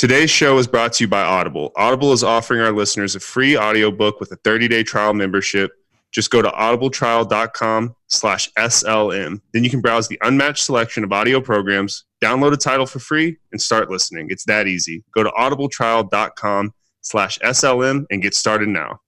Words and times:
Today's 0.00 0.30
show 0.30 0.56
is 0.56 0.66
brought 0.66 0.94
to 0.94 1.04
you 1.04 1.08
by 1.08 1.20
Audible. 1.20 1.72
Audible 1.76 2.14
is 2.14 2.24
offering 2.24 2.62
our 2.62 2.72
listeners 2.72 3.14
a 3.16 3.20
free 3.20 3.54
audiobook 3.54 4.18
with 4.18 4.32
a 4.32 4.36
30-day 4.38 4.82
trial 4.82 5.12
membership. 5.12 5.72
Just 6.10 6.30
go 6.30 6.40
to 6.40 6.48
audibletrial.com 6.48 7.94
slash 8.06 8.50
SLM. 8.56 9.42
Then 9.52 9.62
you 9.62 9.68
can 9.68 9.82
browse 9.82 10.08
the 10.08 10.18
unmatched 10.22 10.64
selection 10.64 11.04
of 11.04 11.12
audio 11.12 11.38
programs, 11.38 12.06
download 12.24 12.54
a 12.54 12.56
title 12.56 12.86
for 12.86 12.98
free, 12.98 13.36
and 13.52 13.60
start 13.60 13.90
listening. 13.90 14.28
It's 14.30 14.46
that 14.46 14.66
easy. 14.66 15.04
Go 15.14 15.22
to 15.22 15.30
audibletrial.com 15.38 16.72
slash 17.02 17.38
SLM 17.40 18.06
and 18.10 18.22
get 18.22 18.32
started 18.32 18.70
now. 18.70 19.00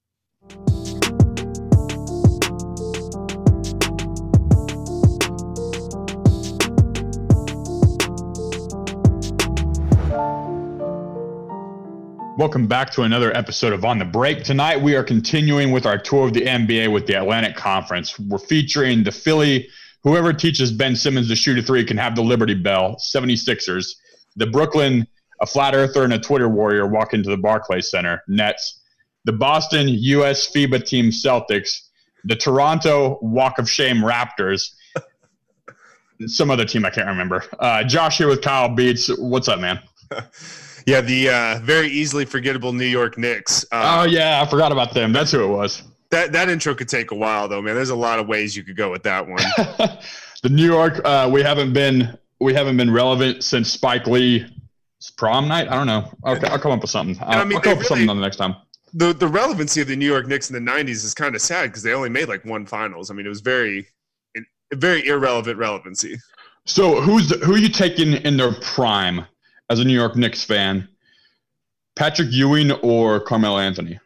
Welcome 12.39 12.67
back 12.67 12.91
to 12.93 13.03
another 13.03 13.37
episode 13.37 13.75
of 13.75 13.85
On 13.85 13.99
the 13.99 14.07
Break. 14.07 14.43
Tonight 14.43 14.81
we 14.81 14.97
are 14.97 15.05
continuing 15.05 15.71
with 15.71 15.85
our 15.85 15.99
tour 15.99 16.29
of 16.29 16.33
the 16.33 16.41
NBA 16.41 16.91
with 16.91 17.07
the 17.07 17.13
Atlantic 17.13 17.57
Conference. 17.57 18.19
We're 18.19 18.39
featuring 18.39 19.05
the 19.05 19.13
Philly, 19.13 19.69
whoever 20.03 20.33
teaches 20.33 20.73
Ben 20.73 20.97
Simmons 20.97 21.29
to 21.29 21.37
shoot 21.37 21.59
a 21.59 21.63
three 21.63 21.85
can 21.85 21.99
have 21.99 22.17
the 22.17 22.23
Liberty 22.23 22.55
Bell, 22.55 22.97
76ers. 22.97 23.97
The 24.37 24.47
Brooklyn, 24.47 25.07
a 25.43 25.47
flat 25.47 25.75
earther 25.75 26.05
and 26.05 26.15
a 26.15 26.19
Twitter 26.19 26.49
warrior 26.49 26.87
walk 26.87 27.13
into 27.13 27.29
the 27.29 27.37
Barclays 27.37 27.91
Center, 27.91 28.23
Nets. 28.29 28.81
The 29.27 29.33
Boston 29.33 29.87
US 29.89 30.51
FIBA 30.51 30.87
team 30.87 31.11
Celtics. 31.11 31.89
The 32.25 32.35
Toronto 32.35 33.19
Walk 33.21 33.59
of 33.59 33.69
Shame 33.69 33.99
Raptors. 33.99 34.71
Some 36.27 36.51
other 36.51 36.65
team 36.65 36.87
I 36.87 36.91
can't 36.91 37.09
remember. 37.09 37.45
Uh, 37.59 37.85
Josh 37.85 38.17
here 38.17 38.29
with 38.29 38.41
Kyle 38.41 38.75
Beats. 38.75 39.09
What's 39.19 39.49
up, 39.49 39.61
man? 39.61 39.81
Yeah, 40.87 41.01
the 41.01 41.29
uh, 41.29 41.61
very 41.63 41.89
easily 41.89 42.25
forgettable 42.25 42.73
New 42.73 42.85
York 42.87 43.19
Knicks. 43.19 43.65
Uh, 43.71 44.01
oh 44.01 44.05
yeah, 44.05 44.43
I 44.43 44.49
forgot 44.49 44.73
about 44.73 44.95
them. 44.95 45.13
That's 45.13 45.31
who 45.31 45.45
it 45.45 45.49
was. 45.49 45.83
That 46.11 46.33
that 46.33 46.49
intro 46.49 46.75
could 46.75 46.89
take 46.89 47.11
a 47.11 47.15
while 47.15 47.49
though, 47.49 47.63
man. 47.63 47.75
There's 47.75 47.91
a 47.91 47.97
lot 47.97 48.19
of 48.19 48.27
ways 48.27 48.57
you 48.57 48.65
could 48.65 48.77
go 48.77 48.91
with 48.91 49.03
that 49.05 49.27
one. 49.27 49.43
the 50.43 50.49
New 50.49 50.65
York, 50.65 51.01
uh, 51.05 51.29
we 51.33 51.43
haven't 51.43 51.73
been 51.73 52.19
we 52.41 52.53
haven't 52.55 52.77
been 52.77 52.91
relevant 52.91 53.45
since 53.45 53.71
Spike 53.71 54.07
Lee 54.07 54.47
prom 55.17 55.49
night. 55.49 55.69
I 55.69 55.75
don't 55.75 55.87
know. 55.87 56.13
Okay, 56.27 56.47
I'll 56.49 56.59
come 56.59 56.73
up 56.73 56.81
with 56.81 56.91
something. 56.91 57.17
I'll, 57.23 57.41
I 57.41 57.45
mean, 57.45 57.57
I'll 57.57 57.63
come 57.63 57.73
up 57.73 57.79
with 57.79 57.87
something 57.87 58.09
on 58.09 58.17
the 58.17 58.23
next 58.23 58.37
time. 58.37 58.57
The 58.95 59.13
the 59.13 59.29
relevancy 59.29 59.81
of 59.81 59.89
the 59.89 59.97
New 59.97 60.07
York 60.07 60.27
Knicks 60.27 60.51
in 60.51 60.65
the 60.65 60.71
'90s 60.71 61.05
is 61.05 61.15
kind 61.15 61.35
of 61.35 61.41
sad 61.41 61.69
because 61.69 61.83
they 61.83 61.93
only 61.93 62.11
made 62.11 62.29
like 62.29 62.45
one 62.45 62.67
finals. 62.67 63.11
I 63.11 63.15
mean, 63.15 63.25
it 63.25 63.31
was 63.31 63.41
very 63.41 63.87
very 64.75 65.07
irrelevant 65.07 65.59
relevancy. 65.59 66.19
So 66.65 67.01
who's 67.01 67.29
the, 67.29 67.39
who 67.39 67.55
are 67.55 67.59
you 67.59 67.69
taking 67.69 68.13
in 68.13 68.37
their 68.37 68.53
prime? 68.53 69.27
As 69.73 69.81
a 69.81 69.85
New 69.85 69.95
York 69.95 70.17
Knicks 70.17 70.45
fan, 70.45 70.87
Patrick 71.97 72.29
Ewing 72.31 72.71
or 72.71 73.21
Carmelo 73.21 73.59
Anthony? 73.59 73.99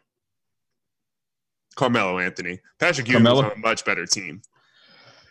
Carmelo 1.75 2.19
Anthony. 2.19 2.59
Patrick 2.79 3.07
Ewing 3.07 3.23
Carmelo? 3.23 3.43
was 3.43 3.51
on 3.51 3.57
a 3.57 3.59
much 3.59 3.83
better 3.83 4.05
team. 4.05 4.41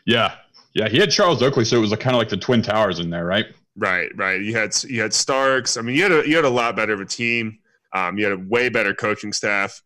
Yeah, 0.05 0.35
yeah, 0.75 0.89
he 0.89 0.99
had 0.99 1.11
Charles 1.11 1.43
Oakley, 1.43 1.65
so 1.65 1.79
it 1.79 1.81
was 1.81 1.91
kind 1.93 2.15
of 2.15 2.19
like 2.19 2.29
the 2.29 2.37
Twin 2.37 2.61
Towers 2.61 2.99
in 2.99 3.09
there, 3.09 3.25
right? 3.25 3.47
Right, 3.77 4.11
right. 4.15 4.41
You 4.41 4.55
had 4.55 4.77
you 4.85 5.01
had 5.01 5.15
Starks. 5.15 5.79
I 5.79 5.81
mean, 5.83 5.97
you 5.97 6.03
had 6.03 6.13
a 6.13 6.29
you 6.29 6.37
had 6.37 6.45
a 6.45 6.51
lot 6.51 6.77
better 6.77 6.93
of 6.93 7.01
a 7.01 7.07
team. 7.07 7.59
Um, 7.95 8.19
you 8.19 8.25
had 8.25 8.35
a 8.35 8.39
way 8.39 8.69
better 8.69 8.95
coaching 8.95 9.33
staff. 9.33 9.83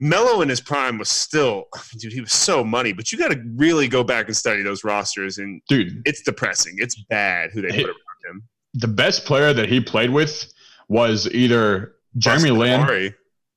Melo 0.00 0.40
in 0.40 0.48
his 0.48 0.60
prime 0.60 0.98
was 0.98 1.10
still, 1.10 1.66
dude, 1.98 2.12
he 2.12 2.20
was 2.20 2.32
so 2.32 2.64
money. 2.64 2.92
But 2.92 3.12
you 3.12 3.18
got 3.18 3.30
to 3.30 3.40
really 3.54 3.86
go 3.86 4.02
back 4.02 4.26
and 4.26 4.36
study 4.36 4.62
those 4.62 4.82
rosters, 4.82 5.38
and 5.38 5.62
dude, 5.68 6.02
it's 6.04 6.22
depressing. 6.22 6.74
It's 6.78 6.96
bad 7.04 7.50
who 7.52 7.62
they 7.62 7.68
put 7.68 7.86
around 7.86 7.96
the 8.74 8.88
best 8.88 9.24
player 9.24 9.52
that 9.52 9.68
he 9.68 9.80
played 9.80 10.10
with 10.10 10.52
was 10.88 11.28
either 11.32 11.94
Jeremy 12.18 12.50
Lin, 12.50 12.80
Amar'e. 12.80 13.14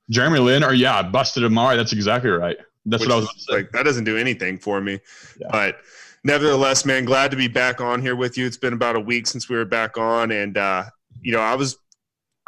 Jeremy 0.10 0.40
Lin, 0.40 0.64
or 0.64 0.74
yeah, 0.74 1.02
busted 1.04 1.44
Amar'e. 1.44 1.76
That's 1.76 1.94
exactly 1.94 2.30
right. 2.30 2.58
That's 2.86 3.02
Which 3.02 3.10
what 3.10 3.16
I 3.16 3.20
was 3.20 3.48
like. 3.50 3.72
That 3.72 3.84
doesn't 3.84 4.04
do 4.04 4.18
anything 4.18 4.58
for 4.58 4.82
me. 4.82 5.00
Yeah. 5.40 5.48
But 5.52 5.78
nevertheless, 6.24 6.86
man, 6.86 7.06
glad 7.06 7.32
to 7.32 7.38
be 7.38 7.48
back 7.48 7.82
on 7.82 8.02
here 8.02 8.16
with 8.16 8.38
you. 8.38 8.46
It's 8.46 8.58
been 8.58 8.74
about 8.74 8.96
a 8.96 9.00
week 9.00 9.28
since 9.28 9.50
we 9.50 9.56
were 9.56 9.66
back 9.66 9.98
on, 9.98 10.32
and 10.32 10.58
uh, 10.58 10.86
you 11.22 11.32
know, 11.32 11.40
I 11.40 11.56
was 11.56 11.78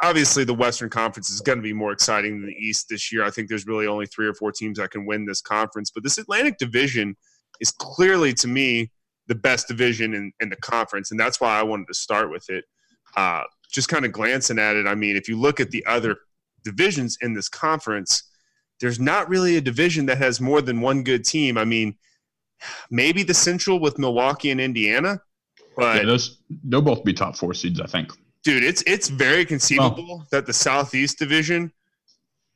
obviously 0.02 0.44
the 0.44 0.54
Western 0.54 0.90
Conference 0.90 1.30
is 1.30 1.40
going 1.40 1.58
to 1.58 1.62
be 1.62 1.72
more 1.72 1.92
exciting 1.92 2.40
than 2.40 2.48
the 2.48 2.54
East 2.54 2.88
this 2.90 3.12
year. 3.12 3.24
I 3.24 3.30
think 3.30 3.48
there's 3.48 3.66
really 3.66 3.86
only 3.86 4.06
three 4.06 4.26
or 4.26 4.34
four 4.34 4.52
teams 4.52 4.78
that 4.78 4.90
can 4.90 5.06
win 5.06 5.24
this 5.24 5.40
conference, 5.40 5.90
but 5.90 6.02
this 6.02 6.18
Atlantic 6.18 6.58
Division 6.58 7.16
is 7.60 7.70
clearly 7.70 8.34
to 8.34 8.48
me 8.48 8.90
the 9.28 9.34
best 9.34 9.68
division 9.68 10.14
in, 10.14 10.32
in 10.40 10.48
the 10.48 10.56
conference, 10.56 11.10
and 11.10 11.18
that's 11.18 11.40
why 11.40 11.58
I 11.58 11.62
wanted 11.62 11.88
to 11.88 11.94
start 11.94 12.30
with 12.30 12.48
it. 12.50 12.64
Uh, 13.16 13.42
just 13.70 13.88
kind 13.88 14.04
of 14.04 14.12
glancing 14.12 14.58
at 14.58 14.76
it, 14.76 14.86
I 14.86 14.94
mean, 14.94 15.16
if 15.16 15.28
you 15.28 15.38
look 15.38 15.60
at 15.60 15.70
the 15.70 15.84
other 15.86 16.16
divisions 16.64 17.18
in 17.20 17.34
this 17.34 17.48
conference, 17.48 18.22
there's 18.80 19.00
not 19.00 19.28
really 19.28 19.56
a 19.56 19.60
division 19.60 20.06
that 20.06 20.18
has 20.18 20.40
more 20.40 20.60
than 20.60 20.80
one 20.80 21.02
good 21.02 21.24
team. 21.24 21.56
I 21.56 21.64
mean, 21.64 21.96
maybe 22.90 23.22
the 23.22 23.34
Central 23.34 23.80
with 23.80 23.98
Milwaukee 23.98 24.50
and 24.50 24.60
Indiana, 24.60 25.20
but 25.76 25.96
yeah, 25.96 26.04
those 26.04 26.38
they'll 26.64 26.82
both 26.82 27.04
be 27.04 27.12
top 27.12 27.36
four 27.36 27.54
seeds, 27.54 27.80
I 27.80 27.86
think. 27.86 28.12
Dude, 28.44 28.64
it's 28.64 28.82
it's 28.86 29.08
very 29.08 29.44
conceivable 29.44 30.24
that 30.30 30.46
the 30.46 30.52
Southeast 30.52 31.18
Division 31.18 31.72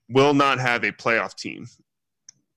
will 0.09 0.35
not 0.35 0.59
have 0.59 0.85
a 0.85 0.93
playoff 0.93 1.35
team. 1.37 1.67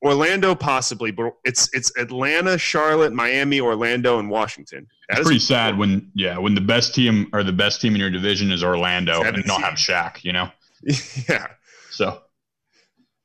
Orlando 0.03 0.53
possibly, 0.53 1.11
but 1.11 1.33
it's 1.45 1.69
it's 1.73 1.95
Atlanta, 1.97 2.57
Charlotte, 2.57 3.13
Miami, 3.13 3.61
Orlando, 3.61 4.19
and 4.19 4.29
Washington. 4.29 4.87
That 5.07 5.19
it's 5.19 5.27
pretty 5.27 5.39
sad 5.39 5.77
when 5.77 6.11
yeah 6.13 6.37
when 6.37 6.55
the 6.55 6.61
best 6.61 6.93
team 6.93 7.29
or 7.31 7.43
the 7.43 7.53
best 7.53 7.79
team 7.79 7.93
in 7.95 8.01
your 8.01 8.09
division 8.09 8.51
is 8.51 8.63
Orlando 8.63 9.23
and 9.23 9.43
don't 9.45 9.61
have 9.61 9.75
Shaq, 9.75 10.23
you 10.23 10.33
know. 10.33 10.49
yeah. 11.29 11.47
So, 11.89 12.21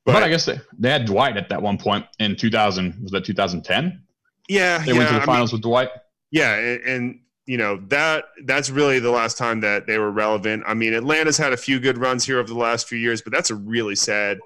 but, 0.05 0.13
but, 0.13 0.23
I 0.23 0.29
guess 0.29 0.45
they, 0.45 0.61
they 0.79 0.91
had 0.91 1.07
Dwight 1.07 1.37
at 1.37 1.49
that 1.49 1.61
one 1.61 1.79
point 1.79 2.07
in 2.21 2.37
2000. 2.37 3.03
Was 3.03 3.11
that 3.11 3.25
2010? 3.25 4.03
Yeah, 4.49 4.79
they 4.79 4.93
yeah, 4.93 4.99
went 4.99 5.09
to 5.09 5.15
the 5.17 5.23
I 5.23 5.27
finals 5.27 5.53
mean, 5.53 5.59
with 5.59 5.63
Dwight. 5.63 5.91
Yeah, 6.31 6.55
and, 6.55 6.83
and 6.85 7.21
you 7.47 7.57
know 7.57 7.81
that 7.89 8.27
that's 8.45 8.71
really 8.71 9.01
the 9.01 9.11
last 9.11 9.37
time 9.37 9.61
that 9.63 9.89
they 9.89 9.99
were 9.99 10.13
relevant. 10.13 10.63
I 10.65 10.75
mean, 10.75 10.95
Atlanta's 10.95 11.39
had 11.39 11.53
a 11.53 11.57
few 11.57 11.81
good 11.81 11.99
runs 11.99 12.25
here 12.25 12.39
over 12.39 12.49
the 12.49 12.59
last 12.59 12.87
few 12.87 12.99
years, 12.99 13.21
but 13.21 13.33
that's 13.33 13.51
a 13.51 13.57
really 13.57 13.97
sad 13.97 14.39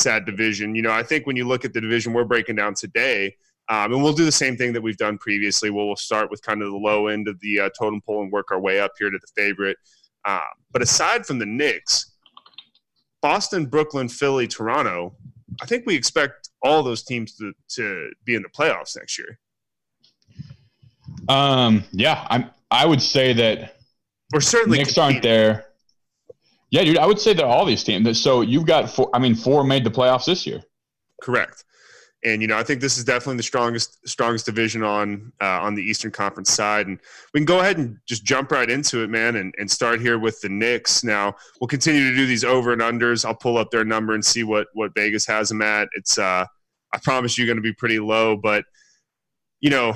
sad 0.00 0.26
division. 0.26 0.74
You 0.74 0.82
know, 0.82 0.92
I 0.92 1.02
think 1.02 1.26
when 1.26 1.36
you 1.36 1.46
look 1.46 1.64
at 1.64 1.72
the 1.72 1.80
division 1.80 2.12
we're 2.12 2.24
breaking 2.24 2.56
down 2.56 2.74
today, 2.74 3.36
um, 3.68 3.92
and 3.92 4.02
we'll 4.02 4.12
do 4.12 4.24
the 4.24 4.32
same 4.32 4.56
thing 4.56 4.72
that 4.72 4.82
we've 4.82 4.96
done 4.96 5.16
previously. 5.18 5.70
We'll, 5.70 5.86
we'll 5.86 5.96
start 5.96 6.30
with 6.30 6.42
kind 6.42 6.60
of 6.60 6.70
the 6.70 6.76
low 6.76 7.06
end 7.06 7.28
of 7.28 7.38
the 7.40 7.60
uh, 7.60 7.70
totem 7.78 8.00
pole 8.00 8.22
and 8.22 8.32
work 8.32 8.50
our 8.50 8.60
way 8.60 8.80
up 8.80 8.92
here 8.98 9.10
to 9.10 9.18
the 9.18 9.40
favorite. 9.40 9.76
Um, 10.24 10.40
but 10.72 10.82
aside 10.82 11.24
from 11.24 11.38
the 11.38 11.46
Knicks, 11.46 12.16
Boston, 13.22 13.66
Brooklyn, 13.66 14.08
Philly, 14.08 14.48
Toronto, 14.48 15.14
I 15.62 15.66
think 15.66 15.86
we 15.86 15.94
expect 15.94 16.50
all 16.62 16.82
those 16.82 17.04
teams 17.04 17.36
to, 17.36 17.52
to 17.76 18.10
be 18.24 18.34
in 18.34 18.42
the 18.42 18.48
playoffs 18.48 18.96
next 18.96 19.18
year. 19.18 19.38
Um, 21.28 21.84
yeah, 21.92 22.26
I'm. 22.28 22.50
I 22.72 22.86
would 22.86 23.02
say 23.02 23.32
that. 23.32 23.76
We're 24.32 24.40
certainly 24.40 24.78
Knicks 24.78 24.96
aren't 24.96 25.22
there. 25.22 25.66
Yeah, 26.70 26.84
dude, 26.84 26.98
I 26.98 27.06
would 27.06 27.18
say 27.18 27.32
that 27.32 27.44
all 27.44 27.64
these 27.64 27.82
teams. 27.82 28.20
So 28.20 28.42
you've 28.42 28.66
got 28.66 28.88
four. 28.88 29.10
I 29.12 29.18
mean, 29.18 29.34
four 29.34 29.64
made 29.64 29.84
the 29.84 29.90
playoffs 29.90 30.26
this 30.26 30.46
year. 30.46 30.62
Correct. 31.20 31.64
And 32.22 32.42
you 32.42 32.48
know, 32.48 32.58
I 32.58 32.62
think 32.62 32.80
this 32.80 32.98
is 32.98 33.04
definitely 33.04 33.38
the 33.38 33.42
strongest 33.42 34.06
strongest 34.06 34.44
division 34.44 34.82
on 34.82 35.32
uh, 35.40 35.60
on 35.60 35.74
the 35.74 35.82
Eastern 35.82 36.10
Conference 36.10 36.52
side. 36.52 36.86
And 36.86 37.00
we 37.32 37.40
can 37.40 37.46
go 37.46 37.60
ahead 37.60 37.78
and 37.78 37.96
just 38.06 38.24
jump 38.24 38.52
right 38.52 38.70
into 38.70 39.02
it, 39.02 39.08
man, 39.08 39.36
and, 39.36 39.54
and 39.58 39.70
start 39.70 40.00
here 40.00 40.18
with 40.18 40.40
the 40.42 40.48
Knicks. 40.50 41.02
Now 41.02 41.34
we'll 41.60 41.68
continue 41.68 42.10
to 42.10 42.16
do 42.16 42.26
these 42.26 42.44
over 42.44 42.72
and 42.72 42.82
unders. 42.82 43.24
I'll 43.24 43.34
pull 43.34 43.56
up 43.56 43.70
their 43.70 43.84
number 43.84 44.14
and 44.14 44.24
see 44.24 44.44
what 44.44 44.68
what 44.74 44.92
Vegas 44.94 45.26
has 45.26 45.48
them 45.48 45.62
at. 45.62 45.88
It's 45.96 46.18
uh, 46.18 46.44
I 46.92 46.98
promise 46.98 47.38
you, 47.38 47.46
going 47.46 47.56
to 47.56 47.62
be 47.62 47.72
pretty 47.72 47.98
low, 47.98 48.36
but 48.36 48.64
you 49.60 49.70
know, 49.70 49.94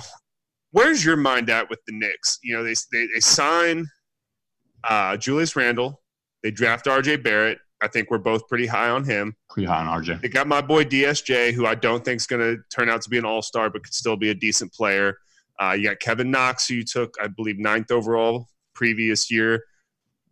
where's 0.71 1.05
your 1.05 1.17
mind 1.17 1.51
at 1.51 1.69
with 1.69 1.81
the 1.87 1.93
Knicks? 1.93 2.39
You 2.43 2.57
know, 2.57 2.65
they 2.65 2.75
they, 2.91 3.07
they 3.13 3.21
sign 3.21 3.87
uh, 4.89 5.19
Julius 5.19 5.57
Randle 5.57 6.01
they 6.45 6.51
draft 6.51 6.85
RJ 6.85 7.25
Barrett. 7.25 7.59
I 7.81 7.89
think 7.89 8.11
we're 8.11 8.19
both 8.19 8.47
pretty 8.49 8.67
high 8.67 8.91
on 8.91 9.03
him. 9.03 9.35
Pretty 9.51 9.67
high 9.67 9.85
on 9.85 10.03
RJ. 10.03 10.21
They 10.21 10.29
got 10.29 10.47
my 10.47 10.61
boy 10.61 10.85
DSJ, 10.85 11.53
who 11.53 11.67
I 11.67 11.75
don't 11.75 12.05
think 12.05 12.19
is 12.19 12.27
going 12.27 12.43
to 12.43 12.63
turn 12.75 12.89
out 12.89 13.03
to 13.03 13.11
be 13.11 13.19
an 13.19 13.25
all 13.25 13.43
star, 13.43 13.71
but 13.71 13.83
could 13.83 13.95
still 13.95 14.17
be 14.17 14.31
a 14.31 14.35
decent 14.35 14.73
player. 14.73 15.19
Uh, 15.61 15.73
you 15.73 15.89
got 15.89 16.01
Kevin 16.01 16.31
Knox, 16.31 16.69
who 16.69 16.75
you 16.75 16.85
took, 16.85 17.15
I 17.21 17.29
believe, 17.29 17.59
ninth 17.59 17.91
overall 17.91 18.47
previous 18.75 19.31
year. 19.31 19.65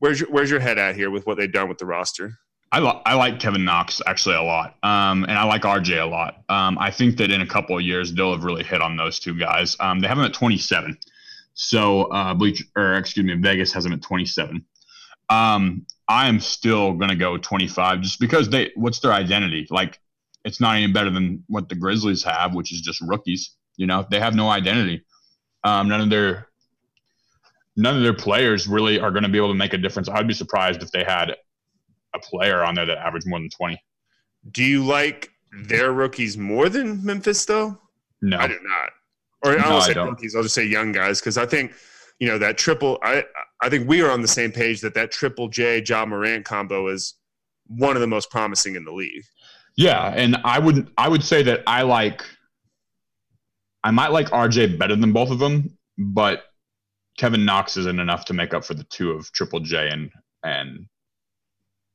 Where's 0.01 0.21
your, 0.21 0.31
where's 0.31 0.51
your 0.51 0.61
head 0.61 0.79
at 0.79 0.97
here 0.97 1.11
with 1.11 1.27
what 1.27 1.39
they've 1.39 1.53
done 1.53 1.69
with 1.69 1.79
the 1.79 1.87
roster? 1.87 2.35
I, 2.73 2.79
lo- 2.79 3.03
I 3.07 3.15
like 3.15 3.39
Kevin 3.39 3.65
Knox 3.65 4.01
actually 4.07 4.37
a 4.37 4.43
lot, 4.43 4.77
um, 4.83 5.25
and 5.25 5.33
I 5.33 5.45
like 5.45 5.63
RJ 5.63 6.03
a 6.03 6.07
lot. 6.07 6.43
Um, 6.49 6.79
I 6.79 6.91
think 6.91 7.17
that 7.19 7.31
in 7.31 7.43
a 7.43 7.47
couple 7.47 7.77
of 7.77 7.83
years 7.83 8.13
they'll 8.13 8.33
have 8.33 8.45
really 8.45 8.65
hit 8.65 8.81
on 8.81 8.97
those 8.97 9.19
two 9.19 9.39
guys. 9.39 9.77
Um, 9.79 10.01
they 10.01 10.09
have 10.09 10.17
them 10.17 10.27
at 10.27 10.35
27, 10.35 10.99
so 11.55 12.05
uh, 12.05 12.35
Bleach 12.35 12.65
or 12.77 12.95
excuse 12.95 13.25
me, 13.25 13.35
Vegas 13.35 13.73
has 13.73 13.85
them 13.85 13.93
at 13.93 14.03
27. 14.03 14.65
Um, 15.29 15.87
I 16.13 16.29
am 16.29 16.41
still 16.41 16.93
going 16.93 17.09
to 17.09 17.17
go 17.17 17.39
25 17.39 18.03
just 18.03 18.21
because 18.21 18.51
they, 18.51 18.71
what's 18.75 19.01
their 19.01 19.15
identity? 19.15 19.67
Like, 19.71 19.99
it's 20.45 20.61
not 20.61 20.77
any 20.77 20.93
better 20.93 21.09
than 21.09 21.43
what 21.49 21.71
the 21.71 21.75
Grizzlies 21.75 22.23
have, 22.23 22.55
which 22.55 22.71
is 22.71 22.83
just 22.83 23.01
rookies. 23.01 23.53
You 23.79 23.87
know, 23.87 24.07
they 24.11 24.21
have 24.21 24.35
no 24.35 24.51
identity. 24.51 25.07
Um, 25.65 25.89
none 25.89 26.03
of 26.03 26.11
their, 26.11 26.49
none 27.77 27.97
of 27.97 28.03
their 28.03 28.13
players 28.13 28.67
really 28.67 29.01
are 29.01 29.11
going 29.11 29.23
to 29.23 29.31
be 29.31 29.39
able 29.39 29.49
to 29.49 29.55
make 29.55 29.73
a 29.73 29.79
difference. 29.79 30.11
I'd 30.11 30.29
be 30.29 30.35
surprised 30.35 30.83
if 30.83 30.91
they 30.91 31.03
had 31.03 31.35
a 32.15 32.19
player 32.19 32.63
on 32.63 32.75
there 32.75 32.85
that 32.85 32.99
averaged 32.99 33.27
more 33.27 33.39
than 33.39 33.49
20. 33.49 33.83
Do 34.51 34.63
you 34.63 34.85
like 34.85 35.31
their 35.65 35.93
rookies 35.93 36.37
more 36.37 36.69
than 36.69 37.03
Memphis, 37.03 37.47
though? 37.47 37.79
No, 38.21 38.37
I 38.37 38.49
do 38.49 38.59
not. 38.63 38.91
Or 39.45 39.59
I 39.59 39.67
don't 39.67 39.83
say 39.83 39.95
rookies. 39.95 40.37
I'll 40.37 40.43
just 40.43 40.55
say 40.55 40.67
young 40.67 40.93
guys 40.93 41.21
because 41.21 41.39
I 41.39 41.47
think 41.47 41.73
you 42.23 42.29
know 42.29 42.39
that 42.39 42.57
triple. 42.57 43.01
I 43.03 43.25
I 43.61 43.69
think 43.69 43.89
we 43.89 44.01
are 44.01 44.09
on 44.09 44.23
the 44.23 44.29
same 44.29 44.53
page 44.53 44.81
that 44.83 44.95
that 44.95 45.11
triple 45.11 45.49
J 45.49 45.83
Ja 45.85 46.07
Morant 46.07 46.45
combo 46.45 46.87
is 46.87 47.15
one 47.67 47.97
of 47.97 48.01
the 48.01 48.07
most 48.07 48.31
promising 48.31 48.77
in 48.77 48.85
the 48.85 48.93
league. 48.93 49.25
Yeah, 49.77 50.15
and 50.15 50.37
I 50.45 50.61
would 50.61 50.89
I 50.97 51.09
would 51.09 51.25
say 51.25 51.43
that 51.43 51.65
I 51.67 51.83
like 51.83 52.23
I 53.83 53.91
might 53.91 54.13
like 54.13 54.29
RJ 54.29 54.79
better 54.79 54.95
than 54.95 55.13
both 55.13 55.33
of 55.33 55.41
them, 55.41 55.77
but 55.99 56.45
Kevin 57.19 57.45
Knox 57.45 57.77
isn't 57.77 57.99
enough 57.99 58.25
to 58.27 58.35
make 58.35 58.55
up 58.55 58.65
for 58.65 58.75
the 58.75 58.85
two 58.85 59.11
of 59.11 59.33
Triple 59.33 59.59
J 59.59 59.89
and 59.89 60.09
and 60.45 60.87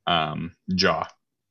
um 0.06 0.52
Ja. 0.66 1.04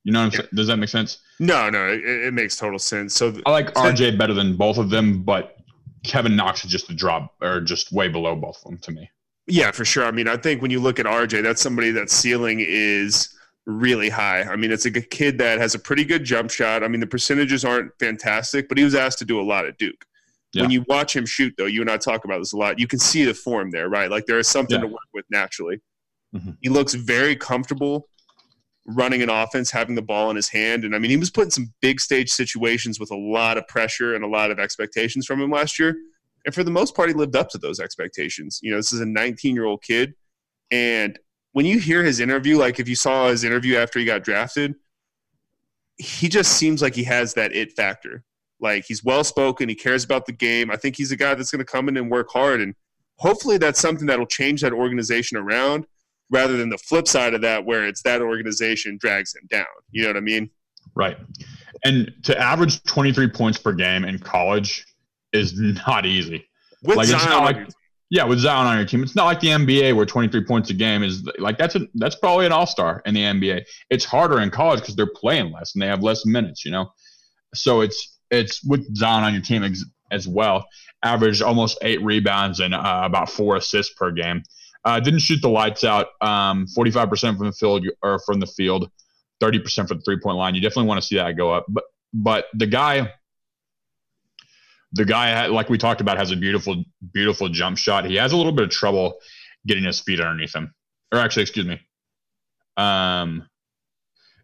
You 0.04 0.12
know, 0.12 0.24
what 0.24 0.34
I'm 0.34 0.40
yeah. 0.40 0.46
does 0.54 0.68
that 0.68 0.76
make 0.76 0.88
sense? 0.88 1.18
No, 1.40 1.68
no, 1.68 1.88
it, 1.88 2.04
it 2.04 2.32
makes 2.32 2.56
total 2.56 2.78
sense. 2.78 3.12
So 3.12 3.34
I 3.44 3.50
like 3.50 3.74
RJ 3.74 4.16
better 4.16 4.34
than 4.34 4.56
both 4.56 4.78
of 4.78 4.88
them, 4.88 5.24
but 5.24 5.57
Kevin 6.04 6.36
Knox 6.36 6.64
is 6.64 6.70
just 6.70 6.90
a 6.90 6.94
drop 6.94 7.34
or 7.40 7.60
just 7.60 7.92
way 7.92 8.08
below 8.08 8.36
both 8.36 8.58
of 8.58 8.64
them 8.64 8.78
to 8.78 8.92
me. 8.92 9.10
Yeah, 9.46 9.70
for 9.70 9.84
sure. 9.84 10.04
I 10.04 10.10
mean, 10.10 10.28
I 10.28 10.36
think 10.36 10.60
when 10.60 10.70
you 10.70 10.80
look 10.80 10.98
at 10.98 11.06
RJ, 11.06 11.42
that's 11.42 11.62
somebody 11.62 11.90
that 11.92 12.10
ceiling 12.10 12.58
is 12.60 13.34
really 13.66 14.08
high. 14.08 14.42
I 14.42 14.56
mean, 14.56 14.70
it's 14.70 14.86
a 14.86 14.90
kid 14.90 15.38
that 15.38 15.58
has 15.58 15.74
a 15.74 15.78
pretty 15.78 16.04
good 16.04 16.24
jump 16.24 16.50
shot. 16.50 16.82
I 16.82 16.88
mean, 16.88 17.00
the 17.00 17.06
percentages 17.06 17.64
aren't 17.64 17.92
fantastic, 17.98 18.68
but 18.68 18.78
he 18.78 18.84
was 18.84 18.94
asked 18.94 19.18
to 19.20 19.24
do 19.24 19.40
a 19.40 19.42
lot 19.42 19.66
at 19.66 19.78
Duke. 19.78 20.04
Yeah. 20.52 20.62
When 20.62 20.70
you 20.70 20.84
watch 20.88 21.14
him 21.14 21.26
shoot, 21.26 21.54
though, 21.58 21.66
you 21.66 21.80
and 21.80 21.90
I 21.90 21.98
talk 21.98 22.24
about 22.24 22.38
this 22.38 22.52
a 22.52 22.56
lot. 22.56 22.78
You 22.78 22.86
can 22.86 22.98
see 22.98 23.24
the 23.24 23.34
form 23.34 23.70
there, 23.70 23.88
right? 23.88 24.10
Like 24.10 24.26
there 24.26 24.38
is 24.38 24.48
something 24.48 24.76
yeah. 24.76 24.82
to 24.82 24.86
work 24.86 25.08
with 25.12 25.26
naturally. 25.30 25.80
Mm-hmm. 26.34 26.52
He 26.62 26.68
looks 26.68 26.94
very 26.94 27.36
comfortable 27.36 28.08
running 28.88 29.22
an 29.22 29.28
offense, 29.28 29.70
having 29.70 29.94
the 29.94 30.02
ball 30.02 30.30
in 30.30 30.36
his 30.36 30.48
hand. 30.48 30.84
And 30.84 30.94
I 30.94 30.98
mean, 30.98 31.10
he 31.10 31.18
was 31.18 31.30
put 31.30 31.44
in 31.44 31.50
some 31.50 31.72
big 31.82 32.00
stage 32.00 32.30
situations 32.30 32.98
with 32.98 33.10
a 33.10 33.16
lot 33.16 33.58
of 33.58 33.68
pressure 33.68 34.14
and 34.14 34.24
a 34.24 34.28
lot 34.28 34.50
of 34.50 34.58
expectations 34.58 35.26
from 35.26 35.40
him 35.40 35.50
last 35.50 35.78
year. 35.78 35.94
And 36.46 36.54
for 36.54 36.64
the 36.64 36.70
most 36.70 36.96
part, 36.96 37.10
he 37.10 37.14
lived 37.14 37.36
up 37.36 37.50
to 37.50 37.58
those 37.58 37.80
expectations. 37.80 38.60
You 38.62 38.70
know, 38.70 38.78
this 38.78 38.92
is 38.94 39.00
a 39.00 39.06
19 39.06 39.54
year 39.54 39.66
old 39.66 39.82
kid. 39.82 40.14
And 40.70 41.18
when 41.52 41.66
you 41.66 41.78
hear 41.78 42.02
his 42.02 42.18
interview, 42.18 42.56
like 42.56 42.80
if 42.80 42.88
you 42.88 42.94
saw 42.94 43.28
his 43.28 43.44
interview 43.44 43.76
after 43.76 43.98
he 43.98 44.06
got 44.06 44.24
drafted, 44.24 44.74
he 45.98 46.28
just 46.28 46.52
seems 46.52 46.80
like 46.80 46.94
he 46.94 47.04
has 47.04 47.34
that 47.34 47.54
it 47.54 47.72
factor. 47.72 48.24
Like 48.58 48.86
he's 48.86 49.04
well 49.04 49.22
spoken, 49.22 49.68
he 49.68 49.74
cares 49.74 50.04
about 50.04 50.24
the 50.24 50.32
game. 50.32 50.70
I 50.70 50.76
think 50.76 50.96
he's 50.96 51.12
a 51.12 51.16
guy 51.16 51.34
that's 51.34 51.50
going 51.50 51.64
to 51.64 51.70
come 51.70 51.88
in 51.88 51.96
and 51.98 52.10
work 52.10 52.28
hard. 52.32 52.62
And 52.62 52.74
hopefully 53.16 53.58
that's 53.58 53.80
something 53.80 54.06
that'll 54.06 54.26
change 54.26 54.62
that 54.62 54.72
organization 54.72 55.36
around 55.36 55.86
rather 56.30 56.56
than 56.56 56.68
the 56.68 56.78
flip 56.78 57.08
side 57.08 57.34
of 57.34 57.40
that 57.42 57.64
where 57.64 57.86
it's 57.86 58.02
that 58.02 58.20
organization 58.20 58.98
drags 59.00 59.34
him 59.34 59.46
down. 59.50 59.66
You 59.90 60.02
know 60.02 60.10
what 60.10 60.16
I 60.16 60.20
mean? 60.20 60.50
Right. 60.94 61.16
And 61.84 62.12
to 62.24 62.38
average 62.38 62.82
23 62.84 63.28
points 63.28 63.58
per 63.58 63.72
game 63.72 64.04
in 64.04 64.18
college 64.18 64.86
is 65.32 65.58
not 65.58 66.06
easy. 66.06 66.48
With 66.82 66.96
like, 66.96 67.06
Zion 67.06 67.44
like, 67.44 67.68
yeah, 68.10 68.24
with 68.24 68.38
Zion 68.38 68.66
on 68.66 68.76
your 68.76 68.86
team, 68.86 69.02
it's 69.02 69.14
not 69.14 69.26
like 69.26 69.40
the 69.40 69.48
NBA 69.48 69.94
where 69.94 70.06
23 70.06 70.44
points 70.44 70.70
a 70.70 70.74
game 70.74 71.02
is 71.02 71.28
like 71.38 71.58
that's 71.58 71.74
a 71.74 71.86
that's 71.94 72.16
probably 72.16 72.46
an 72.46 72.52
all 72.52 72.66
star 72.66 73.02
in 73.04 73.14
the 73.14 73.22
NBA. 73.22 73.64
It's 73.90 74.04
harder 74.04 74.40
in 74.40 74.50
college 74.50 74.80
because 74.80 74.96
they're 74.96 75.12
playing 75.14 75.52
less 75.52 75.74
and 75.74 75.82
they 75.82 75.86
have 75.86 76.02
less 76.02 76.24
minutes, 76.24 76.64
you 76.64 76.70
know. 76.70 76.90
So 77.54 77.80
it's 77.80 78.18
it's 78.30 78.62
with 78.64 78.96
Zion 78.96 79.24
on 79.24 79.32
your 79.32 79.42
team 79.42 79.62
as, 79.62 79.84
as 80.10 80.26
well. 80.26 80.66
Averaged 81.04 81.42
almost 81.42 81.78
eight 81.82 82.02
rebounds 82.02 82.60
and 82.60 82.74
uh, 82.74 83.02
about 83.04 83.30
four 83.30 83.56
assists 83.56 83.94
per 83.94 84.10
game. 84.10 84.42
Uh, 84.84 85.00
didn't 85.00 85.20
shoot 85.20 85.40
the 85.42 85.48
lights 85.48 85.84
out. 85.84 86.08
Um, 86.20 86.66
45% 86.76 87.36
from 87.36 87.46
the 87.46 87.52
field 87.52 87.86
or 88.02 88.18
from 88.20 88.40
the 88.40 88.46
field, 88.46 88.90
30% 89.42 89.88
for 89.88 89.94
the 89.94 90.00
three 90.00 90.18
point 90.18 90.36
line. 90.36 90.54
You 90.54 90.60
definitely 90.60 90.88
want 90.88 91.00
to 91.00 91.06
see 91.06 91.16
that 91.16 91.36
go 91.36 91.52
up. 91.52 91.66
But 91.68 91.84
but 92.14 92.46
the 92.54 92.66
guy, 92.66 93.12
the 94.92 95.04
guy 95.04 95.46
like 95.46 95.68
we 95.68 95.78
talked 95.78 96.00
about 96.00 96.16
has 96.16 96.30
a 96.30 96.36
beautiful 96.36 96.84
beautiful 97.12 97.48
jump 97.48 97.76
shot. 97.76 98.04
He 98.06 98.16
has 98.16 98.32
a 98.32 98.36
little 98.36 98.52
bit 98.52 98.64
of 98.64 98.70
trouble 98.70 99.18
getting 99.66 99.84
his 99.84 100.00
feet 100.00 100.20
underneath 100.20 100.54
him. 100.54 100.74
Or 101.12 101.18
actually, 101.18 101.42
excuse 101.42 101.66
me. 101.66 101.80
Um, 102.76 103.48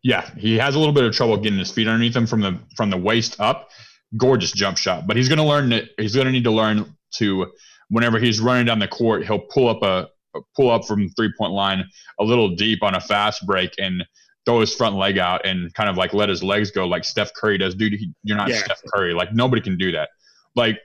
yeah, 0.02 0.28
he 0.37 0.58
has 0.58 0.75
a 0.75 0.78
little 0.78 0.92
bit 0.92 1.04
of 1.04 1.14
trouble 1.14 1.37
getting 1.38 1.58
his 1.58 1.70
feet 1.70 1.88
underneath 1.88 2.14
him 2.14 2.26
from 2.26 2.40
the 2.40 2.58
from 2.76 2.90
the 2.90 2.98
waist 2.98 3.40
up. 3.40 3.70
Gorgeous 4.16 4.52
jump 4.52 4.76
shot, 4.76 5.06
but 5.06 5.16
he's 5.16 5.28
going 5.28 5.38
to 5.38 5.44
learn 5.44 5.70
that 5.70 5.88
he's 5.98 6.14
going 6.14 6.26
to 6.26 6.32
need 6.32 6.44
to 6.44 6.50
learn 6.50 6.94
to 7.16 7.52
whenever 7.88 8.19
he's 8.19 8.40
running 8.40 8.66
down 8.66 8.78
the 8.78 8.88
court, 8.88 9.25
he'll 9.25 9.38
pull 9.38 9.69
up 9.69 9.82
a 9.82 10.08
pull 10.56 10.70
up 10.70 10.84
from 10.84 11.08
three 11.10 11.32
point 11.38 11.52
line 11.52 11.84
a 12.20 12.25
little 12.25 12.54
deep 12.54 12.82
on 12.82 12.94
a 12.94 13.00
fast 13.00 13.46
break 13.46 13.75
and 13.78 14.04
throw 14.46 14.60
his 14.60 14.75
front 14.75 14.96
leg 14.96 15.19
out 15.19 15.44
and 15.46 15.72
kind 15.75 15.88
of 15.88 15.96
like 15.96 16.12
let 16.12 16.28
his 16.28 16.42
legs 16.42 16.70
go 16.70 16.86
like 16.86 17.04
Steph 17.04 17.32
Curry 17.34 17.58
does. 17.58 17.75
Dude, 17.75 17.98
you're 18.22 18.36
not 18.36 18.48
yeah. 18.48 18.58
Steph 18.58 18.82
Curry. 18.92 19.14
Like 19.14 19.32
nobody 19.32 19.62
can 19.62 19.76
do 19.76 19.92
that. 19.92 20.10
Like 20.54 20.78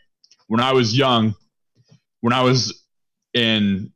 when 0.47 0.61
I 0.61 0.73
was 0.73 0.97
young, 0.97 1.35
when 2.21 2.33
I 2.33 2.41
was 2.41 2.83
in 3.33 3.91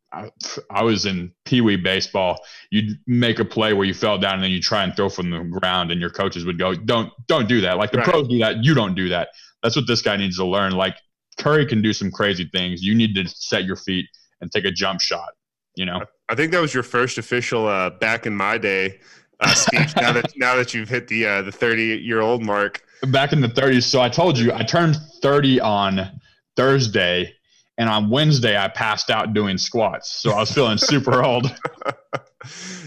I 0.69 0.83
was 0.83 1.05
in 1.05 1.33
Pee 1.45 1.61
Wee 1.61 1.75
baseball. 1.75 2.39
You'd 2.69 2.99
make 3.07 3.39
a 3.39 3.45
play 3.45 3.73
where 3.73 3.85
you 3.85 3.93
fell 3.93 4.19
down 4.19 4.35
and 4.35 4.43
then 4.43 4.51
you 4.51 4.61
try 4.61 4.83
and 4.83 4.95
throw 4.95 5.09
from 5.09 5.31
the 5.31 5.39
ground, 5.39 5.91
and 5.91 5.99
your 5.99 6.11
coaches 6.11 6.45
would 6.45 6.59
go, 6.59 6.75
"Don't, 6.75 7.11
don't 7.27 7.47
do 7.47 7.61
that." 7.61 7.77
Like 7.77 7.91
the 7.91 7.97
right. 7.97 8.07
pros 8.07 8.27
do 8.27 8.37
that, 8.39 8.63
you 8.63 8.75
don't 8.75 8.93
do 8.93 9.09
that. 9.09 9.29
That's 9.63 9.75
what 9.75 9.87
this 9.87 10.01
guy 10.01 10.15
needs 10.17 10.37
to 10.37 10.45
learn. 10.45 10.73
Like 10.73 10.95
Curry 11.39 11.65
can 11.65 11.81
do 11.81 11.93
some 11.93 12.11
crazy 12.11 12.47
things. 12.53 12.83
You 12.83 12.93
need 12.93 13.15
to 13.15 13.27
set 13.27 13.65
your 13.65 13.75
feet 13.75 14.05
and 14.39 14.51
take 14.51 14.65
a 14.65 14.71
jump 14.71 15.01
shot 15.01 15.29
you 15.75 15.85
know. 15.85 16.01
I 16.29 16.35
think 16.35 16.51
that 16.51 16.61
was 16.61 16.73
your 16.73 16.83
first 16.83 17.17
official 17.17 17.67
uh, 17.67 17.89
back 17.91 18.25
in 18.25 18.35
my 18.35 18.57
day 18.57 18.99
uh, 19.39 19.53
speech. 19.53 19.95
now 19.97 20.11
that 20.13 20.33
now 20.35 20.55
that 20.55 20.73
you've 20.73 20.89
hit 20.89 21.07
the 21.07 21.25
uh, 21.25 21.41
the 21.41 21.51
thirty 21.51 21.97
year 21.97 22.21
old 22.21 22.43
mark. 22.43 22.83
Back 23.07 23.33
in 23.33 23.41
the 23.41 23.49
30s. 23.49 23.83
So 23.83 23.99
I 23.99 24.07
told 24.07 24.37
you 24.37 24.53
I 24.53 24.63
turned 24.63 24.95
30 25.21 25.59
on 25.59 26.21
Thursday, 26.55 27.33
and 27.77 27.89
on 27.89 28.09
Wednesday 28.09 28.57
I 28.57 28.69
passed 28.69 29.09
out 29.09 29.33
doing 29.33 29.57
squats. 29.57 30.21
So 30.21 30.31
I 30.31 30.39
was 30.39 30.53
feeling 30.53 30.77
super 30.79 31.21
old. 31.21 31.47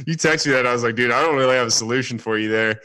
you 0.06 0.16
texted 0.16 0.46
me 0.46 0.52
that 0.52 0.66
I 0.66 0.72
was 0.72 0.82
like, 0.84 0.94
dude, 0.94 1.10
I 1.10 1.20
don't 1.20 1.36
really 1.36 1.56
have 1.56 1.66
a 1.66 1.70
solution 1.70 2.18
for 2.18 2.38
you 2.38 2.48
there. 2.48 2.80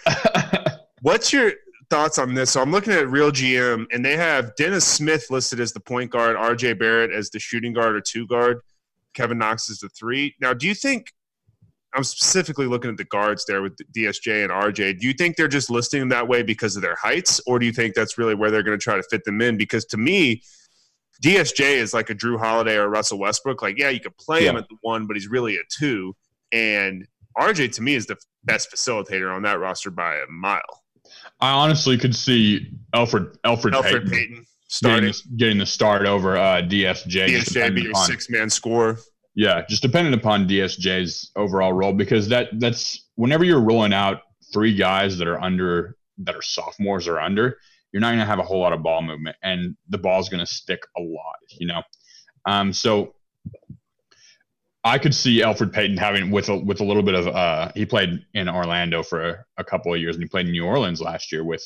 What's 1.01 1.31
your 1.31 1.53
thoughts 1.89 2.19
on 2.19 2.33
this? 2.33 2.51
So 2.51 2.61
I'm 2.61 2.71
looking 2.71 2.93
at 2.93 3.09
Real 3.09 3.31
GM, 3.31 3.85
and 3.93 4.03
they 4.03 4.17
have 4.17 4.53
Dennis 4.57 4.85
Smith 4.85 5.27
listed 5.29 5.61
as 5.61 5.71
the 5.71 5.79
point 5.79 6.11
guard, 6.11 6.35
RJ 6.35 6.79
Barrett 6.79 7.11
as 7.11 7.29
the 7.29 7.39
shooting 7.39 7.71
guard 7.71 7.95
or 7.95 8.01
two 8.01 8.27
guard. 8.27 8.59
Kevin 9.13 9.37
Knox 9.37 9.69
is 9.69 9.79
the 9.79 9.89
three. 9.89 10.35
Now, 10.41 10.53
do 10.53 10.67
you 10.67 10.73
think 10.73 11.11
I'm 11.93 12.03
specifically 12.03 12.67
looking 12.67 12.89
at 12.89 12.97
the 12.97 13.03
guards 13.03 13.45
there 13.45 13.61
with 13.61 13.75
DSJ 13.93 14.43
and 14.43 14.51
RJ. 14.51 14.99
Do 14.99 15.07
you 15.07 15.13
think 15.13 15.35
they're 15.35 15.49
just 15.49 15.69
listing 15.69 15.99
them 15.99 16.09
that 16.09 16.27
way 16.27 16.41
because 16.41 16.75
of 16.75 16.81
their 16.81 16.95
heights, 16.95 17.41
or 17.45 17.59
do 17.59 17.65
you 17.65 17.73
think 17.73 17.95
that's 17.95 18.17
really 18.17 18.33
where 18.33 18.49
they're 18.49 18.63
going 18.63 18.77
to 18.77 18.83
try 18.83 18.95
to 18.95 19.03
fit 19.03 19.25
them 19.25 19.41
in? 19.41 19.57
Because 19.57 19.85
to 19.85 19.97
me, 19.97 20.41
DSJ 21.21 21.75
is 21.75 21.93
like 21.93 22.09
a 22.09 22.15
Jrue 22.15 22.39
Holiday 22.39 22.77
or 22.77 22.89
Russell 22.89 23.19
Westbrook. 23.19 23.61
Like, 23.61 23.77
yeah, 23.77 23.89
you 23.89 23.99
could 23.99 24.17
play 24.17 24.45
yeah. 24.45 24.51
him 24.51 24.57
at 24.57 24.69
the 24.69 24.77
one, 24.81 25.05
but 25.05 25.17
he's 25.17 25.27
really 25.27 25.55
a 25.55 25.61
two. 25.69 26.15
And 26.53 27.05
RJ 27.37 27.73
to 27.73 27.81
me 27.81 27.95
is 27.95 28.05
the 28.05 28.17
best 28.45 28.71
facilitator 28.71 29.33
on 29.33 29.41
that 29.43 29.59
roster 29.59 29.91
by 29.91 30.15
a 30.15 30.31
mile. 30.31 30.61
I 31.41 31.51
honestly 31.51 31.97
could 31.97 32.15
see 32.15 32.71
Alfred 32.93 33.37
Alfred, 33.43 33.73
Elfrid 33.73 34.09
Payton. 34.09 34.09
Payton 34.09 34.45
starting 34.71 35.07
getting 35.07 35.21
the, 35.29 35.37
getting 35.37 35.57
the 35.57 35.65
start 35.65 36.05
over 36.05 36.37
uh, 36.37 36.61
DSJ. 36.61 37.27
DSJ 37.27 37.75
be 37.75 37.83
your 37.83 37.95
six 37.95 38.29
man 38.29 38.49
score. 38.49 38.97
Yeah, 39.35 39.63
just 39.69 39.81
depending 39.81 40.13
upon 40.13 40.47
DSJ's 40.47 41.31
overall 41.35 41.73
role 41.73 41.93
because 41.93 42.27
that 42.29 42.47
that's 42.59 43.07
whenever 43.15 43.43
you're 43.43 43.61
rolling 43.61 43.93
out 43.93 44.21
three 44.51 44.75
guys 44.75 45.17
that 45.17 45.27
are 45.27 45.39
under 45.39 45.95
that 46.19 46.35
are 46.35 46.41
sophomores 46.41 47.07
or 47.07 47.19
under, 47.19 47.57
you're 47.91 48.01
not 48.01 48.09
going 48.09 48.19
to 48.19 48.25
have 48.25 48.39
a 48.39 48.43
whole 48.43 48.59
lot 48.59 48.73
of 48.73 48.81
ball 48.81 49.01
movement, 49.01 49.35
and 49.43 49.75
the 49.89 49.97
ball's 49.97 50.29
going 50.29 50.43
to 50.43 50.51
stick 50.51 50.81
a 50.97 51.01
lot. 51.01 51.35
You 51.49 51.67
know, 51.67 51.83
um, 52.45 52.73
so 52.73 53.13
I 54.83 54.97
could 54.97 55.13
see 55.13 55.43
Alfred 55.43 55.71
Payton 55.71 55.97
having 55.97 56.31
with 56.31 56.49
a, 56.49 56.57
with 56.57 56.79
a 56.79 56.83
little 56.83 57.03
bit 57.03 57.15
of 57.15 57.27
uh, 57.27 57.71
he 57.75 57.85
played 57.85 58.25
in 58.33 58.49
Orlando 58.49 59.03
for 59.03 59.29
a, 59.29 59.45
a 59.57 59.63
couple 59.63 59.93
of 59.93 59.99
years, 59.99 60.15
and 60.15 60.23
he 60.23 60.29
played 60.29 60.47
in 60.47 60.51
New 60.53 60.65
Orleans 60.65 61.01
last 61.01 61.31
year 61.31 61.43
with 61.43 61.63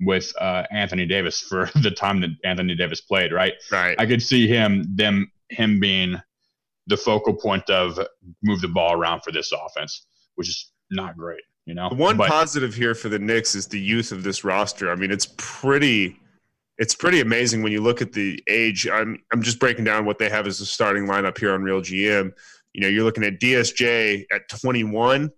with 0.00 0.32
uh, 0.40 0.64
Anthony 0.70 1.06
Davis 1.06 1.40
for 1.40 1.70
the 1.82 1.90
time 1.90 2.20
that 2.20 2.30
Anthony 2.44 2.74
Davis 2.74 3.00
played, 3.00 3.32
right? 3.32 3.54
Right. 3.70 3.96
I 3.98 4.06
could 4.06 4.22
see 4.22 4.46
him 4.46 4.84
them 4.94 5.30
him 5.50 5.80
being 5.80 6.20
the 6.86 6.96
focal 6.96 7.34
point 7.34 7.68
of 7.70 7.98
move 8.42 8.60
the 8.60 8.68
ball 8.68 8.92
around 8.92 9.22
for 9.22 9.32
this 9.32 9.52
offense, 9.52 10.06
which 10.34 10.48
is 10.48 10.72
not 10.90 11.16
great, 11.16 11.42
you 11.66 11.74
know. 11.74 11.88
One 11.88 12.16
but, 12.16 12.28
positive 12.28 12.74
here 12.74 12.94
for 12.94 13.08
the 13.08 13.18
Knicks 13.18 13.54
is 13.54 13.66
the 13.66 13.80
youth 13.80 14.12
of 14.12 14.22
this 14.22 14.44
roster. 14.44 14.90
I 14.90 14.94
mean, 14.94 15.10
it's 15.10 15.28
pretty 15.36 16.16
it's 16.78 16.94
pretty 16.94 17.20
amazing 17.20 17.62
when 17.62 17.72
you 17.72 17.82
look 17.82 18.00
at 18.00 18.12
the 18.12 18.42
age. 18.48 18.88
I'm 18.88 19.22
I'm 19.32 19.42
just 19.42 19.60
breaking 19.60 19.84
down 19.84 20.06
what 20.06 20.18
they 20.18 20.28
have 20.30 20.46
as 20.46 20.60
a 20.60 20.66
starting 20.66 21.06
lineup 21.06 21.38
here 21.38 21.52
on 21.52 21.62
Real 21.62 21.80
GM. 21.80 22.32
You 22.72 22.80
know, 22.80 22.88
you're 22.88 23.04
looking 23.04 23.24
at 23.24 23.40
DSJ 23.40 24.24
at 24.32 24.48
21, 24.48 25.30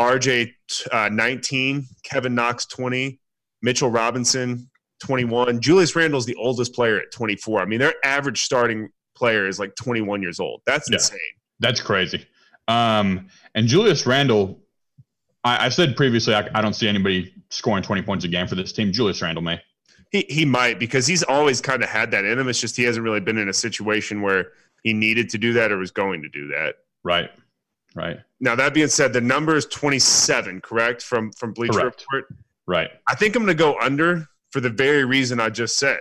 RJ 0.00 0.52
uh, 0.90 1.08
19, 1.12 1.86
Kevin 2.02 2.34
Knox 2.34 2.66
20, 2.66 3.20
Mitchell 3.62 3.90
Robinson, 3.90 4.70
21. 5.00 5.60
Julius 5.60 5.96
Randle's 5.96 6.26
the 6.26 6.34
oldest 6.36 6.74
player 6.74 6.98
at 6.98 7.10
24. 7.12 7.60
I 7.60 7.64
mean, 7.64 7.78
their 7.78 7.94
average 8.04 8.42
starting 8.42 8.90
player 9.16 9.46
is 9.46 9.58
like 9.58 9.74
21 9.76 10.22
years 10.22 10.40
old. 10.40 10.62
That's 10.66 10.88
yeah, 10.90 10.96
insane. 10.96 11.18
That's 11.58 11.80
crazy. 11.80 12.26
Um, 12.68 13.28
and 13.54 13.66
Julius 13.66 14.06
Randle, 14.06 14.60
I, 15.44 15.64
have 15.64 15.74
said 15.74 15.96
previously, 15.96 16.34
I, 16.34 16.48
I, 16.54 16.62
don't 16.62 16.74
see 16.74 16.88
anybody 16.88 17.34
scoring 17.50 17.82
20 17.82 18.02
points 18.02 18.24
a 18.24 18.28
game 18.28 18.46
for 18.46 18.54
this 18.54 18.72
team. 18.72 18.92
Julius 18.92 19.20
Randle 19.20 19.42
may. 19.42 19.60
He, 20.12 20.24
he 20.28 20.44
might 20.44 20.78
because 20.78 21.06
he's 21.06 21.22
always 21.22 21.60
kind 21.60 21.82
of 21.82 21.88
had 21.88 22.10
that 22.12 22.24
in 22.24 22.38
him. 22.38 22.48
It's 22.48 22.60
just 22.60 22.76
he 22.76 22.84
hasn't 22.84 23.04
really 23.04 23.20
been 23.20 23.38
in 23.38 23.48
a 23.48 23.52
situation 23.52 24.22
where 24.22 24.52
he 24.82 24.92
needed 24.92 25.30
to 25.30 25.38
do 25.38 25.52
that 25.54 25.70
or 25.72 25.78
was 25.78 25.90
going 25.90 26.22
to 26.22 26.28
do 26.28 26.48
that. 26.48 26.76
Right. 27.02 27.30
Right. 27.94 28.18
Now 28.38 28.54
that 28.54 28.72
being 28.72 28.88
said, 28.88 29.12
the 29.12 29.20
number 29.20 29.56
is 29.56 29.66
27, 29.66 30.60
correct? 30.60 31.02
From 31.02 31.32
from 31.32 31.52
Bleacher 31.52 31.80
correct. 31.80 32.04
Report. 32.12 32.34
Right. 32.70 32.88
I 33.08 33.16
think 33.16 33.34
I'm 33.34 33.42
going 33.42 33.56
to 33.56 33.60
go 33.60 33.76
under 33.80 34.28
for 34.50 34.60
the 34.60 34.70
very 34.70 35.04
reason 35.04 35.40
I 35.40 35.50
just 35.50 35.76
said. 35.76 35.98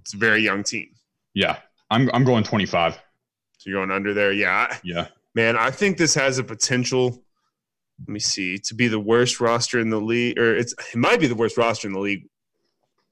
It's 0.00 0.14
a 0.14 0.16
very 0.16 0.40
young 0.40 0.64
team. 0.64 0.88
Yeah. 1.34 1.58
I'm 1.90 2.08
I'm 2.14 2.24
going 2.24 2.44
25. 2.44 2.94
So 2.94 3.00
you're 3.68 3.78
going 3.78 3.90
under 3.90 4.14
there? 4.14 4.32
Yeah. 4.32 4.74
Yeah. 4.82 5.08
Man, 5.34 5.58
I 5.58 5.70
think 5.70 5.98
this 5.98 6.14
has 6.14 6.38
a 6.38 6.44
potential 6.44 7.22
let 8.00 8.08
me 8.08 8.20
see, 8.20 8.56
to 8.56 8.74
be 8.74 8.88
the 8.88 8.98
worst 8.98 9.38
roster 9.40 9.78
in 9.78 9.90
the 9.90 10.00
league 10.00 10.38
or 10.38 10.56
it's 10.56 10.72
it 10.94 10.96
might 10.96 11.20
be 11.20 11.26
the 11.26 11.34
worst 11.34 11.58
roster 11.58 11.86
in 11.86 11.92
the 11.92 12.00
league 12.00 12.26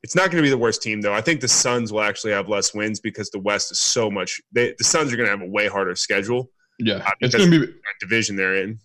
it's 0.02 0.14
not 0.14 0.30
going 0.30 0.36
to 0.36 0.42
be 0.42 0.48
the 0.48 0.56
worst 0.56 0.80
team, 0.80 1.00
though. 1.00 1.12
I 1.12 1.20
think 1.20 1.40
the 1.40 1.48
Suns 1.48 1.92
will 1.92 2.02
actually 2.02 2.32
have 2.32 2.48
less 2.48 2.72
wins 2.72 3.00
because 3.00 3.30
the 3.30 3.40
West 3.40 3.72
is 3.72 3.80
so 3.80 4.10
much. 4.10 4.40
They, 4.52 4.74
the 4.78 4.84
Suns 4.84 5.12
are 5.12 5.16
going 5.16 5.26
to 5.26 5.36
have 5.36 5.42
a 5.42 5.50
way 5.50 5.66
harder 5.66 5.94
schedule. 5.96 6.50
Yeah, 6.78 6.98
uh, 7.04 7.10
it's 7.20 7.34
going 7.34 7.50
to 7.50 7.66
be 7.66 7.72
division 8.00 8.36
they're 8.36 8.62
in. 8.62 8.78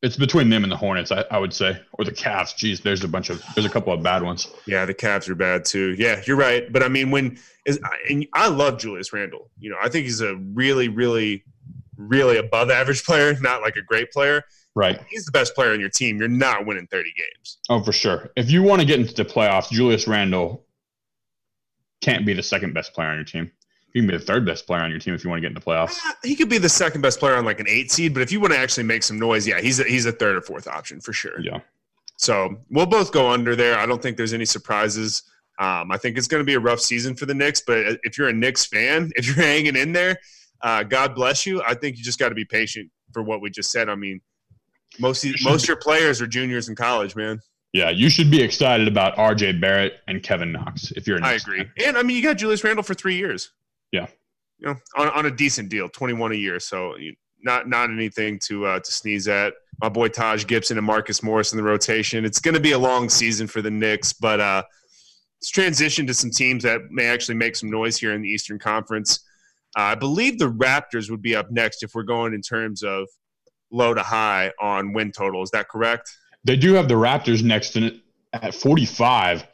It's 0.00 0.16
between 0.16 0.48
them 0.48 0.62
and 0.62 0.70
the 0.70 0.76
Hornets, 0.76 1.10
I, 1.10 1.24
I, 1.30 1.38
would 1.38 1.52
say, 1.52 1.80
or 1.94 2.04
the 2.04 2.12
Cavs. 2.12 2.56
Geez, 2.56 2.80
there's 2.80 3.02
a 3.02 3.08
bunch 3.08 3.30
of 3.30 3.42
there's 3.54 3.66
a 3.66 3.70
couple 3.70 3.92
of 3.92 4.00
bad 4.02 4.22
ones. 4.22 4.48
Yeah, 4.64 4.84
the 4.84 4.94
Cavs 4.94 5.28
are 5.28 5.34
bad 5.34 5.64
too. 5.64 5.96
Yeah, 5.98 6.22
you're 6.24 6.36
right. 6.36 6.72
But 6.72 6.84
I 6.84 6.88
mean, 6.88 7.10
when 7.10 7.38
is 7.66 7.80
and 8.08 8.26
I 8.32 8.48
love 8.48 8.78
Julius 8.78 9.12
Randle. 9.12 9.50
You 9.58 9.70
know, 9.70 9.76
I 9.82 9.88
think 9.88 10.04
he's 10.04 10.20
a 10.20 10.36
really, 10.36 10.88
really, 10.88 11.44
really 11.96 12.38
above 12.38 12.70
average 12.70 13.04
player, 13.04 13.36
not 13.40 13.60
like 13.60 13.76
a 13.76 13.82
great 13.82 14.12
player. 14.12 14.44
Right. 14.74 15.00
He's 15.08 15.24
the 15.24 15.32
best 15.32 15.56
player 15.56 15.72
on 15.72 15.80
your 15.80 15.88
team. 15.88 16.18
You're 16.18 16.28
not 16.28 16.64
winning 16.64 16.86
30 16.86 17.12
games. 17.16 17.58
Oh, 17.68 17.82
for 17.82 17.90
sure. 17.90 18.30
If 18.36 18.50
you 18.50 18.62
want 18.62 18.80
to 18.80 18.86
get 18.86 19.00
into 19.00 19.12
the 19.12 19.24
playoffs, 19.24 19.70
Julius 19.70 20.06
Randle 20.06 20.64
can't 22.00 22.24
be 22.24 22.32
the 22.32 22.44
second 22.44 22.74
best 22.74 22.94
player 22.94 23.08
on 23.08 23.16
your 23.16 23.24
team. 23.24 23.50
He 23.92 24.00
can 24.00 24.08
be 24.08 24.16
the 24.16 24.24
third 24.24 24.44
best 24.44 24.66
player 24.66 24.82
on 24.82 24.90
your 24.90 24.98
team 24.98 25.14
if 25.14 25.24
you 25.24 25.30
want 25.30 25.38
to 25.38 25.40
get 25.42 25.48
into 25.48 25.60
the 25.60 25.66
playoffs. 25.66 25.98
Uh, 26.06 26.12
he 26.22 26.36
could 26.36 26.48
be 26.48 26.58
the 26.58 26.68
second 26.68 27.00
best 27.00 27.18
player 27.18 27.36
on 27.36 27.44
like 27.44 27.58
an 27.58 27.66
eight 27.68 27.90
seed, 27.90 28.12
but 28.12 28.22
if 28.22 28.30
you 28.30 28.38
want 28.38 28.52
to 28.52 28.58
actually 28.58 28.84
make 28.84 29.02
some 29.02 29.18
noise, 29.18 29.46
yeah, 29.46 29.60
he's 29.60 29.80
a, 29.80 29.84
he's 29.84 30.06
a 30.06 30.12
third 30.12 30.36
or 30.36 30.42
fourth 30.42 30.68
option 30.68 31.00
for 31.00 31.12
sure. 31.12 31.40
Yeah. 31.40 31.60
So 32.16 32.56
we'll 32.70 32.86
both 32.86 33.12
go 33.12 33.30
under 33.30 33.56
there. 33.56 33.78
I 33.78 33.86
don't 33.86 34.02
think 34.02 34.16
there's 34.16 34.34
any 34.34 34.44
surprises. 34.44 35.22
Um, 35.58 35.90
I 35.90 35.96
think 35.96 36.18
it's 36.18 36.28
going 36.28 36.40
to 36.40 36.44
be 36.44 36.54
a 36.54 36.60
rough 36.60 36.80
season 36.80 37.14
for 37.14 37.26
the 37.26 37.34
Knicks, 37.34 37.62
but 37.66 37.98
if 38.02 38.18
you're 38.18 38.28
a 38.28 38.32
Knicks 38.32 38.66
fan, 38.66 39.10
if 39.16 39.26
you're 39.26 39.36
hanging 39.36 39.76
in 39.76 39.92
there, 39.92 40.18
uh, 40.62 40.82
God 40.82 41.14
bless 41.14 41.46
you. 41.46 41.62
I 41.66 41.74
think 41.74 41.96
you 41.96 42.04
just 42.04 42.18
got 42.18 42.28
to 42.28 42.34
be 42.34 42.44
patient 42.44 42.90
for 43.12 43.22
what 43.22 43.40
we 43.40 43.50
just 43.50 43.70
said. 43.70 43.88
I 43.88 43.94
mean, 43.94 44.20
most 44.98 45.24
most 45.44 45.64
of 45.64 45.68
your 45.68 45.76
players 45.76 46.20
are 46.20 46.26
juniors 46.26 46.68
in 46.68 46.74
college, 46.74 47.14
man. 47.14 47.40
Yeah, 47.72 47.90
you 47.90 48.08
should 48.08 48.30
be 48.30 48.42
excited 48.42 48.88
about 48.88 49.16
RJ 49.16 49.60
Barrett 49.60 50.00
and 50.08 50.22
Kevin 50.22 50.52
Knox 50.52 50.90
if 50.92 51.06
you're. 51.06 51.22
I 51.22 51.34
agree, 51.34 51.58
fan. 51.58 51.88
and 51.88 51.98
I 51.98 52.02
mean 52.02 52.16
you 52.16 52.22
got 52.22 52.38
Julius 52.38 52.64
Randle 52.64 52.82
for 52.82 52.94
three 52.94 53.16
years. 53.16 53.50
Yeah, 53.92 54.06
you 54.58 54.68
know, 54.68 54.76
on, 54.96 55.08
on 55.10 55.26
a 55.26 55.30
decent 55.30 55.68
deal, 55.68 55.88
twenty 55.88 56.14
one 56.14 56.32
a 56.32 56.36
year, 56.36 56.60
so 56.60 56.94
not 57.42 57.68
not 57.68 57.90
anything 57.90 58.38
to 58.46 58.66
uh, 58.66 58.80
to 58.80 58.92
sneeze 58.92 59.28
at. 59.28 59.54
My 59.80 59.88
boy 59.88 60.08
Taj 60.08 60.46
Gibson 60.46 60.76
and 60.76 60.86
Marcus 60.86 61.22
Morris 61.22 61.52
in 61.52 61.56
the 61.56 61.62
rotation. 61.62 62.24
It's 62.24 62.40
going 62.40 62.54
to 62.54 62.60
be 62.60 62.72
a 62.72 62.78
long 62.78 63.08
season 63.08 63.46
for 63.46 63.62
the 63.62 63.70
Knicks, 63.70 64.12
but 64.12 64.40
uh, 64.40 64.62
let's 65.38 65.50
transition 65.50 66.06
to 66.08 66.14
some 66.14 66.30
teams 66.30 66.64
that 66.64 66.80
may 66.90 67.06
actually 67.06 67.36
make 67.36 67.54
some 67.54 67.70
noise 67.70 67.96
here 67.96 68.12
in 68.12 68.22
the 68.22 68.28
Eastern 68.28 68.58
Conference. 68.58 69.20
Uh, 69.76 69.82
I 69.82 69.94
believe 69.94 70.38
the 70.38 70.50
Raptors 70.50 71.10
would 71.10 71.22
be 71.22 71.36
up 71.36 71.50
next 71.50 71.82
if 71.84 71.94
we're 71.94 72.02
going 72.02 72.34
in 72.34 72.42
terms 72.42 72.82
of 72.82 73.06
low 73.70 73.94
to 73.94 74.02
high 74.02 74.50
on 74.60 74.92
win 74.92 75.12
total. 75.12 75.42
Is 75.42 75.50
that 75.50 75.68
correct? 75.68 76.10
They 76.44 76.56
do 76.56 76.74
have 76.74 76.88
the 76.88 76.94
Raptors 76.94 77.42
next 77.42 77.76
in 77.76 77.84
it 77.84 77.96
at 78.32 78.54
45, 78.54 79.46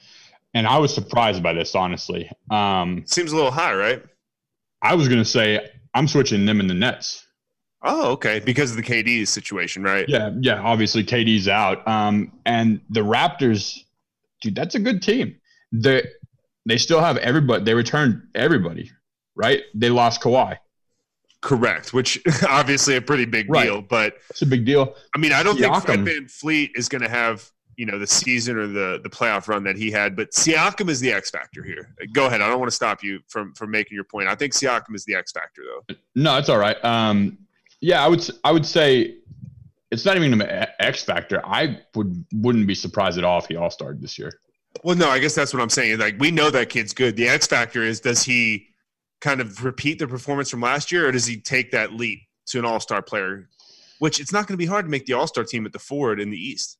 and 0.54 0.66
I 0.66 0.78
was 0.78 0.94
surprised 0.94 1.42
by 1.42 1.52
this, 1.52 1.74
honestly. 1.74 2.30
Um, 2.50 3.04
Seems 3.06 3.32
a 3.32 3.36
little 3.36 3.50
high, 3.50 3.74
right? 3.74 4.02
I 4.84 4.94
was 4.94 5.08
going 5.08 5.20
to 5.20 5.28
say 5.28 5.66
I'm 5.94 6.06
switching 6.06 6.44
them 6.44 6.60
in 6.60 6.66
the 6.66 6.74
Nets. 6.74 7.26
Oh, 7.82 8.12
okay. 8.12 8.40
Because 8.40 8.70
of 8.70 8.76
the 8.76 8.82
KD 8.82 9.26
situation, 9.26 9.82
right? 9.82 10.06
Yeah, 10.08 10.30
yeah. 10.40 10.60
Obviously, 10.60 11.02
KD's 11.02 11.48
out, 11.48 11.86
um, 11.88 12.32
and 12.46 12.80
the 12.88 13.00
Raptors, 13.00 13.78
dude, 14.40 14.54
that's 14.54 14.74
a 14.74 14.78
good 14.78 15.02
team. 15.02 15.36
They 15.72 16.02
they 16.66 16.78
still 16.78 17.00
have 17.00 17.16
everybody. 17.18 17.64
They 17.64 17.74
returned 17.74 18.22
everybody, 18.34 18.90
right? 19.34 19.62
They 19.74 19.90
lost 19.90 20.22
Kawhi. 20.22 20.58
Correct, 21.42 21.92
which 21.92 22.22
obviously 22.48 22.96
a 22.96 23.02
pretty 23.02 23.26
big 23.26 23.50
right. 23.50 23.64
deal, 23.64 23.82
but 23.82 24.14
it's 24.30 24.40
a 24.40 24.46
big 24.46 24.64
deal. 24.64 24.94
I 25.14 25.18
mean, 25.18 25.32
I 25.32 25.42
don't 25.42 25.58
Siakam. 25.58 25.82
think 25.82 25.84
Fred 25.84 26.04
VanVleet 26.06 26.70
is 26.74 26.88
going 26.88 27.02
to 27.02 27.10
have 27.10 27.50
you 27.76 27.86
know 27.86 27.98
the 27.98 28.06
season 28.06 28.56
or 28.56 28.66
the 28.66 29.00
the 29.02 29.10
playoff 29.10 29.48
run 29.48 29.64
that 29.64 29.76
he 29.76 29.90
had, 29.90 30.16
but 30.16 30.30
Siakam 30.30 30.88
is 30.88 31.00
the 31.00 31.12
X 31.12 31.30
factor 31.30 31.62
here. 31.62 31.94
Go 32.12 32.26
ahead. 32.26 32.40
I 32.40 32.48
don't 32.48 32.58
want 32.58 32.70
to 32.70 32.76
stop 32.76 33.02
you 33.02 33.20
from 33.28 33.52
from 33.54 33.70
making 33.70 33.94
your 33.94 34.04
point. 34.04 34.28
I 34.28 34.34
think 34.34 34.52
Siakam 34.52 34.94
is 34.94 35.04
the 35.04 35.14
X 35.14 35.32
factor 35.32 35.62
though. 35.62 35.94
No, 36.14 36.38
it's 36.38 36.48
all 36.48 36.58
right. 36.58 36.82
Um, 36.84 37.38
yeah, 37.80 38.04
I 38.04 38.08
would 38.08 38.28
I 38.44 38.52
would 38.52 38.66
say 38.66 39.16
it's 39.90 40.04
not 40.04 40.16
even 40.16 40.40
an 40.40 40.66
X 40.80 41.04
factor. 41.04 41.40
I 41.44 41.80
would 41.94 42.24
wouldn't 42.32 42.66
be 42.66 42.74
surprised 42.74 43.18
at 43.18 43.24
all 43.24 43.38
if 43.38 43.46
he 43.46 43.56
all 43.56 43.70
started 43.70 44.00
this 44.00 44.18
year. 44.18 44.32
Well, 44.82 44.96
no, 44.96 45.08
I 45.08 45.18
guess 45.18 45.34
that's 45.34 45.54
what 45.54 45.62
I'm 45.62 45.70
saying. 45.70 45.98
Like 45.98 46.16
we 46.18 46.30
know 46.30 46.50
that 46.50 46.68
kid's 46.68 46.92
good. 46.92 47.16
The 47.16 47.28
X 47.28 47.46
factor 47.46 47.82
is 47.82 48.00
does 48.00 48.22
he 48.22 48.68
kind 49.20 49.40
of 49.40 49.64
repeat 49.64 49.98
the 49.98 50.06
performance 50.06 50.50
from 50.50 50.60
last 50.60 50.90
year, 50.90 51.08
or 51.08 51.12
does 51.12 51.26
he 51.26 51.40
take 51.40 51.70
that 51.72 51.92
leap 51.92 52.20
to 52.46 52.58
an 52.58 52.64
All 52.64 52.80
Star 52.80 53.02
player? 53.02 53.48
Which 54.00 54.20
it's 54.20 54.32
not 54.32 54.46
going 54.46 54.54
to 54.54 54.58
be 54.58 54.66
hard 54.66 54.84
to 54.84 54.90
make 54.90 55.06
the 55.06 55.12
All 55.14 55.26
Star 55.26 55.44
team 55.44 55.64
at 55.64 55.72
the 55.72 55.78
forward 55.78 56.20
in 56.20 56.30
the 56.30 56.36
East. 56.36 56.78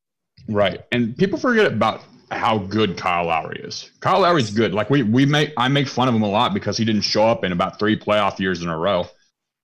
Right, 0.49 0.83
and 0.93 1.17
people 1.17 1.39
forget 1.39 1.67
about 1.67 2.03
how 2.31 2.59
good 2.59 2.97
Kyle 2.97 3.27
Lowry 3.27 3.61
is. 3.61 3.91
Kyle 4.01 4.21
Lowry's 4.21 4.51
good. 4.51 4.75
Like 4.75 4.91
we 4.91 5.03
we 5.03 5.27
make 5.27 5.53
I 5.57 5.69
make 5.69 5.89
fun 5.89 6.09
of 6.09 6.15
him 6.15 6.23
a 6.23 6.29
lot 6.29 6.55
because 6.55 6.77
he 6.77 6.85
didn't 6.85 7.03
show 7.03 7.27
up 7.27 7.45
in 7.45 7.53
about 7.53 7.79
three 7.79 7.99
playoff 7.99 8.39
years 8.39 8.63
in 8.63 8.69
a 8.69 8.77
row. 8.77 9.07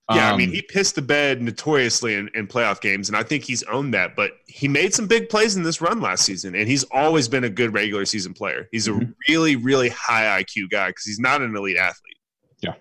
Yeah, 0.09 0.29
um, 0.29 0.33
I 0.33 0.37
mean 0.37 0.49
um, 0.49 0.55
he 0.55 0.61
pissed 0.61 0.95
the 0.95 1.01
bed 1.01 1.41
notoriously 1.41 2.15
in, 2.15 2.29
in 2.33 2.47
playoff 2.47 2.81
games, 2.81 3.07
and 3.07 3.17
I 3.17 3.23
think 3.23 3.43
he's 3.43 3.63
owned 3.63 3.93
that. 3.93 4.15
But 4.15 4.31
he 4.47 4.67
made 4.67 4.93
some 4.93 5.07
big 5.07 5.29
plays 5.29 5.55
in 5.55 5.63
this 5.63 5.81
run 5.81 6.01
last 6.01 6.25
season, 6.25 6.55
and 6.55 6.67
he's 6.67 6.83
always 6.85 7.27
been 7.27 7.43
a 7.43 7.49
good 7.49 7.73
regular 7.73 8.05
season 8.05 8.33
player. 8.33 8.67
He's 8.71 8.87
a 8.87 8.91
mm-hmm. 8.91 9.11
really 9.29 9.55
really 9.55 9.89
high 9.89 10.43
IQ 10.43 10.69
guy 10.69 10.89
because 10.89 11.05
he's 11.05 11.19
not 11.19 11.41
an 11.41 11.55
elite 11.55 11.77
athlete. 11.77 12.17
Yeah, 12.59 12.73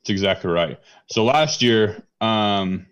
that's 0.00 0.10
exactly 0.10 0.50
right. 0.50 0.78
So 1.08 1.24
last 1.24 1.62
year, 1.62 2.02
um, 2.20 2.86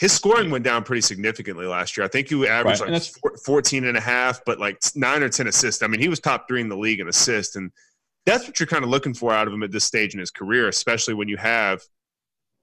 his 0.00 0.12
scoring 0.12 0.50
went 0.50 0.64
down 0.64 0.82
pretty 0.82 1.02
significantly 1.02 1.66
last 1.66 1.94
year. 1.94 2.06
I 2.06 2.08
think 2.08 2.30
he 2.30 2.48
averaged 2.48 2.80
right. 2.80 2.90
like 2.90 3.38
14 3.44 3.84
and 3.84 3.98
a 3.98 4.00
half, 4.00 4.42
but 4.46 4.58
like 4.58 4.80
nine 4.96 5.22
or 5.22 5.28
10 5.28 5.46
assists. 5.46 5.82
I 5.82 5.88
mean, 5.88 6.00
he 6.00 6.08
was 6.08 6.18
top 6.18 6.48
three 6.48 6.62
in 6.62 6.70
the 6.70 6.76
league 6.76 7.00
in 7.00 7.08
assists. 7.08 7.54
And 7.56 7.70
that's 8.24 8.46
what 8.46 8.58
you're 8.58 8.66
kind 8.66 8.82
of 8.82 8.88
looking 8.88 9.12
for 9.12 9.30
out 9.30 9.46
of 9.46 9.52
him 9.52 9.62
at 9.62 9.70
this 9.70 9.84
stage 9.84 10.14
in 10.14 10.20
his 10.20 10.30
career, 10.30 10.68
especially 10.68 11.12
when 11.12 11.28
you 11.28 11.36
have 11.36 11.82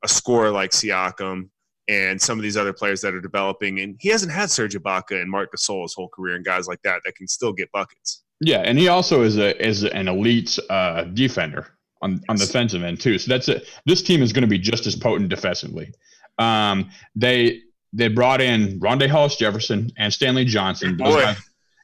a 0.03 0.07
scorer 0.07 0.49
like 0.49 0.71
Siakam 0.71 1.49
and 1.87 2.19
some 2.19 2.39
of 2.39 2.43
these 2.43 2.57
other 2.57 2.73
players 2.73 3.01
that 3.01 3.13
are 3.13 3.21
developing. 3.21 3.81
And 3.81 3.97
he 3.99 4.09
hasn't 4.09 4.31
had 4.31 4.49
Serge 4.49 4.73
Ibaka 4.73 5.21
and 5.21 5.29
Marc 5.29 5.53
Gasol 5.53 5.83
his 5.83 5.93
whole 5.93 6.09
career 6.09 6.37
and 6.37 6.43
guys 6.43 6.67
like 6.67 6.81
that 6.81 7.01
that 7.05 7.15
can 7.15 7.27
still 7.27 7.53
get 7.53 7.71
buckets. 7.71 8.23
Yeah, 8.41 8.61
and 8.61 8.79
he 8.79 8.87
also 8.87 9.21
is 9.21 9.37
a 9.37 9.63
is 9.63 9.83
an 9.83 10.07
elite 10.07 10.57
uh, 10.71 11.03
defender 11.03 11.67
on 12.01 12.19
on 12.29 12.35
the 12.35 12.47
defensive 12.47 12.81
end 12.81 12.99
too. 12.99 13.19
So 13.19 13.29
that's 13.29 13.47
it. 13.47 13.67
This 13.85 14.01
team 14.01 14.23
is 14.23 14.33
going 14.33 14.43
to 14.43 14.47
be 14.47 14.59
just 14.59 14.87
as 14.87 14.95
potent 14.95 15.29
defensively. 15.29 15.91
Um, 16.37 16.89
they 17.15 17.61
they 17.93 18.07
brought 18.07 18.41
in 18.41 18.79
Rondae 18.79 19.09
Hollis 19.09 19.35
Jefferson 19.35 19.91
and 19.97 20.13
Stanley 20.13 20.45
Johnson. 20.45 20.97
Guys, 20.97 21.37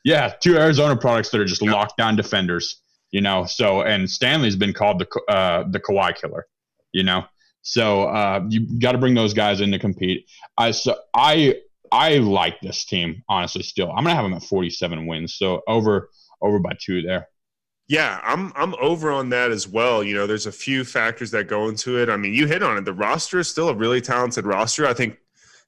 yeah, 0.03 0.33
two 0.39 0.57
Arizona 0.57 0.95
products 0.95 1.29
that 1.29 1.39
are 1.39 1.45
just 1.45 1.62
yep. 1.62 1.74
lockdown 1.74 2.17
defenders. 2.17 2.81
You 3.12 3.22
know, 3.22 3.45
so 3.45 3.81
and 3.81 4.10
Stanley's 4.10 4.55
been 4.55 4.74
called 4.74 5.00
the 5.00 5.33
uh, 5.33 5.65
the 5.69 5.79
Kawhi 5.79 6.15
killer. 6.15 6.48
You 6.91 7.03
know, 7.03 7.25
so 7.62 8.03
uh, 8.03 8.43
you 8.50 8.79
got 8.79 8.91
to 8.91 8.98
bring 8.98 9.13
those 9.13 9.33
guys 9.33 9.62
in 9.62 9.72
to 9.72 9.79
compete. 9.79 10.29
I 10.57 10.72
so 10.72 10.98
I 11.13 11.55
I 11.91 12.17
like 12.17 12.60
this 12.62 12.86
team 12.86 13.24
honestly. 13.29 13.63
Still, 13.63 13.89
I'm 13.91 14.03
gonna 14.03 14.15
have 14.15 14.25
them 14.25 14.33
at 14.33 14.43
47 14.43 15.07
wins, 15.07 15.36
so 15.36 15.62
over 15.67 16.10
over 16.41 16.60
by 16.60 16.74
two 16.79 17.01
there. 17.01 17.27
Yeah, 17.93 18.19
I'm 18.23 18.51
I'm 18.55 18.73
over 18.81 19.12
on 19.12 19.29
that 19.29 19.51
as 19.51 19.67
well. 19.67 20.03
You 20.03 20.15
know, 20.15 20.25
there's 20.25 20.47
a 20.47 20.51
few 20.51 20.83
factors 20.83 21.29
that 21.29 21.47
go 21.47 21.69
into 21.69 22.00
it. 22.00 22.09
I 22.09 22.17
mean, 22.17 22.33
you 22.33 22.47
hit 22.47 22.63
on 22.63 22.75
it. 22.75 22.85
The 22.85 22.93
roster 22.93 23.38
is 23.38 23.47
still 23.47 23.69
a 23.69 23.75
really 23.75 24.01
talented 24.01 24.47
roster. 24.47 24.88
I 24.88 24.95
think, 24.95 25.19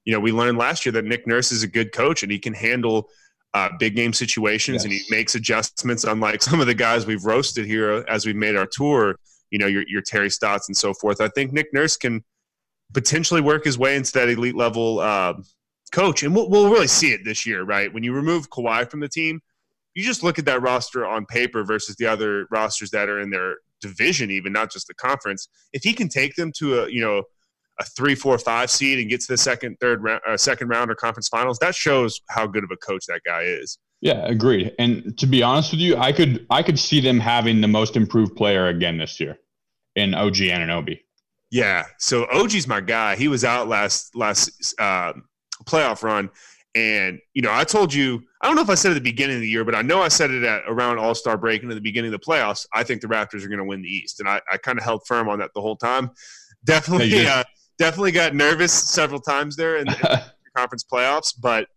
you 0.05 0.11
know, 0.11 0.19
we 0.19 0.31
learned 0.31 0.57
last 0.57 0.87
year 0.87 0.93
that 0.93 1.05
Nick 1.05 1.27
Nurse 1.27 1.51
is 1.51 1.61
a 1.61 1.67
good 1.67 1.91
coach 1.91 2.23
and 2.23 2.31
he 2.31 2.39
can 2.39 2.55
handle 2.55 3.09
uh, 3.53 3.69
big 3.77 3.95
game 3.95 4.11
situations 4.11 4.77
yes. 4.77 4.83
and 4.85 4.93
he 4.93 5.03
makes 5.11 5.35
adjustments. 5.35 6.03
Unlike 6.03 6.41
some 6.41 6.59
of 6.59 6.65
the 6.65 6.73
guys 6.73 7.05
we've 7.05 7.25
roasted 7.25 7.67
here 7.67 8.03
as 8.09 8.25
we've 8.25 8.35
made 8.35 8.55
our 8.55 8.65
tour, 8.65 9.19
you 9.51 9.59
know, 9.59 9.67
your 9.67 9.83
your 9.87 10.01
Terry 10.01 10.31
Stotts 10.31 10.67
and 10.67 10.75
so 10.75 10.95
forth. 10.95 11.21
I 11.21 11.27
think 11.27 11.53
Nick 11.53 11.71
Nurse 11.75 11.95
can 11.95 12.23
potentially 12.91 13.41
work 13.41 13.65
his 13.65 13.77
way 13.77 13.95
into 13.95 14.11
that 14.13 14.29
elite 14.29 14.55
level 14.55 14.97
uh, 14.97 15.35
coach, 15.91 16.23
and 16.23 16.33
we'll, 16.33 16.49
we'll 16.49 16.71
really 16.71 16.87
see 16.87 17.11
it 17.11 17.23
this 17.23 17.45
year, 17.45 17.61
right? 17.61 17.93
When 17.93 18.03
you 18.03 18.13
remove 18.13 18.49
Kawhi 18.49 18.89
from 18.89 19.01
the 19.01 19.09
team 19.09 19.41
you 19.95 20.03
just 20.03 20.23
look 20.23 20.37
at 20.37 20.45
that 20.45 20.61
roster 20.61 21.05
on 21.05 21.25
paper 21.25 21.63
versus 21.63 21.95
the 21.95 22.05
other 22.05 22.47
rosters 22.51 22.91
that 22.91 23.09
are 23.09 23.19
in 23.19 23.29
their 23.29 23.55
division, 23.81 24.29
even 24.29 24.53
not 24.53 24.71
just 24.71 24.87
the 24.87 24.93
conference. 24.93 25.47
If 25.73 25.83
he 25.83 25.93
can 25.93 26.09
take 26.09 26.35
them 26.35 26.51
to 26.57 26.83
a 26.83 26.89
you 26.89 27.01
know 27.01 27.23
a 27.79 27.85
three, 27.85 28.15
four, 28.15 28.37
five 28.37 28.69
seed 28.69 28.99
and 28.99 29.09
get 29.09 29.21
to 29.21 29.27
the 29.27 29.37
second, 29.37 29.77
third 29.81 30.03
round, 30.03 30.21
uh, 30.27 30.37
second 30.37 30.69
round 30.69 30.91
or 30.91 30.95
conference 30.95 31.27
finals, 31.27 31.57
that 31.59 31.75
shows 31.75 32.21
how 32.29 32.45
good 32.45 32.63
of 32.63 32.71
a 32.71 32.77
coach 32.77 33.05
that 33.07 33.21
guy 33.25 33.41
is. 33.41 33.79
Yeah, 34.01 34.25
agreed. 34.25 34.73
And 34.77 35.17
to 35.17 35.25
be 35.25 35.41
honest 35.41 35.71
with 35.71 35.79
you, 35.79 35.97
I 35.97 36.11
could 36.11 36.45
I 36.49 36.61
could 36.61 36.77
see 36.77 36.99
them 36.99 37.19
having 37.19 37.61
the 37.61 37.67
most 37.67 37.95
improved 37.95 38.35
player 38.35 38.67
again 38.67 38.97
this 38.97 39.19
year 39.19 39.39
in 39.95 40.13
OG 40.13 40.35
Anunoby. 40.35 40.99
Yeah, 41.51 41.85
so 41.99 42.25
OG's 42.31 42.67
my 42.67 42.81
guy. 42.81 43.15
He 43.15 43.27
was 43.27 43.45
out 43.45 43.67
last 43.67 44.15
last 44.15 44.75
uh, 44.79 45.13
playoff 45.65 46.03
run, 46.03 46.29
and 46.75 47.19
you 47.33 47.41
know 47.41 47.51
I 47.51 47.63
told 47.63 47.93
you 47.93 48.21
I 48.41 48.47
don't 48.47 48.55
know 48.55 48.61
if 48.61 48.69
I 48.69 48.75
said 48.75 48.91
at 48.91 48.95
the 48.95 48.99
beginning 48.99 49.37
of 49.37 49.41
the 49.41 49.47
year, 49.47 49.63
but 49.63 49.73
I 49.73 49.81
know 49.81 50.01
I 50.01 50.09
said 50.09 50.29
it 50.29 50.43
at 50.43 50.63
around 50.67 50.99
All 50.99 51.15
Star 51.15 51.37
break 51.37 51.63
and 51.63 51.71
at 51.71 51.75
the 51.75 51.81
beginning 51.81 52.13
of 52.13 52.19
the 52.19 52.25
playoffs. 52.25 52.67
I 52.73 52.83
think 52.83 53.01
the 53.01 53.07
Raptors 53.07 53.43
are 53.43 53.47
going 53.47 53.59
to 53.59 53.63
win 53.65 53.81
the 53.81 53.89
East, 53.89 54.19
and 54.19 54.29
I, 54.29 54.41
I 54.51 54.57
kind 54.57 54.77
of 54.77 54.83
held 54.83 55.07
firm 55.07 55.29
on 55.29 55.39
that 55.39 55.51
the 55.55 55.61
whole 55.61 55.77
time. 55.77 56.11
Definitely, 56.65 57.25
uh, 57.25 57.43
definitely 57.79 58.11
got 58.11 58.35
nervous 58.35 58.73
several 58.73 59.19
times 59.19 59.55
there 59.55 59.77
in, 59.77 59.85
the 59.85 60.23
conference 60.55 60.83
playoffs, 60.83 61.33
but 61.39 61.67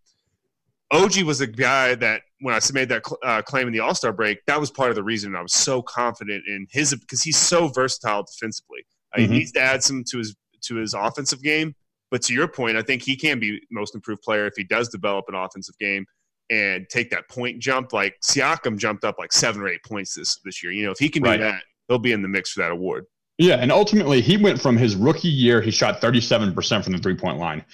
OG 0.91 1.23
was 1.23 1.41
a 1.41 1.47
guy 1.47 1.95
that 1.95 2.23
when 2.41 2.55
I 2.55 2.61
made 2.73 2.89
that 2.89 3.03
uh, 3.25 3.43
claim 3.43 3.67
in 3.67 3.73
the 3.73 3.81
All 3.81 3.95
Star 3.95 4.13
break, 4.13 4.45
that 4.47 4.61
was 4.61 4.71
part 4.71 4.91
of 4.91 4.97
the 4.97 5.03
reason 5.03 5.35
I 5.35 5.43
was 5.43 5.55
so 5.55 5.81
confident 5.81 6.45
in 6.47 6.67
his 6.71 6.95
because 6.95 7.23
he's 7.23 7.37
so 7.37 7.69
versatile 7.69 8.25
defensively. 8.25 8.85
Uh, 9.15 9.21
mm-hmm. 9.21 9.33
He 9.33 9.39
needs 9.39 9.53
to 9.53 9.61
add 9.61 9.83
some 9.83 10.05
to 10.11 10.19
his 10.19 10.37
to 10.63 10.77
his 10.77 10.93
offensive 10.95 11.43
game, 11.43 11.75
but 12.11 12.23
to 12.23 12.35
your 12.35 12.49
point, 12.49 12.77
I 12.77 12.83
think 12.83 13.03
he 13.03 13.17
can 13.17 13.39
be 13.39 13.61
most 13.71 13.95
improved 13.95 14.23
player 14.23 14.47
if 14.47 14.55
he 14.57 14.65
does 14.65 14.89
develop 14.89 15.27
an 15.29 15.35
offensive 15.35 15.77
game 15.79 16.07
and 16.51 16.89
take 16.89 17.11
that 17.11 17.29
point 17.29 17.59
jump. 17.59 17.93
Like 17.93 18.17
Siakam 18.25 18.79
jumped 18.79 19.05
up 19.05 19.17
like 19.19 19.33
seven 19.33 19.61
or 19.61 19.69
eight 19.69 19.85
points 19.85 20.15
this 20.15 20.39
this 20.45 20.63
year. 20.63 20.73
You 20.73 20.87
know, 20.87 20.93
if 20.93 20.99
he 20.99 21.09
can 21.09 21.23
do 21.23 21.31
right. 21.31 21.41
that, 21.41 21.63
he'll 21.89 21.99
be 21.99 22.13
in 22.13 22.23
the 22.23 22.29
mix 22.29 22.53
for 22.53 22.61
that 22.61 22.71
award. 22.71 23.05
Yeah, 23.39 23.57
and 23.57 23.71
ultimately 23.71 24.21
he 24.21 24.37
went 24.37 24.61
from 24.61 24.77
his 24.77 24.97
rookie 24.97 25.29
year, 25.29 25.61
he 25.61 25.71
shot 25.71 26.01
37% 26.01 26.83
from 26.85 26.93
the 26.93 26.99
three 26.99 27.15
point 27.15 27.39
line. 27.39 27.65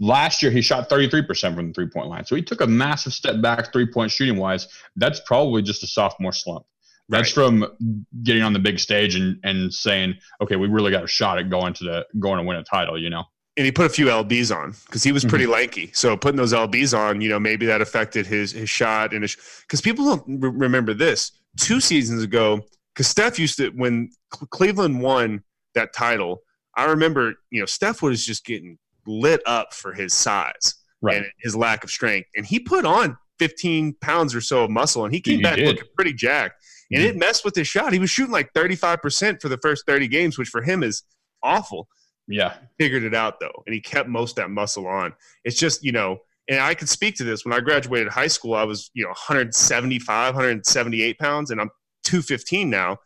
Last 0.00 0.42
year, 0.42 0.50
he 0.50 0.60
shot 0.60 0.90
33% 0.90 1.54
from 1.54 1.68
the 1.68 1.72
three 1.72 1.88
point 1.88 2.08
line. 2.08 2.24
So 2.24 2.34
he 2.34 2.42
took 2.42 2.62
a 2.62 2.66
massive 2.66 3.12
step 3.12 3.40
back 3.40 3.72
three 3.72 3.86
point 3.86 4.10
shooting 4.10 4.36
wise. 4.36 4.68
That's 4.96 5.20
probably 5.20 5.62
just 5.62 5.82
a 5.82 5.86
sophomore 5.86 6.32
slump. 6.32 6.64
That's 7.10 7.36
right. 7.36 7.44
from 7.44 7.96
getting 8.22 8.42
on 8.42 8.54
the 8.54 8.58
big 8.58 8.78
stage 8.78 9.14
and, 9.14 9.38
and 9.44 9.72
saying, 9.72 10.14
okay, 10.40 10.56
we 10.56 10.68
really 10.68 10.90
got 10.90 11.04
a 11.04 11.06
shot 11.06 11.38
at 11.38 11.50
going 11.50 11.74
to 11.74 11.84
the 11.84 12.06
going 12.18 12.38
to 12.38 12.44
win 12.44 12.56
a 12.56 12.64
title, 12.64 13.00
you 13.00 13.10
know? 13.10 13.24
And 13.56 13.64
he 13.64 13.70
put 13.70 13.86
a 13.86 13.90
few 13.90 14.06
LBs 14.06 14.54
on 14.54 14.74
because 14.86 15.04
he 15.04 15.12
was 15.12 15.22
mm-hmm. 15.22 15.30
pretty 15.30 15.44
mm-hmm. 15.44 15.52
lanky. 15.52 15.90
So 15.92 16.16
putting 16.16 16.36
those 16.36 16.52
LBs 16.52 16.96
on, 16.96 17.20
you 17.20 17.28
know, 17.28 17.38
maybe 17.38 17.66
that 17.66 17.80
affected 17.80 18.26
his 18.26 18.52
his 18.52 18.68
shot 18.68 19.12
and 19.12 19.22
his 19.22 19.36
because 19.62 19.80
people 19.80 20.04
don't 20.04 20.42
re- 20.42 20.50
remember 20.50 20.94
this. 20.94 21.32
Two 21.56 21.80
seasons 21.80 22.24
ago, 22.24 22.62
because 22.92 23.06
Steph 23.06 23.38
used 23.38 23.58
to 23.58 23.70
when 23.70 24.10
Cleveland 24.30 25.00
won 25.00 25.42
that 25.74 25.92
title. 25.92 26.42
I 26.76 26.86
remember, 26.86 27.34
you 27.50 27.60
know, 27.60 27.66
Steph 27.66 28.02
was 28.02 28.26
just 28.26 28.44
getting 28.44 28.78
lit 29.06 29.40
up 29.46 29.72
for 29.72 29.92
his 29.92 30.12
size 30.12 30.74
right. 31.00 31.18
and 31.18 31.26
his 31.38 31.54
lack 31.54 31.84
of 31.84 31.90
strength, 31.90 32.28
and 32.34 32.44
he 32.44 32.58
put 32.58 32.84
on 32.84 33.16
15 33.38 33.94
pounds 34.00 34.34
or 34.34 34.40
so 34.40 34.64
of 34.64 34.70
muscle, 34.70 35.04
and 35.04 35.14
he 35.14 35.20
came 35.20 35.36
he 35.36 35.42
back 35.42 35.56
did. 35.56 35.66
looking 35.66 35.88
pretty 35.94 36.12
jacked. 36.12 36.62
And 36.90 37.00
mm-hmm. 37.00 37.10
it 37.10 37.16
messed 37.16 37.44
with 37.44 37.54
his 37.54 37.66
shot. 37.66 37.92
He 37.92 37.98
was 37.98 38.10
shooting 38.10 38.32
like 38.32 38.52
35% 38.52 39.40
for 39.40 39.48
the 39.48 39.58
first 39.58 39.86
30 39.86 40.08
games, 40.08 40.38
which 40.38 40.48
for 40.48 40.62
him 40.62 40.82
is 40.82 41.02
awful. 41.42 41.88
Yeah. 42.26 42.54
Figured 42.78 43.04
it 43.04 43.14
out 43.14 43.40
though, 43.40 43.62
and 43.66 43.74
he 43.74 43.80
kept 43.80 44.08
most 44.08 44.38
of 44.38 44.44
that 44.44 44.50
muscle 44.50 44.86
on. 44.86 45.12
It's 45.44 45.58
just, 45.58 45.84
you 45.84 45.92
know, 45.92 46.18
and 46.48 46.60
I 46.60 46.74
can 46.74 46.86
speak 46.86 47.16
to 47.16 47.24
this. 47.24 47.44
When 47.44 47.54
I 47.54 47.60
graduated 47.60 48.08
high 48.08 48.26
school, 48.26 48.54
I 48.54 48.64
was, 48.64 48.90
you 48.94 49.02
know, 49.02 49.10
175, 49.10 50.34
178 50.34 51.18
pounds, 51.18 51.50
and 51.50 51.60
I'm 51.60 51.70
215 52.04 52.68
now. 52.68 52.98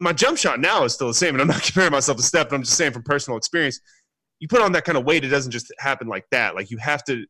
My 0.00 0.12
jump 0.12 0.38
shot 0.38 0.60
now 0.60 0.84
is 0.84 0.94
still 0.94 1.08
the 1.08 1.14
same, 1.14 1.34
and 1.34 1.42
I'm 1.42 1.48
not 1.48 1.62
comparing 1.64 1.92
myself 1.92 2.18
to 2.18 2.22
Steph, 2.22 2.48
but 2.48 2.56
I'm 2.56 2.62
just 2.62 2.76
saying 2.76 2.92
from 2.92 3.02
personal 3.02 3.36
experience, 3.36 3.80
you 4.40 4.48
put 4.48 4.60
on 4.60 4.72
that 4.72 4.84
kind 4.84 4.98
of 4.98 5.04
weight, 5.04 5.24
it 5.24 5.28
doesn't 5.28 5.52
just 5.52 5.72
happen 5.78 6.08
like 6.08 6.26
that. 6.30 6.54
Like 6.54 6.70
you 6.70 6.76
have 6.78 7.04
to 7.04 7.24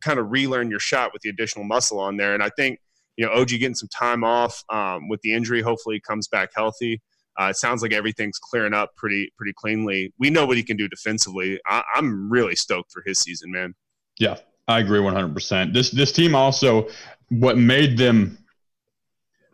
kind 0.00 0.18
of 0.18 0.30
relearn 0.30 0.70
your 0.70 0.80
shot 0.80 1.12
with 1.12 1.22
the 1.22 1.30
additional 1.30 1.64
muscle 1.64 1.98
on 1.98 2.16
there. 2.16 2.34
And 2.34 2.42
I 2.42 2.50
think, 2.50 2.78
you 3.16 3.24
know, 3.24 3.32
OG 3.32 3.48
getting 3.48 3.74
some 3.74 3.88
time 3.88 4.24
off 4.24 4.62
um, 4.68 5.08
with 5.08 5.20
the 5.22 5.32
injury, 5.32 5.62
hopefully 5.62 5.96
he 5.96 6.00
comes 6.00 6.28
back 6.28 6.50
healthy. 6.54 7.00
Uh, 7.40 7.48
it 7.50 7.56
sounds 7.56 7.82
like 7.82 7.92
everything's 7.92 8.38
clearing 8.38 8.74
up 8.74 8.94
pretty 8.96 9.32
pretty 9.36 9.52
cleanly. 9.56 10.12
We 10.18 10.30
know 10.30 10.46
what 10.46 10.56
he 10.56 10.62
can 10.62 10.76
do 10.76 10.88
defensively. 10.88 11.60
I, 11.66 11.82
I'm 11.94 12.30
really 12.30 12.56
stoked 12.56 12.90
for 12.90 13.02
his 13.06 13.20
season, 13.20 13.52
man. 13.52 13.74
Yeah, 14.18 14.38
I 14.66 14.80
agree 14.80 15.00
100%. 15.00 15.72
This 15.72 15.90
this 15.90 16.12
team 16.12 16.34
also 16.34 16.88
what 17.30 17.56
made 17.58 17.96
them 17.96 18.38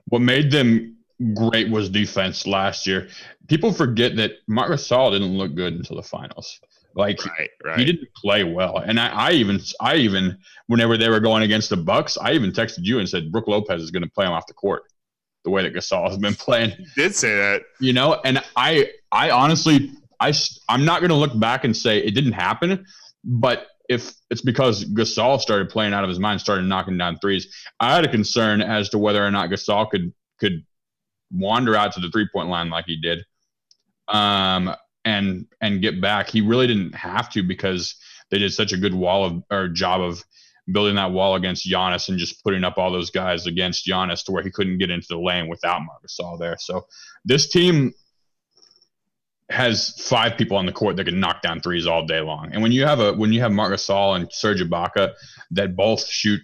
what 0.07 0.21
made 0.21 0.51
them 0.51 0.97
great 1.35 1.71
was 1.71 1.89
defense 1.89 2.47
last 2.47 2.87
year. 2.87 3.09
People 3.49 3.73
forget 3.73 4.17
that 4.17 4.33
Marc 4.49 4.71
Gasol 4.71 5.13
didn't 5.13 5.37
look 5.37 5.55
good 5.55 5.75
until 5.75 5.97
the 5.97 6.03
finals. 6.03 6.61
Like 6.97 7.25
right, 7.27 7.51
right. 7.65 7.79
he 7.79 7.85
didn't 7.85 8.09
play 8.15 8.45
well, 8.45 8.79
and 8.79 9.01
I, 9.01 9.09
I, 9.09 9.31
even 9.33 9.59
I 9.81 9.97
even 9.97 10.39
whenever 10.69 10.97
they 10.97 11.09
were 11.09 11.19
going 11.19 11.43
against 11.43 11.71
the 11.71 11.77
Bucks, 11.77 12.17
I 12.17 12.33
even 12.35 12.53
texted 12.53 12.81
you 12.83 13.01
and 13.01 13.09
said 13.09 13.33
Brook 13.33 13.49
Lopez 13.49 13.83
is 13.83 13.91
going 13.91 14.05
to 14.05 14.11
play 14.11 14.27
him 14.27 14.31
off 14.31 14.47
the 14.47 14.55
court, 14.55 14.85
the 15.45 15.51
way 15.51 15.63
that 15.63 15.75
Gasol 15.75 16.09
has 16.09 16.19
been 16.19 16.35
playing. 16.35 16.73
Did 16.97 17.15
say 17.15 17.35
that, 17.37 17.63
you 17.81 17.93
know, 17.93 18.21
and 18.25 18.43
I 18.57 18.91
I 19.13 19.31
honestly 19.31 19.93
I 20.21 20.33
I'm 20.69 20.85
not 20.85 21.01
going 21.01 21.11
to 21.11 21.17
look 21.17 21.39
back 21.39 21.65
and 21.65 21.77
say 21.77 21.99
it 21.99 22.15
didn't 22.15 22.33
happen, 22.33 22.87
but 23.23 23.69
if 23.89 24.15
it's 24.31 24.41
because 24.41 24.85
Gasol 24.85 25.39
started 25.41 25.69
playing 25.69 25.93
out 25.93 26.05
of 26.05 26.09
his 26.09 26.19
mind, 26.19 26.41
started 26.41 26.65
knocking 26.65 26.97
down 26.97 27.19
threes, 27.19 27.55
I 27.81 27.95
had 27.95 28.05
a 28.05 28.09
concern 28.11 28.63
as 28.63 28.89
to 28.91 28.99
whether 28.99 29.25
or 29.25 29.31
not 29.31 29.51
Gasol 29.51 29.91
could 29.91 30.13
could 30.41 30.65
wander 31.31 31.77
out 31.77 31.93
to 31.93 32.01
the 32.01 32.11
three 32.11 32.29
point 32.33 32.49
line 32.49 32.71
like 32.71 32.87
he 32.87 32.97
did, 32.97 33.25
um, 34.09 34.75
and 35.05 35.47
and 35.61 35.83
get 35.83 36.01
back. 36.01 36.29
He 36.31 36.41
really 36.41 36.67
didn't 36.67 36.95
have 36.95 37.29
to 37.31 37.43
because 37.43 37.97
they 38.31 38.39
did 38.39 38.53
such 38.53 38.73
a 38.73 38.79
good 38.79 38.95
wall 38.95 39.25
of 39.25 39.43
or 39.51 39.69
job 39.69 40.01
of 40.01 40.25
building 40.73 40.97
that 40.97 41.13
wall 41.13 41.35
against 41.35 41.69
Giannis 41.69 42.09
and 42.09 42.19
just 42.19 42.43
putting 42.43 42.65
up 42.65 42.79
all 42.79 42.91
those 42.91 43.11
guys 43.11 43.47
against 43.47 43.87
Giannis 43.87 44.25
to 44.25 44.33
where 44.33 44.43
he 44.43 44.51
couldn't 44.51 44.79
get 44.79 44.91
into 44.91 45.07
the 45.11 45.19
lane 45.19 45.49
without 45.49 45.83
Marc 45.83 46.03
Gasol 46.07 46.39
there. 46.39 46.57
So 46.59 46.87
this 47.25 47.49
team 47.49 47.93
has 49.51 49.91
five 50.09 50.39
people 50.39 50.57
on 50.57 50.65
the 50.65 50.73
court 50.73 50.97
that 50.97 51.05
can 51.05 51.21
knock 51.21 51.43
down 51.43 51.61
threes 51.61 51.87
all 51.87 52.07
day 52.07 52.21
long. 52.21 52.51
And 52.53 52.63
when 52.63 52.73
you 52.73 52.87
have 52.87 53.01
a 53.01 53.13
when 53.13 53.33
you 53.33 53.41
have 53.41 53.53
Marc 53.53 53.73
Gasol 53.75 54.17
and 54.17 54.33
Serge 54.33 54.63
Ibaka 54.63 55.13
that 55.51 55.77
both 55.77 56.07
shoot 56.07 56.41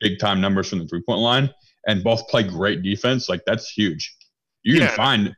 big 0.00 0.18
time 0.18 0.40
numbers 0.40 0.68
from 0.68 0.80
the 0.80 0.86
three 0.86 1.02
point 1.02 1.20
line 1.20 1.50
and 1.86 2.04
both 2.04 2.28
play 2.28 2.42
great 2.42 2.82
defense, 2.82 3.28
like 3.28 3.42
that's 3.46 3.70
huge. 3.70 4.14
You 4.62 4.74
can 4.74 4.82
yeah. 4.82 4.94
find 4.94 5.36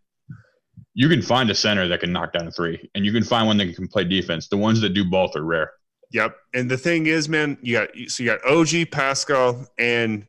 you 0.95 1.09
can 1.09 1.23
find 1.23 1.51
a 1.51 1.55
center 1.55 1.87
that 1.89 2.01
can 2.01 2.13
knock 2.13 2.33
down 2.33 2.49
a 2.49 2.51
three, 2.51 2.91
and 2.95 3.05
you 3.05 3.13
can 3.13 3.23
find 3.23 3.47
one 3.47 3.59
that 3.59 3.77
can 3.77 3.87
play 3.87 4.03
defense. 4.03 4.49
The 4.49 4.57
ones 4.57 4.81
that 4.81 4.91
do 4.91 5.05
both 5.05 5.37
are 5.37 5.45
rare. 5.45 5.71
Yep. 6.17 6.35
And 6.55 6.71
the 6.71 6.79
thing 6.79 7.05
is, 7.05 7.29
man, 7.29 7.59
you 7.61 7.75
got 7.75 7.91
so 8.09 8.23
you 8.23 8.31
got 8.31 8.43
OG, 8.49 8.91
Pascal, 8.91 9.67
and 9.79 10.27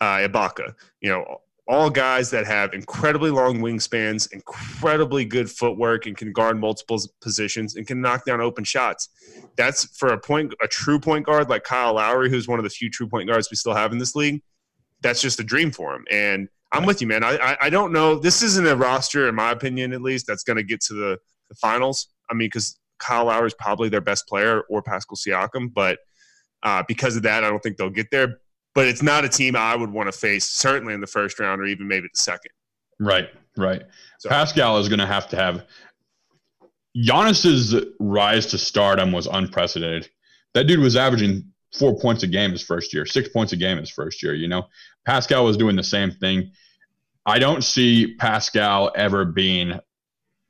uh, 0.00 0.16
Ibaka. 0.16 0.74
You 1.02 1.10
know, 1.10 1.42
all 1.68 1.90
guys 1.90 2.30
that 2.30 2.46
have 2.46 2.72
incredibly 2.72 3.30
long 3.30 3.58
wingspans, 3.58 4.32
incredibly 4.32 5.26
good 5.26 5.50
footwork, 5.50 6.06
and 6.06 6.16
can 6.16 6.32
guard 6.32 6.58
multiple 6.58 6.98
positions 7.20 7.76
and 7.76 7.86
can 7.86 8.00
knock 8.00 8.24
down 8.24 8.40
open 8.40 8.64
shots. 8.64 9.10
That's 9.58 9.84
for 9.98 10.08
a 10.08 10.18
point, 10.18 10.54
a 10.62 10.68
true 10.68 10.98
point 10.98 11.26
guard 11.26 11.50
like 11.50 11.64
Kyle 11.64 11.92
Lowry, 11.92 12.30
who's 12.30 12.48
one 12.48 12.58
of 12.58 12.62
the 12.62 12.70
few 12.70 12.88
true 12.88 13.06
point 13.06 13.28
guards 13.28 13.50
we 13.50 13.58
still 13.58 13.74
have 13.74 13.92
in 13.92 13.98
this 13.98 14.16
league. 14.16 14.40
That's 15.02 15.20
just 15.20 15.38
a 15.38 15.44
dream 15.44 15.70
for 15.70 15.94
him. 15.94 16.06
And 16.10 16.48
I'm 16.72 16.86
with 16.86 17.02
you, 17.02 17.08
man. 17.08 17.22
I, 17.22 17.36
I, 17.36 17.56
I 17.66 17.68
don't 17.68 17.92
know. 17.92 18.18
This 18.18 18.42
isn't 18.42 18.66
a 18.66 18.74
roster, 18.74 19.28
in 19.28 19.34
my 19.34 19.50
opinion, 19.50 19.92
at 19.92 20.00
least, 20.00 20.26
that's 20.26 20.44
going 20.44 20.56
to 20.56 20.64
get 20.64 20.80
to 20.84 20.94
the, 20.94 21.18
the 21.50 21.54
finals. 21.56 22.08
I 22.30 22.34
mean, 22.34 22.46
because 22.46 22.78
Kyle 22.98 23.26
Lowry 23.26 23.46
is 23.46 23.54
probably 23.54 23.88
their 23.88 24.00
best 24.00 24.26
player 24.26 24.62
or 24.68 24.82
Pascal 24.82 25.16
Siakam, 25.16 25.72
but 25.72 25.98
uh, 26.62 26.82
because 26.88 27.16
of 27.16 27.22
that, 27.22 27.44
I 27.44 27.48
don't 27.50 27.62
think 27.62 27.76
they'll 27.76 27.90
get 27.90 28.10
there. 28.10 28.38
But 28.74 28.88
it's 28.88 29.02
not 29.02 29.24
a 29.24 29.28
team 29.28 29.56
I 29.56 29.74
would 29.74 29.90
want 29.90 30.12
to 30.12 30.18
face, 30.18 30.50
certainly 30.50 30.92
in 30.92 31.00
the 31.00 31.06
first 31.06 31.40
round 31.40 31.60
or 31.60 31.64
even 31.64 31.88
maybe 31.88 32.08
the 32.12 32.18
second. 32.18 32.50
Right, 33.00 33.28
right. 33.56 33.82
So, 34.18 34.28
Pascal 34.28 34.78
is 34.78 34.88
going 34.88 34.98
to 34.98 35.06
have 35.06 35.28
to 35.28 35.36
have 35.36 35.64
Giannis's 36.96 37.74
rise 38.00 38.46
to 38.46 38.58
stardom 38.58 39.12
was 39.12 39.26
unprecedented. 39.26 40.08
That 40.54 40.64
dude 40.64 40.80
was 40.80 40.96
averaging 40.96 41.44
four 41.78 41.98
points 41.98 42.22
a 42.22 42.26
game 42.26 42.52
his 42.52 42.62
first 42.62 42.94
year, 42.94 43.04
six 43.04 43.28
points 43.28 43.52
a 43.52 43.56
game 43.56 43.78
his 43.78 43.90
first 43.90 44.22
year. 44.22 44.34
You 44.34 44.48
know, 44.48 44.66
Pascal 45.04 45.44
was 45.44 45.56
doing 45.56 45.76
the 45.76 45.82
same 45.82 46.10
thing. 46.10 46.52
I 47.26 47.38
don't 47.38 47.62
see 47.62 48.14
Pascal 48.16 48.92
ever 48.94 49.24
being 49.24 49.78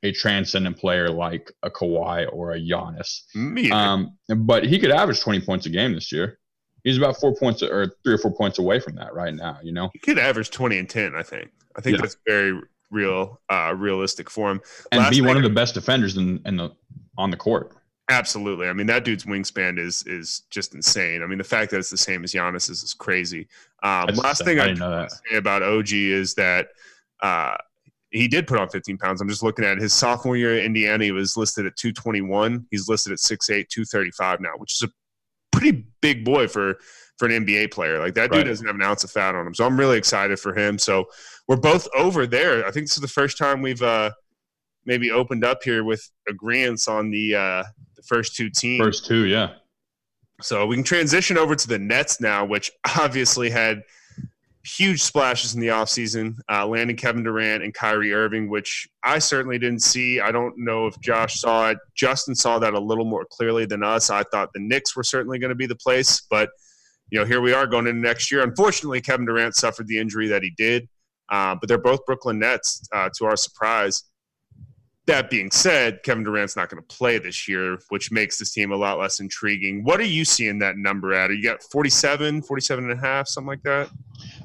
a 0.07 0.11
transcendent 0.11 0.77
player 0.77 1.09
like 1.09 1.51
a 1.63 1.69
Kawhi 1.69 2.27
or 2.31 2.51
a 2.51 2.59
Giannis. 2.59 3.21
Me 3.35 3.71
um, 3.71 4.17
but 4.35 4.65
he 4.65 4.79
could 4.79 4.91
average 4.91 5.21
20 5.21 5.41
points 5.41 5.65
a 5.65 5.69
game 5.69 5.93
this 5.93 6.11
year. 6.11 6.39
He's 6.83 6.97
about 6.97 7.17
four 7.17 7.35
points 7.35 7.61
or 7.61 7.93
three 8.03 8.13
or 8.13 8.17
four 8.17 8.33
points 8.33 8.59
away 8.59 8.79
from 8.79 8.95
that 8.95 9.13
right 9.13 9.33
now, 9.33 9.59
you 9.61 9.73
know? 9.73 9.89
He 9.93 9.99
could 9.99 10.17
average 10.17 10.51
20 10.51 10.77
and 10.77 10.89
10, 10.89 11.15
I 11.15 11.23
think. 11.23 11.51
I 11.75 11.81
think 11.81 11.97
yeah. 11.97 12.01
that's 12.01 12.17
very 12.25 12.59
real, 12.91 13.41
uh, 13.49 13.73
realistic 13.75 14.29
for 14.29 14.49
him. 14.49 14.61
And 14.91 15.01
Last 15.01 15.11
be 15.11 15.21
one 15.21 15.37
of 15.37 15.43
the 15.43 15.49
best 15.49 15.73
defenders 15.73 16.17
in, 16.17 16.41
in 16.45 16.55
the 16.55 16.71
on 17.17 17.31
the 17.31 17.37
court. 17.37 17.73
Absolutely. 18.09 18.69
I 18.69 18.73
mean, 18.73 18.87
that 18.87 19.03
dude's 19.03 19.25
wingspan 19.25 19.77
is 19.77 20.03
is 20.03 20.43
just 20.49 20.73
insane. 20.73 21.21
I 21.21 21.27
mean, 21.27 21.37
the 21.37 21.43
fact 21.43 21.71
that 21.71 21.77
it's 21.77 21.89
the 21.89 21.97
same 21.97 22.23
as 22.23 22.31
Giannis 22.31 22.69
is, 22.69 22.83
is 22.83 22.93
crazy. 22.93 23.47
Um, 23.83 24.07
last 24.15 24.45
thing 24.45 24.59
I, 24.59 24.71
I 24.71 25.07
say 25.07 25.35
about 25.35 25.61
OG 25.61 25.91
is 25.91 26.33
that 26.35 26.69
uh, 27.21 27.57
he 28.17 28.27
did 28.27 28.47
put 28.47 28.59
on 28.59 28.69
15 28.69 28.97
pounds. 28.97 29.21
I'm 29.21 29.29
just 29.29 29.43
looking 29.43 29.65
at 29.65 29.77
his 29.77 29.93
sophomore 29.93 30.37
year 30.37 30.57
in 30.57 30.65
Indiana. 30.65 31.03
He 31.03 31.11
was 31.11 31.37
listed 31.37 31.65
at 31.65 31.75
221. 31.77 32.65
He's 32.71 32.87
listed 32.87 33.13
at 33.13 33.19
6'8", 33.19 33.69
235 33.69 34.41
now, 34.41 34.51
which 34.57 34.73
is 34.73 34.89
a 34.89 34.91
pretty 35.51 35.85
big 36.01 36.25
boy 36.25 36.47
for 36.47 36.77
for 37.17 37.27
an 37.27 37.45
NBA 37.45 37.71
player. 37.71 37.99
Like 37.99 38.13
that 38.13 38.31
dude 38.31 38.39
right. 38.39 38.47
doesn't 38.47 38.65
have 38.65 38.75
an 38.75 38.81
ounce 38.83 39.03
of 39.03 39.11
fat 39.11 39.35
on 39.35 39.47
him. 39.47 39.53
So 39.55 39.65
I'm 39.65 39.79
really 39.79 39.97
excited 39.97 40.39
for 40.39 40.55
him. 40.55 40.77
So 40.77 41.05
we're 41.47 41.55
both 41.55 41.87
over 41.95 42.27
there. 42.27 42.65
I 42.65 42.71
think 42.71 42.85
this 42.85 42.95
is 42.95 43.01
the 43.01 43.07
first 43.07 43.37
time 43.37 43.61
we've 43.61 43.81
uh, 43.81 44.11
maybe 44.85 45.09
opened 45.11 45.43
up 45.43 45.63
here 45.63 45.83
with 45.83 46.07
agreements 46.29 46.87
on 46.87 47.09
the 47.09 47.35
uh, 47.35 47.63
the 47.95 48.03
first 48.03 48.35
two 48.35 48.49
teams. 48.49 48.83
First 48.83 49.05
two, 49.05 49.25
yeah. 49.25 49.53
So 50.41 50.67
we 50.67 50.75
can 50.75 50.83
transition 50.83 51.37
over 51.37 51.55
to 51.55 51.67
the 51.67 51.79
Nets 51.79 52.21
now, 52.21 52.45
which 52.45 52.71
obviously 52.97 53.49
had 53.49 53.81
huge 54.67 55.01
splashes 55.01 55.55
in 55.55 55.61
the 55.61 55.67
offseason, 55.67 56.35
uh, 56.51 56.67
landing 56.67 56.95
Kevin 56.95 57.23
Durant 57.23 57.63
and 57.63 57.73
Kyrie 57.73 58.13
Irving, 58.13 58.49
which 58.49 58.87
I 59.03 59.19
certainly 59.19 59.57
didn't 59.57 59.81
see. 59.81 60.19
I 60.19 60.31
don't 60.31 60.53
know 60.57 60.87
if 60.87 60.99
Josh 60.99 61.39
saw 61.39 61.69
it. 61.69 61.77
Justin 61.95 62.35
saw 62.35 62.59
that 62.59 62.73
a 62.73 62.79
little 62.79 63.05
more 63.05 63.25
clearly 63.31 63.65
than 63.65 63.83
us. 63.83 64.09
I 64.09 64.23
thought 64.23 64.49
the 64.53 64.59
Knicks 64.59 64.95
were 64.95 65.03
certainly 65.03 65.39
going 65.39 65.49
to 65.49 65.55
be 65.55 65.67
the 65.67 65.75
place, 65.75 66.21
but 66.29 66.49
you 67.09 67.19
know, 67.19 67.25
here 67.25 67.39
we 67.39 67.53
are 67.53 67.65
going 67.65 67.87
into 67.87 68.01
next 68.01 68.31
year. 68.31 68.43
Unfortunately, 68.43 68.99
Kevin 68.99 69.25
Durant 69.25 69.55
suffered 69.55 69.87
the 69.87 69.97
injury 69.97 70.27
that 70.27 70.43
he 70.43 70.51
did, 70.57 70.87
uh, 71.29 71.55
but 71.55 71.69
they're 71.69 71.77
both 71.77 72.05
Brooklyn 72.05 72.39
Nets 72.39 72.85
uh, 72.93 73.09
to 73.17 73.25
our 73.25 73.37
surprise. 73.37 74.03
That 75.07 75.29
being 75.29 75.51
said, 75.51 76.03
Kevin 76.03 76.23
Durant's 76.23 76.55
not 76.55 76.69
going 76.69 76.83
to 76.83 76.95
play 76.95 77.17
this 77.17 77.47
year, 77.47 77.79
which 77.89 78.11
makes 78.11 78.37
this 78.37 78.51
team 78.51 78.71
a 78.71 78.75
lot 78.75 78.99
less 78.99 79.19
intriguing. 79.21 79.83
What 79.83 80.01
are 80.01 80.05
you 80.05 80.25
seeing 80.25 80.59
that 80.59 80.77
number 80.77 81.13
at? 81.13 81.29
Are 81.29 81.33
you 81.33 81.43
got 81.43 81.63
47, 81.63 82.41
47 82.41 82.89
and 82.89 82.93
a 82.93 83.01
half, 83.01 83.27
something 83.27 83.47
like 83.47 83.63
that? 83.63 83.89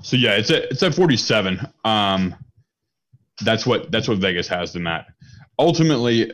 So 0.03 0.17
yeah, 0.17 0.37
it's 0.37 0.51
at 0.51 0.65
it's 0.65 0.83
at 0.83 0.95
47. 0.95 1.61
Um, 1.85 2.35
that's 3.45 3.67
what 3.67 3.91
that's 3.91 4.09
what 4.09 4.19
Vegas 4.19 4.47
has 4.49 4.73
them 4.73 4.87
at. 4.87 5.07
Ultimately, 5.59 6.31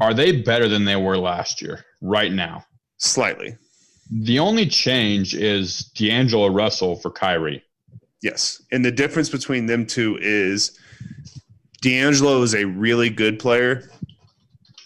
are 0.00 0.14
they 0.14 0.42
better 0.42 0.68
than 0.68 0.84
they 0.84 0.96
were 0.96 1.18
last 1.18 1.62
year 1.62 1.84
right 2.00 2.32
now? 2.32 2.64
Slightly. 2.96 3.56
The 4.10 4.38
only 4.38 4.66
change 4.66 5.34
is 5.34 5.90
D'Angelo 5.94 6.48
Russell 6.48 6.96
for 6.96 7.10
Kyrie. 7.10 7.62
Yes. 8.22 8.62
And 8.72 8.84
the 8.84 8.92
difference 8.92 9.28
between 9.28 9.66
them 9.66 9.86
two 9.86 10.18
is 10.20 10.78
D'Angelo 11.84 12.40
is 12.40 12.54
a 12.54 12.64
really 12.64 13.10
good 13.10 13.38
player. 13.38 13.90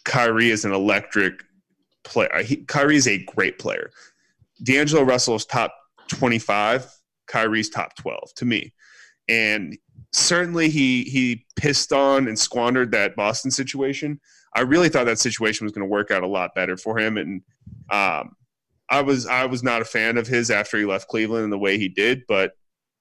Kyrie 0.05 0.51
is 0.51 0.65
an 0.65 0.73
electric 0.73 1.45
player. 2.03 2.43
He, 2.43 2.57
Kyrie 2.57 2.97
is 2.97 3.07
a 3.07 3.23
great 3.25 3.61
player. 3.61 3.93
D'Angelo 4.65 5.05
Russell 5.05 5.37
is 5.37 5.45
top 5.45 5.73
25. 6.09 6.91
Kyrie's 7.29 7.71
top 7.71 7.95
12 7.95 8.35
to 8.35 8.45
me. 8.45 8.75
And 9.29 9.79
certainly 10.13 10.71
he 10.71 11.05
he 11.05 11.47
pissed 11.55 11.93
on 11.93 12.27
and 12.27 12.37
squandered 12.37 12.91
that 12.91 13.15
Boston 13.15 13.53
situation. 13.53 14.19
I 14.57 14.63
really 14.63 14.89
thought 14.89 15.05
that 15.05 15.21
situation 15.21 15.67
was 15.67 15.73
going 15.73 15.87
to 15.87 15.91
work 15.91 16.11
out 16.11 16.25
a 16.25 16.27
lot 16.27 16.51
better 16.57 16.77
for 16.77 16.99
him. 16.99 17.17
And 17.17 17.43
um, 17.93 18.35
I 18.91 19.03
was 19.03 19.25
I 19.25 19.45
was 19.45 19.63
not 19.63 19.83
a 19.83 19.85
fan 19.85 20.19
of 20.19 20.27
his 20.27 20.51
after 20.51 20.77
he 20.77 20.85
left 20.85 21.07
Cleveland 21.07 21.45
and 21.45 21.53
the 21.53 21.59
way 21.59 21.79
he 21.79 21.89
did, 21.89 22.23
but 22.27 22.55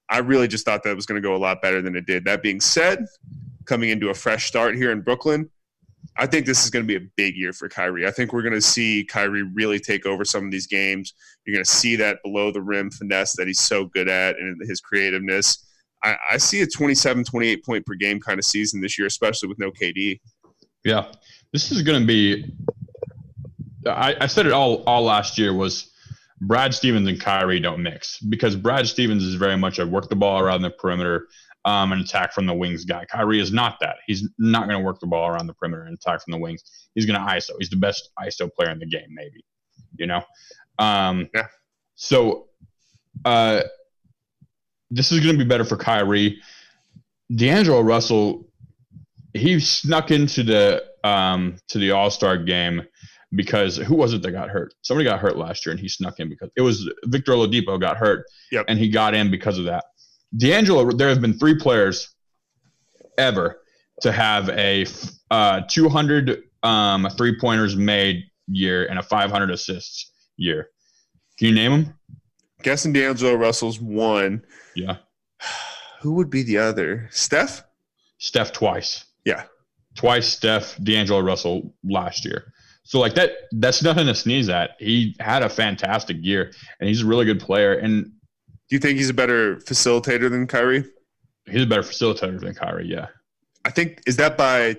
I 0.08 0.18
really 0.18 0.46
just 0.46 0.64
thought 0.64 0.84
that 0.84 0.94
was 0.94 1.06
going 1.06 1.20
to 1.20 1.26
go 1.26 1.34
a 1.34 1.36
lot 1.36 1.60
better 1.60 1.82
than 1.82 1.96
it 1.96 2.06
did. 2.06 2.26
That 2.26 2.42
being 2.42 2.60
said, 2.60 3.04
coming 3.68 3.90
into 3.90 4.08
a 4.08 4.14
fresh 4.14 4.46
start 4.46 4.74
here 4.74 4.90
in 4.90 5.02
Brooklyn. 5.02 5.48
I 6.16 6.26
think 6.26 6.46
this 6.46 6.64
is 6.64 6.70
going 6.70 6.84
to 6.84 6.86
be 6.86 6.96
a 6.96 7.08
big 7.16 7.36
year 7.36 7.52
for 7.52 7.68
Kyrie. 7.68 8.06
I 8.06 8.10
think 8.10 8.32
we're 8.32 8.42
going 8.42 8.54
to 8.54 8.62
see 8.62 9.04
Kyrie 9.04 9.42
really 9.42 9.78
take 9.78 10.06
over 10.06 10.24
some 10.24 10.44
of 10.44 10.50
these 10.50 10.66
games. 10.66 11.14
You're 11.44 11.54
going 11.54 11.64
to 11.64 11.70
see 11.70 11.96
that 11.96 12.18
below 12.24 12.50
the 12.50 12.62
rim 12.62 12.90
finesse 12.90 13.34
that 13.36 13.46
he's 13.46 13.60
so 13.60 13.84
good 13.84 14.08
at 14.08 14.36
and 14.38 14.56
his 14.68 14.80
creativeness. 14.80 15.64
I, 16.02 16.16
I 16.32 16.36
see 16.38 16.62
a 16.62 16.66
27, 16.66 17.24
28 17.24 17.64
point 17.64 17.86
per 17.86 17.94
game 17.94 18.20
kind 18.20 18.38
of 18.38 18.44
season 18.44 18.80
this 18.80 18.98
year, 18.98 19.06
especially 19.06 19.48
with 19.48 19.58
no 19.58 19.70
KD. 19.70 20.20
Yeah. 20.84 21.12
This 21.52 21.70
is 21.70 21.82
going 21.82 22.00
to 22.00 22.06
be, 22.06 22.52
I, 23.86 24.16
I 24.20 24.26
said 24.26 24.46
it 24.46 24.52
all, 24.52 24.82
all 24.84 25.02
last 25.02 25.38
year 25.38 25.52
was 25.52 25.90
Brad 26.40 26.74
Stevens 26.74 27.08
and 27.08 27.20
Kyrie 27.20 27.60
don't 27.60 27.82
mix 27.82 28.18
because 28.20 28.54
Brad 28.54 28.86
Stevens 28.86 29.24
is 29.24 29.34
very 29.34 29.56
much 29.56 29.78
a 29.78 29.86
work 29.86 30.08
the 30.08 30.16
ball 30.16 30.40
around 30.40 30.62
the 30.62 30.70
perimeter, 30.70 31.28
um, 31.68 31.92
and 31.92 32.00
attack 32.00 32.32
from 32.32 32.46
the 32.46 32.54
wings 32.54 32.86
guy. 32.86 33.04
Kyrie 33.04 33.40
is 33.40 33.52
not 33.52 33.76
that. 33.80 33.96
He's 34.06 34.26
not 34.38 34.68
going 34.68 34.78
to 34.78 34.84
work 34.84 35.00
the 35.00 35.06
ball 35.06 35.28
around 35.28 35.48
the 35.48 35.52
perimeter 35.52 35.82
and 35.82 35.94
attack 35.94 36.22
from 36.24 36.32
the 36.32 36.38
wings. 36.38 36.62
He's 36.94 37.04
going 37.04 37.20
to 37.20 37.26
ISO. 37.26 37.50
He's 37.58 37.68
the 37.68 37.76
best 37.76 38.08
ISO 38.18 38.50
player 38.50 38.70
in 38.70 38.78
the 38.78 38.86
game, 38.86 39.08
maybe. 39.10 39.44
You 39.98 40.06
know. 40.06 40.22
Um, 40.78 41.28
yeah. 41.34 41.48
So, 41.94 42.46
uh, 43.26 43.62
this 44.90 45.12
is 45.12 45.20
going 45.20 45.36
to 45.36 45.44
be 45.44 45.46
better 45.46 45.64
for 45.64 45.76
Kyrie. 45.76 46.40
D'Angelo 47.34 47.82
Russell, 47.82 48.48
he 49.34 49.60
snuck 49.60 50.10
into 50.10 50.42
the 50.42 50.82
um, 51.04 51.56
to 51.68 51.78
the 51.78 51.90
All 51.90 52.10
Star 52.10 52.38
game 52.38 52.82
because 53.34 53.76
who 53.76 53.94
was 53.94 54.14
it 54.14 54.22
that 54.22 54.30
got 54.30 54.48
hurt? 54.48 54.72
Somebody 54.80 55.04
got 55.04 55.20
hurt 55.20 55.36
last 55.36 55.66
year, 55.66 55.72
and 55.72 55.80
he 55.80 55.88
snuck 55.88 56.18
in 56.18 56.30
because 56.30 56.48
it 56.56 56.62
was 56.62 56.90
Victor 57.04 57.32
Oladipo 57.32 57.78
got 57.78 57.98
hurt, 57.98 58.24
yep. 58.50 58.64
and 58.68 58.78
he 58.78 58.88
got 58.88 59.12
in 59.12 59.30
because 59.30 59.58
of 59.58 59.66
that. 59.66 59.84
D'Angelo, 60.36 60.90
there 60.92 61.08
have 61.08 61.20
been 61.20 61.38
three 61.38 61.56
players 61.56 62.14
ever 63.16 63.60
to 64.02 64.12
have 64.12 64.48
a 64.50 64.86
uh, 65.30 65.62
200 65.68 66.42
um, 66.62 67.08
three 67.16 67.38
pointers 67.38 67.76
made 67.76 68.24
year 68.46 68.86
and 68.86 68.98
a 68.98 69.02
500 69.02 69.50
assists 69.50 70.12
year. 70.36 70.68
Can 71.38 71.48
you 71.48 71.54
name 71.54 71.70
them? 71.70 71.94
Guessing 72.62 72.92
D'Angelo 72.92 73.34
Russell's 73.34 73.80
one. 73.80 74.44
Yeah. 74.74 74.96
Who 76.00 76.14
would 76.14 76.30
be 76.30 76.42
the 76.42 76.58
other? 76.58 77.08
Steph? 77.10 77.64
Steph 78.18 78.52
twice. 78.52 79.04
Yeah. 79.24 79.44
Twice 79.94 80.28
Steph, 80.28 80.76
D'Angelo 80.82 81.20
Russell 81.20 81.74
last 81.84 82.24
year. 82.24 82.52
So 82.84 83.00
like 83.00 83.14
that 83.16 83.32
that's 83.52 83.82
nothing 83.82 84.06
to 84.06 84.14
sneeze 84.14 84.48
at. 84.48 84.70
He 84.78 85.14
had 85.20 85.42
a 85.42 85.48
fantastic 85.48 86.16
year 86.20 86.52
and 86.80 86.88
he's 86.88 87.02
a 87.02 87.06
really 87.06 87.26
good 87.26 87.40
player. 87.40 87.74
And 87.74 88.12
do 88.68 88.76
you 88.76 88.80
think 88.80 88.98
he's 88.98 89.08
a 89.08 89.14
better 89.14 89.56
facilitator 89.56 90.30
than 90.30 90.46
Kyrie? 90.46 90.84
He's 91.46 91.62
a 91.62 91.66
better 91.66 91.82
facilitator 91.82 92.38
than 92.38 92.54
Kyrie, 92.54 92.86
yeah. 92.86 93.06
I 93.64 93.70
think 93.70 94.02
is 94.06 94.16
that 94.16 94.36
by 94.36 94.76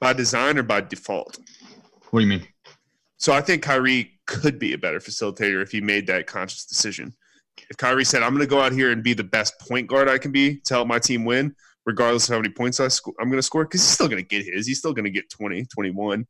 by 0.00 0.12
design 0.12 0.58
or 0.58 0.62
by 0.62 0.80
default? 0.80 1.38
What 2.10 2.20
do 2.20 2.26
you 2.26 2.30
mean? 2.30 2.46
So 3.16 3.32
I 3.32 3.40
think 3.40 3.62
Kyrie 3.62 4.10
could 4.26 4.58
be 4.58 4.72
a 4.72 4.78
better 4.78 4.98
facilitator 4.98 5.62
if 5.62 5.70
he 5.70 5.80
made 5.80 6.06
that 6.08 6.26
conscious 6.26 6.66
decision. 6.66 7.14
If 7.70 7.76
Kyrie 7.76 8.04
said, 8.04 8.22
"I'm 8.22 8.30
going 8.30 8.40
to 8.40 8.46
go 8.46 8.60
out 8.60 8.72
here 8.72 8.90
and 8.90 9.02
be 9.02 9.14
the 9.14 9.24
best 9.24 9.58
point 9.60 9.86
guard 9.86 10.08
I 10.08 10.18
can 10.18 10.32
be 10.32 10.56
to 10.64 10.74
help 10.74 10.88
my 10.88 10.98
team 10.98 11.24
win, 11.24 11.54
regardless 11.86 12.28
of 12.28 12.34
how 12.34 12.40
many 12.40 12.52
points 12.52 12.80
I 12.80 12.88
sc- 12.88 13.14
I'm 13.20 13.28
going 13.28 13.38
to 13.38 13.42
score," 13.42 13.64
because 13.64 13.82
he's 13.82 13.90
still 13.90 14.08
going 14.08 14.22
to 14.22 14.28
get 14.28 14.44
his. 14.44 14.66
He's 14.66 14.78
still 14.78 14.92
going 14.92 15.04
to 15.04 15.10
get 15.10 15.30
20, 15.30 15.64
21. 15.66 16.26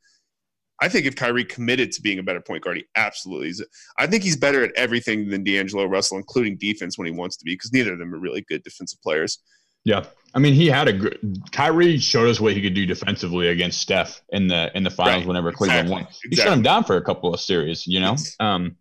I 0.82 0.88
think 0.88 1.06
if 1.06 1.14
Kyrie 1.14 1.44
committed 1.44 1.92
to 1.92 2.02
being 2.02 2.18
a 2.18 2.24
better 2.24 2.40
point 2.40 2.64
guard, 2.64 2.76
he 2.76 2.84
absolutely 2.96 3.50
is. 3.50 3.64
I 3.98 4.08
think 4.08 4.24
he's 4.24 4.36
better 4.36 4.64
at 4.64 4.72
everything 4.74 5.28
than 5.30 5.44
D'Angelo 5.44 5.84
Russell, 5.84 6.18
including 6.18 6.56
defense 6.56 6.98
when 6.98 7.06
he 7.06 7.12
wants 7.12 7.36
to 7.36 7.44
be, 7.44 7.54
because 7.54 7.72
neither 7.72 7.92
of 7.92 8.00
them 8.00 8.12
are 8.12 8.18
really 8.18 8.40
good 8.42 8.64
defensive 8.64 9.00
players. 9.00 9.38
Yeah, 9.84 10.04
I 10.34 10.40
mean, 10.40 10.54
he 10.54 10.66
had 10.66 10.88
a 10.88 10.92
good. 10.92 11.40
Kyrie 11.52 11.98
showed 11.98 12.28
us 12.28 12.40
what 12.40 12.54
he 12.54 12.60
could 12.60 12.74
do 12.74 12.84
defensively 12.84 13.48
against 13.48 13.80
Steph 13.80 14.22
in 14.30 14.48
the 14.48 14.76
in 14.76 14.82
the 14.82 14.90
finals 14.90 15.20
right. 15.20 15.28
whenever 15.28 15.52
Cleveland 15.52 15.86
exactly. 15.86 16.04
won. 16.04 16.12
He 16.22 16.28
exactly. 16.28 16.36
shut 16.36 16.58
him 16.58 16.62
down 16.62 16.84
for 16.84 16.96
a 16.96 17.02
couple 17.02 17.32
of 17.32 17.40
series, 17.40 17.86
you 17.86 18.00
know. 18.00 18.16
Um, 18.40 18.76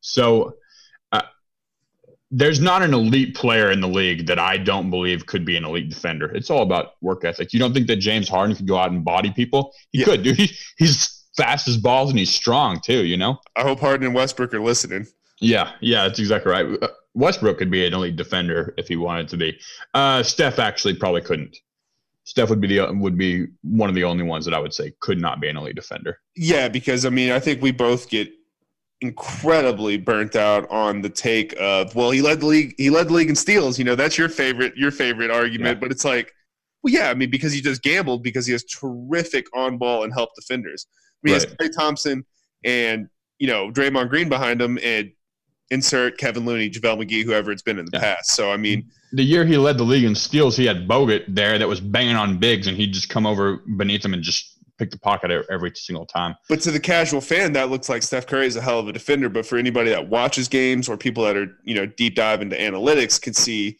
so 0.00 0.54
uh, 1.10 1.22
there's 2.30 2.60
not 2.60 2.82
an 2.82 2.94
elite 2.94 3.34
player 3.34 3.72
in 3.72 3.80
the 3.80 3.88
league 3.88 4.26
that 4.26 4.38
I 4.38 4.58
don't 4.58 4.90
believe 4.90 5.26
could 5.26 5.44
be 5.44 5.56
an 5.56 5.64
elite 5.64 5.88
defender. 5.88 6.30
It's 6.34 6.50
all 6.50 6.62
about 6.62 6.92
work 7.00 7.24
ethic. 7.24 7.52
You 7.52 7.58
don't 7.58 7.72
think 7.72 7.88
that 7.88 7.96
James 7.96 8.28
Harden 8.28 8.54
could 8.54 8.68
go 8.68 8.76
out 8.76 8.92
and 8.92 9.04
body 9.04 9.32
people? 9.32 9.72
He 9.90 10.00
yeah. 10.00 10.04
could, 10.04 10.22
dude. 10.22 10.36
He, 10.36 10.50
he's 10.76 11.21
fast 11.36 11.68
as 11.68 11.76
balls 11.76 12.10
and 12.10 12.18
he's 12.18 12.34
strong 12.34 12.80
too. 12.80 13.04
You 13.04 13.16
know. 13.16 13.38
I 13.56 13.62
hope 13.62 13.80
Harden 13.80 14.06
and 14.06 14.14
Westbrook 14.14 14.52
are 14.54 14.60
listening. 14.60 15.06
Yeah, 15.40 15.72
yeah, 15.80 16.04
that's 16.04 16.20
exactly 16.20 16.52
right. 16.52 16.66
Uh, 16.82 16.88
Westbrook 17.14 17.58
could 17.58 17.70
be 17.70 17.86
an 17.86 17.92
elite 17.92 18.16
defender 18.16 18.74
if 18.78 18.88
he 18.88 18.96
wanted 18.96 19.28
to 19.28 19.36
be. 19.36 19.58
Uh, 19.92 20.22
Steph 20.22 20.58
actually 20.58 20.94
probably 20.94 21.20
couldn't. 21.20 21.58
Steph 22.24 22.50
would 22.50 22.60
be 22.60 22.68
the 22.68 22.92
would 22.92 23.18
be 23.18 23.48
one 23.62 23.88
of 23.88 23.94
the 23.94 24.04
only 24.04 24.22
ones 24.22 24.44
that 24.44 24.54
I 24.54 24.58
would 24.58 24.72
say 24.72 24.92
could 25.00 25.20
not 25.20 25.40
be 25.40 25.48
an 25.48 25.56
elite 25.56 25.74
defender. 25.74 26.20
Yeah, 26.36 26.68
because 26.68 27.04
I 27.04 27.10
mean, 27.10 27.32
I 27.32 27.40
think 27.40 27.60
we 27.60 27.72
both 27.72 28.08
get 28.08 28.30
incredibly 29.00 29.98
burnt 29.98 30.36
out 30.36 30.70
on 30.70 31.02
the 31.02 31.10
take 31.10 31.54
of 31.58 31.94
well, 31.96 32.12
he 32.12 32.22
led 32.22 32.40
the 32.40 32.46
league. 32.46 32.74
He 32.78 32.90
led 32.90 33.08
the 33.08 33.14
league 33.14 33.28
in 33.28 33.34
steals. 33.34 33.78
You 33.78 33.84
know, 33.84 33.96
that's 33.96 34.16
your 34.16 34.28
favorite 34.28 34.76
your 34.76 34.92
favorite 34.92 35.30
argument. 35.30 35.76
Yeah. 35.76 35.80
But 35.80 35.90
it's 35.90 36.04
like, 36.04 36.32
well, 36.82 36.94
yeah, 36.94 37.10
I 37.10 37.14
mean, 37.14 37.30
because 37.30 37.52
he 37.52 37.60
just 37.60 37.82
gambled 37.82 38.22
because 38.22 38.46
he 38.46 38.52
has 38.52 38.64
terrific 38.64 39.46
on 39.52 39.76
ball 39.76 40.04
and 40.04 40.12
help 40.12 40.30
defenders. 40.36 40.86
Mean, 41.22 41.34
right. 41.34 41.42
he 41.42 41.48
has 41.48 41.70
Klay 41.70 41.76
Thompson 41.76 42.24
and 42.64 43.08
you 43.38 43.46
know 43.46 43.70
Draymond 43.70 44.08
Green 44.08 44.28
behind 44.28 44.60
him, 44.60 44.78
and 44.82 45.12
insert 45.70 46.18
Kevin 46.18 46.44
Looney, 46.44 46.68
JaVale 46.70 47.04
McGee, 47.04 47.24
whoever 47.24 47.50
it's 47.50 47.62
been 47.62 47.78
in 47.78 47.86
the 47.86 47.92
yeah. 47.94 48.00
past. 48.00 48.30
So 48.32 48.52
I 48.52 48.56
mean, 48.56 48.90
the 49.12 49.22
year 49.22 49.44
he 49.44 49.56
led 49.56 49.78
the 49.78 49.84
league 49.84 50.04
in 50.04 50.14
steals, 50.14 50.56
he 50.56 50.66
had 50.66 50.88
Bogut 50.88 51.24
there 51.28 51.58
that 51.58 51.68
was 51.68 51.80
banging 51.80 52.16
on 52.16 52.38
bigs, 52.38 52.66
and 52.66 52.76
he'd 52.76 52.92
just 52.92 53.08
come 53.08 53.26
over 53.26 53.58
beneath 53.76 54.04
him 54.04 54.14
and 54.14 54.22
just 54.22 54.58
pick 54.78 54.90
the 54.90 54.98
pocket 54.98 55.30
every 55.50 55.72
single 55.74 56.06
time. 56.06 56.34
But 56.48 56.60
to 56.62 56.70
the 56.70 56.80
casual 56.80 57.20
fan, 57.20 57.52
that 57.52 57.70
looks 57.70 57.88
like 57.88 58.02
Steph 58.02 58.26
Curry 58.26 58.46
is 58.46 58.56
a 58.56 58.60
hell 58.60 58.78
of 58.78 58.88
a 58.88 58.92
defender. 58.92 59.28
But 59.28 59.46
for 59.46 59.56
anybody 59.56 59.90
that 59.90 60.08
watches 60.08 60.48
games 60.48 60.88
or 60.88 60.96
people 60.96 61.24
that 61.24 61.36
are 61.36 61.48
you 61.64 61.74
know 61.74 61.86
deep 61.86 62.14
dive 62.14 62.42
into 62.42 62.56
analytics, 62.56 63.20
can 63.20 63.34
see 63.34 63.78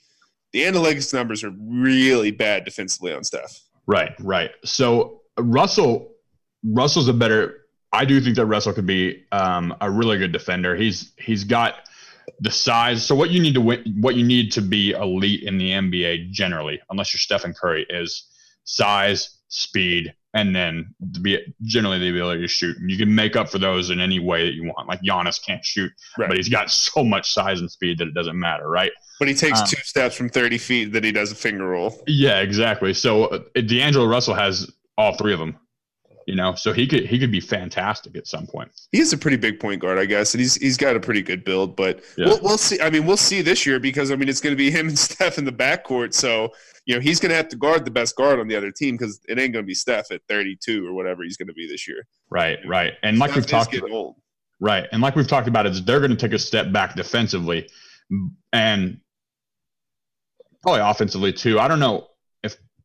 the 0.52 0.62
analytics 0.62 1.12
numbers 1.12 1.44
are 1.44 1.52
really 1.58 2.30
bad 2.30 2.64
defensively 2.64 3.12
on 3.12 3.24
Steph. 3.24 3.60
Right, 3.86 4.12
right. 4.20 4.50
So 4.64 5.22
Russell, 5.38 6.11
Russell's 6.64 7.08
a 7.08 7.12
better. 7.12 7.58
I 7.92 8.04
do 8.04 8.20
think 8.20 8.36
that 8.36 8.46
Russell 8.46 8.72
could 8.72 8.86
be 8.86 9.24
um, 9.32 9.74
a 9.80 9.90
really 9.90 10.18
good 10.18 10.32
defender. 10.32 10.76
He's 10.76 11.12
he's 11.18 11.44
got 11.44 11.74
the 12.40 12.50
size. 12.50 13.04
So 13.04 13.14
what 13.14 13.30
you 13.30 13.40
need 13.40 13.54
to 13.54 13.60
win, 13.60 13.96
what 14.00 14.14
you 14.14 14.24
need 14.24 14.52
to 14.52 14.62
be 14.62 14.92
elite 14.92 15.42
in 15.42 15.58
the 15.58 15.70
NBA 15.70 16.30
generally, 16.30 16.80
unless 16.90 17.12
you're 17.12 17.18
Stephen 17.18 17.54
Curry, 17.54 17.86
is 17.90 18.28
size, 18.64 19.38
speed, 19.48 20.14
and 20.34 20.56
then 20.56 20.94
to 21.12 21.20
be 21.20 21.38
generally 21.62 21.98
the 21.98 22.10
ability 22.10 22.40
to 22.40 22.48
shoot. 22.48 22.76
And 22.78 22.90
you 22.90 22.96
can 22.96 23.14
make 23.14 23.36
up 23.36 23.50
for 23.50 23.58
those 23.58 23.90
in 23.90 24.00
any 24.00 24.18
way 24.18 24.46
that 24.46 24.54
you 24.54 24.64
want. 24.64 24.88
Like 24.88 25.00
Giannis 25.02 25.44
can't 25.44 25.64
shoot, 25.64 25.92
right. 26.16 26.28
but 26.28 26.36
he's 26.36 26.48
got 26.48 26.70
so 26.70 27.04
much 27.04 27.32
size 27.32 27.60
and 27.60 27.70
speed 27.70 27.98
that 27.98 28.08
it 28.08 28.14
doesn't 28.14 28.38
matter, 28.38 28.68
right? 28.68 28.92
But 29.18 29.28
he 29.28 29.34
takes 29.34 29.60
um, 29.60 29.66
two 29.66 29.82
steps 29.82 30.16
from 30.16 30.30
30 30.30 30.58
feet 30.58 30.92
that 30.92 31.04
he 31.04 31.12
does 31.12 31.32
a 31.32 31.34
finger 31.34 31.66
roll. 31.66 32.02
Yeah, 32.06 32.40
exactly. 32.40 32.94
So 32.94 33.26
uh, 33.26 33.38
D'Angelo 33.54 34.06
Russell 34.06 34.34
has 34.34 34.70
all 34.96 35.16
three 35.16 35.32
of 35.32 35.38
them. 35.38 35.58
You 36.26 36.36
know, 36.36 36.54
so 36.54 36.72
he 36.72 36.86
could 36.86 37.06
he 37.06 37.18
could 37.18 37.32
be 37.32 37.40
fantastic 37.40 38.16
at 38.16 38.26
some 38.26 38.46
point. 38.46 38.70
He's 38.92 39.12
a 39.12 39.18
pretty 39.18 39.36
big 39.36 39.58
point 39.58 39.80
guard, 39.80 39.98
I 39.98 40.04
guess, 40.04 40.34
and 40.34 40.40
he's 40.40 40.54
he's 40.54 40.76
got 40.76 40.96
a 40.96 41.00
pretty 41.00 41.22
good 41.22 41.44
build. 41.44 41.76
But 41.76 42.02
yeah. 42.16 42.26
we'll, 42.26 42.40
we'll 42.42 42.58
see. 42.58 42.80
I 42.80 42.90
mean, 42.90 43.06
we'll 43.06 43.16
see 43.16 43.42
this 43.42 43.66
year 43.66 43.80
because 43.80 44.10
I 44.10 44.16
mean 44.16 44.28
it's 44.28 44.40
going 44.40 44.52
to 44.52 44.56
be 44.56 44.70
him 44.76 44.88
and 44.88 44.98
Steph 44.98 45.38
in 45.38 45.44
the 45.44 45.52
backcourt. 45.52 46.14
So 46.14 46.50
you 46.86 46.94
know 46.94 47.00
he's 47.00 47.20
going 47.20 47.30
to 47.30 47.36
have 47.36 47.48
to 47.48 47.56
guard 47.56 47.84
the 47.84 47.90
best 47.90 48.16
guard 48.16 48.38
on 48.40 48.48
the 48.48 48.56
other 48.56 48.70
team 48.70 48.96
because 48.96 49.20
it 49.28 49.38
ain't 49.38 49.52
going 49.52 49.64
to 49.64 49.66
be 49.66 49.74
Steph 49.74 50.10
at 50.10 50.20
32 50.28 50.86
or 50.86 50.94
whatever 50.94 51.22
he's 51.22 51.36
going 51.36 51.48
to 51.48 51.54
be 51.54 51.66
this 51.66 51.88
year. 51.88 52.06
Right, 52.30 52.58
right, 52.66 52.94
and 53.02 53.18
like 53.18 53.34
we've 53.34 53.46
talked 53.46 53.74
about, 53.74 53.90
old. 53.90 54.16
right, 54.60 54.86
and 54.92 55.02
like 55.02 55.16
we've 55.16 55.28
talked 55.28 55.48
about, 55.48 55.66
is 55.66 55.84
they're 55.84 56.00
going 56.00 56.10
to 56.10 56.16
take 56.16 56.32
a 56.32 56.38
step 56.38 56.72
back 56.72 56.94
defensively, 56.94 57.68
and 58.52 59.00
probably 60.62 60.80
offensively 60.80 61.32
too. 61.32 61.58
I 61.58 61.68
don't 61.68 61.80
know 61.80 62.08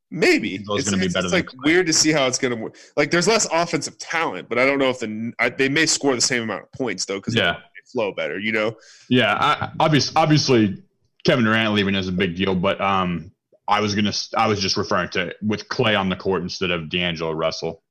maybe 0.09 0.55
it's, 0.55 0.67
going 0.67 0.83
to 0.83 0.97
be 0.97 1.07
better. 1.07 1.25
It's 1.25 1.33
like 1.33 1.49
weird 1.63 1.87
to 1.87 1.93
see 1.93 2.11
how 2.11 2.27
it's 2.27 2.37
going 2.37 2.55
to 2.55 2.61
work. 2.61 2.77
Like 2.95 3.11
there's 3.11 3.27
less 3.27 3.47
offensive 3.51 3.97
talent, 3.97 4.49
but 4.49 4.57
I 4.57 4.65
don't 4.65 4.79
know 4.79 4.89
if 4.89 4.99
the 4.99 5.33
I, 5.39 5.49
they 5.49 5.69
may 5.69 5.85
score 5.85 6.15
the 6.15 6.21
same 6.21 6.43
amount 6.43 6.63
of 6.63 6.71
points 6.71 7.05
though 7.05 7.17
because 7.17 7.35
yeah. 7.35 7.57
flow 7.91 8.13
better. 8.13 8.39
You 8.39 8.51
know. 8.51 8.75
Yeah, 9.09 9.35
I, 9.39 9.71
obviously, 9.79 10.13
obviously 10.15 10.83
Kevin 11.25 11.45
Durant 11.45 11.73
leaving 11.73 11.95
is 11.95 12.07
a 12.07 12.13
big 12.13 12.35
deal, 12.35 12.55
but 12.55 12.79
um, 12.79 13.31
I 13.67 13.81
was 13.81 13.95
gonna 13.95 14.13
I 14.35 14.47
was 14.47 14.61
just 14.61 14.77
referring 14.77 15.09
to 15.09 15.35
with 15.41 15.67
Klay 15.69 15.99
on 15.99 16.09
the 16.09 16.15
court 16.15 16.41
instead 16.41 16.71
of 16.71 16.89
D'Angelo 16.89 17.31
Russell. 17.31 17.83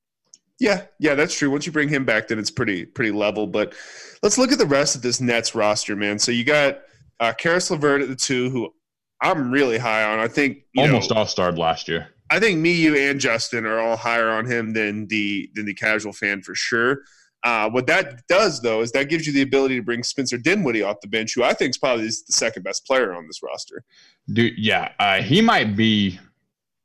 Yeah, 0.59 0.85
yeah, 0.99 1.15
that's 1.15 1.37
true. 1.37 1.51
Once 1.51 1.67
you 1.67 1.73
bring 1.73 1.91
him 1.91 2.07
back, 2.07 2.29
then 2.29 2.39
it's 2.39 2.51
pretty 2.51 2.87
pretty 2.87 3.11
level. 3.11 3.47
But 3.47 3.75
let's 4.23 4.39
look 4.39 4.53
at 4.53 4.59
the 4.59 4.67
rest 4.67 4.97
of 4.97 5.03
this 5.03 5.21
Nets 5.21 5.55
roster, 5.55 5.95
man. 5.95 6.19
So 6.19 6.33
you 6.33 6.45
got 6.45 6.81
uh, 7.21 7.35
Caris 7.39 7.71
LeVert 7.71 8.01
at 8.01 8.09
the 8.09 8.17
two, 8.17 8.49
who 8.49 8.73
I'm 9.21 9.51
really 9.51 9.79
high 9.79 10.05
on. 10.05 10.19
I 10.19 10.29
think 10.29 10.59
almost 10.77 11.13
all 11.13 11.27
starred 11.27 11.59
last 11.59 11.89
year. 11.89 12.09
I 12.31 12.41
think 12.41 12.59
me, 12.59 12.73
you, 12.73 12.97
and 12.97 13.21
Justin 13.21 13.65
are 13.67 13.79
all 13.79 13.97
higher 13.97 14.31
on 14.31 14.47
him 14.47 14.73
than 14.73 15.07
the 15.07 15.49
than 15.55 15.67
the 15.67 15.75
casual 15.75 16.13
fan 16.13 16.43
for 16.43 16.55
sure. 16.55 17.03
Uh, 17.45 17.71
what 17.71 17.87
that 17.87 18.27
does, 18.27 18.61
though, 18.61 18.81
is 18.81 18.91
that 18.91 19.09
gives 19.09 19.27
you 19.27 19.33
the 19.33 19.43
ability 19.43 19.77
to 19.77 19.83
bring 19.83 20.03
Spencer 20.03 20.37
Dinwiddie 20.37 20.83
off 20.83 21.01
the 21.01 21.07
bench, 21.07 21.33
who 21.35 21.45
I 21.45 21.53
think 21.53 21.71
is 21.71 21.79
probably 21.79 22.07
the 22.07 22.13
second 22.13 22.65
best 22.65 22.85
player 22.85 23.15
on 23.15 23.27
this 23.29 23.41
roster. 23.43 23.85
Dude, 24.33 24.55
yeah, 24.59 24.91
uh, 24.99 25.23
he 25.23 25.41
might 25.41 25.77
be, 25.77 26.19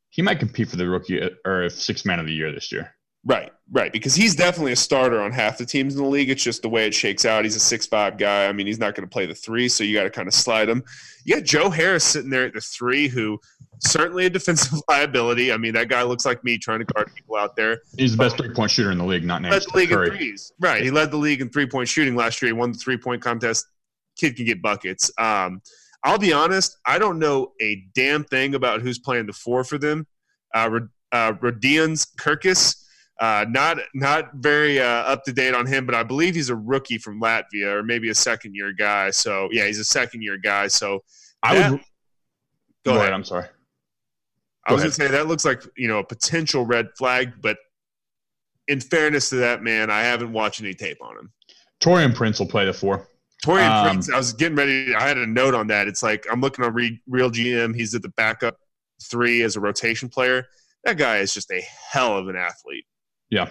he 0.10 0.22
might 0.22 0.38
compete 0.38 0.70
for 0.70 0.76
the 0.76 0.88
rookie 0.88 1.20
uh, 1.20 1.30
or 1.46 1.70
six 1.70 2.06
man 2.06 2.20
of 2.20 2.28
the 2.28 2.34
year 2.34 2.52
this 2.52 2.72
year. 2.72 2.94
Right, 3.26 3.52
right, 3.72 3.92
because 3.92 4.16
he's 4.16 4.36
definitely 4.36 4.74
a 4.74 4.78
starter 4.78 5.22
on 5.22 5.32
half 5.32 5.58
the 5.58 5.66
teams 5.66 5.96
in 5.96 6.04
the 6.04 6.10
league. 6.10 6.30
It's 6.30 6.44
just 6.44 6.62
the 6.62 6.70
way 6.70 6.86
it 6.88 6.94
shakes 6.94 7.26
out. 7.26 7.44
He's 7.44 7.56
a 7.56 7.60
six-five 7.60 8.18
guy. 8.18 8.48
I 8.48 8.52
mean, 8.52 8.68
he's 8.68 8.80
not 8.80 8.96
going 8.96 9.08
to 9.08 9.12
play 9.12 9.26
the 9.26 9.36
three, 9.36 9.70
so 9.70 9.84
you 9.84 9.94
got 9.94 10.04
to 10.04 10.10
kind 10.10 10.28
of 10.28 10.34
slide 10.34 10.70
him. 10.70 10.84
You 11.26 11.36
got 11.36 11.44
Joe 11.44 11.70
Harris 11.70 12.04
sitting 12.04 12.30
there 12.30 12.46
at 12.46 12.54
the 12.54 12.62
three, 12.62 13.08
who 13.08 13.40
certainly 13.80 14.26
a 14.26 14.30
defensive 14.30 14.80
liability. 14.90 15.52
I 15.52 15.58
mean, 15.58 15.74
that 15.74 15.90
guy 15.90 16.04
looks 16.04 16.26
like 16.26 16.44
me 16.44 16.58
trying 16.58 16.80
to 16.80 16.86
guard 16.86 17.12
people 17.16 17.36
out 17.36 17.56
there. 17.56 17.80
He's 17.98 18.12
the 18.12 18.18
best 18.18 18.38
three 18.38 18.54
point 18.54 18.72
shooter 18.72 18.92
in 18.92 18.98
the 18.98 19.06
league, 19.06 19.24
not 19.24 19.42
named 19.42 19.54
led 19.54 19.64
the 19.64 19.78
league 19.78 19.90
Curry. 19.90 20.10
in 20.10 20.18
threes. 20.18 20.52
Right. 20.60 20.84
He 20.84 20.92
led 20.92 21.12
the 21.12 21.18
league 21.18 21.42
in 21.42 21.50
three 21.50 21.68
point 21.68 21.88
shooting 21.88 22.16
last 22.16 22.42
year. 22.42 22.48
He 22.50 22.54
won 22.54 22.72
the 22.72 22.78
three 22.78 22.98
point 22.98 23.22
contest. 23.22 23.66
Kid 24.18 24.36
can 24.36 24.46
get 24.46 24.62
buckets. 24.62 25.12
Um, 25.18 25.62
I'll 26.04 26.18
be 26.18 26.34
honest, 26.34 26.78
I 26.86 26.98
don't 26.98 27.20
know 27.20 27.54
a 27.62 27.84
damn 27.94 28.24
thing 28.24 28.56
about 28.56 28.82
who's 28.82 28.98
playing 29.00 29.28
the 29.28 29.34
four 29.34 29.64
for 29.64 29.78
them. 29.78 30.08
Uh, 30.54 30.80
uh, 31.12 31.34
Rodions 31.34 32.08
Kurucs. 32.18 32.76
Uh, 33.22 33.46
not 33.50 33.78
not 33.94 34.34
very 34.34 34.80
uh, 34.80 34.84
up 34.84 35.24
to 35.24 35.32
date 35.32 35.54
on 35.54 35.68
him, 35.68 35.86
but 35.86 35.94
I 35.94 36.02
believe 36.02 36.34
he's 36.34 36.50
a 36.50 36.56
rookie 36.56 36.98
from 36.98 37.22
Latvia 37.22 37.68
or 37.68 37.84
maybe 37.84 38.10
a 38.10 38.16
second 38.16 38.56
year 38.56 38.74
guy. 38.74 39.12
So 39.12 39.48
yeah, 39.52 39.68
he's 39.68 39.78
a 39.78 39.86
second 39.86 40.24
year 40.24 40.40
guy. 40.40 40.68
So 40.68 41.04
I 41.44 41.54
would 41.54 41.80
go, 41.80 41.84
go 42.84 42.92
ahead. 42.94 43.02
ahead. 43.02 43.14
I'm 43.14 43.24
sorry. 43.24 43.46
I 44.66 44.74
was 44.74 44.82
going 44.82 44.92
to 44.92 44.96
say 44.96 45.08
that 45.08 45.28
looks 45.28 45.46
like 45.46 45.62
you 45.78 45.88
know 45.88 46.00
a 46.00 46.04
potential 46.04 46.66
red 46.66 46.88
flag, 46.98 47.34
but 47.42 47.58
in 48.68 48.80
fairness 48.80 49.30
to 49.30 49.36
that 49.36 49.62
man, 49.62 49.92
I 49.92 50.02
haven't 50.02 50.34
watched 50.34 50.60
any 50.60 50.74
tape 50.74 50.98
on 51.00 51.16
him. 51.16 51.32
Taurean 51.80 52.16
Prince 52.16 52.40
will 52.40 52.48
play 52.48 52.66
the 52.66 52.74
four. 52.74 53.08
Taurean 53.46 53.70
um, 53.70 53.88
Prince, 53.88 54.10
I 54.10 54.18
was 54.18 54.34
getting 54.34 54.58
ready. 54.58 54.96
I 54.96 55.08
had 55.08 55.20
a 55.20 55.28
note 55.28 55.54
on 55.54 55.68
that. 55.68 55.88
It's 55.88 56.02
like 56.02 56.26
I'm 56.32 56.42
looking 56.42 56.66
on 56.66 56.74
Real 57.08 57.30
GM. 57.30 57.76
He's 57.76 57.94
at 57.94 58.02
the 58.02 58.10
backup 58.10 58.58
three 59.04 59.44
as 59.44 59.58
a 59.58 59.60
rotation 59.60 60.10
player. 60.10 60.48
That 60.86 60.98
guy 60.98 61.18
is 61.18 61.36
just 61.36 61.52
a 61.52 61.62
hell 61.92 62.18
of 62.18 62.28
an 62.28 62.36
athlete. 62.36 62.86
Yeah, 63.32 63.50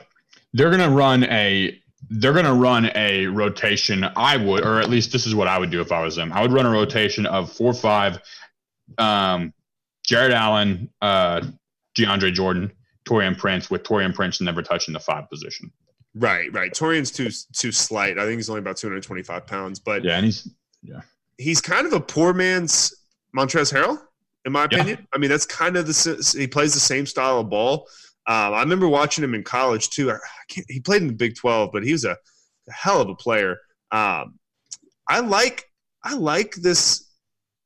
they're 0.53 0.71
gonna 0.71 0.91
run 0.91 1.25
a 1.25 1.81
they're 2.09 2.33
going 2.33 2.45
to 2.45 2.55
run 2.55 2.91
a 2.95 3.27
rotation. 3.27 4.05
I 4.17 4.37
would, 4.37 4.65
or 4.65 4.81
at 4.81 4.91
least 4.91 5.13
this 5.13 5.27
is 5.27 5.35
what 5.35 5.49
I 5.49 5.59
would 5.59 5.71
do 5.71 5.81
if 5.81 5.93
I 5.93 6.03
was 6.03 6.17
them. 6.17 6.33
I 6.33 6.43
would 6.43 6.53
run 6.53 6.67
a 6.67 6.71
rotation 6.71 7.27
of 7.27 7.53
four, 7.53 7.73
five, 7.73 8.19
um, 8.99 9.53
Jarrett 10.05 10.33
Allen, 10.33 10.91
uh, 11.03 11.43
DeAndre 11.97 12.33
Jordan, 12.33 12.73
Taurean 13.05 13.39
Prince, 13.39 13.71
with 13.71 13.83
Taurean 13.85 14.15
Prince 14.15 14.41
never 14.41 14.63
touching 14.63 14.93
the 14.93 15.01
five 15.01 15.29
position. 15.31 15.71
Right, 16.15 16.53
right. 16.53 16.73
Taurean's 16.73 17.13
too 17.13 17.31
too 17.53 17.71
slight. 17.71 18.19
I 18.19 18.25
think 18.25 18.37
he's 18.37 18.51
only 18.51 18.61
about 18.61 18.77
225 18.77 19.47
pounds, 19.47 19.79
but 19.79 20.03
yeah, 20.03 20.17
and 20.17 20.25
he's 20.25 20.49
yeah, 20.83 21.03
he's 21.39 21.61
kind 21.61 21.87
of 21.87 21.93
a 21.93 22.01
poor 22.01 22.33
man's 22.33 22.93
Montrezl 23.37 23.73
Harrell, 23.73 24.01
in 24.45 24.51
my 24.51 24.65
opinion. 24.65 24.99
Yeah. 24.99 25.07
I 25.13 25.19
mean, 25.19 25.31
that's 25.31 25.47
kind 25.47 25.77
of 25.77 25.87
the 25.87 26.35
he 26.37 26.49
plays 26.49 26.75
the 26.75 26.81
same 26.81 27.07
style 27.07 27.39
of 27.39 27.49
ball. 27.49 27.87
Um, 28.31 28.55
I 28.55 28.61
remember 28.61 28.89
watching 28.89 29.25
him 29.25 29.35
in 29.35 29.43
college 29.43 29.91
too. 29.91 30.13
he 30.49 30.81
played 30.81 31.03
in 31.03 31.09
the 31.09 31.15
Big 31.15 31.35
12, 31.37 31.71
but 31.73 31.83
he 31.83 31.93
was 31.93 32.05
a, 32.05 32.13
a 32.13 32.73
hell 32.73 33.01
of 33.01 33.09
a 33.09 33.15
player. 33.15 33.59
Um, 33.91 34.39
I 35.09 35.21
like 35.21 35.65
I 36.05 36.15
like 36.15 36.55
this 36.55 37.11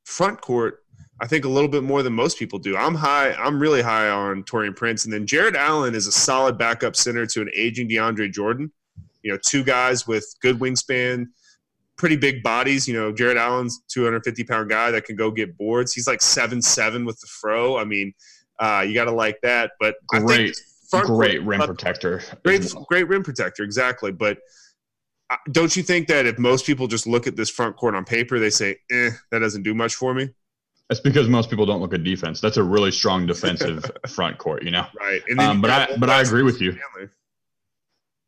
front 0.05 0.41
court 0.41 0.85
I 1.21 1.27
think 1.27 1.45
a 1.45 1.49
little 1.49 1.69
bit 1.69 1.85
more 1.85 2.03
than 2.03 2.13
most 2.13 2.39
people 2.39 2.59
do. 2.59 2.77
I'm 2.77 2.95
high. 2.95 3.33
I'm 3.35 3.61
really 3.61 3.83
high 3.83 4.09
on 4.09 4.43
Taurean 4.45 4.75
Prince, 4.75 5.05
and 5.05 5.15
then 5.15 5.27
Jarrett 5.27 5.55
Allen 5.55 5.95
is 5.95 6.07
a 6.07 6.13
solid 6.13 6.59
backup 6.59 6.97
center 6.97 7.25
to 7.27 7.41
an 7.41 7.51
aging 7.55 7.89
DeAndre 7.89 8.33
Jordan. 8.33 8.73
You 9.23 9.33
know, 9.33 9.39
two 9.47 9.63
guys 9.63 10.07
with 10.07 10.27
good 10.43 10.59
wingspan, 10.59 11.27
pretty 11.97 12.17
big 12.17 12.43
bodies. 12.43 12.89
You 12.89 12.95
know, 12.95 13.13
Jarrett 13.13 13.37
Allen's 13.37 13.83
250 13.89 14.45
pound 14.45 14.71
guy 14.71 14.91
that 14.91 15.05
can 15.05 15.15
go 15.15 15.31
get 15.31 15.57
boards. 15.57 15.93
He's 15.93 16.09
like 16.09 16.21
seven 16.21 16.61
seven 16.61 17.05
with 17.05 17.19
the 17.21 17.29
fro. 17.29 17.79
I 17.79 17.85
mean, 17.85 18.13
uh, 18.59 18.85
you 18.87 18.95
got 18.95 19.05
to 19.05 19.13
like 19.13 19.41
that. 19.43 19.73
But 19.81 19.97
great, 20.07 20.57
great 20.91 21.43
rim 21.43 21.61
protector. 21.61 22.23
Great, 22.45 22.73
well. 22.75 22.87
great 22.89 23.09
rim 23.09 23.23
protector. 23.23 23.63
Exactly. 23.63 24.13
But 24.13 24.39
uh, 25.31 25.37
don't 25.53 25.75
you 25.77 25.83
think 25.83 26.09
that 26.09 26.27
if 26.27 26.39
most 26.39 26.67
people 26.67 26.87
just 26.87 27.07
look 27.07 27.27
at 27.27 27.37
this 27.37 27.51
front 27.51 27.77
court 27.77 27.95
on 27.95 28.05
paper, 28.05 28.39
they 28.39 28.51
say, 28.51 28.77
"eh, 28.91 29.11
that 29.31 29.41
doesn't 29.41 29.63
do 29.63 29.75
much 29.75 29.95
for 29.95 30.15
me." 30.15 30.31
That's 30.89 31.01
because 31.01 31.29
most 31.29 31.49
people 31.49 31.65
don't 31.65 31.81
look 31.81 31.95
at 31.95 32.05
defense. 32.05 32.41
That's 32.41 32.59
a 32.59 32.63
really 32.63 32.91
strong 32.91 33.27
defensive 33.27 33.91
front 34.09 34.37
court, 34.37 34.63
you 34.63 34.71
know. 34.71 34.87
Right. 34.99 35.23
Um, 35.39 35.61
but 35.61 35.71
I 35.71 35.97
but 35.97 36.11
I 36.11 36.21
agree 36.21 36.43
with 36.43 36.61
you. 36.61 36.79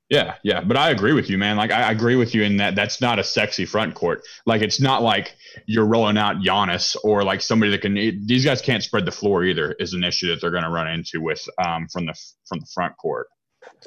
Yeah, 0.09 0.37
yeah, 0.45 0.61
but 0.61 0.77
I 0.77 0.91
agree 0.91 1.13
with 1.13 1.29
you, 1.29 1.37
man. 1.37 1.57
Like 1.57 1.73
I 1.73 1.91
agree 1.91 2.15
with 2.15 2.33
you 2.33 2.45
in 2.45 2.59
that 2.59 2.77
that's 2.77 3.01
not 3.01 3.19
a 3.19 3.25
sexy 3.25 3.65
front 3.65 3.97
court. 3.97 4.23
Like 4.47 4.63
it's 4.63 4.81
not 4.81 5.03
like 5.03 5.35
you're 5.67 5.85
rolling 5.85 6.17
out 6.17 6.37
Giannis 6.37 6.97
or 7.03 7.25
like 7.25 7.41
somebody 7.41 7.73
that 7.73 7.83
can. 7.83 7.95
These 7.95 8.45
guys 8.45 8.63
can't 8.63 8.85
spread 8.85 9.05
the 9.05 9.11
floor 9.11 9.43
either. 9.43 9.73
Is 9.81 9.95
an 9.95 10.05
issue 10.05 10.29
that 10.29 10.41
they're 10.41 10.53
going 10.53 10.63
to 10.63 10.71
run 10.71 10.87
into 10.87 11.21
with 11.21 11.45
um, 11.59 11.89
from 11.89 12.07
the 12.07 12.15
from 12.49 12.61
the 12.61 12.67
front 12.73 12.97
court. 12.99 13.27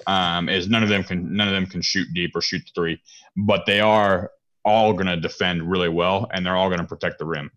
Um, 0.08 0.50
is 0.50 0.68
none 0.68 0.84
of 0.84 0.90
them 0.90 1.06
can 1.06 1.38
none 1.38 1.48
of 1.48 1.54
them 1.54 1.66
can 1.66 1.82
shoot 1.82 2.08
deep 2.14 2.36
or 2.36 2.42
shoot 2.42 2.64
three, 2.76 3.02
but 3.38 3.66
they 3.66 3.80
are 3.80 4.32
all 4.66 4.92
going 4.92 5.08
to 5.08 5.16
defend 5.16 5.72
really 5.72 5.90
well 5.90 6.28
and 6.34 6.46
they're 6.46 6.58
all 6.58 6.68
going 6.68 6.82
to 6.82 6.86
protect 6.86 7.18
the 7.20 7.26
rim. 7.26 7.50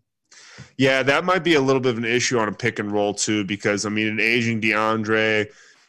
Yeah, 0.77 1.03
that 1.03 1.25
might 1.25 1.45
be 1.45 1.55
a 1.55 1.61
little 1.61 1.81
bit 1.81 1.91
of 1.91 1.99
an 1.99 2.05
issue 2.05 2.39
on 2.39 2.49
a 2.49 2.53
pick 2.53 2.79
and 2.79 2.93
roll 2.93 3.15
too, 3.15 3.45
because 3.45 3.85
I 3.85 3.89
mean, 3.89 4.07
an 4.07 4.21
aging 4.21 4.61
DeAndre, 4.61 5.49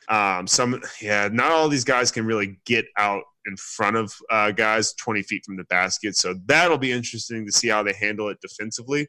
um, 0.09 0.47
some 0.47 0.81
yeah, 1.01 1.29
not 1.31 1.51
all 1.51 1.69
these 1.69 1.83
guys 1.83 2.11
can 2.11 2.25
really 2.25 2.59
get 2.65 2.85
out 2.97 3.23
in 3.45 3.57
front 3.57 3.95
of 3.95 4.13
uh, 4.29 4.51
guys 4.51 4.93
20 4.93 5.23
feet 5.23 5.43
from 5.45 5.57
the 5.57 5.63
basket. 5.65 6.15
So 6.15 6.35
that'll 6.45 6.77
be 6.77 6.91
interesting 6.91 7.45
to 7.45 7.51
see 7.51 7.67
how 7.67 7.83
they 7.83 7.93
handle 7.93 8.29
it 8.29 8.39
defensively. 8.41 9.07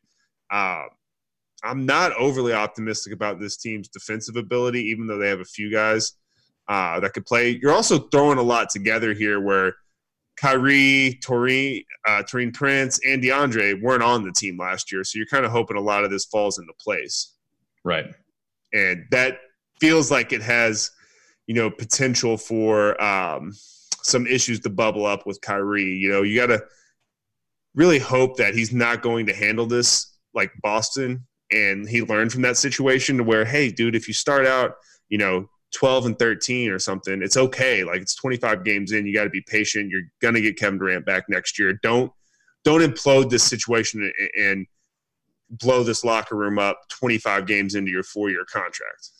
Um, 0.52 0.88
I'm 1.62 1.86
not 1.86 2.12
overly 2.12 2.52
optimistic 2.52 3.12
about 3.12 3.40
this 3.40 3.56
team's 3.56 3.88
defensive 3.88 4.36
ability, 4.36 4.80
even 4.84 5.06
though 5.06 5.18
they 5.18 5.28
have 5.28 5.40
a 5.40 5.44
few 5.44 5.70
guys 5.70 6.12
uh, 6.68 7.00
that 7.00 7.12
could 7.14 7.26
play. 7.26 7.58
You're 7.62 7.72
also 7.72 8.00
throwing 8.08 8.38
a 8.38 8.42
lot 8.42 8.70
together 8.70 9.14
here 9.14 9.40
where 9.40 9.74
Kyrie, 10.36 11.18
Taurean, 11.24 11.84
uh, 12.06 12.22
Prince, 12.52 13.00
and 13.06 13.22
DeAndre 13.22 13.80
weren't 13.80 14.02
on 14.02 14.24
the 14.24 14.32
team 14.32 14.58
last 14.58 14.90
year, 14.92 15.04
so 15.04 15.16
you're 15.16 15.26
kind 15.26 15.44
of 15.44 15.52
hoping 15.52 15.76
a 15.76 15.80
lot 15.80 16.04
of 16.04 16.10
this 16.10 16.24
falls 16.26 16.58
into 16.58 16.72
place. 16.80 17.34
Right. 17.84 18.06
And 18.72 19.04
that 19.10 19.38
feels 19.80 20.10
like 20.10 20.32
it 20.32 20.42
has, 20.42 20.90
you 21.46 21.54
know, 21.54 21.70
potential 21.70 22.36
for 22.36 23.00
um, 23.02 23.52
some 24.02 24.26
issues 24.26 24.60
to 24.60 24.70
bubble 24.70 25.06
up 25.06 25.26
with 25.26 25.40
Kyrie. 25.40 25.84
You 25.84 26.10
know, 26.10 26.22
you 26.22 26.38
got 26.38 26.46
to 26.46 26.64
really 27.74 27.98
hope 27.98 28.36
that 28.36 28.54
he's 28.54 28.72
not 28.72 29.02
going 29.02 29.26
to 29.26 29.34
handle 29.34 29.66
this 29.66 30.16
like 30.34 30.52
Boston 30.62 31.26
and 31.52 31.88
he 31.88 32.02
learned 32.02 32.32
from 32.32 32.42
that 32.42 32.56
situation 32.56 33.18
to 33.18 33.24
where, 33.24 33.44
hey, 33.44 33.70
dude, 33.70 33.94
if 33.94 34.08
you 34.08 34.14
start 34.14 34.46
out, 34.46 34.76
you 35.08 35.18
know, 35.18 35.48
12 35.74 36.06
and 36.06 36.18
13 36.18 36.70
or 36.70 36.78
something, 36.78 37.22
it's 37.22 37.36
okay. 37.36 37.84
Like 37.84 38.00
it's 38.00 38.14
25 38.14 38.64
games 38.64 38.92
in, 38.92 39.06
you 39.06 39.14
got 39.14 39.24
to 39.24 39.30
be 39.30 39.42
patient. 39.42 39.90
You're 39.90 40.02
going 40.20 40.34
to 40.34 40.40
get 40.40 40.58
Kevin 40.58 40.78
Durant 40.78 41.04
back 41.04 41.24
next 41.28 41.58
year. 41.58 41.78
Don't 41.82 42.12
don't 42.64 42.80
implode 42.80 43.28
this 43.28 43.42
situation 43.42 44.10
and 44.40 44.66
blow 45.50 45.82
this 45.82 46.02
locker 46.02 46.34
room 46.34 46.58
up 46.58 46.80
25 46.88 47.46
games 47.46 47.74
into 47.74 47.90
your 47.90 48.02
four-year 48.02 48.46
contract. 48.50 49.10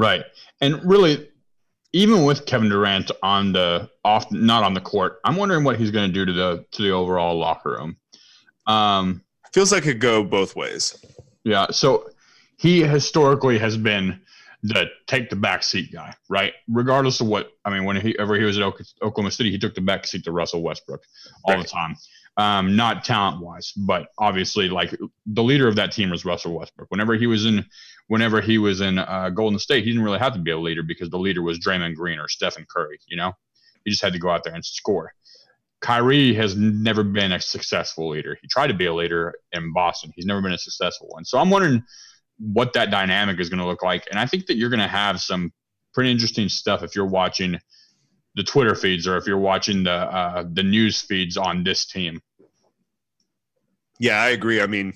Right. 0.00 0.24
And 0.60 0.82
really 0.84 1.28
even 1.92 2.24
with 2.24 2.46
Kevin 2.46 2.68
Durant 2.68 3.10
on 3.22 3.52
the 3.52 3.90
off 4.04 4.30
not 4.32 4.62
on 4.62 4.74
the 4.74 4.80
court, 4.80 5.18
I'm 5.24 5.36
wondering 5.36 5.64
what 5.64 5.76
he's 5.76 5.90
going 5.90 6.08
to 6.08 6.12
do 6.12 6.24
to 6.24 6.32
the 6.32 6.64
to 6.72 6.82
the 6.82 6.90
overall 6.90 7.38
locker 7.38 7.72
room. 7.72 7.96
Um 8.66 9.22
feels 9.52 9.72
like 9.72 9.82
it 9.82 9.92
could 9.92 10.00
go 10.00 10.24
both 10.24 10.56
ways. 10.56 11.04
Yeah. 11.44 11.66
So 11.70 12.10
he 12.56 12.82
historically 12.82 13.58
has 13.58 13.76
been 13.76 14.20
the 14.62 14.86
take 15.06 15.28
the 15.30 15.36
back 15.36 15.62
seat 15.62 15.92
guy, 15.92 16.14
right? 16.28 16.52
Regardless 16.68 17.20
of 17.20 17.26
what 17.26 17.52
I 17.64 17.70
mean, 17.70 17.84
whenever 17.84 18.06
he 18.06 18.18
ever 18.18 18.36
he 18.36 18.44
was 18.44 18.58
at 18.58 18.64
Oklahoma 19.02 19.30
City, 19.30 19.50
he 19.50 19.58
took 19.58 19.74
the 19.74 19.80
back 19.80 20.06
seat 20.06 20.24
to 20.24 20.32
Russell 20.32 20.62
Westbrook 20.62 21.02
all 21.44 21.54
right. 21.54 21.62
the 21.62 21.68
time. 21.68 21.96
Um, 22.36 22.76
not 22.76 23.04
talent 23.04 23.42
wise, 23.42 23.72
but 23.72 24.08
obviously, 24.18 24.68
like 24.68 24.96
the 25.26 25.42
leader 25.42 25.68
of 25.68 25.76
that 25.76 25.92
team 25.92 26.10
was 26.10 26.24
Russell 26.24 26.58
Westbrook. 26.58 26.90
Whenever 26.90 27.14
he 27.14 27.26
was 27.26 27.44
in, 27.44 27.66
whenever 28.10 28.40
he 28.40 28.58
was 28.58 28.80
in 28.80 28.98
uh, 28.98 29.30
Golden 29.30 29.60
State, 29.60 29.84
he 29.84 29.90
didn't 29.90 30.02
really 30.02 30.18
have 30.18 30.32
to 30.32 30.40
be 30.40 30.50
a 30.50 30.58
leader 30.58 30.82
because 30.82 31.10
the 31.10 31.16
leader 31.16 31.42
was 31.42 31.60
Draymond 31.60 31.94
Green 31.94 32.18
or 32.18 32.26
Stephen 32.26 32.66
Curry. 32.68 32.98
You 33.06 33.16
know, 33.16 33.34
he 33.84 33.92
just 33.92 34.02
had 34.02 34.12
to 34.14 34.18
go 34.18 34.30
out 34.30 34.42
there 34.42 34.52
and 34.52 34.64
score. 34.64 35.12
Kyrie 35.80 36.34
has 36.34 36.56
never 36.56 37.04
been 37.04 37.30
a 37.30 37.40
successful 37.40 38.10
leader. 38.10 38.36
He 38.42 38.48
tried 38.48 38.66
to 38.66 38.74
be 38.74 38.86
a 38.86 38.92
leader 38.92 39.34
in 39.52 39.72
Boston. 39.72 40.10
He's 40.16 40.26
never 40.26 40.42
been 40.42 40.52
a 40.52 40.58
successful 40.58 41.06
one. 41.10 41.24
So 41.24 41.38
I'm 41.38 41.50
wondering 41.50 41.84
what 42.38 42.72
that 42.72 42.90
dynamic 42.90 43.38
is 43.38 43.48
going 43.48 43.60
to 43.60 43.64
look 43.64 43.84
like. 43.84 44.08
And 44.10 44.18
I 44.18 44.26
think 44.26 44.46
that 44.46 44.56
you're 44.56 44.70
going 44.70 44.80
to 44.80 44.88
have 44.88 45.20
some 45.20 45.52
pretty 45.94 46.10
interesting 46.10 46.48
stuff 46.48 46.82
if 46.82 46.96
you're 46.96 47.06
watching 47.06 47.60
the 48.34 48.42
Twitter 48.42 48.74
feeds 48.74 49.06
or 49.06 49.18
if 49.18 49.26
you're 49.28 49.38
watching 49.38 49.84
the 49.84 49.92
uh, 49.92 50.44
the 50.52 50.64
news 50.64 51.00
feeds 51.00 51.36
on 51.36 51.62
this 51.62 51.86
team. 51.86 52.20
Yeah, 54.00 54.20
I 54.20 54.30
agree. 54.30 54.60
I 54.60 54.66
mean, 54.66 54.94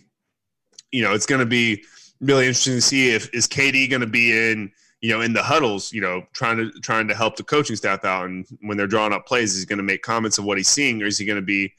you 0.91 1.05
know, 1.05 1.15
it's 1.15 1.27
going 1.27 1.39
to 1.39 1.47
be 1.47 1.85
really 2.21 2.47
interesting 2.47 2.75
to 2.75 2.81
see 2.81 3.15
if 3.15 3.33
is 3.35 3.47
KD 3.47 3.91
going 3.91 4.01
to 4.01 4.07
be 4.07 4.33
in 4.33 4.71
you 5.01 5.11
know 5.11 5.21
in 5.21 5.33
the 5.33 5.43
huddles, 5.43 5.93
you 5.93 6.01
know, 6.01 6.23
trying 6.33 6.57
to 6.57 6.71
trying 6.81 7.09
to 7.09 7.15
help 7.15 7.37
the 7.37 7.43
coaching 7.43 7.77
staff 7.77 8.05
out, 8.05 8.27
and 8.27 8.47
when 8.63 8.77
they're 8.77 8.87
drawing 8.87 9.13
up 9.13 9.27
plays, 9.27 9.55
is 9.55 9.61
he 9.61 9.67
going 9.67 9.79
to 9.79 9.83
make 9.83 10.03
comments 10.03 10.39
of 10.39 10.45
what 10.45 10.59
he's 10.59 10.69
seeing, 10.69 11.03
or 11.03 11.07
is 11.07 11.19
he 11.19 11.27
going 11.27 11.41
to 11.41 11.43
be, 11.43 11.73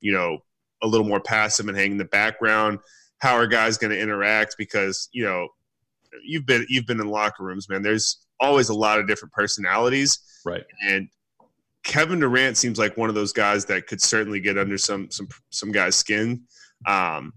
you 0.00 0.12
know, 0.12 0.38
a 0.82 0.86
little 0.86 1.06
more 1.06 1.20
passive 1.20 1.68
and 1.68 1.76
hang 1.76 1.92
in 1.92 1.98
the 1.98 2.04
background? 2.04 2.78
how 3.18 3.34
are 3.34 3.46
guys 3.46 3.78
going 3.78 3.90
to 3.90 4.00
interact? 4.00 4.56
Because 4.58 5.08
you 5.12 5.24
know 5.24 5.48
you've 6.24 6.46
been 6.46 6.64
you've 6.68 6.86
been 6.86 7.00
in 7.00 7.08
locker 7.08 7.44
rooms 7.44 7.68
man. 7.68 7.82
There's 7.82 8.18
always 8.40 8.68
a 8.68 8.74
lot 8.74 8.98
of 8.98 9.06
different 9.06 9.32
personalities. 9.32 10.18
Right. 10.44 10.64
And 10.88 11.08
Kevin 11.84 12.20
Durant 12.20 12.56
seems 12.56 12.78
like 12.78 12.96
one 12.96 13.08
of 13.08 13.14
those 13.14 13.32
guys 13.32 13.64
that 13.66 13.86
could 13.86 14.00
certainly 14.00 14.40
get 14.40 14.58
under 14.58 14.78
some 14.78 15.10
some 15.10 15.28
some 15.50 15.72
guys 15.72 15.96
skin. 15.96 16.42
Um, 16.86 17.34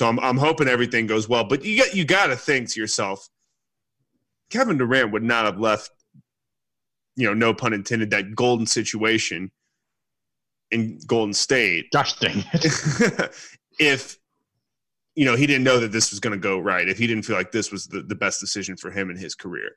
so 0.00 0.08
I'm 0.08 0.18
I'm 0.20 0.38
hoping 0.38 0.68
everything 0.68 1.06
goes 1.06 1.28
well 1.28 1.44
but 1.44 1.64
you 1.64 1.78
got 1.78 1.94
you 1.94 2.04
got 2.04 2.28
to 2.28 2.36
think 2.36 2.70
to 2.70 2.80
yourself 2.80 3.28
Kevin 4.48 4.78
Durant 4.78 5.12
would 5.12 5.22
not 5.22 5.44
have 5.44 5.60
left 5.60 5.90
you 7.16 7.26
know 7.26 7.34
no 7.34 7.52
pun 7.52 7.72
intended 7.72 8.10
that 8.10 8.34
golden 8.34 8.66
situation 8.66 9.50
in 10.70 10.98
Golden 11.06 11.34
State 11.34 11.88
gosh 11.92 12.18
dang 12.18 12.44
it 12.52 13.30
if 13.78 14.20
you 15.20 15.24
know, 15.26 15.36
he 15.36 15.46
didn't 15.46 15.64
know 15.64 15.78
that 15.80 15.92
this 15.92 16.10
was 16.10 16.20
going 16.20 16.32
to 16.32 16.38
go 16.38 16.58
right 16.58 16.88
if 16.88 16.96
he 16.96 17.06
didn't 17.06 17.24
feel 17.24 17.36
like 17.36 17.52
this 17.52 17.70
was 17.70 17.86
the, 17.86 18.00
the 18.00 18.14
best 18.14 18.40
decision 18.40 18.76
for 18.76 18.90
him 18.90 19.10
in 19.10 19.16
his 19.18 19.34
career. 19.34 19.72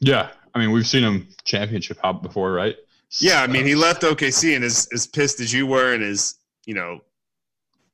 Yeah. 0.00 0.30
I 0.54 0.58
mean, 0.58 0.72
we've 0.72 0.86
seen 0.86 1.04
him 1.04 1.28
championship 1.44 1.98
hop 2.02 2.22
before, 2.22 2.52
right? 2.52 2.74
Yeah. 3.20 3.42
I 3.42 3.46
mean, 3.46 3.66
he 3.66 3.74
left 3.74 4.02
OKC 4.02 4.56
and 4.56 4.64
as, 4.64 4.88
as 4.92 5.06
pissed 5.06 5.40
as 5.40 5.52
you 5.52 5.66
were 5.66 5.92
and 5.92 6.02
as, 6.02 6.36
you 6.66 6.74
know, 6.74 7.00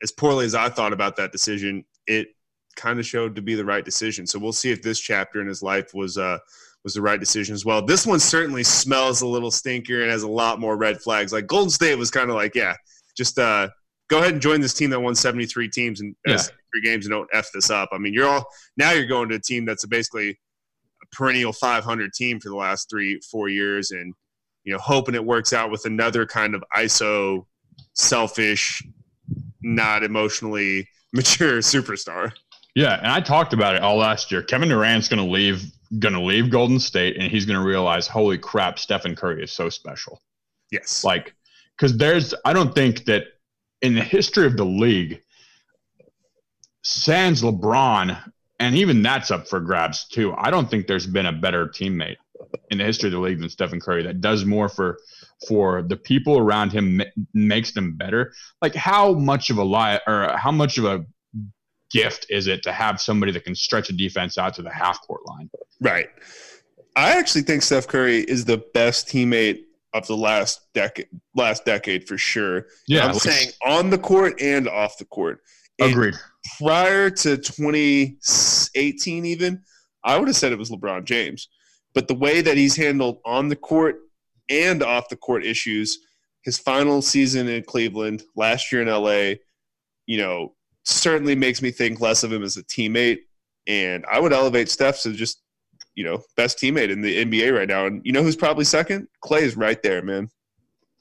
as 0.05 0.13
poorly 0.13 0.45
as 0.45 0.55
I 0.55 0.69
thought 0.69 0.93
about 0.93 1.17
that 1.17 1.33
decision, 1.33 1.85
it 2.07 2.29
kind 2.77 3.01
of 3.01 3.07
showed 3.07 3.35
to 3.35 3.43
be 3.43 3.55
the 3.55 3.65
right 3.65 3.85
decision. 3.85 4.27
So 4.27 4.39
we'll 4.39 4.53
see 4.53 4.71
if 4.71 4.83
this 4.83 5.01
chapter 5.01 5.41
in 5.41 5.49
his 5.49 5.63
life 5.63 5.95
was, 5.95 6.19
uh, 6.19 6.39
was 6.85 6.95
the 6.95 7.03
right 7.03 7.19
decision 7.19 7.55
as 7.55 7.65
well. 7.65 7.85
This 7.85 8.07
one 8.07 8.21
certainly 8.21 8.63
smells 8.63 9.23
a 9.23 9.27
little 9.27 9.51
stinker 9.51 10.03
and 10.03 10.11
has 10.11 10.23
a 10.23 10.29
lot 10.29 10.61
more 10.61 10.77
red 10.77 11.01
flags. 11.01 11.33
Like 11.33 11.47
Golden 11.47 11.71
State 11.71 11.97
was 11.97 12.11
kind 12.11 12.29
of 12.29 12.37
like, 12.37 12.55
yeah, 12.55 12.75
just 13.17 13.39
uh, 13.39 13.69
go 14.09 14.19
ahead 14.19 14.35
and 14.35 14.43
join 14.43 14.61
this 14.61 14.75
team 14.75 14.91
that 14.91 15.01
won 15.01 15.15
73 15.15 15.69
teams 15.71 16.01
and 16.01 16.15
yeah. 16.27 16.37
three 16.37 16.83
games 16.83 17.07
and 17.07 17.13
don't 17.13 17.29
f 17.33 17.49
this 17.55 17.71
up. 17.71 17.89
I 17.93 17.99
mean, 17.99 18.13
you're 18.13 18.29
all 18.29 18.47
now 18.77 18.93
you're 18.93 19.07
going 19.07 19.29
to 19.31 19.37
a 19.37 19.41
team 19.41 19.65
that's 19.65 19.85
a 19.85 19.89
basically 19.89 20.31
a 20.31 21.17
perennial 21.17 21.53
500 21.53 22.13
team 22.13 22.41
for 22.41 22.51
the 22.51 22.57
last 22.57 22.91
three 22.91 23.21
four 23.31 23.49
years, 23.49 23.91
and 23.91 24.13
you 24.65 24.73
know 24.73 24.79
hoping 24.79 25.15
it 25.15 25.25
works 25.25 25.53
out 25.53 25.71
with 25.71 25.87
another 25.87 26.27
kind 26.27 26.55
of 26.55 26.63
ISO 26.77 27.47
selfish, 27.95 28.83
not 29.65 30.03
emotionally 30.03 30.89
mature 31.13 31.59
superstar. 31.59 32.33
Yeah, 32.75 32.99
and 32.99 33.07
I 33.07 33.21
talked 33.21 33.53
about 33.53 33.77
it 33.77 33.83
all 33.83 33.97
last 33.97 34.33
year. 34.33 34.43
Kevin 34.43 34.69
Durant's 34.69 35.09
going 35.09 35.25
to 35.25 35.31
leave 35.31 35.65
going 35.99 36.15
to 36.15 36.21
leave 36.21 36.51
Golden 36.51 36.81
State 36.81 37.17
and 37.17 37.31
he's 37.31 37.47
going 37.47 37.59
to 37.59 37.65
realize, 37.65 38.07
holy 38.07 38.39
crap, 38.39 38.79
Stephen 38.79 39.15
Curry 39.15 39.45
is 39.45 39.53
so 39.53 39.69
special. 39.69 40.21
Yes. 40.71 41.05
Like, 41.05 41.35
because 41.77 41.97
there's, 41.97 42.35
I 42.45 42.53
don't 42.53 42.75
think 42.75 43.05
that 43.05 43.25
in 43.83 43.95
the 43.95 44.03
history 44.03 44.47
of 44.47 44.57
the 44.57 44.65
league, 44.65 45.23
sans 46.83 47.43
LeBron, 47.43 48.19
and 48.61 48.75
even 48.77 49.03
that's 49.03 49.31
up 49.31 49.49
for 49.49 49.61
grabs 49.61 50.07
too. 50.09 50.35
I 50.37 50.51
don't 50.51 50.71
think 50.71 50.87
there's 50.87 51.07
been 51.07 51.27
a 51.27 51.33
better 51.33 51.67
teammate 51.67 52.17
in 52.71 52.79
the 52.79 52.85
history 52.85 53.09
of 53.09 53.13
the 53.13 53.19
league 53.19 53.41
than 53.41 53.49
Stephen 53.49 53.81
Curry 53.81 54.05
that 54.05 54.21
does 54.21 54.45
more 54.45 54.69
for 54.69 54.99
for 55.49 55.83
the 55.83 55.97
people 55.97 56.39
around 56.39 56.73
him 56.73 57.03
makes 57.33 57.73
them 57.73 57.97
better. 57.97 58.33
Like 58.63 58.75
how 58.75 59.13
much 59.15 59.51
of 59.51 59.59
a 59.59 59.65
lie 59.65 60.01
or 60.07 60.37
how 60.37 60.53
much 60.53 60.79
of 60.79 60.85
a 60.85 61.05
gift 61.91 62.27
is 62.29 62.47
it 62.47 62.63
to 62.65 62.73
have 62.73 63.01
somebody 63.01 63.33
that 63.33 63.45
can 63.45 63.55
stretch 63.55 63.89
a 63.89 63.93
defense 63.93 64.37
out 64.39 64.55
to 64.55 64.63
the 64.63 64.73
half 64.73 65.01
court 65.07 65.27
line? 65.27 65.49
Right. 65.81 66.09
I 66.97 67.19
actually 67.19 67.43
think 67.43 67.63
Steph 67.63 67.87
Curry 67.89 68.21
is 68.21 68.45
the 68.45 68.63
best 68.73 69.09
teammate 69.09 69.61
of 69.95 70.07
the 70.09 70.17
last 70.17 70.61
decade 70.75 71.09
last 71.35 71.65
decade 71.65 72.07
for 72.07 72.19
sure. 72.19 72.67
Yeah, 72.89 73.07
I'm 73.07 73.15
saying 73.15 73.51
on 73.65 73.91
the 73.91 73.99
court 73.99 74.41
and 74.41 74.69
off 74.69 74.99
the 74.99 75.05
court. 75.05 75.41
And 75.79 75.93
Agreed. 75.93 76.15
Prior 76.59 77.11
to 77.11 77.37
2018, 77.37 79.25
even 79.25 79.63
I 80.05 80.19
would 80.19 80.29
have 80.29 80.37
said 80.37 80.53
it 80.53 80.59
was 80.59 80.71
LeBron 80.71 81.05
James, 81.05 81.49
but 81.95 82.07
the 82.09 82.15
way 82.15 82.43
that 82.43 82.57
he's 82.57 82.77
handled 82.77 83.21
on 83.25 83.49
the 83.49 83.57
court 83.57 84.01
and 84.49 84.83
off 84.83 85.09
the 85.09 85.17
court 85.17 85.45
issues, 85.45 85.99
his 86.43 86.59
final 86.59 87.03
season 87.03 87.49
in 87.49 87.63
Cleveland, 87.65 88.23
last 88.37 88.71
year 88.71 88.83
in 88.83 88.89
LA, 88.89 89.41
you 90.07 90.19
know, 90.19 90.55
certainly 90.85 91.35
makes 91.35 91.63
me 91.63 91.71
think 91.71 92.01
less 92.01 92.23
of 92.23 92.33
him 92.33 92.43
as 92.43 92.57
a 92.57 92.65
teammate. 92.65 93.21
And 93.67 94.05
I 94.11 94.21
would 94.21 94.33
elevate 94.33 94.69
Steph 94.69 95.01
to 95.03 95.13
just 95.13 95.41
you 95.95 96.05
know, 96.05 96.23
best 96.37 96.59
teammate 96.59 96.91
in 96.91 97.01
the 97.01 97.25
NBA 97.25 97.57
right 97.57 97.69
now. 97.69 97.87
And 97.87 98.03
you 98.05 98.13
know 98.13 98.23
who's 98.23 98.37
probably 98.37 98.65
second? 98.65 99.09
Klay 99.25 99.43
is 99.43 99.57
right 99.57 99.83
there, 99.83 100.03
man. 100.03 100.29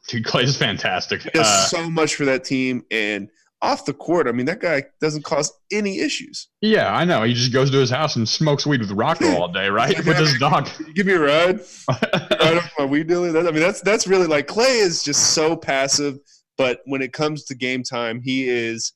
Dude, 0.08 0.26
Klay 0.26 0.44
is 0.44 0.58
fantastic. 0.58 1.22
He 1.22 1.30
does 1.30 1.48
uh, 1.48 1.66
so 1.66 1.90
much 1.90 2.16
for 2.16 2.26
that 2.26 2.44
team. 2.44 2.84
And 2.92 3.30
off 3.64 3.86
the 3.86 3.94
court, 3.94 4.28
I 4.28 4.34
mean, 4.34 4.46
that 4.48 4.60
guy 4.60 4.84
doesn't 5.00 5.24
cause 5.24 5.52
any 5.72 6.00
issues. 6.00 6.50
Yeah, 6.62 6.94
I 6.94 7.06
know. 7.06 7.24
He 7.24 7.34
just 7.34 7.54
goes 7.54 7.72
to 7.72 7.78
his 7.78 7.90
house 7.90 8.18
and 8.18 8.28
smokes 8.28 8.66
weed 8.66 8.82
with 8.82 8.92
Rocco 8.92 9.26
all 9.40 9.48
day, 9.48 9.70
right? 9.70 9.96
with 10.06 10.18
his 10.18 10.38
dog. 10.38 10.70
Give 10.94 11.08
me 11.08 11.14
a 11.14 11.20
ride. 11.20 11.62
ride 11.90 12.58
off 12.58 12.72
my 12.78 12.86
weed 12.86 13.08
dealer. 13.08 13.36
I 13.36 13.52
mean, 13.52 13.62
that's 13.62 13.82
that's 13.82 14.06
really 14.06 14.28
like 14.28 14.48
Klay 14.48 14.82
is 14.82 15.02
just 15.02 15.34
so 15.34 15.56
passive, 15.56 16.20
but 16.58 16.82
when 16.86 17.02
it 17.02 17.14
comes 17.14 17.46
to 17.46 17.56
game 17.56 17.84
time, 17.84 18.22
he 18.22 18.50
is 18.50 18.92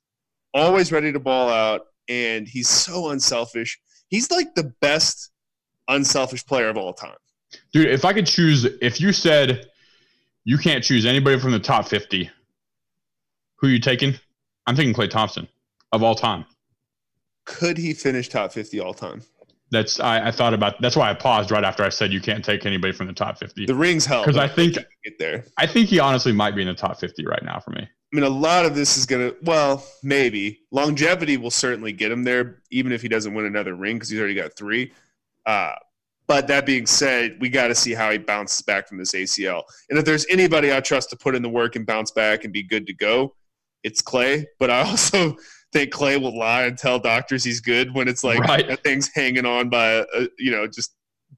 always 0.53 0.91
ready 0.91 1.13
to 1.13 1.19
ball 1.19 1.49
out, 1.49 1.81
and 2.09 2.45
he's 2.45 2.67
so 2.67 3.09
unselfish. 3.09 3.79
He's 4.09 4.29
like 4.29 4.53
the 4.53 4.73
best 4.81 5.31
unselfish 5.87 6.45
player 6.45 6.67
of 6.67 6.77
all 6.77 6.93
time. 6.93 7.15
Dude, 7.71 7.87
if 7.87 8.03
I 8.03 8.11
could 8.11 8.27
choose, 8.27 8.65
if 8.81 8.99
you 8.99 9.13
said 9.13 9.67
you 10.43 10.57
can't 10.57 10.83
choose 10.83 11.05
anybody 11.05 11.39
from 11.39 11.51
the 11.51 11.59
top 11.59 11.87
50, 11.87 12.29
who 13.55 13.67
are 13.67 13.69
you 13.69 13.79
taking? 13.79 14.15
I'm 14.67 14.75
taking 14.75 14.93
Klay 14.93 15.09
Thompson 15.09 15.47
of 15.91 16.03
all 16.03 16.13
time. 16.13 16.45
Could 17.45 17.77
he 17.77 17.93
finish 17.93 18.29
top 18.29 18.51
50 18.51 18.79
all 18.79 18.93
time? 18.93 19.23
That's 19.69 19.99
I, 19.99 20.27
I, 20.27 20.31
thought 20.31 20.53
about. 20.53 20.81
That's 20.81 20.95
why 20.95 21.09
I 21.09 21.13
paused 21.13 21.51
right 21.51 21.63
after 21.63 21.83
I 21.83 21.89
said 21.89 22.13
you 22.13 22.21
can't 22.21 22.43
take 22.43 22.65
anybody 22.65 22.93
from 22.93 23.07
the 23.07 23.13
top 23.13 23.37
fifty. 23.37 23.65
The 23.65 23.75
rings 23.75 24.05
help 24.05 24.25
because 24.25 24.37
I 24.37 24.47
think 24.47 24.75
get 24.75 25.19
there. 25.19 25.43
I 25.57 25.67
think 25.67 25.89
he 25.89 25.99
honestly 25.99 26.31
might 26.31 26.55
be 26.55 26.61
in 26.61 26.69
the 26.69 26.73
top 26.73 26.99
fifty 26.99 27.25
right 27.25 27.43
now 27.43 27.59
for 27.59 27.71
me. 27.71 27.81
I 27.81 28.15
mean, 28.15 28.23
a 28.23 28.29
lot 28.29 28.65
of 28.65 28.75
this 28.75 28.97
is 28.97 29.05
gonna. 29.05 29.33
Well, 29.41 29.85
maybe 30.03 30.61
longevity 30.71 31.35
will 31.35 31.51
certainly 31.51 31.91
get 31.91 32.13
him 32.13 32.23
there, 32.23 32.61
even 32.71 32.93
if 32.93 33.01
he 33.01 33.09
doesn't 33.09 33.33
win 33.33 33.45
another 33.45 33.75
ring 33.75 33.97
because 33.97 34.09
he's 34.09 34.19
already 34.19 34.35
got 34.35 34.55
three. 34.55 34.93
Uh, 35.45 35.73
but 36.27 36.47
that 36.47 36.65
being 36.65 36.85
said, 36.85 37.37
we 37.39 37.49
got 37.49 37.67
to 37.67 37.75
see 37.75 37.93
how 37.93 38.11
he 38.11 38.17
bounces 38.17 38.61
back 38.61 38.87
from 38.87 38.97
this 38.97 39.13
ACL. 39.13 39.63
And 39.89 39.97
if 39.97 40.05
there's 40.05 40.25
anybody 40.29 40.73
I 40.73 40.81
trust 40.81 41.09
to 41.11 41.17
put 41.17 41.35
in 41.35 41.41
the 41.41 41.49
work 41.49 41.75
and 41.75 41.85
bounce 41.85 42.11
back 42.11 42.43
and 42.43 42.51
be 42.51 42.63
good 42.63 42.85
to 42.87 42.93
go, 42.93 43.33
it's 43.83 44.01
Klay, 44.01 44.45
But 44.59 44.69
I 44.69 44.81
also 44.87 45.35
think 45.73 45.91
Klay 45.91 46.21
will 46.21 46.37
lie 46.37 46.63
and 46.63 46.77
tell 46.77 46.99
doctors 46.99 47.43
he's 47.43 47.61
good 47.61 47.93
when 47.93 48.07
it's 48.07 48.23
like 48.23 48.39
right. 48.39 48.67
that 48.67 48.83
thing's 48.83 49.09
hanging 49.13 49.45
on 49.45 49.69
by 49.69 49.87
a, 49.87 50.05
a, 50.15 50.27
you 50.37 50.51
know 50.51 50.67
just 50.67 50.93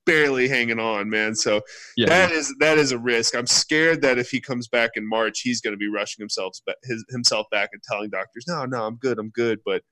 barely 0.05 0.47
hanging 0.47 0.79
on, 0.79 1.09
man. 1.09 1.35
So 1.35 1.61
yeah. 1.97 2.07
that 2.07 2.31
is 2.31 2.53
that 2.59 2.77
is 2.77 2.91
a 2.91 2.97
risk. 2.97 3.35
I'm 3.35 3.47
scared 3.47 4.01
that 4.01 4.17
if 4.17 4.29
he 4.29 4.39
comes 4.39 4.67
back 4.67 4.91
in 4.95 5.07
March, 5.07 5.41
he's 5.41 5.61
going 5.61 5.73
to 5.73 5.77
be 5.77 5.87
rushing 5.87 6.21
himself 6.21 6.57
his, 6.83 7.05
himself 7.09 7.47
back 7.51 7.69
and 7.73 7.81
telling 7.83 8.09
doctors, 8.09 8.45
"No, 8.47 8.65
no, 8.65 8.85
I'm 8.85 8.95
good, 8.95 9.19
I'm 9.19 9.29
good." 9.29 9.59
But 9.65 9.83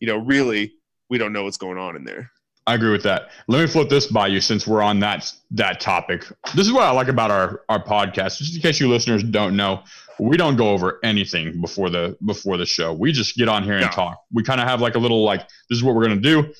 you 0.00 0.06
know, 0.06 0.18
really, 0.18 0.74
we 1.10 1.18
don't 1.18 1.32
know 1.32 1.44
what's 1.44 1.56
going 1.56 1.78
on 1.78 1.96
in 1.96 2.04
there. 2.04 2.30
I 2.66 2.74
agree 2.74 2.92
with 2.92 3.02
that. 3.02 3.30
Let 3.48 3.60
me 3.60 3.66
flip 3.66 3.88
this 3.88 4.06
by 4.06 4.28
you 4.28 4.40
since 4.40 4.66
we're 4.66 4.82
on 4.82 5.00
that 5.00 5.32
that 5.52 5.80
topic. 5.80 6.24
This 6.54 6.66
is 6.66 6.72
what 6.72 6.84
I 6.84 6.90
like 6.92 7.08
about 7.08 7.30
our 7.30 7.62
our 7.68 7.82
podcast. 7.82 8.38
Just 8.38 8.54
in 8.54 8.62
case 8.62 8.78
you 8.78 8.88
listeners 8.88 9.22
don't 9.22 9.56
know, 9.56 9.82
we 10.18 10.36
don't 10.36 10.56
go 10.56 10.70
over 10.70 10.98
anything 11.02 11.60
before 11.60 11.90
the 11.90 12.16
before 12.24 12.56
the 12.56 12.66
show. 12.66 12.92
We 12.92 13.12
just 13.12 13.36
get 13.36 13.48
on 13.48 13.62
here 13.62 13.76
and 13.76 13.90
talk. 13.90 14.22
We 14.32 14.42
kind 14.42 14.60
of 14.60 14.68
have 14.68 14.80
like 14.80 14.94
a 14.94 14.98
little 14.98 15.24
like 15.24 15.40
this 15.68 15.78
is 15.78 15.84
what 15.84 15.94
we're 15.94 16.02
gonna 16.02 16.20
do, 16.20 16.52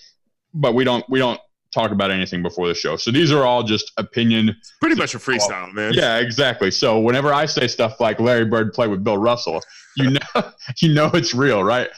but 0.55 0.75
we 0.75 0.85
don't 0.85 1.05
we 1.09 1.19
don't 1.19 1.41
talk 1.73 1.91
about 1.91 2.11
anything 2.11 2.43
before 2.43 2.69
the 2.69 2.75
show. 2.75 2.97
So 2.97 3.11
these 3.11 3.33
are 3.33 3.45
all 3.45 3.63
just 3.63 3.93
opinion. 3.97 4.51
It's 4.51 4.73
pretty 4.81 4.97
much 4.97 5.15
a 5.15 5.19
freestyle, 5.19 5.73
man. 5.73 5.95
Yeah, 5.95 6.19
exactly. 6.19 6.71
So 6.71 7.01
whenever 7.01 7.33
I 7.33 7.47
say 7.47 7.67
stuff 7.67 8.01
like 8.01 8.21
Larry 8.21 8.45
Bird 8.45 8.73
played 8.73 8.91
with 8.91 9.03
Bill 9.03 9.19
Russell, 9.19 9.61
you 9.97 10.11
know 10.11 10.21
you 10.81 10.95
know 10.95 11.11
it's 11.15 11.35
real, 11.35 11.63
right? 11.63 11.91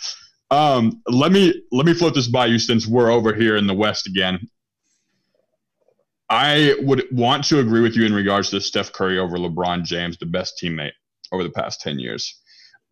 Um, 0.51 1.03
let 1.09 1.33
me 1.33 1.63
let 1.73 1.87
me 1.87 1.95
float 1.95 2.15
this 2.15 2.29
by 2.29 2.47
you 2.47 2.59
since 2.59 2.87
we're 2.87 3.11
over 3.11 3.35
here 3.35 3.57
in 3.57 3.67
the 3.67 3.75
West 3.75 4.07
again. 4.07 4.49
I 6.31 6.75
would 6.81 7.05
want 7.13 7.45
to 7.45 7.61
agree 7.61 7.83
with 7.83 7.97
you 7.97 8.07
in 8.07 8.15
regards 8.15 8.51
to 8.51 8.61
Steph 8.61 8.93
Curry 8.93 9.19
over 9.19 9.37
LeBron 9.37 9.85
James, 9.85 10.17
the 10.17 10.27
best 10.27 10.59
teammate 10.63 10.93
over 11.35 11.43
the 11.43 11.51
past 11.51 11.81
10 11.81 11.99
years. 11.99 12.41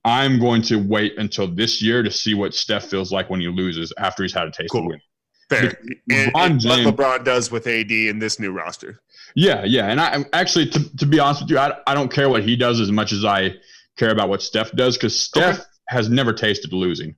I'm 0.05 0.41
going 0.41 0.63
to 0.63 0.77
wait 0.77 1.17
until 1.19 1.47
this 1.47 1.81
year 1.81 2.03
to 2.03 2.11
see 2.11 2.35
what 2.35 2.55
Steph 2.55 2.85
feels 2.85 3.13
like 3.13 3.31
when 3.31 3.41
he 3.41 3.49
loses 3.49 3.93
after 3.99 4.23
he's 4.23 4.33
had 4.33 4.49
a 4.49 4.51
taste 4.51 4.73
cool. 4.73 4.83
of 4.83 4.87
win. 4.89 5.01
Fair. 5.49 5.79
And, 6.11 6.33
and 6.35 6.61
James, 6.61 6.87
what 6.87 6.97
LeBron 6.97 7.25
does 7.25 7.51
with 7.51 7.67
AD 7.67 7.91
in 7.91 8.19
this 8.19 8.41
new 8.41 8.53
roster. 8.53 9.01
Yeah, 9.35 9.65
yeah. 9.65 9.87
And 9.87 10.01
I 10.01 10.25
actually, 10.33 10.67
to, 10.71 10.97
to 10.97 11.07
be 11.07 11.21
honest 11.21 11.43
with 11.43 11.51
you, 11.51 11.59
I, 11.59 11.73
I 11.87 11.95
don't 11.95 12.13
care 12.13 12.29
what 12.29 12.43
he 12.43 12.57
does 12.57 12.81
as 12.81 12.91
much 12.91 13.13
as 13.13 13.25
I 13.25 13.55
care 13.97 14.11
about 14.11 14.29
what 14.29 14.43
Steph 14.43 14.73
does 14.73 14.97
because 14.97 15.19
Steph 15.19 15.61
okay. 15.61 15.65
has 15.89 16.09
never 16.09 16.33
tasted 16.33 16.73
losing. 16.73 17.15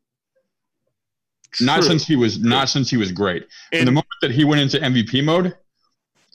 True. 1.53 1.67
Not 1.67 1.85
since 1.85 2.07
he 2.07 2.17
was 2.17 2.39
True. 2.39 2.49
not 2.49 2.69
since 2.69 2.91
he 2.91 2.97
was 2.97 3.13
great. 3.13 3.47
And 3.73 3.87
the 3.87 3.93
moment 3.93 4.09
that 4.23 4.33
he 4.33 4.45
went 4.45 4.61
into 4.61 4.79
MVP 4.79 5.25
mode, 5.25 5.57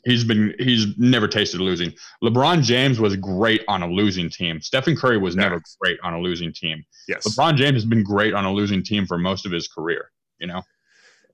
he's 0.10 0.24
been 0.24 0.53
he's 0.60 0.97
never 0.97 1.28
tasted 1.28 1.62
losing. 1.62 1.93
LeBron 2.24 2.64
James 2.64 2.99
was 2.99 3.16
great 3.16 3.64
on 3.68 3.84
a 3.84 3.88
losing 3.88 4.30
team. 4.30 4.62
Stephen 4.62 4.95
Curry 4.95 5.18
was 5.18 5.36
never 5.36 5.62
great 5.80 5.99
on 6.03 6.14
a 6.14 6.20
losing 6.20 6.51
team. 6.51 6.84
Yes. 7.07 7.28
LeBron 7.28 7.55
James 7.55 7.76
has 7.76 7.86
been 7.86 8.03
great 8.03 8.34
on 8.34 8.45
a 8.45 8.51
losing 8.51 8.84
team 8.84 9.05
for 9.05 9.18
most 9.18 9.45
of 9.45 9.51
his 9.51 9.68
career, 9.68 10.12
you 10.39 10.47
know. 10.47 10.62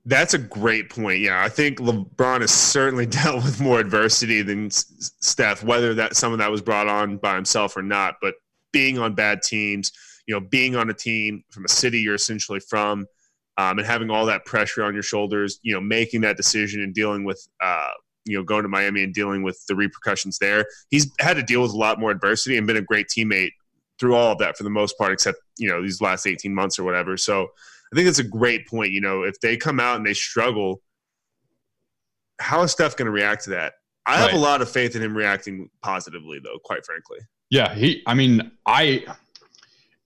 That's 0.04 0.34
a 0.34 0.38
great 0.38 0.88
point. 0.90 1.20
Yeah, 1.20 1.42
I 1.42 1.48
think 1.48 1.78
LeBron 1.78 2.42
has 2.42 2.52
certainly 2.52 3.06
dealt 3.06 3.42
with 3.42 3.60
more 3.60 3.80
adversity 3.80 4.42
than 4.42 4.70
Steph, 4.70 5.64
whether 5.64 5.94
that 5.94 6.14
some 6.14 6.32
of 6.32 6.38
that 6.38 6.50
was 6.50 6.62
brought 6.62 6.86
on 6.86 7.16
by 7.16 7.34
himself 7.34 7.76
or 7.76 7.82
not. 7.82 8.16
But 8.20 8.34
being 8.72 8.98
on 8.98 9.14
bad 9.14 9.42
teams, 9.42 9.90
you 10.26 10.34
know, 10.34 10.40
being 10.40 10.76
on 10.76 10.90
a 10.90 10.94
team 10.94 11.42
from 11.50 11.64
a 11.64 11.68
city 11.68 12.00
you're 12.00 12.14
essentially 12.14 12.60
from, 12.60 13.06
um, 13.58 13.78
and 13.78 13.86
having 13.86 14.10
all 14.10 14.26
that 14.26 14.44
pressure 14.44 14.84
on 14.84 14.92
your 14.92 15.02
shoulders, 15.02 15.58
you 15.62 15.72
know, 15.72 15.80
making 15.80 16.20
that 16.20 16.36
decision 16.36 16.82
and 16.82 16.94
dealing 16.94 17.24
with, 17.24 17.44
uh, 17.62 17.90
you 18.26 18.36
know, 18.36 18.42
going 18.42 18.62
to 18.64 18.68
Miami 18.68 19.02
and 19.02 19.14
dealing 19.14 19.42
with 19.42 19.64
the 19.66 19.74
repercussions 19.74 20.38
there. 20.38 20.66
He's 20.90 21.10
had 21.20 21.34
to 21.34 21.42
deal 21.42 21.62
with 21.62 21.72
a 21.72 21.76
lot 21.76 21.98
more 21.98 22.10
adversity 22.10 22.56
and 22.58 22.66
been 22.66 22.76
a 22.76 22.82
great 22.82 23.06
teammate 23.08 23.52
through 23.98 24.14
all 24.14 24.32
of 24.32 24.38
that 24.38 24.58
for 24.58 24.64
the 24.64 24.70
most 24.70 24.98
part, 24.98 25.12
except 25.12 25.38
you 25.56 25.68
know 25.68 25.80
these 25.80 26.00
last 26.00 26.26
18 26.26 26.54
months 26.54 26.78
or 26.78 26.84
whatever. 26.84 27.16
So 27.16 27.44
I 27.92 27.96
think 27.96 28.08
it's 28.08 28.18
a 28.18 28.24
great 28.24 28.66
point. 28.66 28.90
You 28.90 29.00
know, 29.00 29.22
if 29.22 29.40
they 29.40 29.56
come 29.56 29.80
out 29.80 29.96
and 29.96 30.04
they 30.04 30.14
struggle, 30.14 30.82
how 32.38 32.62
is 32.62 32.72
Steph 32.72 32.96
going 32.96 33.06
to 33.06 33.12
react 33.12 33.44
to 33.44 33.50
that? 33.50 33.74
I 34.04 34.18
have 34.18 34.34
a 34.34 34.38
lot 34.38 34.62
of 34.62 34.70
faith 34.70 34.94
in 34.94 35.02
him 35.02 35.16
reacting 35.16 35.70
positively, 35.82 36.38
though. 36.42 36.58
Quite 36.64 36.84
frankly. 36.84 37.18
Yeah, 37.50 37.74
he. 37.74 38.02
I 38.06 38.14
mean, 38.14 38.50
I. 38.66 39.04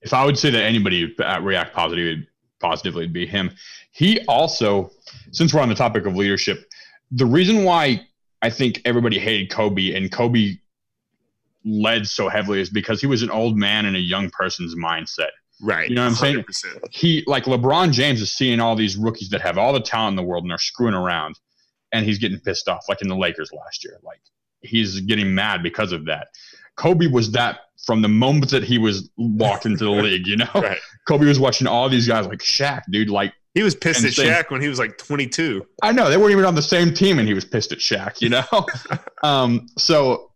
If 0.02 0.14
I 0.14 0.24
would 0.24 0.38
say 0.38 0.48
that 0.48 0.62
anybody 0.62 1.14
react 1.42 1.74
positively, 1.74 2.26
positively 2.58 3.04
would 3.04 3.12
be 3.12 3.26
him. 3.26 3.50
He 3.92 4.24
also, 4.26 4.92
since 5.32 5.52
we're 5.52 5.60
on 5.60 5.68
the 5.68 5.74
topic 5.74 6.06
of 6.06 6.16
leadership, 6.16 6.70
the 7.10 7.26
reason 7.26 7.64
why 7.64 8.06
I 8.43 8.51
think 8.51 8.80
everybody 8.84 9.18
hated 9.18 9.51
Kobe 9.51 9.95
and 9.95 10.11
Kobe 10.11 10.57
led 11.64 12.07
so 12.07 12.28
heavily 12.28 12.61
is 12.61 12.70
because 12.70 13.01
he 13.01 13.07
was 13.07 13.22
an 13.22 13.30
old 13.30 13.57
man 13.57 13.84
in 13.84 13.95
a 13.95 13.99
young 13.99 14.30
person's 14.30 14.74
mindset. 14.74 15.30
Right. 15.62 15.91
You 15.91 15.95
know 15.95 16.09
what 16.09 16.22
I'm 16.22 16.45
100%. 16.45 16.55
saying? 16.55 16.80
He 16.91 17.22
like 17.26 17.45
LeBron 17.45 17.93
James 17.93 18.22
is 18.22 18.32
seeing 18.32 18.61
all 18.61 18.76
these 18.76 18.97
rookies 18.97 19.28
that 19.30 19.43
have 19.43 19.59
all 19.59 19.72
the 19.72 19.80
talent 19.80 20.12
in 20.12 20.16
the 20.16 20.22
world 20.22 20.45
and 20.45 20.53
are 20.53 20.59
screwing 20.59 20.95
around 20.95 21.38
and 21.93 22.07
he's 22.07 22.18
getting 22.18 22.41
pissed 22.41 22.68
off 22.68 22.88
like 22.88 23.03
in 23.03 23.09
the 23.09 23.16
Lakers 23.16 23.51
last 23.53 23.84
year. 23.84 23.99
Like 24.03 24.20
he's 24.62 25.01
getting 25.01 25.34
mad 25.34 25.62
because 25.62 25.93
of 25.93 26.07
that. 26.07 26.28
Kobe 26.76 27.09
was 27.09 27.32
that 27.32 27.61
from 27.85 28.03
the 28.03 28.09
moment 28.09 28.51
that 28.51 28.64
he 28.64 28.78
was 28.78 29.11
walked 29.16 29.66
into 29.66 29.85
the 29.85 29.91
league, 30.03 30.26
you 30.26 30.37
know? 30.37 30.51
Right. 30.55 30.78
Kobe 31.07 31.26
was 31.26 31.41
watching 31.41 31.66
all 31.66 31.89
these 31.89 32.07
guys 32.07 32.26
like 32.26 32.41
Shaq, 32.41 32.83
dude, 32.91 33.11
like 33.11 33.33
he 33.55 33.62
was 33.62 33.74
pissed 33.74 34.05
at 34.05 34.12
Shaq 34.12 34.51
when 34.51 34.61
he 34.61 34.68
was 34.68 34.78
like 34.78 34.97
22. 34.99 35.66
I 35.83 35.93
know. 35.93 36.09
They 36.09 36.16
weren't 36.16 36.33
even 36.33 36.45
on 36.45 36.55
the 36.55 36.62
same 36.62 36.95
team 36.95 37.18
and 37.18 37.26
he 37.26 37.35
was 37.35 37.45
pissed 37.45 37.72
at 37.72 37.78
Shaq, 37.78 38.20
you 38.20 38.28
know? 38.28 38.45
um, 39.22 39.66
so 39.76 40.31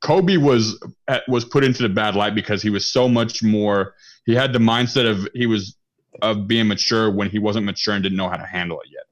Kobe 0.00 0.36
was 0.36 0.82
was 1.26 1.44
put 1.44 1.64
into 1.64 1.82
the 1.82 1.88
bad 1.88 2.14
light 2.14 2.34
because 2.34 2.62
he 2.62 2.70
was 2.70 2.90
so 2.90 3.08
much 3.08 3.42
more 3.42 3.94
he 4.26 4.34
had 4.34 4.52
the 4.52 4.58
mindset 4.58 5.10
of 5.10 5.28
he 5.34 5.46
was 5.46 5.76
of 6.22 6.46
being 6.46 6.68
mature 6.68 7.10
when 7.10 7.30
he 7.30 7.38
wasn't 7.38 7.64
mature 7.64 7.94
and 7.94 8.02
didn't 8.02 8.16
know 8.16 8.28
how 8.28 8.36
to 8.36 8.46
handle 8.46 8.80
it 8.80 8.88
yet. 8.90 9.04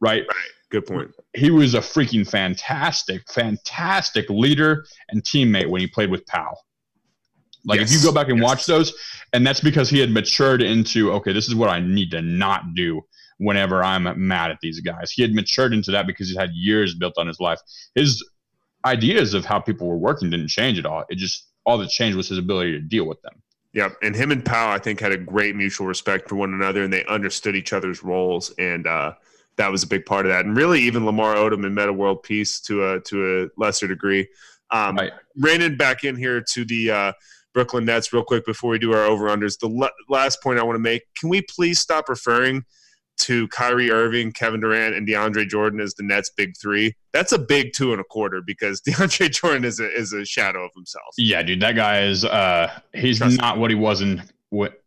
Right? 0.00 0.22
Right. 0.26 0.50
Good 0.72 0.86
point. 0.86 1.10
He 1.34 1.50
was 1.50 1.74
a 1.74 1.80
freaking 1.80 2.26
fantastic, 2.26 3.30
fantastic 3.30 4.30
leader 4.30 4.86
and 5.10 5.22
teammate 5.22 5.68
when 5.68 5.82
he 5.82 5.86
played 5.86 6.10
with 6.10 6.24
Pau. 6.24 6.56
Like 7.66 7.78
yes. 7.78 7.94
if 7.94 8.00
you 8.00 8.08
go 8.08 8.14
back 8.14 8.30
and 8.30 8.38
yes. 8.38 8.48
watch 8.48 8.66
those, 8.66 8.94
and 9.34 9.46
that's 9.46 9.60
because 9.60 9.90
he 9.90 9.98
had 9.98 10.10
matured 10.10 10.62
into 10.62 11.12
okay, 11.12 11.34
this 11.34 11.46
is 11.46 11.54
what 11.54 11.68
I 11.68 11.78
need 11.78 12.10
to 12.12 12.22
not 12.22 12.74
do 12.74 13.02
whenever 13.36 13.84
I'm 13.84 14.26
mad 14.26 14.50
at 14.50 14.58
these 14.62 14.80
guys. 14.80 15.12
He 15.12 15.20
had 15.20 15.34
matured 15.34 15.74
into 15.74 15.90
that 15.90 16.06
because 16.06 16.30
he 16.30 16.36
had 16.36 16.50
years 16.54 16.94
built 16.94 17.18
on 17.18 17.26
his 17.26 17.38
life. 17.38 17.60
His 17.94 18.26
ideas 18.86 19.34
of 19.34 19.44
how 19.44 19.60
people 19.60 19.86
were 19.86 19.98
working 19.98 20.30
didn't 20.30 20.48
change 20.48 20.78
at 20.78 20.86
all. 20.86 21.04
It 21.10 21.16
just 21.16 21.48
all 21.66 21.76
that 21.78 21.90
changed 21.90 22.16
was 22.16 22.30
his 22.30 22.38
ability 22.38 22.72
to 22.72 22.80
deal 22.80 23.04
with 23.04 23.20
them. 23.20 23.42
Yep, 23.74 23.96
and 24.02 24.16
him 24.16 24.30
and 24.32 24.42
Pau, 24.42 24.70
I 24.70 24.78
think, 24.78 25.00
had 25.00 25.12
a 25.12 25.18
great 25.18 25.54
mutual 25.54 25.86
respect 25.86 26.30
for 26.30 26.36
one 26.36 26.54
another, 26.54 26.82
and 26.82 26.90
they 26.90 27.04
understood 27.04 27.56
each 27.56 27.74
other's 27.74 28.02
roles, 28.02 28.54
and 28.58 28.86
uh, 28.86 29.12
that 29.62 29.70
was 29.70 29.82
a 29.84 29.86
big 29.86 30.04
part 30.04 30.26
of 30.26 30.32
that. 30.32 30.44
And 30.44 30.56
really, 30.56 30.80
even 30.82 31.06
Lamar 31.06 31.36
Odom 31.36 31.64
and 31.64 31.74
Metta 31.74 31.92
World 31.92 32.22
Peace 32.22 32.60
to 32.62 32.92
a 32.92 33.00
to 33.02 33.42
a 33.42 33.60
lesser 33.60 33.86
degree. 33.86 34.28
Um, 34.70 34.96
right. 34.96 35.12
Reining 35.36 35.76
back 35.76 36.02
in 36.02 36.16
here 36.16 36.42
to 36.52 36.64
the 36.64 36.90
uh, 36.90 37.12
Brooklyn 37.54 37.84
Nets 37.84 38.12
real 38.12 38.24
quick 38.24 38.44
before 38.44 38.70
we 38.70 38.78
do 38.78 38.92
our 38.92 39.04
over 39.04 39.26
unders. 39.26 39.58
The 39.58 39.68
l- 39.68 39.90
last 40.08 40.42
point 40.42 40.58
I 40.58 40.62
want 40.62 40.76
to 40.76 40.82
make: 40.82 41.02
Can 41.18 41.28
we 41.28 41.42
please 41.42 41.78
stop 41.78 42.08
referring 42.08 42.64
to 43.18 43.46
Kyrie 43.48 43.90
Irving, 43.90 44.32
Kevin 44.32 44.60
Durant, 44.60 44.96
and 44.96 45.06
DeAndre 45.06 45.46
Jordan 45.48 45.80
as 45.80 45.94
the 45.94 46.02
Nets' 46.02 46.30
big 46.36 46.54
three. 46.60 46.96
That's 47.12 47.30
a 47.30 47.38
big 47.38 47.72
two 47.72 47.92
and 47.92 48.00
a 48.00 48.04
quarter 48.04 48.42
because 48.44 48.80
DeAndre 48.88 49.30
Jordan 49.30 49.64
is 49.64 49.78
a 49.80 49.90
is 49.92 50.12
a 50.12 50.24
shadow 50.24 50.64
of 50.64 50.70
himself. 50.74 51.14
Yeah, 51.16 51.42
dude, 51.42 51.60
that 51.60 51.76
guy 51.76 52.02
is 52.02 52.24
uh 52.24 52.70
he's 52.92 53.18
Trust 53.18 53.38
not 53.38 53.56
me. 53.56 53.60
what 53.60 53.70
he 53.70 53.76
was 53.76 54.00
in 54.00 54.22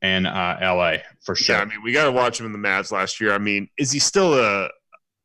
in 0.01 0.25
uh, 0.25 0.59
LA 0.61 0.97
for 1.21 1.35
sure. 1.35 1.55
Yeah, 1.55 1.61
I 1.61 1.65
mean, 1.65 1.81
we 1.83 1.91
got 1.91 2.05
to 2.05 2.11
watch 2.11 2.39
him 2.39 2.45
in 2.45 2.51
the 2.51 2.57
Mavs 2.57 2.91
last 2.91 3.19
year. 3.19 3.33
I 3.33 3.37
mean, 3.37 3.67
is 3.77 3.91
he 3.91 3.99
still 3.99 4.33
a 4.39 4.69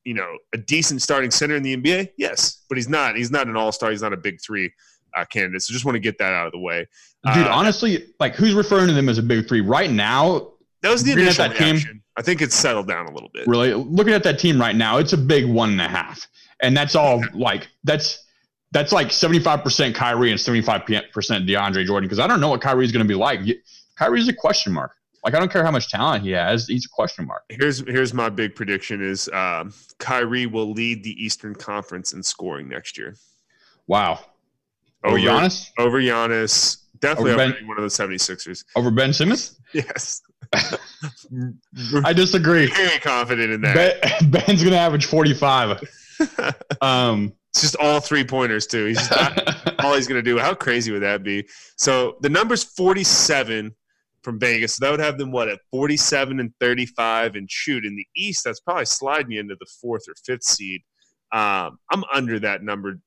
you 0.04 0.14
know 0.14 0.38
a 0.54 0.58
decent 0.58 1.02
starting 1.02 1.30
center 1.30 1.56
in 1.56 1.62
the 1.62 1.76
NBA? 1.76 2.12
Yes, 2.16 2.64
but 2.68 2.78
he's 2.78 2.88
not. 2.88 3.16
He's 3.16 3.30
not 3.30 3.46
an 3.46 3.56
all 3.56 3.72
star. 3.72 3.90
He's 3.90 4.02
not 4.02 4.12
a 4.12 4.16
big 4.16 4.40
three. 4.40 4.72
Uh, 5.16 5.24
candidate. 5.24 5.60
So 5.60 5.72
just 5.72 5.84
want 5.84 5.96
to 5.96 6.00
get 6.00 6.18
that 6.18 6.32
out 6.32 6.46
of 6.46 6.52
the 6.52 6.60
way. 6.60 6.86
Dude, 7.34 7.48
uh, 7.48 7.50
honestly, 7.52 8.06
like 8.20 8.36
who's 8.36 8.54
referring 8.54 8.86
to 8.86 8.92
them 8.92 9.08
as 9.08 9.18
a 9.18 9.22
big 9.24 9.48
three 9.48 9.60
right 9.60 9.90
now? 9.90 10.52
That 10.82 10.90
was 10.90 11.02
the 11.02 11.12
initial 11.12 11.48
reaction. 11.48 11.76
Team, 11.78 12.02
I 12.16 12.22
think 12.22 12.40
it's 12.40 12.54
settled 12.54 12.86
down 12.86 13.06
a 13.06 13.12
little 13.12 13.28
bit. 13.34 13.48
Really, 13.48 13.74
looking 13.74 14.14
at 14.14 14.22
that 14.22 14.38
team 14.38 14.60
right 14.60 14.76
now, 14.76 14.98
it's 14.98 15.12
a 15.12 15.18
big 15.18 15.46
one 15.46 15.70
and 15.70 15.80
a 15.80 15.88
half, 15.88 16.28
and 16.60 16.76
that's 16.76 16.94
all 16.94 17.24
like 17.34 17.66
that's 17.82 18.24
that's 18.72 18.92
like 18.92 19.10
seventy 19.10 19.40
five 19.40 19.62
percent 19.64 19.94
Kyrie 19.94 20.30
and 20.30 20.40
seventy 20.40 20.62
five 20.62 20.82
percent 21.12 21.46
DeAndre 21.46 21.84
Jordan 21.84 22.08
because 22.08 22.20
I 22.20 22.26
don't 22.26 22.40
know 22.40 22.50
what 22.50 22.60
Kyrie's 22.60 22.92
going 22.92 23.04
to 23.04 23.08
be 23.08 23.14
like. 23.14 23.40
Kyrie's 24.00 24.28
a 24.28 24.32
question 24.32 24.72
mark. 24.72 24.92
Like 25.22 25.34
I 25.34 25.38
don't 25.38 25.52
care 25.52 25.62
how 25.62 25.70
much 25.70 25.90
talent 25.90 26.24
he 26.24 26.30
has, 26.30 26.66
he's 26.66 26.86
a 26.86 26.88
question 26.88 27.26
mark. 27.26 27.42
Here's 27.50 27.80
here's 27.86 28.14
my 28.14 28.30
big 28.30 28.54
prediction: 28.54 29.02
is 29.02 29.28
um, 29.34 29.74
Kyrie 29.98 30.46
will 30.46 30.72
lead 30.72 31.04
the 31.04 31.12
Eastern 31.22 31.54
Conference 31.54 32.14
in 32.14 32.22
scoring 32.22 32.68
next 32.68 32.96
year. 32.96 33.14
Wow. 33.86 34.20
Over, 35.04 35.16
over 35.16 35.18
Giannis? 35.18 35.68
Over 35.78 36.00
Giannis. 36.00 36.78
Definitely 37.00 37.32
over, 37.32 37.52
ben, 37.52 37.66
one 37.66 37.78
of 37.78 37.82
the 37.82 37.88
76ers. 37.88 38.64
Over 38.76 38.90
Ben 38.90 39.12
Simmons? 39.12 39.58
Yes. 39.72 40.20
I 42.04 42.12
disagree. 42.12 42.66
Very 42.74 42.98
confident 42.98 43.52
in 43.52 43.60
that. 43.62 44.00
Ben, 44.02 44.30
Ben's 44.30 44.62
going 44.62 44.72
to 44.72 44.78
average 44.78 45.06
45. 45.06 45.82
um, 46.82 47.32
it's 47.50 47.62
just 47.62 47.76
all 47.76 48.00
three 48.00 48.22
pointers 48.22 48.66
too. 48.66 48.86
He's 48.86 49.10
not, 49.10 49.82
all 49.82 49.94
he's 49.94 50.06
going 50.06 50.22
to 50.22 50.30
do. 50.30 50.38
How 50.38 50.54
crazy 50.54 50.92
would 50.92 51.02
that 51.02 51.22
be? 51.22 51.48
So 51.76 52.16
the 52.20 52.28
number's 52.28 52.62
47 52.62 53.74
from 54.22 54.38
Vegas. 54.38 54.76
So 54.76 54.84
that 54.84 54.90
would 54.90 55.00
have 55.00 55.18
them 55.18 55.32
what 55.32 55.48
at 55.48 55.60
47 55.70 56.40
and 56.40 56.52
35 56.60 57.36
and 57.36 57.50
shoot 57.50 57.84
in 57.84 57.96
the 57.96 58.06
East. 58.16 58.44
That's 58.44 58.60
probably 58.60 58.86
sliding 58.86 59.32
you 59.32 59.40
into 59.40 59.56
the 59.58 59.66
fourth 59.80 60.02
or 60.08 60.14
fifth 60.24 60.44
seed. 60.44 60.82
Um, 61.32 61.78
I'm 61.90 62.04
under 62.12 62.38
that 62.40 62.62
number 62.62 62.98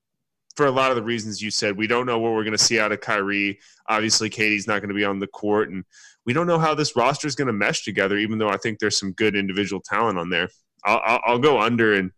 for 0.55 0.65
a 0.65 0.71
lot 0.71 0.91
of 0.91 0.95
the 0.95 1.03
reasons 1.03 1.41
you 1.41 1.51
said. 1.51 1.77
We 1.77 1.87
don't 1.87 2.05
know 2.05 2.19
what 2.19 2.33
we're 2.33 2.43
going 2.43 2.57
to 2.57 2.63
see 2.63 2.79
out 2.79 2.91
of 2.91 3.01
Kyrie. 3.01 3.59
Obviously, 3.87 4.29
KD's 4.29 4.67
not 4.67 4.79
going 4.79 4.89
to 4.89 4.95
be 4.95 5.05
on 5.05 5.19
the 5.19 5.27
court, 5.27 5.69
and 5.69 5.83
we 6.25 6.33
don't 6.33 6.47
know 6.47 6.59
how 6.59 6.73
this 6.73 6.95
roster 6.95 7.27
is 7.27 7.35
going 7.35 7.47
to 7.47 7.53
mesh 7.53 7.83
together. 7.83 8.17
Even 8.17 8.37
though 8.37 8.49
I 8.49 8.57
think 8.57 8.79
there's 8.79 8.97
some 8.97 9.11
good 9.13 9.35
individual 9.35 9.81
talent 9.83 10.17
on 10.17 10.29
there, 10.29 10.49
I'll, 10.85 11.01
I'll, 11.03 11.21
I'll 11.25 11.39
go 11.39 11.59
under 11.59 11.93
and 11.93 12.11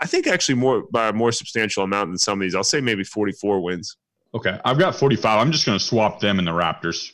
I 0.00 0.06
think 0.06 0.26
actually 0.26 0.54
more 0.56 0.84
by 0.92 1.08
a 1.08 1.12
more 1.12 1.32
substantial 1.32 1.82
amount 1.82 2.10
than 2.10 2.18
some 2.18 2.38
of 2.38 2.42
these. 2.42 2.54
I'll 2.54 2.64
say 2.64 2.80
maybe 2.80 3.04
44 3.04 3.60
wins. 3.60 3.96
Okay, 4.34 4.58
I've 4.64 4.78
got 4.78 4.94
45. 4.94 5.40
I'm 5.40 5.50
just 5.50 5.66
going 5.66 5.78
to 5.78 5.84
swap 5.84 6.20
them 6.20 6.38
and 6.38 6.46
the 6.46 6.52
Raptors. 6.52 7.12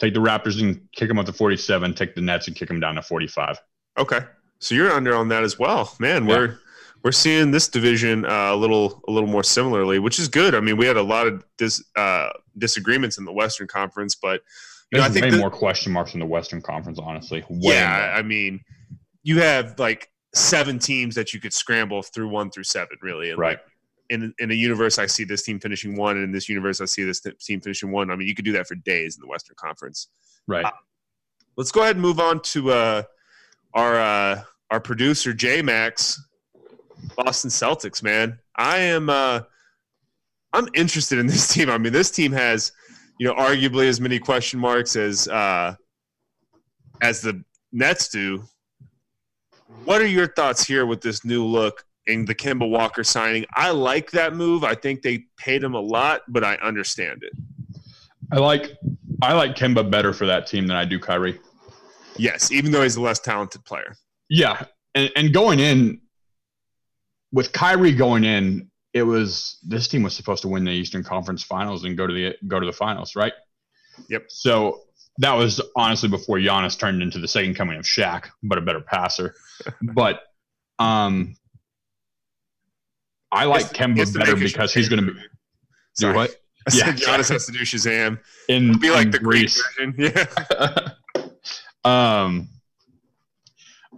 Take 0.00 0.14
the 0.14 0.20
Raptors 0.20 0.60
and 0.60 0.80
kick 0.92 1.08
them 1.08 1.18
up 1.18 1.26
to 1.26 1.32
47. 1.32 1.94
Take 1.94 2.14
the 2.14 2.22
Nets 2.22 2.48
and 2.48 2.56
kick 2.56 2.68
them 2.68 2.80
down 2.80 2.94
to 2.94 3.02
45. 3.02 3.60
Okay, 3.98 4.20
so 4.58 4.74
you're 4.74 4.90
under 4.90 5.14
on 5.14 5.28
that 5.28 5.44
as 5.44 5.58
well, 5.58 5.94
man. 6.00 6.26
Yeah. 6.26 6.36
We're 6.36 6.58
we're 7.02 7.12
seeing 7.12 7.50
this 7.50 7.68
division 7.68 8.24
uh, 8.24 8.52
a 8.52 8.56
little 8.56 9.02
a 9.08 9.12
little 9.12 9.28
more 9.28 9.42
similarly, 9.42 9.98
which 9.98 10.18
is 10.18 10.28
good. 10.28 10.54
I 10.54 10.60
mean, 10.60 10.76
we 10.76 10.86
had 10.86 10.96
a 10.96 11.02
lot 11.02 11.26
of 11.26 11.44
dis, 11.58 11.82
uh, 11.96 12.30
disagreements 12.58 13.18
in 13.18 13.24
the 13.24 13.32
Western 13.32 13.66
Conference, 13.68 14.14
but 14.14 14.42
you 14.92 14.98
know, 14.98 15.04
I 15.04 15.08
think 15.08 15.30
the, 15.30 15.38
more 15.38 15.50
question 15.50 15.92
marks 15.92 16.14
in 16.14 16.20
the 16.20 16.26
Western 16.26 16.60
Conference, 16.60 16.98
honestly. 16.98 17.44
Way 17.48 17.74
yeah, 17.74 18.08
more. 18.08 18.18
I 18.18 18.22
mean, 18.22 18.60
you 19.22 19.40
have 19.40 19.78
like 19.78 20.10
seven 20.34 20.78
teams 20.78 21.14
that 21.14 21.32
you 21.32 21.40
could 21.40 21.52
scramble 21.52 22.02
through 22.02 22.28
one 22.28 22.50
through 22.50 22.64
seven, 22.64 22.96
really. 23.02 23.30
And 23.30 23.38
right. 23.38 23.58
Like, 23.58 23.60
in 24.10 24.34
in 24.38 24.50
a 24.50 24.54
universe, 24.54 24.98
I 24.98 25.06
see 25.06 25.24
this 25.24 25.42
team 25.42 25.58
finishing 25.58 25.96
one, 25.96 26.16
and 26.16 26.24
in 26.24 26.32
this 26.32 26.48
universe, 26.48 26.80
I 26.80 26.84
see 26.84 27.04
this 27.04 27.20
team 27.20 27.60
finishing 27.60 27.90
one. 27.90 28.10
I 28.10 28.16
mean, 28.16 28.28
you 28.28 28.34
could 28.34 28.44
do 28.44 28.52
that 28.52 28.66
for 28.66 28.74
days 28.74 29.16
in 29.16 29.22
the 29.22 29.28
Western 29.28 29.56
Conference. 29.56 30.08
Right. 30.46 30.64
Uh, 30.64 30.70
let's 31.56 31.72
go 31.72 31.82
ahead 31.82 31.96
and 31.96 32.02
move 32.02 32.20
on 32.20 32.40
to 32.42 32.70
uh, 32.72 33.02
our 33.74 33.98
uh, 33.98 34.42
our 34.70 34.80
producer 34.80 35.32
J-Mac's, 35.32 36.22
Boston 37.16 37.50
Celtics. 37.50 38.02
Man, 38.02 38.38
I 38.56 38.78
am 38.78 39.08
uh, 39.08 39.40
I'm 40.52 40.68
interested 40.74 41.18
in 41.18 41.26
this 41.26 41.48
team. 41.54 41.70
I 41.70 41.78
mean, 41.78 41.92
this 41.92 42.10
team 42.10 42.32
has 42.32 42.72
you 43.18 43.26
know 43.26 43.34
arguably 43.34 43.88
as 43.88 44.00
many 44.00 44.18
question 44.18 44.60
marks 44.60 44.96
as 44.96 45.28
uh, 45.28 45.74
as 47.00 47.22
the 47.22 47.42
Nets 47.72 48.08
do 48.08 48.44
what 49.84 50.00
are 50.00 50.06
your 50.06 50.26
thoughts 50.26 50.66
here 50.66 50.86
with 50.86 51.00
this 51.00 51.24
new 51.24 51.44
look 51.44 51.84
in 52.10 52.24
the 52.24 52.34
Kemba 52.34 52.68
Walker 52.68 53.04
signing? 53.04 53.46
I 53.54 53.70
like 53.70 54.10
that 54.12 54.34
move. 54.34 54.64
I 54.64 54.74
think 54.74 55.02
they 55.02 55.24
paid 55.36 55.62
him 55.62 55.74
a 55.74 55.80
lot, 55.80 56.22
but 56.28 56.44
I 56.44 56.54
understand 56.56 57.22
it. 57.22 57.32
I 58.32 58.38
like 58.38 58.72
I 59.22 59.34
like 59.34 59.56
Kemba 59.56 59.90
better 59.90 60.12
for 60.12 60.26
that 60.26 60.46
team 60.46 60.66
than 60.66 60.76
I 60.76 60.84
do 60.84 60.98
Kyrie. 60.98 61.40
Yes, 62.16 62.52
even 62.52 62.70
though 62.72 62.82
he's 62.82 62.96
a 62.96 63.00
less 63.00 63.18
talented 63.18 63.64
player. 63.64 63.96
Yeah, 64.28 64.64
and, 64.94 65.10
and 65.16 65.32
going 65.32 65.58
in 65.58 66.00
with 67.32 67.52
Kyrie 67.52 67.92
going 67.92 68.24
in, 68.24 68.70
it 68.92 69.02
was 69.02 69.58
this 69.62 69.88
team 69.88 70.02
was 70.02 70.14
supposed 70.14 70.42
to 70.42 70.48
win 70.48 70.64
the 70.64 70.72
Eastern 70.72 71.04
Conference 71.04 71.42
Finals 71.42 71.84
and 71.84 71.96
go 71.96 72.06
to 72.06 72.12
the 72.12 72.34
go 72.46 72.60
to 72.60 72.66
the 72.66 72.72
finals, 72.72 73.16
right? 73.16 73.32
Yep. 74.08 74.24
So 74.28 74.80
that 75.18 75.34
was 75.34 75.60
honestly 75.76 76.08
before 76.08 76.38
Giannis 76.38 76.78
turned 76.78 77.02
into 77.02 77.18
the 77.18 77.28
second 77.28 77.54
coming 77.54 77.78
of 77.78 77.84
Shaq, 77.84 78.30
but 78.42 78.58
a 78.58 78.60
better 78.60 78.80
passer. 78.80 79.34
but 79.82 80.22
um, 80.78 81.36
I 83.32 83.44
like 83.44 83.66
Kemba 83.66 84.12
better 84.16 84.36
because 84.36 84.74
he's 84.74 84.88
going 84.88 85.04
to 85.04 85.12
be. 85.12 85.20
Do 85.96 86.14
what? 86.14 86.30
I 86.70 86.76
yeah, 86.76 86.92
Giannis 86.92 87.30
has 87.30 87.46
to 87.46 87.52
do 87.52 87.60
Shazam. 87.60 88.18
In 88.48 88.78
be 88.78 88.90
like 88.90 89.10
the 89.10 89.18
Greece 89.18 89.62
version. 89.76 89.94
Yeah. 89.98 90.88
um, 92.22 92.48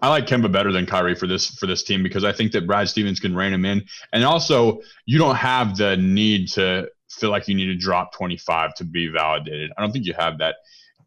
I 0.01 0.09
like 0.09 0.27
Kemba 0.27 0.51
better 0.51 0.73
than 0.73 0.87
Kyrie 0.87 1.15
for 1.15 1.27
this 1.27 1.47
for 1.57 1.67
this 1.67 1.83
team 1.83 2.03
because 2.03 2.25
I 2.25 2.33
think 2.33 2.53
that 2.53 2.67
Brad 2.67 2.89
Stevens 2.89 3.21
can 3.21 3.35
rein 3.35 3.53
him 3.53 3.65
in, 3.65 3.85
and 4.13 4.25
also 4.25 4.81
you 5.07 5.19
don't 5.19 5.37
have 5.37 5.77
the 5.77 5.97
need 5.97 6.49
to 6.51 6.89
feel 7.11 7.31
like 7.31 7.49
you 7.49 7.55
need 7.55 7.67
to 7.67 7.77
drop 7.77 8.13
25 8.15 8.75
to 8.75 8.85
be 8.85 9.09
validated. 9.09 9.71
I 9.77 9.83
don't 9.83 9.93
think 9.93 10.07
you 10.07 10.15
have 10.19 10.39
that. 10.39 10.57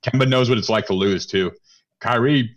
Kemba 0.03 0.27
knows 0.27 0.49
what 0.49 0.57
it's 0.57 0.69
like 0.69 0.85
to 0.87 0.93
lose 0.93 1.25
too. 1.25 1.51
Kyrie 1.99 2.55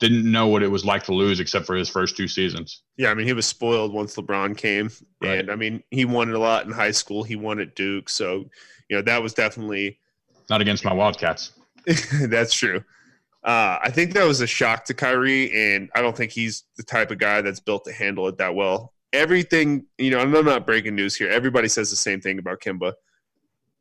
didn't 0.00 0.30
know 0.30 0.48
what 0.48 0.62
it 0.62 0.68
was 0.68 0.84
like 0.84 1.04
to 1.04 1.14
lose 1.14 1.40
except 1.40 1.66
for 1.66 1.76
his 1.76 1.88
first 1.88 2.16
two 2.16 2.26
seasons. 2.26 2.82
Yeah, 2.96 3.10
I 3.10 3.14
mean 3.14 3.26
he 3.26 3.32
was 3.32 3.46
spoiled 3.46 3.92
once 3.92 4.16
LeBron 4.16 4.56
came, 4.56 4.90
right. 5.22 5.38
and 5.38 5.50
I 5.50 5.56
mean 5.56 5.82
he 5.90 6.04
won 6.04 6.30
it 6.30 6.34
a 6.34 6.38
lot 6.38 6.66
in 6.66 6.72
high 6.72 6.90
school. 6.90 7.22
He 7.22 7.36
won 7.36 7.60
at 7.60 7.76
Duke, 7.76 8.08
so 8.08 8.46
you 8.88 8.96
know 8.96 9.02
that 9.02 9.22
was 9.22 9.34
definitely 9.34 9.98
not 10.48 10.60
against 10.60 10.84
my 10.84 10.92
Wildcats. 10.92 11.52
that's 12.22 12.52
true. 12.52 12.82
Uh, 13.42 13.78
I 13.82 13.90
think 13.90 14.12
that 14.14 14.24
was 14.24 14.40
a 14.40 14.46
shock 14.46 14.84
to 14.86 14.94
Kyrie, 14.94 15.50
and 15.52 15.90
I 15.94 16.02
don't 16.02 16.16
think 16.16 16.32
he's 16.32 16.64
the 16.76 16.82
type 16.82 17.10
of 17.10 17.18
guy 17.18 17.40
that's 17.40 17.60
built 17.60 17.84
to 17.84 17.92
handle 17.92 18.28
it 18.28 18.38
that 18.38 18.54
well. 18.54 18.92
Everything, 19.12 19.86
you 19.98 20.10
know, 20.10 20.18
I'm 20.18 20.30
not 20.30 20.66
breaking 20.66 20.94
news 20.94 21.16
here. 21.16 21.30
Everybody 21.30 21.68
says 21.68 21.90
the 21.90 21.96
same 21.96 22.20
thing 22.20 22.38
about 22.38 22.60
Kemba. 22.60 22.92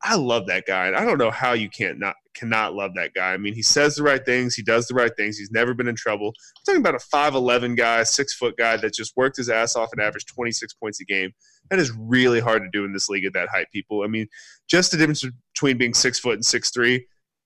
I 0.01 0.15
love 0.15 0.47
that 0.47 0.65
guy. 0.65 0.87
And 0.87 0.95
I 0.95 1.03
don't 1.03 1.17
know 1.17 1.31
how 1.31 1.53
you 1.53 1.69
can't 1.69 1.99
not 1.99 2.15
cannot 2.33 2.73
love 2.73 2.91
that 2.95 3.13
guy. 3.13 3.33
I 3.33 3.37
mean, 3.37 3.53
he 3.53 3.61
says 3.61 3.95
the 3.95 4.03
right 4.03 4.25
things, 4.25 4.55
he 4.55 4.63
does 4.63 4.87
the 4.87 4.93
right 4.93 5.11
things. 5.17 5.37
He's 5.37 5.51
never 5.51 5.73
been 5.73 5.89
in 5.89 5.95
trouble. 5.95 6.27
I'm 6.29 6.63
talking 6.65 6.81
about 6.81 6.95
a 6.95 6.99
five 6.99 7.35
eleven 7.35 7.75
guy, 7.75 8.03
six 8.03 8.33
foot 8.33 8.55
guy 8.57 8.77
that 8.77 8.93
just 8.93 9.17
worked 9.17 9.37
his 9.37 9.49
ass 9.49 9.75
off 9.75 9.89
and 9.91 10.01
averaged 10.01 10.29
twenty 10.29 10.51
six 10.51 10.73
points 10.73 11.01
a 11.01 11.05
game. 11.05 11.31
That 11.69 11.79
is 11.79 11.91
really 11.97 12.39
hard 12.39 12.61
to 12.61 12.69
do 12.71 12.85
in 12.85 12.93
this 12.93 13.09
league 13.09 13.25
at 13.25 13.33
that 13.33 13.49
height, 13.49 13.67
people. 13.73 14.03
I 14.03 14.07
mean, 14.07 14.27
just 14.69 14.91
the 14.91 14.97
difference 14.97 15.25
between 15.53 15.77
being 15.77 15.93
six 15.93 16.17
foot 16.17 16.35
and 16.35 16.45
six 16.45 16.71
three 16.71 17.05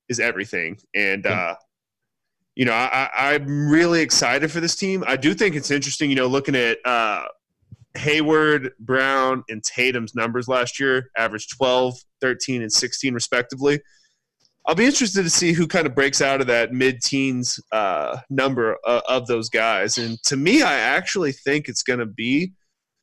is 0.10 0.20
everything. 0.20 0.78
And 0.94 1.26
uh, 1.26 1.56
you 2.56 2.66
know, 2.66 2.74
I, 2.74 3.10
I'm 3.16 3.70
really 3.70 4.02
excited 4.02 4.52
for 4.52 4.60
this 4.60 4.76
team. 4.76 5.04
I 5.08 5.16
do 5.16 5.34
think 5.34 5.56
it's 5.56 5.72
interesting. 5.72 6.12
You 6.12 6.18
know, 6.18 6.28
looking 6.28 6.56
at 6.56 6.78
uh, 6.86 7.26
Hayward, 7.96 8.72
Brown, 8.80 9.44
and 9.50 9.64
Tatum's 9.64 10.16
numbers 10.16 10.48
last 10.48 10.80
year 10.80 11.10
averaged 11.18 11.56
12, 11.56 11.96
13, 12.22 12.62
and 12.62 12.72
16, 12.72 13.14
respectively. 13.14 13.80
I'll 14.66 14.76
be 14.76 14.86
interested 14.86 15.24
to 15.24 15.30
see 15.30 15.52
who 15.52 15.68
kind 15.68 15.86
of 15.86 15.94
breaks 15.94 16.22
out 16.22 16.40
of 16.42 16.48
that 16.48 16.72
mid-teens 16.72 17.60
uh, 17.72 18.20
number 18.30 18.78
uh, 18.86 19.02
of 19.10 19.28
those 19.28 19.50
guys. 19.50 19.98
And 19.98 20.22
to 20.24 20.38
me, 20.38 20.62
I 20.62 20.74
actually 20.74 21.34
think 21.34 21.68
it's 21.68 21.84
going 21.84 22.00
to 22.00 22.06
be 22.06 22.54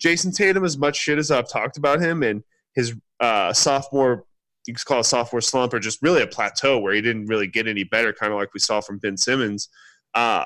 Jayson 0.03 0.33
Tatum. 0.33 0.65
As 0.65 0.79
much 0.79 0.97
shit 0.97 1.19
as 1.19 1.31
I've 1.31 1.51
talked 1.51 1.77
about 1.77 2.01
him 2.01 2.23
and 2.23 2.43
his 2.75 2.95
uh, 3.21 3.53
sophomore, 3.53 4.25
you 4.67 4.75
could 4.75 4.85
call 4.87 5.01
it 5.01 5.05
sophomore 5.05 5.43
slump, 5.43 5.75
or 5.75 5.81
just 5.81 6.01
really 6.01 6.23
a 6.23 6.27
plateau 6.27 6.79
where 6.79 6.95
he 6.95 7.03
didn't 7.03 7.27
really 7.27 7.47
get 7.47 7.67
any 7.67 7.85
better, 7.85 8.13
kind 8.13 8.33
of 8.33 8.39
like 8.39 8.55
we 8.55 8.61
saw 8.61 8.81
from 8.81 8.99
Ben 8.99 9.19
Simmons. 9.19 9.69
Uh, 10.15 10.45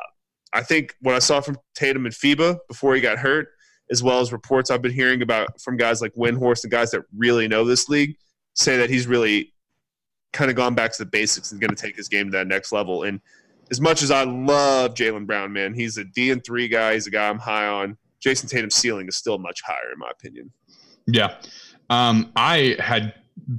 I 0.52 0.62
think 0.62 0.94
what 1.00 1.14
I 1.14 1.20
saw 1.20 1.40
from 1.40 1.58
Tatum 1.76 2.06
and 2.06 2.14
FIBA 2.14 2.58
before 2.68 2.94
he 2.94 3.00
got 3.00 3.18
hurt 3.18 3.48
as 3.94 4.02
well 4.02 4.18
as 4.18 4.32
reports 4.32 4.70
I've 4.70 4.82
been 4.82 4.92
hearing 4.92 5.22
about 5.22 5.60
from 5.60 5.76
guys 5.76 6.02
like 6.02 6.12
Windhorst 6.14 6.64
and 6.64 6.70
guys 6.70 6.90
that 6.90 7.02
really 7.16 7.46
know 7.46 7.64
this 7.64 7.88
league, 7.88 8.16
say 8.54 8.76
that 8.76 8.90
he's 8.90 9.06
really 9.06 9.52
kind 10.32 10.50
of 10.50 10.56
gone 10.56 10.74
back 10.74 10.90
to 10.90 10.98
the 10.98 11.08
basics 11.08 11.52
and 11.52 11.60
going 11.60 11.70
to 11.70 11.80
take 11.80 11.96
his 11.96 12.08
game 12.08 12.26
to 12.26 12.32
that 12.32 12.48
next 12.48 12.72
level. 12.72 13.04
And 13.04 13.20
as 13.70 13.80
much 13.80 14.02
as 14.02 14.10
I 14.10 14.24
love 14.24 14.94
Jaylen 14.94 15.26
Brown, 15.26 15.52
man, 15.52 15.74
he's 15.74 15.96
a 15.96 16.04
D 16.04 16.32
and 16.32 16.44
three 16.44 16.66
guy. 16.66 16.94
He's 16.94 17.06
a 17.06 17.10
guy 17.10 17.28
I'm 17.28 17.38
high 17.38 17.68
on. 17.68 17.96
Jayson 18.20 18.48
Tatum's 18.48 18.74
ceiling 18.74 19.06
is 19.06 19.16
still 19.16 19.38
much 19.38 19.60
higher, 19.64 19.92
in 19.92 19.98
my 19.98 20.10
opinion. 20.10 20.50
Yeah, 21.06 21.36
um, 21.88 22.32
I 22.34 22.76
had 22.80 23.14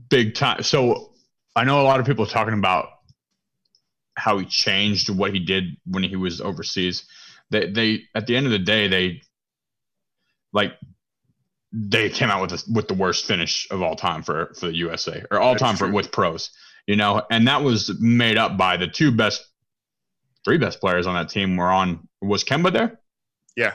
big 0.09 0.35
time. 0.35 0.63
So 0.63 1.13
I 1.55 1.63
know 1.63 1.81
a 1.81 1.83
lot 1.83 2.01
of 2.01 2.05
people 2.05 2.25
talking 2.25 2.55
about 2.55 2.89
how 4.15 4.37
he 4.37 4.45
changed 4.45 5.09
what 5.09 5.33
he 5.33 5.39
did 5.39 5.77
when 5.85 6.03
he 6.03 6.17
was 6.17 6.41
overseas. 6.41 7.05
They, 7.51 7.69
they 7.71 8.01
at 8.15 8.27
the 8.27 8.35
end 8.35 8.47
of 8.47 8.51
the 8.51 8.59
day, 8.59 8.87
they 8.87 9.21
like 10.55 10.73
they 11.71 12.09
came 12.09 12.29
out 12.29 12.41
with 12.41 12.51
the, 12.51 12.73
with 12.73 12.87
the 12.87 12.93
worst 12.93 13.25
finish 13.25 13.67
of 13.69 13.81
all 13.81 13.95
time 13.95 14.23
for 14.23 14.53
for 14.57 14.67
the 14.67 14.75
USA 14.77 15.23
or 15.29 15.39
all 15.39 15.53
That's 15.53 15.61
time 15.61 15.75
true. 15.75 15.89
for 15.89 15.93
with 15.93 16.11
pros, 16.11 16.49
you 16.87 16.95
know, 16.95 17.21
and 17.29 17.47
that 17.47 17.61
was 17.61 17.91
made 17.99 18.37
up 18.37 18.57
by 18.57 18.77
the 18.77 18.87
two 18.87 19.11
best, 19.11 19.45
three 20.45 20.57
best 20.57 20.79
players 20.79 21.05
on 21.05 21.13
that 21.13 21.29
team 21.29 21.57
were 21.57 21.69
on. 21.69 22.07
Was 22.21 22.43
Kemba 22.43 22.71
there? 22.71 22.99
Yeah, 23.55 23.73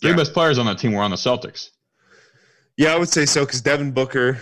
three 0.00 0.10
yeah. 0.10 0.16
best 0.16 0.32
players 0.32 0.58
on 0.58 0.66
that 0.66 0.78
team 0.78 0.92
were 0.92 1.02
on 1.02 1.10
the 1.10 1.16
Celtics. 1.16 1.70
Yeah, 2.76 2.94
I 2.94 2.98
would 2.98 3.08
say 3.08 3.26
so 3.26 3.44
because 3.44 3.60
Devin 3.60 3.90
Booker 3.90 4.38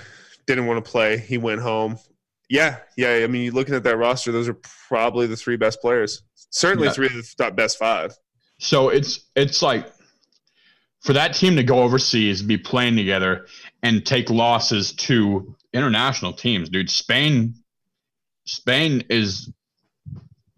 didn't 0.46 0.66
want 0.66 0.84
to 0.84 0.90
play. 0.90 1.18
He 1.18 1.38
went 1.38 1.60
home. 1.60 1.98
Yeah, 2.50 2.76
yeah. 2.98 3.20
I 3.24 3.26
mean, 3.26 3.44
you 3.44 3.50
looking 3.52 3.74
at 3.74 3.82
that 3.84 3.96
roster, 3.96 4.32
those 4.32 4.48
are 4.48 4.58
probably 4.88 5.26
the 5.26 5.36
three 5.36 5.56
best 5.56 5.80
players. 5.80 6.22
Certainly, 6.50 6.88
yeah. 6.88 6.92
three 6.92 7.06
of 7.06 7.14
the 7.14 7.34
top 7.38 7.56
best 7.56 7.78
five. 7.78 8.14
So 8.58 8.90
it's 8.90 9.30
it's 9.34 9.62
like 9.62 9.86
for 11.02 11.12
that 11.12 11.34
team 11.34 11.56
to 11.56 11.62
go 11.62 11.82
overseas, 11.82 12.42
be 12.42 12.56
playing 12.56 12.96
together, 12.96 13.46
and 13.82 14.06
take 14.06 14.30
losses 14.30 14.92
to 14.92 15.54
international 15.72 16.32
teams, 16.32 16.68
dude. 16.68 16.90
Spain, 16.90 17.54
Spain 18.46 19.04
is 19.08 19.52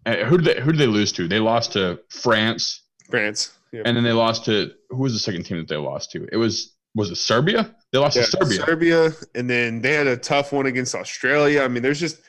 uh, 0.05 0.17
who 0.17 0.37
did 0.37 0.45
they 0.45 0.61
who 0.61 0.71
did 0.71 0.79
they 0.79 0.87
lose 0.87 1.11
to? 1.13 1.27
They 1.27 1.39
lost 1.39 1.73
to 1.73 1.99
France. 2.09 2.83
France. 3.09 3.53
Yep. 3.71 3.83
And 3.85 3.97
then 3.97 4.03
they 4.03 4.13
lost 4.13 4.45
to 4.45 4.71
who 4.89 4.97
was 4.97 5.13
the 5.13 5.19
second 5.19 5.43
team 5.43 5.57
that 5.57 5.67
they 5.67 5.77
lost 5.77 6.11
to? 6.11 6.27
It 6.31 6.37
was 6.37 6.73
was 6.93 7.09
it 7.09 7.15
Serbia? 7.15 7.75
They 7.91 7.97
lost 7.97 8.15
yeah, 8.15 8.23
to 8.23 8.29
Serbia. 8.29 8.65
Serbia, 8.65 9.11
and 9.33 9.49
then 9.49 9.81
they 9.81 9.93
had 9.93 10.07
a 10.07 10.15
tough 10.15 10.53
one 10.53 10.67
against 10.67 10.95
Australia. 10.95 11.63
I 11.63 11.67
mean, 11.67 11.81
there's 11.81 11.99
just 11.99 12.21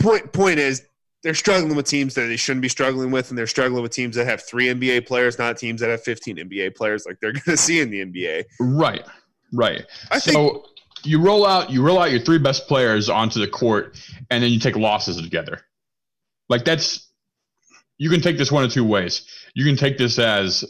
point 0.00 0.32
point 0.32 0.58
is 0.58 0.84
they're 1.22 1.34
struggling 1.34 1.76
with 1.76 1.86
teams 1.86 2.14
that 2.14 2.22
they 2.22 2.36
shouldn't 2.36 2.62
be 2.62 2.68
struggling 2.68 3.10
with, 3.10 3.30
and 3.30 3.38
they're 3.38 3.46
struggling 3.46 3.82
with 3.82 3.92
teams 3.92 4.16
that 4.16 4.26
have 4.26 4.42
three 4.42 4.66
NBA 4.66 5.06
players, 5.06 5.38
not 5.38 5.58
teams 5.58 5.80
that 5.80 5.90
have 5.90 6.02
15 6.02 6.36
NBA 6.36 6.74
players, 6.74 7.04
like 7.06 7.18
they're 7.20 7.32
going 7.32 7.42
to 7.44 7.56
see 7.56 7.80
in 7.80 7.90
the 7.90 8.04
NBA. 8.04 8.44
Right, 8.58 9.06
right. 9.52 9.84
I 10.10 10.18
so 10.18 10.32
think, 10.32 10.64
you 11.04 11.22
roll 11.22 11.46
out 11.46 11.70
you 11.70 11.82
roll 11.82 11.98
out 11.98 12.10
your 12.10 12.20
three 12.20 12.38
best 12.38 12.68
players 12.68 13.08
onto 13.08 13.40
the 13.40 13.48
court, 13.48 13.98
and 14.30 14.42
then 14.42 14.50
you 14.50 14.58
take 14.58 14.76
losses 14.76 15.20
together. 15.20 15.60
Like 16.48 16.64
that's 16.64 17.08
you 17.98 18.08
can 18.08 18.20
take 18.20 18.38
this 18.38 18.50
one 18.50 18.64
of 18.64 18.72
two 18.72 18.84
ways. 18.84 19.26
You 19.54 19.64
can 19.64 19.76
take 19.76 19.98
this 19.98 20.18
as 20.18 20.64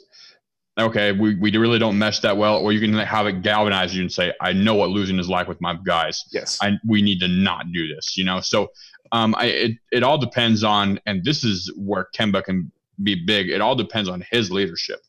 okay, 0.79 1.13
we, 1.13 1.35
we 1.37 1.57
really 1.57 1.79
don't 1.79 1.99
mesh 1.99 2.21
that 2.21 2.37
well, 2.37 2.59
or 2.59 2.73
you 2.73 2.81
can 2.81 2.95
have 2.95 3.27
it 3.27 3.43
galvanize 3.43 3.95
you 3.95 4.03
and 4.03 4.11
say, 4.11 4.33
I 4.41 4.53
know 4.53 4.75
what 4.75 4.91
losing 4.91 5.19
is 5.19 5.29
like 5.29 5.49
with 5.49 5.61
my 5.61 5.77
guys. 5.85 6.25
Yes. 6.33 6.59
I, 6.63 6.73
we 6.87 7.03
need 7.03 7.21
to 7.21 7.29
not 7.29 7.67
do 7.73 7.93
this, 7.95 8.17
you 8.17 8.25
know? 8.25 8.41
So 8.41 8.69
um, 9.13 9.35
I, 9.37 9.47
it, 9.47 9.73
it 9.93 10.03
all 10.03 10.19
depends 10.19 10.65
on, 10.65 11.01
and 11.07 11.25
this 11.25 11.45
is 11.45 11.73
where 11.77 12.09
Kemba 12.15 12.45
can 12.45 12.71
be 13.03 13.25
big. 13.25 13.49
It 13.49 13.61
all 13.61 13.75
depends 13.75 14.09
on 14.09 14.25
his 14.31 14.51
leadership. 14.51 15.01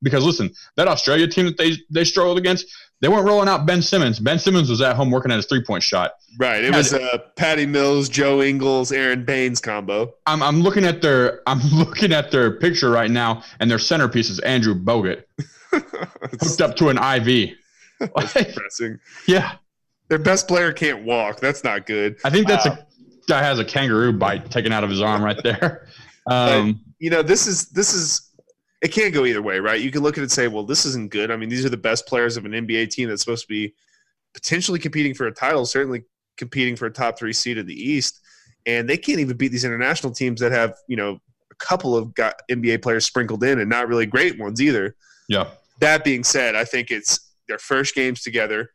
Because 0.00 0.24
listen, 0.24 0.50
that 0.76 0.86
Australia 0.86 1.26
team 1.26 1.46
that 1.46 1.56
they, 1.56 1.72
they 1.90 2.04
struggled 2.04 2.38
against, 2.38 2.66
they 3.00 3.08
weren't 3.08 3.26
rolling 3.26 3.48
out 3.48 3.66
Ben 3.66 3.82
Simmons. 3.82 4.20
Ben 4.20 4.38
Simmons 4.38 4.70
was 4.70 4.80
at 4.80 4.96
home 4.96 5.10
working 5.10 5.32
at 5.32 5.36
his 5.36 5.46
three 5.46 5.62
point 5.62 5.82
shot. 5.82 6.12
Right. 6.38 6.64
It 6.64 6.74
was 6.74 6.92
a 6.92 7.24
Patty 7.36 7.66
Mills, 7.66 8.08
Joe 8.08 8.42
Ingles, 8.42 8.92
Aaron 8.92 9.24
Baynes 9.24 9.60
combo. 9.60 10.14
I'm, 10.26 10.42
I'm 10.42 10.62
looking 10.62 10.84
at 10.84 11.02
their 11.02 11.42
I'm 11.48 11.60
looking 11.72 12.12
at 12.12 12.30
their 12.30 12.52
picture 12.52 12.90
right 12.90 13.10
now, 13.10 13.42
and 13.60 13.70
their 13.70 13.78
centerpiece 13.78 14.30
is 14.30 14.38
Andrew 14.40 14.74
Bogut, 14.74 15.24
hooked 15.70 16.60
up 16.60 16.76
to 16.76 16.88
an 16.88 16.98
IV. 16.98 17.56
That's 18.14 18.32
depressing. 18.34 19.00
Yeah. 19.26 19.54
Their 20.08 20.18
best 20.18 20.48
player 20.48 20.72
can't 20.72 21.04
walk. 21.04 21.40
That's 21.40 21.64
not 21.64 21.86
good. 21.86 22.16
I 22.24 22.30
think 22.30 22.48
that's 22.48 22.64
a 22.64 22.86
guy 23.28 23.42
has 23.42 23.58
a 23.58 23.64
kangaroo 23.64 24.12
bite 24.12 24.50
taken 24.50 24.72
out 24.72 24.82
of 24.82 24.90
his 24.90 25.00
arm 25.00 25.22
right 25.22 25.40
there. 25.42 25.86
Um, 26.30 26.82
you 26.98 27.08
know, 27.08 27.22
this 27.22 27.46
is 27.46 27.70
this 27.70 27.94
is 27.94 28.30
it 28.82 28.88
can't 28.88 29.14
go 29.14 29.24
either 29.24 29.40
way, 29.40 29.60
right? 29.60 29.80
You 29.80 29.90
can 29.90 30.02
look 30.02 30.18
at 30.18 30.18
it 30.18 30.24
and 30.24 30.30
say, 30.30 30.46
well, 30.46 30.62
this 30.62 30.84
isn't 30.84 31.10
good. 31.10 31.30
I 31.30 31.36
mean, 31.36 31.48
these 31.48 31.64
are 31.64 31.70
the 31.70 31.76
best 31.78 32.06
players 32.06 32.36
of 32.36 32.44
an 32.44 32.52
NBA 32.52 32.90
team 32.90 33.08
that's 33.08 33.22
supposed 33.22 33.44
to 33.44 33.48
be 33.48 33.74
potentially 34.34 34.78
competing 34.78 35.14
for 35.14 35.26
a 35.26 35.32
title, 35.32 35.64
certainly 35.64 36.04
competing 36.36 36.76
for 36.76 36.86
a 36.86 36.92
top 36.92 37.18
three 37.18 37.32
seed 37.32 37.58
in 37.58 37.66
the 37.66 37.74
East. 37.74 38.20
And 38.66 38.88
they 38.88 38.96
can't 38.96 39.20
even 39.20 39.36
beat 39.36 39.48
these 39.48 39.64
international 39.64 40.12
teams 40.12 40.40
that 40.40 40.52
have, 40.52 40.74
you 40.86 40.96
know, 40.96 41.18
a 41.50 41.54
couple 41.54 41.96
of 41.96 42.14
got 42.14 42.42
NBA 42.50 42.82
players 42.82 43.04
sprinkled 43.04 43.42
in 43.42 43.58
and 43.58 43.68
not 43.70 43.88
really 43.88 44.06
great 44.06 44.38
ones 44.38 44.60
either. 44.60 44.94
Yeah. 45.28 45.48
That 45.80 46.04
being 46.04 46.24
said, 46.24 46.54
I 46.54 46.64
think 46.64 46.90
it's 46.90 47.32
their 47.48 47.58
first 47.58 47.94
games 47.94 48.22
together. 48.22 48.70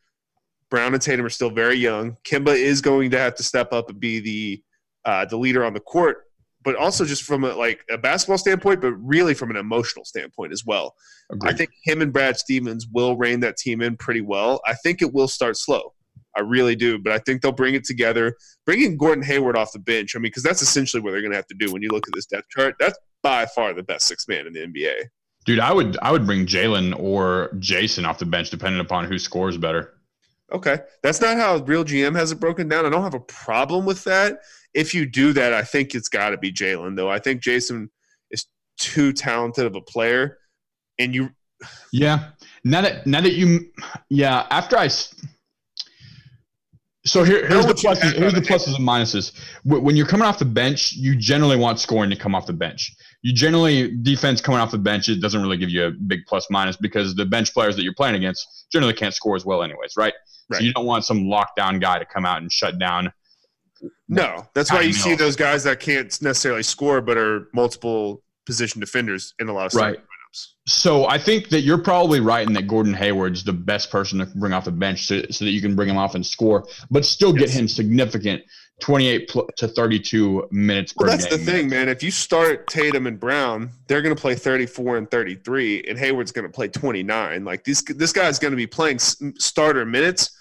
Brown 0.74 0.96
and 0.96 1.02
Tatum 1.02 1.24
are 1.24 1.30
still 1.30 1.52
very 1.52 1.76
young. 1.76 2.18
Kemba 2.26 2.56
is 2.56 2.82
going 2.82 3.12
to 3.12 3.20
have 3.20 3.36
to 3.36 3.44
step 3.44 3.72
up 3.72 3.92
and 3.92 4.00
be 4.00 4.20
the 4.20 4.64
uh, 5.06 5.24
the 5.26 5.38
leader 5.38 5.64
on 5.64 5.74
the 5.74 5.80
court 5.80 6.24
but 6.64 6.76
also 6.76 7.06
just 7.06 7.24
from 7.24 7.44
a 7.44 7.54
like 7.54 7.82
a 7.92 7.98
basketball 7.98 8.38
standpoint, 8.38 8.82
but 8.82 8.94
really 8.94 9.34
from 9.34 9.50
an 9.50 9.58
emotional 9.58 10.06
standpoint 10.06 10.52
as 10.52 10.64
well. 10.66 10.96
Agreed. 11.32 11.54
I 11.54 11.56
think 11.56 11.72
him 11.84 12.02
and 12.02 12.14
Brad 12.14 12.38
Stevens 12.38 12.88
will 12.92 13.18
rein 13.18 13.40
that 13.42 13.58
team 13.58 13.82
in 13.82 13.98
pretty 13.98 14.22
well. 14.22 14.62
I 14.66 14.74
think 14.76 15.02
it 15.02 15.14
will 15.14 15.28
start 15.28 15.58
slow. 15.58 15.94
I 16.36 16.42
really 16.42 16.76
do, 16.76 16.98
but 16.98 17.14
I 17.14 17.20
think 17.20 17.42
they'll 17.42 17.52
bring 17.52 17.76
it 17.76 17.84
together. 17.84 18.36
Bringing 18.66 18.98
Gordon 18.98 19.24
Hayward 19.24 19.56
off 19.56 19.72
the 19.72 19.80
bench, 19.80 20.16
I 20.16 20.20
mean, 20.20 20.24
because 20.24 20.42
that's 20.42 20.62
essentially 20.62 21.04
what 21.04 21.12
they're 21.12 21.22
going 21.22 21.32
to 21.32 21.38
have 21.38 21.48
to 21.48 21.56
do 21.56 21.72
when 21.72 21.84
you 21.84 21.90
look 21.90 22.08
at 22.08 22.14
this 22.16 22.26
depth 22.26 22.50
chart. 22.50 22.76
That's 22.80 22.98
by 23.22 23.46
far 23.46 23.74
the 23.74 23.84
best 23.84 24.08
six 24.08 24.28
man 24.28 24.48
in 24.48 24.54
the 24.54 24.62
NBA. 24.62 24.96
Dude, 25.46 25.60
I 25.60 25.74
would 25.74 25.98
I 26.02 26.12
would 26.12 26.26
bring 26.26 26.46
Jaylen 26.46 26.98
or 26.98 27.50
Jayson 27.60 28.06
off 28.06 28.18
the 28.18 28.26
bench, 28.26 28.50
depending 28.50 28.80
upon 28.80 29.06
who 29.06 29.20
scores 29.20 29.58
better. 29.58 29.94
Okay, 30.52 30.80
that's 31.02 31.22
not 31.22 31.38
how 31.38 31.58
real 31.58 31.84
GM 31.84 32.16
has 32.16 32.32
it 32.32 32.40
broken 32.40 32.68
down. 32.68 32.86
I 32.86 32.90
don't 32.90 33.04
have 33.04 33.14
a 33.14 33.20
problem 33.20 33.86
with 33.86 34.04
that 34.04 34.40
if 34.74 34.94
you 34.94 35.06
do 35.06 35.34
that, 35.34 35.54
I 35.54 35.64
think 35.64 35.96
it's 35.96 36.10
got 36.10 36.32
to 36.32 36.38
be 36.38 36.52
Jaylen, 36.52 36.96
though. 36.96 37.10
I 37.10 37.20
think 37.20 37.42
Jayson 37.42 37.90
is 38.32 38.46
too 38.78 39.14
talented 39.14 39.66
of 39.66 39.76
a 39.76 39.82
player, 39.82 40.38
and 41.00 41.14
you. 41.14 41.30
Yeah. 41.92 42.32
Now 42.64 42.82
that 42.82 43.06
now 43.08 43.22
that 43.22 43.34
you, 43.34 43.72
yeah. 44.10 44.48
After 44.50 44.78
I. 44.78 44.90
So 47.06 47.24
here, 47.24 47.46
here's 47.48 47.66
the 47.66 47.74
pluses. 47.74 48.14
Here's 48.14 48.34
the 48.34 48.42
pluses 48.42 48.78
and 48.78 48.88
minuses. 48.88 49.34
When 49.64 49.96
you're 49.96 50.08
coming 50.08 50.26
off 50.26 50.40
the 50.40 50.46
bench, 50.46 50.94
you 50.94 51.18
generally 51.18 51.58
want 51.58 51.80
scoring 51.80 52.10
to 52.10 52.16
come 52.16 52.34
off 52.34 52.46
the 52.46 52.54
bench. 52.54 52.94
You 53.24 53.34
generally 53.34 53.96
defense 53.96 54.42
coming 54.42 54.60
off 54.60 54.72
the 54.72 54.78
bench 54.78 55.10
it 55.10 55.22
doesn't 55.22 55.42
really 55.42 55.58
give 55.58 55.70
you 55.70 55.86
a 55.86 55.92
big 55.92 56.20
plus 56.28 56.48
minus 56.50 56.78
because 56.78 57.16
the 57.16 57.26
bench 57.26 57.54
players 57.54 57.76
that 57.78 57.84
you're 57.84 57.96
playing 57.96 58.16
against 58.16 58.68
generally 58.72 58.94
can't 58.94 59.14
score 59.14 59.36
as 59.36 59.46
well, 59.46 59.64
anyways, 59.64 59.94
right? 59.98 60.14
right. 60.50 60.58
So 60.58 60.64
you 60.64 60.74
don't 60.74 60.86
want 60.86 61.06
some 61.06 61.24
lockdown 61.24 61.82
guy 61.82 62.00
to 62.00 62.06
come 62.06 62.26
out 62.26 62.42
and 62.42 62.52
shut 62.52 62.78
down 62.78 63.12
no, 64.08 64.48
that's 64.54 64.72
why 64.72 64.82
you 64.82 64.94
see 64.94 65.16
those 65.16 65.36
guys 65.36 65.64
that 65.64 65.80
can't 65.80 66.22
necessarily 66.22 66.64
score 66.64 67.02
but 67.02 67.18
are 67.18 67.50
multiple 67.54 68.24
position 68.46 68.80
defenders 68.80 69.34
in 69.40 69.50
a 69.50 69.54
lot 69.54 69.68
of 69.68 69.74
right. 69.76 69.98
lineups. 69.98 70.48
So 70.66 71.06
I 71.06 71.18
think 71.18 71.50
that 71.50 71.62
you're 71.62 71.78
probably 71.78 72.20
right 72.20 72.46
in 72.46 72.54
that 72.54 72.68
Gordon 72.68 72.94
Hayward's 72.94 73.44
the 73.44 73.54
best 73.54 73.92
person 73.92 74.20
to 74.20 74.26
bring 74.26 74.54
off 74.54 74.66
the 74.66 74.72
bench 74.72 75.06
so, 75.06 75.22
so 75.30 75.46
that 75.46 75.52
you 75.52 75.62
can 75.62 75.76
bring 75.76 75.90
him 75.90 75.98
off 75.98 76.16
and 76.16 76.26
score, 76.26 76.66
but 76.90 77.06
still 77.06 77.34
get 77.34 77.50
yes. 77.50 77.54
him 77.54 77.68
significant 77.68 78.42
28 78.82 79.32
to 79.58 79.68
32 79.68 80.48
minutes 80.52 80.94
well, 80.98 81.10
that's 81.10 81.26
game. 81.26 81.40
the 81.40 81.46
thing, 81.46 81.70
man. 81.70 81.88
If 81.88 82.04
you 82.04 82.12
start 82.12 82.68
Tatum 82.68 83.08
and 83.08 83.20
Brown, 83.20 83.70
they're 83.88 84.02
going 84.02 84.16
to 84.16 84.22
play 84.22 84.36
34 84.36 84.98
and 84.98 85.10
33, 85.10 85.86
and 85.88 85.98
Hayward's 85.98 86.32
going 86.32 86.46
to 86.48 86.52
play 86.52 86.68
29. 86.68 87.46
Like 87.46 87.64
this, 87.64 87.82
this 87.84 88.12
guy's 88.12 88.40
going 88.40 88.52
to 88.52 88.58
be 88.58 88.68
playing 88.68 89.00
starter 89.00 89.86
minutes 89.86 90.32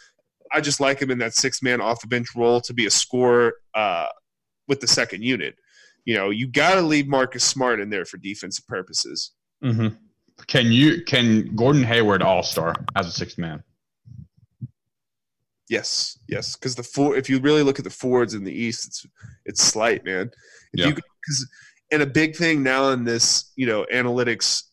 I 0.52 0.60
just 0.60 0.80
like 0.80 1.00
him 1.00 1.10
in 1.10 1.18
that 1.18 1.34
six 1.34 1.62
man 1.62 1.80
off 1.80 2.00
the 2.00 2.06
bench 2.06 2.28
role 2.36 2.60
to 2.62 2.74
be 2.74 2.86
a 2.86 2.90
scorer 2.90 3.54
uh, 3.74 4.08
with 4.68 4.80
the 4.80 4.86
second 4.86 5.22
unit. 5.22 5.56
You 6.04 6.16
know, 6.16 6.30
you 6.30 6.46
got 6.46 6.74
to 6.74 6.82
leave 6.82 7.06
Marcus 7.08 7.44
Smart 7.44 7.80
in 7.80 7.88
there 7.88 8.04
for 8.04 8.18
defensive 8.18 8.66
purposes. 8.66 9.32
Mm-hmm. 9.64 9.94
Can 10.46 10.72
you 10.72 11.04
can 11.04 11.54
Gordon 11.54 11.84
Hayward 11.84 12.22
all 12.22 12.42
star 12.42 12.74
as 12.96 13.06
a 13.06 13.12
sixth 13.12 13.38
man? 13.38 13.62
Yes, 15.72 16.18
yes. 16.28 16.54
Because 16.54 16.74
the 16.74 16.82
four, 16.82 17.16
if 17.16 17.30
you 17.30 17.38
really 17.38 17.62
look 17.62 17.78
at 17.78 17.84
the 17.84 17.90
forwards 17.90 18.34
in 18.34 18.44
the 18.44 18.52
East, 18.52 18.86
it's 18.86 19.06
it's 19.46 19.62
slight, 19.62 20.04
man. 20.04 20.30
If 20.74 20.80
yeah. 20.80 20.90
Because 20.90 21.48
and 21.90 22.02
a 22.02 22.06
big 22.06 22.36
thing 22.36 22.62
now 22.62 22.90
in 22.90 23.04
this 23.04 23.52
you 23.56 23.64
know 23.64 23.86
analytics 23.90 24.64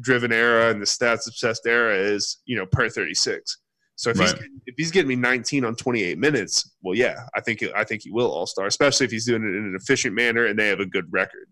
driven 0.00 0.32
era 0.32 0.70
and 0.70 0.80
the 0.80 0.86
stats 0.86 1.26
obsessed 1.26 1.66
era 1.66 1.92
is 1.92 2.38
you 2.44 2.56
know 2.56 2.66
per 2.66 2.88
thirty 2.88 3.14
six. 3.14 3.58
So 3.96 4.10
if 4.10 4.20
right. 4.20 4.28
he's 4.28 4.48
if 4.66 4.74
he's 4.76 4.90
getting 4.92 5.08
me 5.08 5.16
19 5.16 5.64
on 5.64 5.74
28 5.74 6.18
minutes, 6.18 6.70
well, 6.82 6.94
yeah, 6.94 7.16
I 7.34 7.40
think 7.40 7.64
I 7.74 7.82
think 7.82 8.02
he 8.02 8.12
will 8.12 8.30
all 8.30 8.46
star, 8.46 8.68
especially 8.68 9.06
if 9.06 9.10
he's 9.10 9.26
doing 9.26 9.42
it 9.42 9.56
in 9.56 9.64
an 9.64 9.76
efficient 9.76 10.14
manner 10.14 10.46
and 10.46 10.56
they 10.56 10.68
have 10.68 10.78
a 10.78 10.86
good 10.86 11.06
record. 11.10 11.48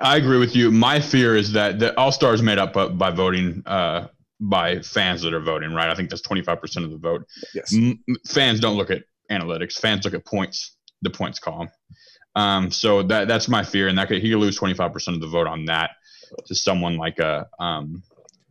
I 0.00 0.16
agree 0.16 0.38
with 0.38 0.54
you. 0.54 0.70
My 0.70 1.00
fear 1.00 1.36
is 1.36 1.50
that 1.54 1.80
the 1.80 1.98
all 1.98 2.12
star 2.12 2.34
is 2.34 2.40
made 2.40 2.58
up 2.58 2.74
by 2.96 3.10
voting 3.10 3.64
uh, 3.66 4.06
by 4.40 4.80
fans 4.80 5.22
that 5.22 5.34
are 5.34 5.40
voting. 5.40 5.72
Right? 5.72 5.88
I 5.88 5.94
think 5.94 6.10
that's 6.10 6.22
25 6.22 6.60
percent 6.60 6.84
of 6.84 6.90
the 6.90 6.98
vote. 6.98 7.26
Yes. 7.54 7.74
M- 7.74 8.02
fans 8.26 8.60
don't 8.60 8.76
look 8.76 8.90
at 8.90 9.04
analytics. 9.30 9.74
Fans 9.74 10.04
look 10.04 10.14
at 10.14 10.24
points. 10.24 10.76
The 11.02 11.10
points 11.10 11.38
column. 11.38 11.68
Um, 12.36 12.70
so 12.70 13.02
that 13.04 13.28
that's 13.28 13.48
my 13.48 13.62
fear, 13.62 13.88
and 13.88 13.98
that 13.98 14.08
could, 14.08 14.22
he 14.22 14.30
could 14.30 14.38
lose 14.38 14.56
25 14.56 14.92
percent 14.92 15.14
of 15.16 15.20
the 15.20 15.28
vote 15.28 15.46
on 15.46 15.64
that 15.66 15.90
to 16.46 16.54
someone 16.54 16.96
like 16.96 17.18
a 17.18 17.48
um, 17.58 18.02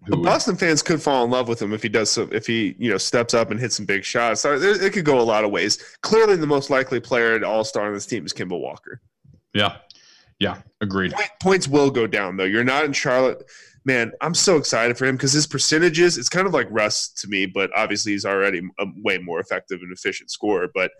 but 0.07 0.23
Boston 0.23 0.55
fans 0.55 0.81
could 0.81 1.01
fall 1.01 1.25
in 1.25 1.31
love 1.31 1.47
with 1.47 1.61
him 1.61 1.73
if 1.73 1.83
he 1.83 1.89
does 1.89 2.09
so, 2.09 2.27
if 2.31 2.47
he 2.47 2.75
you 2.79 2.89
know 2.89 2.97
steps 2.97 3.33
up 3.33 3.51
and 3.51 3.59
hits 3.59 3.75
some 3.75 3.85
big 3.85 4.03
shots. 4.03 4.41
So 4.41 4.55
it, 4.55 4.81
it 4.81 4.93
could 4.93 5.05
go 5.05 5.19
a 5.19 5.23
lot 5.23 5.43
of 5.43 5.51
ways. 5.51 5.77
Clearly, 6.01 6.35
the 6.35 6.47
most 6.47 6.69
likely 6.69 6.99
player 6.99 7.33
at 7.33 7.43
All 7.43 7.63
Star 7.63 7.87
on 7.87 7.93
this 7.93 8.05
team 8.05 8.25
is 8.25 8.33
Kemba 8.33 8.59
Walker. 8.59 9.01
Yeah, 9.53 9.77
yeah, 10.39 10.61
agreed. 10.79 11.11
Point, 11.11 11.29
points 11.41 11.67
will 11.67 11.91
go 11.91 12.07
down 12.07 12.37
though. 12.37 12.45
You're 12.45 12.63
not 12.63 12.85
in 12.85 12.93
Charlotte. 12.93 13.43
Man, 13.89 14.11
I'm 14.21 14.35
so 14.35 14.55
excited 14.57 14.99
for 14.99 15.05
him 15.05 15.15
because 15.15 15.33
his 15.33 15.47
percentages, 15.47 16.19
it's 16.19 16.29
kind 16.29 16.45
of 16.45 16.53
like 16.53 16.67
Russ 16.69 17.09
to 17.21 17.27
me, 17.27 17.47
but 17.47 17.71
obviously 17.75 18.11
he's 18.11 18.23
already 18.23 18.61
a 18.77 18.85
way 18.97 19.17
more 19.17 19.39
effective 19.39 19.79
and 19.81 19.91
efficient 19.91 20.29
scorer. 20.29 20.67
But 20.75 20.91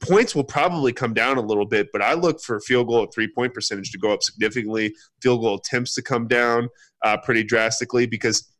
points 0.00 0.34
will 0.34 0.44
probably 0.44 0.92
come 0.92 1.14
down 1.14 1.38
a 1.38 1.40
little 1.40 1.64
bit, 1.64 1.88
but 1.94 2.02
I 2.02 2.12
look 2.12 2.42
for 2.42 2.60
field 2.60 2.88
goal 2.88 3.04
at 3.04 3.14
three 3.14 3.26
point 3.26 3.54
percentage 3.54 3.90
to 3.92 3.98
go 3.98 4.12
up 4.12 4.22
significantly, 4.22 4.94
field 5.22 5.40
goal 5.40 5.54
attempts 5.54 5.94
to 5.94 6.02
come 6.02 6.28
down 6.28 6.68
uh, 7.02 7.16
pretty 7.16 7.42
drastically 7.42 8.04
because 8.04 8.52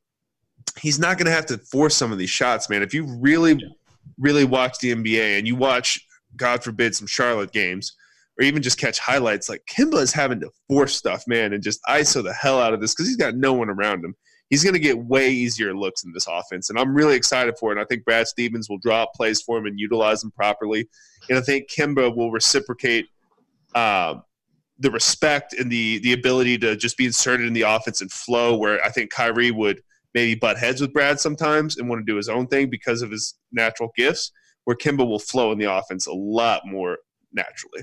he's 0.80 0.98
not 0.98 1.18
going 1.18 1.26
to 1.26 1.32
have 1.32 1.44
to 1.44 1.58
force 1.58 1.94
some 1.94 2.12
of 2.12 2.16
these 2.16 2.30
shots, 2.30 2.70
man. 2.70 2.82
If 2.82 2.94
you 2.94 3.04
really, 3.20 3.62
really 4.18 4.46
watch 4.46 4.78
the 4.78 4.94
NBA 4.94 5.36
and 5.36 5.46
you 5.46 5.54
watch 5.54 6.00
God 6.34 6.64
forbid, 6.64 6.94
some 6.94 7.06
Charlotte 7.06 7.52
games, 7.52 7.94
or 8.38 8.44
even 8.44 8.62
just 8.62 8.78
catch 8.78 8.98
highlights, 8.98 9.48
like 9.48 9.64
Kemba 9.66 10.00
is 10.00 10.12
having 10.12 10.40
to 10.40 10.50
force 10.68 10.94
stuff, 10.94 11.24
man, 11.26 11.52
and 11.52 11.62
just 11.62 11.80
ISO 11.88 12.22
the 12.22 12.32
hell 12.32 12.60
out 12.60 12.74
of 12.74 12.80
this 12.80 12.94
because 12.94 13.06
he's 13.06 13.16
got 13.16 13.34
no 13.34 13.52
one 13.52 13.70
around 13.70 14.04
him. 14.04 14.14
He's 14.50 14.62
going 14.62 14.74
to 14.74 14.80
get 14.80 14.98
way 14.98 15.30
easier 15.30 15.74
looks 15.74 16.04
in 16.04 16.12
this 16.12 16.26
offense, 16.28 16.70
and 16.70 16.78
I'm 16.78 16.94
really 16.94 17.16
excited 17.16 17.56
for 17.58 17.70
it. 17.70 17.76
And 17.76 17.80
I 17.80 17.86
think 17.86 18.04
Brad 18.04 18.28
Stevens 18.28 18.68
will 18.68 18.78
draw 18.78 19.04
up 19.04 19.12
plays 19.14 19.42
for 19.42 19.58
him 19.58 19.66
and 19.66 19.78
utilize 19.78 20.20
them 20.20 20.30
properly, 20.30 20.88
and 21.28 21.38
I 21.38 21.40
think 21.40 21.68
Kemba 21.68 22.14
will 22.14 22.30
reciprocate 22.30 23.08
uh, 23.74 24.16
the 24.78 24.90
respect 24.90 25.54
and 25.54 25.72
the 25.72 25.98
the 26.00 26.12
ability 26.12 26.58
to 26.58 26.76
just 26.76 26.96
be 26.96 27.06
inserted 27.06 27.46
in 27.46 27.54
the 27.54 27.62
offense 27.62 28.00
and 28.00 28.12
flow. 28.12 28.56
Where 28.56 28.84
I 28.84 28.90
think 28.90 29.10
Kyrie 29.10 29.50
would 29.50 29.80
maybe 30.14 30.38
butt 30.38 30.58
heads 30.58 30.80
with 30.80 30.92
Brad 30.92 31.18
sometimes 31.18 31.76
and 31.76 31.88
want 31.88 32.06
to 32.06 32.10
do 32.10 32.16
his 32.16 32.28
own 32.28 32.46
thing 32.46 32.70
because 32.70 33.02
of 33.02 33.10
his 33.10 33.34
natural 33.50 33.90
gifts. 33.96 34.30
Where 34.64 34.76
Kemba 34.76 35.06
will 35.06 35.18
flow 35.18 35.52
in 35.52 35.58
the 35.58 35.72
offense 35.72 36.06
a 36.06 36.12
lot 36.12 36.62
more 36.66 36.98
naturally. 37.32 37.82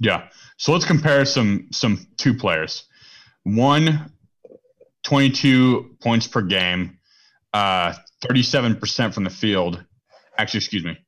Yeah. 0.00 0.28
So 0.56 0.72
let's 0.72 0.84
compare 0.84 1.24
some 1.24 1.68
some 1.70 2.06
two 2.16 2.34
players. 2.34 2.84
One, 3.44 4.12
22 5.04 5.96
points 6.02 6.26
per 6.26 6.42
game, 6.42 6.98
uh, 7.54 7.94
37% 8.24 9.14
from 9.14 9.24
the 9.24 9.30
field. 9.30 9.82
Actually, 10.36 10.58
excuse 10.58 10.84
me. 10.84 10.98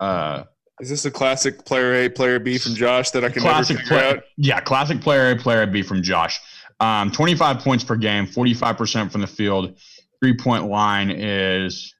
Uh, 0.00 0.44
is 0.80 0.88
this 0.88 1.04
a 1.04 1.10
classic 1.10 1.64
player 1.64 1.94
A, 1.94 2.08
player 2.08 2.38
B 2.38 2.56
from 2.58 2.74
Josh 2.74 3.10
that 3.10 3.24
I 3.24 3.30
can 3.30 3.42
classic 3.42 3.78
never 3.90 4.16
out? 4.16 4.24
Yeah, 4.36 4.60
classic 4.60 5.00
player 5.00 5.32
A, 5.32 5.36
player 5.36 5.66
B 5.66 5.82
from 5.82 6.02
Josh. 6.02 6.40
Um, 6.80 7.10
25 7.10 7.58
points 7.58 7.82
per 7.82 7.96
game, 7.96 8.26
45% 8.26 9.10
from 9.10 9.20
the 9.20 9.26
field. 9.26 9.76
Three 10.20 10.36
point 10.36 10.66
line 10.66 11.10
is 11.10 11.94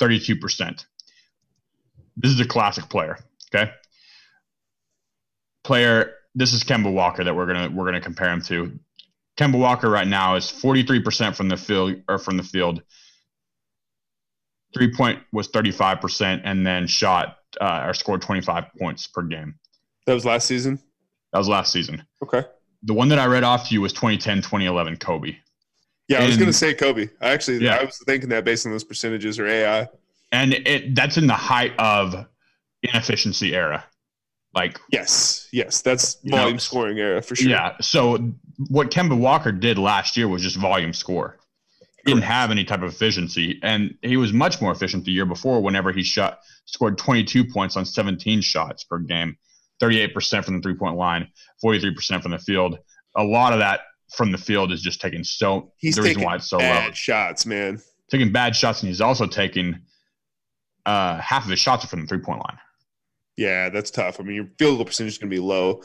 32%. 0.00 0.84
This 2.16 2.32
is 2.32 2.40
a 2.40 2.44
classic 2.46 2.88
player. 2.88 3.18
Okay. 3.54 3.72
Player, 5.66 6.14
this 6.36 6.52
is 6.52 6.62
Kemba 6.62 6.92
Walker 6.92 7.24
that 7.24 7.34
we're 7.34 7.46
gonna 7.46 7.68
we're 7.68 7.86
gonna 7.86 8.00
compare 8.00 8.30
him 8.30 8.40
to. 8.42 8.78
Kemba 9.36 9.58
Walker 9.58 9.90
right 9.90 10.06
now 10.06 10.36
is 10.36 10.44
43% 10.44 11.34
from 11.34 11.48
the 11.48 11.56
field 11.56 11.96
or 12.08 12.18
from 12.18 12.36
the 12.36 12.44
field. 12.44 12.82
Three 14.72 14.94
point 14.94 15.18
was 15.32 15.48
35%, 15.48 16.42
and 16.44 16.64
then 16.64 16.86
shot 16.86 17.38
uh, 17.60 17.82
or 17.84 17.94
scored 17.94 18.22
25 18.22 18.66
points 18.78 19.08
per 19.08 19.22
game. 19.22 19.56
That 20.06 20.14
was 20.14 20.24
last 20.24 20.46
season. 20.46 20.78
That 21.32 21.38
was 21.38 21.48
last 21.48 21.72
season. 21.72 22.06
Okay. 22.22 22.44
The 22.84 22.94
one 22.94 23.08
that 23.08 23.18
I 23.18 23.26
read 23.26 23.42
off 23.42 23.68
to 23.68 23.74
you 23.74 23.80
was 23.80 23.92
2010, 23.92 24.42
2011 24.42 24.98
Kobe. 24.98 25.34
Yeah, 26.06 26.18
and, 26.18 26.26
I 26.26 26.28
was 26.28 26.36
going 26.36 26.46
to 26.46 26.52
say 26.52 26.74
Kobe. 26.74 27.08
I 27.20 27.30
actually, 27.30 27.64
yeah. 27.64 27.78
I 27.80 27.84
was 27.84 27.98
thinking 28.06 28.28
that 28.28 28.44
based 28.44 28.66
on 28.66 28.72
those 28.72 28.84
percentages 28.84 29.40
or 29.40 29.48
AI. 29.48 29.88
And 30.30 30.54
it 30.54 30.94
that's 30.94 31.16
in 31.16 31.26
the 31.26 31.34
height 31.34 31.72
of 31.76 32.24
inefficiency 32.84 33.56
era. 33.56 33.84
Like 34.56 34.80
yes, 34.90 35.48
yes, 35.52 35.82
that's 35.82 36.14
volume 36.24 36.52
know, 36.52 36.58
scoring 36.58 36.98
era 36.98 37.20
for 37.20 37.36
sure. 37.36 37.50
Yeah. 37.50 37.76
So 37.82 38.32
what 38.70 38.90
Kemba 38.90 39.16
Walker 39.16 39.52
did 39.52 39.76
last 39.76 40.16
year 40.16 40.28
was 40.28 40.42
just 40.42 40.56
volume 40.56 40.94
score. 40.94 41.36
He 41.98 42.12
didn't 42.12 42.24
have 42.24 42.50
any 42.50 42.64
type 42.64 42.80
of 42.80 42.90
efficiency, 42.90 43.60
and 43.62 43.98
he 44.00 44.16
was 44.16 44.32
much 44.32 44.62
more 44.62 44.72
efficient 44.72 45.04
the 45.04 45.12
year 45.12 45.26
before. 45.26 45.60
Whenever 45.60 45.92
he 45.92 46.02
shot, 46.02 46.38
scored 46.64 46.96
22 46.96 47.44
points 47.44 47.76
on 47.76 47.84
17 47.84 48.40
shots 48.40 48.84
per 48.84 48.98
game, 48.98 49.36
38% 49.82 50.44
from 50.44 50.54
the 50.54 50.62
three 50.62 50.74
point 50.74 50.96
line, 50.96 51.28
43% 51.62 52.22
from 52.22 52.30
the 52.30 52.38
field. 52.38 52.78
A 53.16 53.24
lot 53.24 53.52
of 53.52 53.58
that 53.58 53.80
from 54.14 54.32
the 54.32 54.38
field 54.38 54.72
is 54.72 54.80
just 54.80 55.02
taking 55.02 55.22
so. 55.22 55.72
He's 55.76 55.96
the 55.96 56.02
taking 56.02 56.24
why 56.24 56.36
it's 56.36 56.48
so 56.48 56.58
bad 56.58 56.86
low. 56.86 56.92
shots, 56.92 57.44
man. 57.44 57.78
Taking 58.10 58.32
bad 58.32 58.56
shots, 58.56 58.80
and 58.80 58.88
he's 58.88 59.02
also 59.02 59.26
taking 59.26 59.80
uh, 60.86 61.18
half 61.18 61.44
of 61.44 61.50
his 61.50 61.58
shots 61.58 61.84
are 61.84 61.88
from 61.88 62.00
the 62.00 62.06
three 62.06 62.20
point 62.20 62.38
line. 62.38 62.58
Yeah, 63.36 63.68
that's 63.68 63.90
tough. 63.90 64.18
I 64.18 64.22
mean, 64.22 64.36
your 64.36 64.48
field 64.58 64.78
goal 64.78 64.84
percentage 64.84 65.14
is 65.14 65.18
going 65.18 65.30
to 65.30 65.36
be 65.36 65.40
low. 65.40 65.82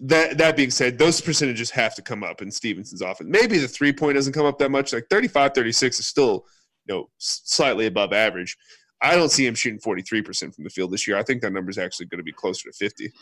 That 0.00 0.38
that 0.38 0.56
being 0.56 0.70
said, 0.70 0.98
those 0.98 1.20
percentages 1.20 1.70
have 1.70 1.94
to 1.94 2.02
come 2.02 2.22
up 2.22 2.42
in 2.42 2.50
Stevenson's 2.50 3.00
offense. 3.00 3.30
Maybe 3.30 3.58
the 3.58 3.68
three 3.68 3.92
point 3.92 4.16
doesn't 4.16 4.32
come 4.32 4.46
up 4.46 4.58
that 4.58 4.70
much. 4.70 4.92
Like 4.92 5.06
35, 5.08 5.52
36 5.54 6.00
is 6.00 6.06
still, 6.06 6.44
you 6.86 6.94
know, 6.94 7.10
slightly 7.18 7.86
above 7.86 8.12
average. 8.12 8.56
I 9.00 9.16
don't 9.16 9.30
see 9.30 9.46
him 9.46 9.54
shooting 9.54 9.78
43% 9.78 10.54
from 10.54 10.64
the 10.64 10.70
field 10.70 10.90
this 10.90 11.06
year. 11.06 11.18
I 11.18 11.22
think 11.22 11.42
that 11.42 11.52
number 11.52 11.70
is 11.70 11.78
actually 11.78 12.06
going 12.06 12.18
to 12.18 12.24
be 12.24 12.32
closer 12.32 12.70
to 12.70 12.76
50. 12.76 13.12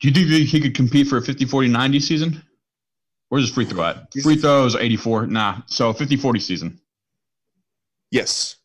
Do 0.00 0.08
you 0.08 0.28
think 0.38 0.48
he 0.48 0.60
could 0.60 0.74
compete 0.74 1.08
for 1.08 1.18
a 1.18 1.22
50 1.22 1.44
40 1.44 1.68
90 1.68 2.00
season? 2.00 2.42
Where's 3.28 3.44
his 3.44 3.54
free 3.54 3.64
throw 3.64 3.84
at? 3.84 4.12
Free 4.22 4.36
throws 4.36 4.76
84. 4.76 5.26
Nah. 5.26 5.62
So 5.66 5.92
50 5.92 6.16
40 6.16 6.40
season. 6.40 6.80
Yes. 8.10 8.56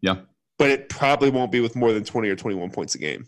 Yeah. 0.00 0.16
But 0.58 0.70
it 0.70 0.88
probably 0.88 1.30
won't 1.30 1.52
be 1.52 1.60
with 1.60 1.76
more 1.76 1.92
than 1.92 2.04
20 2.04 2.28
or 2.28 2.36
21 2.36 2.70
points 2.70 2.94
a 2.94 2.98
game. 2.98 3.26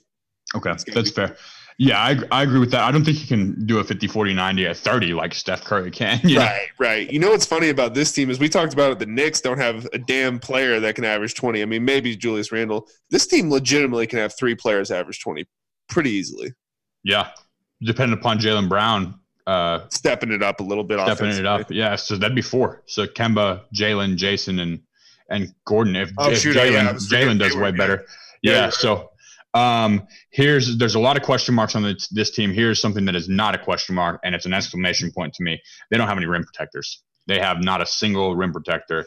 Okay. 0.55 0.74
That's 0.92 1.11
fair. 1.11 1.36
Yeah, 1.82 1.98
I, 1.98 2.18
I 2.30 2.42
agree 2.42 2.59
with 2.59 2.72
that. 2.72 2.82
I 2.82 2.92
don't 2.92 3.07
think 3.07 3.22
you 3.22 3.26
can 3.26 3.64
do 3.64 3.78
a 3.78 3.84
50, 3.84 4.07
40, 4.07 4.34
90 4.34 4.66
at 4.66 4.76
30 4.76 5.14
like 5.14 5.32
Steph 5.32 5.64
Curry 5.64 5.90
can. 5.90 6.20
You 6.24 6.34
know? 6.34 6.42
Right, 6.42 6.68
right. 6.78 7.11
You 7.11 7.18
know 7.18 7.30
what's 7.30 7.46
funny 7.46 7.70
about 7.70 7.94
this 7.94 8.12
team 8.12 8.28
is 8.28 8.38
we 8.38 8.51
talked 8.51 8.74
about 8.74 8.92
it. 8.92 8.98
The 8.98 9.07
Knicks 9.07 9.40
don't 9.40 9.57
have 9.57 9.88
a 9.94 9.98
damn 9.98 10.38
player 10.38 10.78
that 10.78 10.94
can 10.94 11.07
average 11.07 11.34
20. 11.34 11.62
I 11.62 11.64
mean, 11.64 11.82
maybe 11.82 12.14
Julius 12.14 12.53
Randle. 12.53 12.86
This 13.09 13.26
team 13.26 13.51
legitimately 13.51 14.07
can 14.09 14.18
have 14.18 14.36
three 14.36 14.55
players 14.55 14.90
average 14.90 15.22
20 15.22 15.46
pretty 15.88 16.11
easily. 16.11 16.53
Yeah, 17.03 17.30
depending 17.80 18.18
upon 18.18 18.40
Jaylen 18.40 18.68
Brown. 18.68 19.14
Uh, 19.46 19.88
stepping 19.88 20.32
it 20.32 20.42
up 20.42 20.61
a 20.61 20.62
little 20.62 20.84
bit. 20.84 21.01
Stepping 21.01 21.30
it 21.30 21.46
up, 21.46 21.70
yeah. 21.70 21.96
So 21.96 22.16
that'd 22.16 22.36
be 22.36 22.42
four. 22.42 22.82
So 22.86 23.07
Kemba, 23.07 23.62
Jaylen, 23.74 24.18
Jayson, 24.18 24.61
and 24.61 24.80
and 25.30 25.55
Gordon. 25.64 25.96
If, 25.96 26.11
oh, 26.18 26.30
if 26.30 26.42
Jaylen 26.42 26.72
yeah, 27.11 27.38
does 27.38 27.57
way 27.57 27.70
better, 27.70 28.05
yeah. 28.42 28.53
yeah 28.53 28.68
so 28.68 29.11
um, 29.55 30.07
here's 30.30 30.76
there's 30.78 30.94
a 30.94 31.01
lot 31.01 31.16
of 31.16 31.22
question 31.22 31.55
marks 31.55 31.74
on 31.74 31.82
this, 31.82 32.09
this 32.09 32.30
team. 32.30 32.53
Here's 32.53 32.80
something 32.80 33.05
that 33.07 33.16
is 33.16 33.28
not 33.28 33.55
a 33.55 33.59
question 33.59 33.94
mark, 33.94 34.20
and 34.24 34.34
it's 34.34 34.46
an 34.46 34.55
exclamation 34.55 35.11
point 35.11 35.34
to 35.34 35.42
me. 35.42 35.61
They 35.90 35.96
don't 35.96 36.09
have 36.09 36.16
any 36.16 36.26
rim 36.26 36.44
protectors. 36.44 37.03
They 37.26 37.38
have 37.38 37.62
not 37.62 37.80
a 37.80 37.86
single 37.86 38.36
rim 38.36 38.53
protector. 38.53 39.07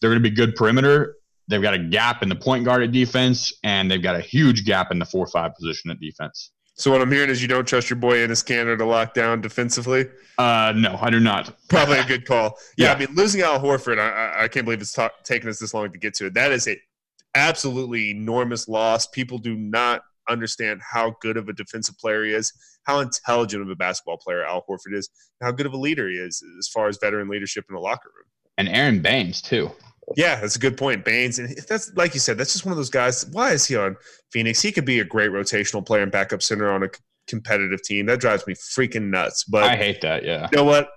They're 0.00 0.10
going 0.10 0.22
to 0.22 0.28
be 0.28 0.34
good 0.34 0.54
perimeter. 0.54 1.16
They've 1.48 1.62
got 1.62 1.74
a 1.74 1.78
gap 1.78 2.22
in 2.22 2.28
the 2.28 2.36
point 2.36 2.64
guard 2.64 2.82
at 2.82 2.92
defense, 2.92 3.52
and 3.62 3.90
they've 3.90 4.02
got 4.02 4.16
a 4.16 4.20
huge 4.20 4.64
gap 4.64 4.90
in 4.90 4.98
the 4.98 5.04
four-five 5.04 5.54
position 5.54 5.90
at 5.90 6.00
defense. 6.00 6.50
So 6.76 6.90
what 6.90 7.00
I'm 7.00 7.12
hearing 7.12 7.30
is 7.30 7.40
you 7.40 7.46
don't 7.46 7.66
trust 7.66 7.88
your 7.88 7.98
boy 7.98 8.16
Enes 8.16 8.44
Kanter 8.44 8.76
to 8.76 8.84
lock 8.84 9.14
down 9.14 9.40
defensively. 9.40 10.06
Uh, 10.38 10.72
no, 10.74 10.98
I 11.00 11.10
do 11.10 11.20
not. 11.20 11.54
Probably 11.68 11.98
a 11.98 12.04
good 12.04 12.26
call. 12.26 12.58
Yeah, 12.76 12.86
yeah. 12.86 12.92
I 12.94 12.98
mean 12.98 13.14
losing 13.14 13.42
Al 13.42 13.60
Horford, 13.60 14.00
I, 14.00 14.44
I 14.44 14.48
can't 14.48 14.64
believe 14.64 14.80
it's 14.80 14.92
ta- 14.92 15.10
taken 15.22 15.48
us 15.48 15.60
this 15.60 15.72
long 15.72 15.92
to 15.92 15.98
get 15.98 16.14
to 16.14 16.26
it. 16.26 16.34
That 16.34 16.50
is 16.50 16.66
a 16.66 16.76
absolutely 17.34 18.10
enormous 18.10 18.68
loss. 18.68 19.06
People 19.06 19.38
do 19.38 19.56
not 19.56 20.02
understand 20.28 20.80
how 20.82 21.14
good 21.20 21.36
of 21.36 21.48
a 21.48 21.52
defensive 21.52 21.98
player 21.98 22.24
he 22.24 22.32
is, 22.32 22.52
how 22.84 23.00
intelligent 23.00 23.62
of 23.62 23.68
a 23.68 23.76
basketball 23.76 24.18
player 24.18 24.44
Al 24.44 24.64
Horford 24.68 24.94
is, 24.94 25.08
how 25.42 25.52
good 25.52 25.66
of 25.66 25.72
a 25.72 25.78
leader 25.78 26.08
he 26.08 26.16
is 26.16 26.42
as 26.58 26.68
far 26.68 26.88
as 26.88 26.98
veteran 27.00 27.28
leadership 27.28 27.64
in 27.68 27.74
the 27.74 27.80
locker 27.80 28.10
room. 28.14 28.26
And 28.56 28.68
Aaron 28.68 29.02
Baynes 29.02 29.42
too. 29.42 29.70
Yeah, 30.16 30.40
that's 30.40 30.56
a 30.56 30.58
good 30.58 30.76
point. 30.76 31.04
Baynes, 31.04 31.38
and 31.38 31.56
that's 31.68 31.92
like 31.96 32.14
you 32.14 32.20
said, 32.20 32.36
that's 32.36 32.52
just 32.52 32.66
one 32.66 32.72
of 32.72 32.76
those 32.76 32.90
guys. 32.90 33.26
Why 33.32 33.52
is 33.52 33.66
he 33.66 33.76
on 33.76 33.96
Phoenix? 34.32 34.60
He 34.60 34.70
could 34.70 34.84
be 34.84 35.00
a 35.00 35.04
great 35.04 35.30
rotational 35.30 35.84
player 35.84 36.02
and 36.02 36.12
backup 36.12 36.42
center 36.42 36.70
on 36.70 36.82
a 36.82 36.90
competitive 37.26 37.82
team. 37.82 38.06
That 38.06 38.20
drives 38.20 38.46
me 38.46 38.54
freaking 38.54 39.10
nuts. 39.10 39.44
But 39.44 39.64
I 39.64 39.76
hate 39.76 40.02
that. 40.02 40.24
Yeah. 40.24 40.48
You 40.52 40.58
know 40.58 40.64
what? 40.64 40.90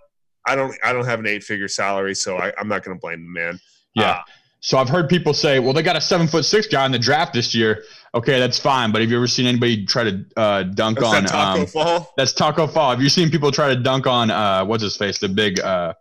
I 0.46 0.56
don't. 0.56 0.76
I 0.84 0.94
don't 0.94 1.06
have 1.06 1.20
an 1.20 1.28
eight-figure 1.28 1.68
salary, 1.68 2.16
so 2.16 2.38
I, 2.38 2.54
am 2.58 2.68
not 2.68 2.84
going 2.84 2.98
to 2.98 3.00
blame 3.00 3.22
the 3.22 3.40
man. 3.40 3.60
Yeah. 3.96 4.12
Uh, 4.12 4.22
so 4.68 4.78
I've 4.78 4.90
heard 4.90 5.08
people 5.08 5.34
say, 5.34 5.60
well, 5.60 5.72
they 5.72 5.82
got 5.82 5.96
a 5.96 6.02
seven 6.02 6.28
foot 6.28 6.44
six 6.44 6.68
guy 6.68 6.86
in 6.86 6.92
the 6.92 7.00
draft 7.00 7.32
this 7.34 7.56
year. 7.56 7.86
Okay, 8.14 8.38
that's 8.38 8.60
fine. 8.60 8.92
But 8.92 9.00
have 9.00 9.10
you 9.10 9.16
ever 9.16 9.26
seen 9.26 9.46
anybody 9.46 9.86
try 9.86 10.04
to 10.04 10.26
uh, 10.36 10.64
dunk 10.64 11.00
that's 11.00 11.08
on 11.08 11.24
that 11.24 11.30
Taco 11.30 11.62
um, 11.62 11.68
Fall? 11.68 12.14
That's 12.18 12.34
Taco 12.34 12.68
Fall. 12.68 12.90
Have 12.90 13.02
you 13.02 13.08
seen 13.08 13.30
people 13.30 13.50
try 13.50 13.70
to 13.70 13.82
dunk 13.82 14.08
on 14.08 14.30
uh, 14.30 14.66
what's 14.66 14.84
his 14.84 14.98
face, 14.98 15.20
the 15.20 15.30
big 15.30 15.62
uh, 15.62 15.94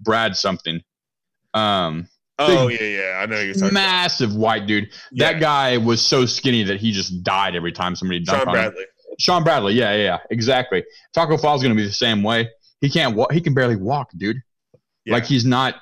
Brad 0.00 0.38
something? 0.38 0.80
Um, 1.52 2.08
oh 2.38 2.68
yeah, 2.68 2.82
yeah, 2.82 3.20
I 3.22 3.26
know 3.26 3.40
you're 3.40 3.52
talking 3.52 3.74
massive 3.74 4.30
about. 4.30 4.40
white 4.40 4.66
dude. 4.66 4.88
Yeah. 5.12 5.32
That 5.32 5.40
guy 5.40 5.76
was 5.76 6.00
so 6.00 6.24
skinny 6.24 6.62
that 6.62 6.80
he 6.80 6.92
just 6.92 7.24
died 7.24 7.54
every 7.54 7.72
time 7.72 7.94
somebody 7.94 8.24
dunked 8.24 8.38
Shawn 8.38 8.48
on 8.48 8.54
Bradley. 8.54 8.80
him. 8.80 8.88
Shawn 9.18 9.44
Bradley. 9.44 9.74
Yeah, 9.74 9.92
yeah, 9.92 10.02
yeah, 10.02 10.18
exactly. 10.30 10.82
Taco 11.12 11.36
Fall's 11.36 11.62
gonna 11.62 11.74
be 11.74 11.84
the 11.84 11.92
same 11.92 12.22
way. 12.22 12.48
He 12.80 12.88
can't 12.88 13.14
walk. 13.14 13.32
He 13.32 13.42
can 13.42 13.52
barely 13.52 13.76
walk, 13.76 14.12
dude. 14.16 14.40
Yeah. 15.04 15.12
Like 15.12 15.26
he's 15.26 15.44
not. 15.44 15.74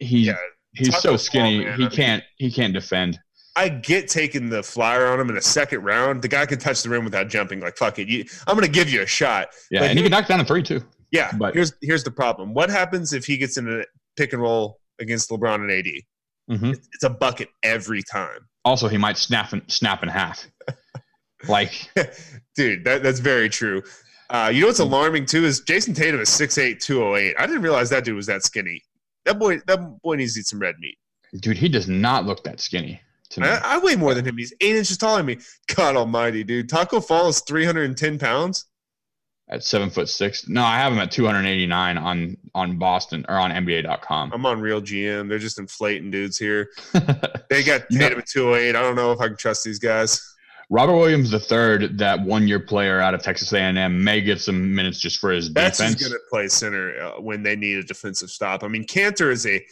He's 0.00 0.26
yeah 0.26 0.36
he's 0.78 1.00
so 1.00 1.16
skinny. 1.16 1.64
He 1.76 1.86
I 1.86 1.88
can't. 1.88 2.22
Mean, 2.22 2.50
he 2.50 2.50
can't 2.50 2.72
defend. 2.72 3.18
I 3.56 3.68
get 3.68 4.06
taking 4.06 4.48
the 4.48 4.62
flyer 4.62 5.08
on 5.08 5.18
him 5.18 5.28
in 5.30 5.34
the 5.34 5.42
second 5.42 5.82
round. 5.82 6.22
The 6.22 6.28
guy 6.28 6.46
can 6.46 6.58
touch 6.58 6.82
the 6.82 6.90
rim 6.90 7.04
without 7.04 7.28
jumping. 7.28 7.60
Like 7.60 7.76
fuck 7.76 7.98
it, 7.98 8.08
you, 8.08 8.24
I'm 8.46 8.54
going 8.54 8.66
to 8.66 8.72
give 8.72 8.88
you 8.88 9.02
a 9.02 9.06
shot. 9.06 9.48
Yeah, 9.70 9.80
but 9.80 9.90
and 9.90 9.98
he 9.98 10.04
can 10.04 10.12
knock 10.12 10.28
down 10.28 10.40
a 10.40 10.44
three 10.44 10.62
too. 10.62 10.82
Yeah, 11.10 11.32
but 11.36 11.54
here's 11.54 11.72
here's 11.80 12.04
the 12.04 12.10
problem. 12.10 12.54
What 12.54 12.70
happens 12.70 13.12
if 13.12 13.24
he 13.24 13.36
gets 13.36 13.56
in 13.56 13.68
a 13.68 13.84
pick 14.16 14.32
and 14.32 14.42
roll 14.42 14.78
against 15.00 15.30
LeBron 15.30 15.56
and 15.56 15.70
AD? 15.70 15.86
Mm-hmm. 16.50 16.70
It's 16.92 17.04
a 17.04 17.10
bucket 17.10 17.48
every 17.62 18.02
time. 18.02 18.48
Also, 18.64 18.88
he 18.88 18.96
might 18.96 19.16
snap 19.16 19.52
and 19.52 19.62
snap 19.66 20.02
in 20.02 20.08
half. 20.08 20.46
like, 21.48 21.90
dude, 22.54 22.84
that, 22.84 23.02
that's 23.02 23.20
very 23.20 23.48
true. 23.48 23.82
Uh, 24.30 24.50
you 24.52 24.60
know 24.60 24.66
what's 24.66 24.78
alarming 24.78 25.24
too 25.24 25.44
is 25.44 25.62
Jayson 25.62 25.94
Tatum 25.94 26.20
is 26.20 26.28
6'8", 26.28 26.80
208. 26.80 27.34
I 27.38 27.46
didn't 27.46 27.62
realize 27.62 27.88
that 27.90 28.04
dude 28.04 28.14
was 28.14 28.26
that 28.26 28.42
skinny. 28.42 28.82
That 29.28 29.38
boy, 29.38 29.58
that 29.66 30.00
boy 30.02 30.16
needs 30.16 30.34
to 30.34 30.40
eat 30.40 30.46
some 30.46 30.58
red 30.58 30.76
meat. 30.78 30.96
Dude, 31.40 31.58
he 31.58 31.68
does 31.68 31.86
not 31.86 32.24
look 32.24 32.42
that 32.44 32.60
skinny. 32.60 32.98
I, 33.36 33.60
I, 33.62 33.78
weigh 33.78 33.94
more 33.94 34.14
than 34.14 34.24
him. 34.24 34.38
He's 34.38 34.54
eight 34.62 34.74
inches 34.74 34.96
taller 34.96 35.18
than 35.18 35.26
me. 35.26 35.38
God 35.76 35.96
Almighty, 35.96 36.42
dude! 36.44 36.70
Taco 36.70 36.98
Fall 36.98 37.28
is 37.28 37.40
310 37.40 38.18
pounds 38.18 38.64
at 39.50 39.62
seven 39.62 39.90
foot 39.90 40.08
six. 40.08 40.48
No, 40.48 40.64
I 40.64 40.78
have 40.78 40.94
him 40.94 40.98
at 40.98 41.10
289 41.10 41.98
on 41.98 42.36
on 42.54 42.78
Boston 42.78 43.26
or 43.28 43.36
on 43.36 43.50
NBA.com. 43.50 44.32
I'm 44.32 44.46
on 44.46 44.62
Real 44.62 44.80
GM. 44.80 45.28
They're 45.28 45.38
just 45.38 45.58
inflating 45.58 46.10
dudes 46.10 46.38
here. 46.38 46.70
they 47.50 47.62
got 47.62 47.82
Tatum 47.90 48.20
at 48.20 48.26
208. 48.26 48.74
I 48.74 48.80
don't 48.80 48.96
know 48.96 49.12
if 49.12 49.20
I 49.20 49.28
can 49.28 49.36
trust 49.36 49.62
these 49.62 49.78
guys. 49.78 50.36
Robert 50.70 50.96
Williams 50.96 51.30
the 51.30 51.40
third, 51.40 51.98
that 51.98 52.22
one 52.22 52.46
year 52.46 52.60
player 52.60 53.00
out 53.00 53.14
of 53.14 53.22
Texas 53.22 53.52
A&M, 53.52 54.04
may 54.04 54.20
get 54.20 54.40
some 54.40 54.74
minutes 54.74 54.98
just 55.00 55.18
for 55.18 55.30
his 55.30 55.52
That's 55.52 55.78
defense. 55.78 55.94
That's 55.94 56.08
going 56.08 56.20
to 56.20 56.26
play 56.30 56.48
center 56.48 57.00
uh, 57.00 57.20
when 57.20 57.42
they 57.42 57.56
need 57.56 57.78
a 57.78 57.82
defensive 57.82 58.30
stop. 58.30 58.62
I 58.62 58.68
mean, 58.68 58.84
Kanter 58.84 59.30
is 59.30 59.46
a. 59.46 59.64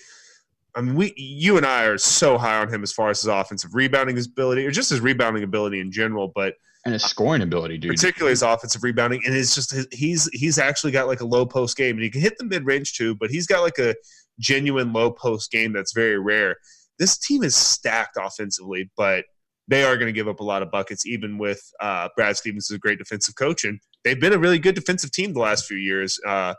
I 0.75 0.83
mean, 0.83 0.95
we, 0.95 1.15
you 1.17 1.57
and 1.57 1.65
I 1.65 1.85
are 1.85 1.97
so 1.97 2.37
high 2.37 2.61
on 2.61 2.73
him 2.73 2.83
as 2.83 2.93
far 2.93 3.09
as 3.09 3.23
his 3.23 3.29
offensive 3.29 3.75
rebounding 3.75 4.19
ability, 4.19 4.67
or 4.67 4.71
just 4.71 4.91
his 4.91 5.01
rebounding 5.01 5.43
ability 5.43 5.81
in 5.81 5.91
general. 5.91 6.33
But 6.35 6.55
and 6.85 6.93
his 6.93 7.03
scoring 7.03 7.43
ability, 7.43 7.79
dude. 7.79 7.91
Particularly 7.91 8.31
his 8.31 8.43
offensive 8.43 8.83
rebounding, 8.83 9.23
and 9.27 9.35
it's 9.35 9.55
just 9.55 9.75
he's 9.93 10.31
he's 10.33 10.59
actually 10.59 10.93
got 10.93 11.09
like 11.09 11.21
a 11.21 11.27
low 11.27 11.45
post 11.45 11.77
game, 11.77 11.97
and 11.97 12.03
he 12.03 12.11
can 12.11 12.21
hit 12.21 12.39
the 12.39 12.45
mid 12.45 12.65
range 12.65 12.95
too. 12.95 13.15
But 13.15 13.31
he's 13.31 13.47
got 13.47 13.63
like 13.63 13.79
a 13.79 13.95
genuine 14.39 14.93
low 14.93 15.11
post 15.11 15.51
game 15.51 15.73
that's 15.73 15.93
very 15.93 16.19
rare. 16.19 16.57
This 16.99 17.19
team 17.19 17.43
is 17.43 17.55
stacked 17.55 18.17
offensively, 18.21 18.91
but 18.97 19.25
they 19.69 19.83
are 19.85 19.97
going 19.97 20.07
to 20.07 20.13
give 20.13 20.29
up 20.29 20.41
a 20.41 20.45
lot 20.45 20.63
of 20.63 20.71
buckets, 20.71 21.07
even 21.07 21.39
with 21.39 21.61
uh, 21.81 22.09
Brad 22.17 22.37
Stevens 22.37 22.71
is 22.71 22.77
a 22.77 22.79
great 22.79 22.99
defensive 22.99 23.35
coach, 23.35 23.65
and 23.65 23.81
they've 24.05 24.21
been 24.21 24.33
a 24.33 24.39
really 24.39 24.59
good 24.59 24.75
defensive 24.75 25.11
team 25.11 25.33
the 25.33 25.41
last 25.41 25.67
few 25.67 25.77
years. 25.77 26.19
Uh, 26.27 26.55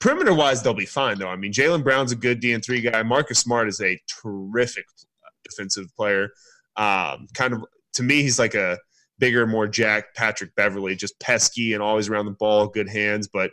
perimeter 0.00 0.34
wise, 0.34 0.62
they'll 0.62 0.74
be 0.74 0.86
fine 0.86 1.18
though. 1.18 1.28
I 1.28 1.36
mean, 1.36 1.52
Jaylen 1.52 1.82
Brown's 1.82 2.12
a 2.12 2.16
good 2.16 2.40
D 2.40 2.52
and 2.52 2.64
three 2.64 2.80
guy. 2.80 3.02
Marcus 3.02 3.38
Smart 3.38 3.68
is 3.68 3.80
a 3.80 3.98
terrific 4.22 4.84
defensive 5.44 5.86
player. 5.96 6.30
Um, 6.76 7.28
kind 7.34 7.54
of 7.54 7.64
to 7.94 8.02
me, 8.02 8.22
he's 8.22 8.38
like 8.38 8.54
a 8.54 8.78
bigger, 9.18 9.46
more 9.46 9.66
jack 9.66 10.14
Patrick 10.14 10.54
Beverley, 10.54 10.96
just 10.96 11.18
pesky 11.20 11.72
and 11.72 11.82
always 11.82 12.08
around 12.08 12.26
the 12.26 12.32
ball, 12.32 12.66
good 12.66 12.88
hands. 12.88 13.28
But 13.32 13.52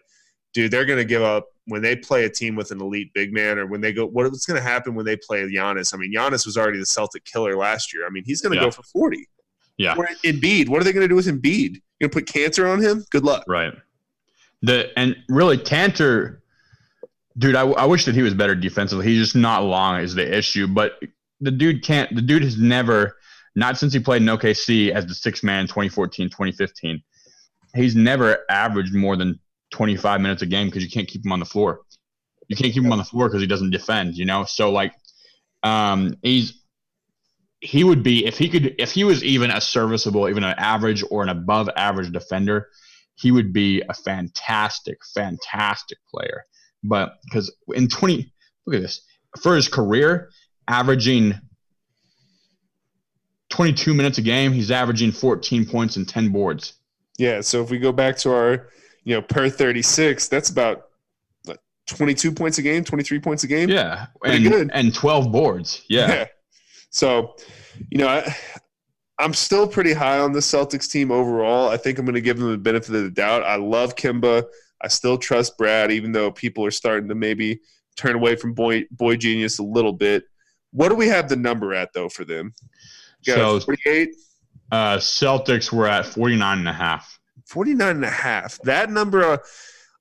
dude, 0.53 0.71
they're 0.71 0.85
going 0.85 0.99
to 0.99 1.05
give 1.05 1.21
up 1.21 1.45
when 1.65 1.81
they 1.81 1.95
play 1.95 2.25
a 2.25 2.29
team 2.29 2.55
with 2.55 2.71
an 2.71 2.81
elite 2.81 3.11
big 3.13 3.33
man, 3.33 3.57
or 3.59 3.65
when 3.65 3.81
they 3.81 3.93
go. 3.93 4.05
What's 4.05 4.45
going 4.45 4.61
to 4.61 4.67
happen 4.67 4.95
when 4.95 5.05
they 5.05 5.17
play 5.17 5.41
Giannis? 5.43 5.93
I 5.93 5.97
mean, 5.97 6.13
Giannis 6.13 6.45
was 6.45 6.57
already 6.57 6.79
the 6.79 6.85
Celtic 6.85 7.25
killer 7.25 7.55
last 7.55 7.93
year. 7.93 8.05
I 8.05 8.09
mean, 8.09 8.23
he's 8.25 8.41
going 8.41 8.53
to 8.53 8.57
yeah. 8.57 8.65
go 8.65 8.71
for 8.71 8.83
forty. 8.83 9.27
Yeah. 9.77 9.95
Or 9.97 10.07
Embiid, 10.23 10.69
what 10.69 10.81
are 10.81 10.83
they 10.83 10.93
going 10.93 11.03
to 11.03 11.07
do 11.07 11.15
with 11.15 11.27
Embiid? 11.27 11.79
You're 11.99 12.09
going 12.09 12.11
to 12.11 12.15
put 12.19 12.27
cancer 12.27 12.67
on 12.67 12.81
him? 12.81 13.03
Good 13.09 13.23
luck. 13.23 13.43
Right. 13.47 13.73
The 14.61 14.91
and 14.97 15.15
really 15.27 15.57
Kanter, 15.57 16.39
dude, 17.37 17.55
I, 17.55 17.63
I 17.63 17.85
wish 17.85 18.05
that 18.05 18.13
he 18.13 18.21
was 18.21 18.35
better 18.35 18.53
defensively. 18.53 19.05
He's 19.05 19.19
just 19.19 19.35
not 19.35 19.63
long 19.63 19.99
is 19.99 20.13
the 20.13 20.37
issue, 20.37 20.67
but 20.67 20.99
the 21.39 21.51
dude 21.51 21.83
can't. 21.83 22.13
The 22.13 22.21
dude 22.21 22.43
has 22.43 22.57
never 22.57 23.17
not 23.55 23.77
since 23.77 23.93
he 23.93 23.99
played 23.99 24.21
in 24.21 24.27
OKC 24.27 24.91
as 24.91 25.05
the 25.05 25.15
six 25.15 25.43
man 25.43 25.65
2014, 25.65 26.29
2015. 26.29 27.01
He's 27.75 27.95
never 27.95 28.39
averaged 28.49 28.93
more 28.93 29.15
than 29.15 29.39
25 29.71 30.21
minutes 30.21 30.41
a 30.41 30.45
game 30.45 30.67
because 30.67 30.83
you 30.83 30.89
can't 30.89 31.07
keep 31.07 31.25
him 31.25 31.31
on 31.31 31.39
the 31.39 31.45
floor. 31.45 31.81
You 32.47 32.55
can't 32.55 32.73
keep 32.73 32.83
him 32.83 32.91
on 32.91 32.97
the 32.97 33.03
floor 33.03 33.27
because 33.27 33.41
he 33.41 33.47
doesn't 33.47 33.71
defend, 33.71 34.15
you 34.15 34.25
know? 34.25 34.43
So, 34.43 34.71
like, 34.71 34.93
um, 35.63 36.17
he's, 36.21 36.61
he 37.61 37.83
would 37.83 38.03
be, 38.03 38.25
if 38.25 38.37
he 38.37 38.49
could, 38.49 38.75
if 38.77 38.91
he 38.91 39.03
was 39.03 39.23
even 39.23 39.51
a 39.51 39.61
serviceable, 39.61 40.27
even 40.27 40.43
an 40.43 40.55
average 40.57 41.03
or 41.09 41.23
an 41.23 41.29
above 41.29 41.69
average 41.75 42.11
defender, 42.11 42.67
he 43.15 43.31
would 43.31 43.53
be 43.53 43.81
a 43.87 43.93
fantastic, 43.93 44.97
fantastic 45.13 45.97
player. 46.13 46.43
But 46.83 47.13
because 47.23 47.53
in 47.73 47.87
20, 47.87 48.33
look 48.65 48.75
at 48.75 48.81
this, 48.81 49.01
for 49.41 49.55
his 49.55 49.67
career, 49.67 50.29
averaging 50.67 51.39
22 53.49 53.93
minutes 53.93 54.17
a 54.17 54.21
game, 54.21 54.51
he's 54.51 54.71
averaging 54.71 55.11
14 55.11 55.65
points 55.65 55.95
and 55.97 56.07
10 56.07 56.29
boards. 56.29 56.73
Yeah. 57.17 57.41
So 57.41 57.61
if 57.61 57.69
we 57.69 57.77
go 57.77 57.91
back 57.91 58.17
to 58.17 58.33
our, 58.33 58.69
you 59.03 59.15
know, 59.15 59.21
per 59.21 59.49
36, 59.49 60.27
that's 60.27 60.49
about 60.49 60.87
22 61.87 62.31
points 62.31 62.57
a 62.57 62.61
game, 62.61 62.83
23 62.83 63.19
points 63.19 63.43
a 63.43 63.47
game. 63.47 63.69
Yeah. 63.69 64.07
Pretty 64.21 64.37
and, 64.37 64.53
good. 64.53 64.71
And 64.73 64.93
12 64.93 65.31
boards. 65.31 65.83
Yeah. 65.89 66.11
yeah. 66.13 66.25
So, 66.89 67.35
you 67.89 67.97
know, 67.97 68.07
I, 68.07 68.35
I'm 69.19 69.33
still 69.33 69.67
pretty 69.67 69.93
high 69.93 70.19
on 70.19 70.31
the 70.31 70.39
Celtics 70.39 70.89
team 70.89 71.11
overall. 71.11 71.69
I 71.69 71.77
think 71.77 71.99
I'm 71.99 72.05
going 72.05 72.15
to 72.15 72.21
give 72.21 72.37
them 72.37 72.51
the 72.51 72.57
benefit 72.57 72.95
of 72.95 73.03
the 73.03 73.11
doubt. 73.11 73.43
I 73.43 73.55
love 73.55 73.95
Kemba. 73.95 74.45
I 74.81 74.87
still 74.87 75.17
trust 75.17 75.57
Brad, 75.57 75.91
even 75.91 76.11
though 76.11 76.31
people 76.31 76.65
are 76.65 76.71
starting 76.71 77.07
to 77.09 77.15
maybe 77.15 77.61
turn 77.95 78.15
away 78.15 78.35
from 78.35 78.53
boy 78.53 78.85
boy 78.91 79.15
genius 79.15 79.59
a 79.59 79.63
little 79.63 79.93
bit. 79.93 80.23
What 80.71 80.89
do 80.89 80.95
we 80.95 81.07
have 81.07 81.29
the 81.29 81.35
number 81.35 81.73
at 81.73 81.93
though 81.93 82.09
for 82.09 82.25
them? 82.25 82.53
so 83.23 83.59
48. 83.59 84.15
Uh, 84.71 84.97
Celtics 84.97 85.71
were 85.71 85.87
at 85.87 86.05
49 86.05 86.57
and 86.57 86.67
a 86.67 86.73
half. 86.73 87.19
49 87.51 87.95
and 87.97 88.05
a 88.05 88.09
half. 88.09 88.57
That 88.63 88.89
number 88.89 89.23
uh, 89.23 89.37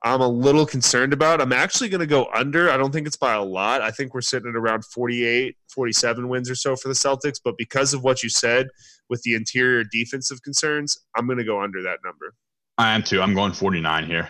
I'm 0.02 0.20
a 0.20 0.28
little 0.28 0.64
concerned 0.64 1.12
about. 1.12 1.40
I'm 1.40 1.52
actually 1.52 1.88
going 1.88 2.00
to 2.00 2.06
go 2.06 2.28
under. 2.32 2.70
I 2.70 2.76
don't 2.76 2.92
think 2.92 3.06
it's 3.06 3.16
by 3.16 3.34
a 3.34 3.42
lot. 3.42 3.82
I 3.82 3.90
think 3.90 4.14
we're 4.14 4.22
sitting 4.22 4.48
at 4.48 4.56
around 4.56 4.84
48, 4.84 5.56
47 5.68 6.28
wins 6.28 6.48
or 6.48 6.54
so 6.54 6.74
for 6.76 6.88
the 6.88 6.94
Celtics. 6.94 7.38
But 7.44 7.56
because 7.58 7.92
of 7.92 8.02
what 8.02 8.22
you 8.22 8.30
said 8.30 8.68
with 9.10 9.20
the 9.22 9.34
interior 9.34 9.84
defensive 9.84 10.42
concerns, 10.42 10.96
I'm 11.16 11.26
going 11.26 11.38
to 11.38 11.44
go 11.44 11.60
under 11.60 11.82
that 11.82 11.98
number. 12.04 12.34
I 12.78 12.94
am 12.94 13.02
too. 13.02 13.20
I'm 13.20 13.34
going 13.34 13.52
49 13.52 14.06
here. 14.06 14.28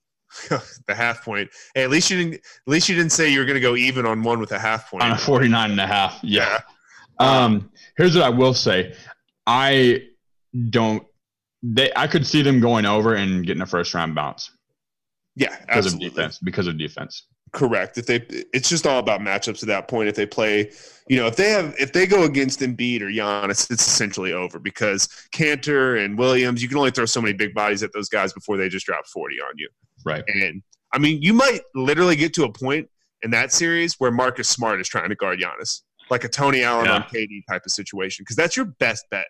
the 0.86 0.94
half 0.94 1.24
point. 1.24 1.50
Hey, 1.74 1.82
at 1.82 1.90
least 1.90 2.08
you 2.08 2.16
didn't. 2.16 2.34
At 2.34 2.40
least 2.66 2.88
you 2.88 2.94
didn't 2.94 3.12
say 3.12 3.28
you 3.28 3.40
were 3.40 3.46
going 3.46 3.56
to 3.56 3.60
go 3.60 3.76
even 3.76 4.06
on 4.06 4.22
one 4.22 4.38
with 4.38 4.52
a 4.52 4.58
half 4.58 4.90
point. 4.90 5.02
On 5.02 5.10
a 5.10 5.18
49 5.18 5.72
and 5.72 5.80
a 5.80 5.86
half. 5.86 6.18
Yeah. 6.22 6.60
yeah. 7.20 7.44
Um, 7.44 7.70
here's 7.96 8.14
what 8.14 8.24
I 8.24 8.28
will 8.28 8.54
say. 8.54 8.94
I 9.46 10.04
don't. 10.70 11.04
They. 11.62 11.90
I 11.96 12.06
could 12.06 12.26
see 12.26 12.42
them 12.42 12.60
going 12.60 12.86
over 12.86 13.14
and 13.14 13.46
getting 13.46 13.62
a 13.62 13.66
first 13.66 13.94
round 13.94 14.14
bounce. 14.14 14.50
Yeah, 15.36 15.56
because 15.60 15.86
absolutely. 15.86 16.06
of 16.08 16.14
defense. 16.14 16.38
Because 16.38 16.66
of 16.66 16.78
defense. 16.78 17.26
Correct. 17.52 17.96
If 17.96 18.06
they, 18.06 18.26
it's 18.52 18.68
just 18.68 18.86
all 18.86 18.98
about 18.98 19.20
matchups 19.20 19.62
at 19.62 19.68
that 19.68 19.88
point. 19.88 20.08
If 20.08 20.16
they 20.16 20.26
play, 20.26 20.70
you 21.08 21.16
know, 21.16 21.26
if 21.26 21.36
they 21.36 21.50
have, 21.50 21.74
if 21.78 21.92
they 21.92 22.06
go 22.06 22.24
against 22.24 22.60
Embiid 22.60 23.00
or 23.00 23.06
Giannis, 23.06 23.70
it's 23.70 23.86
essentially 23.86 24.32
over 24.32 24.58
because 24.58 25.08
Kanter 25.34 26.04
and 26.04 26.18
Williams, 26.18 26.62
you 26.62 26.68
can 26.68 26.76
only 26.76 26.90
throw 26.90 27.06
so 27.06 27.22
many 27.22 27.32
big 27.32 27.54
bodies 27.54 27.82
at 27.82 27.92
those 27.94 28.08
guys 28.08 28.32
before 28.32 28.56
they 28.56 28.68
just 28.68 28.84
drop 28.84 29.06
forty 29.06 29.36
on 29.40 29.52
you. 29.56 29.68
Right. 30.04 30.24
And 30.26 30.62
I 30.92 30.98
mean, 30.98 31.22
you 31.22 31.32
might 31.32 31.60
literally 31.74 32.16
get 32.16 32.34
to 32.34 32.44
a 32.44 32.52
point 32.52 32.88
in 33.22 33.30
that 33.30 33.52
series 33.52 33.94
where 33.98 34.10
Marcus 34.10 34.48
Smart 34.48 34.80
is 34.80 34.88
trying 34.88 35.08
to 35.08 35.14
guard 35.14 35.40
Giannis 35.40 35.82
like 36.10 36.24
a 36.24 36.28
Tony 36.28 36.62
Allen 36.62 36.86
yeah. 36.86 36.96
on 36.96 37.02
KD 37.02 37.42
type 37.48 37.62
of 37.64 37.72
situation 37.72 38.22
because 38.22 38.36
that's 38.36 38.56
your 38.56 38.66
best 38.66 39.04
bet 39.10 39.26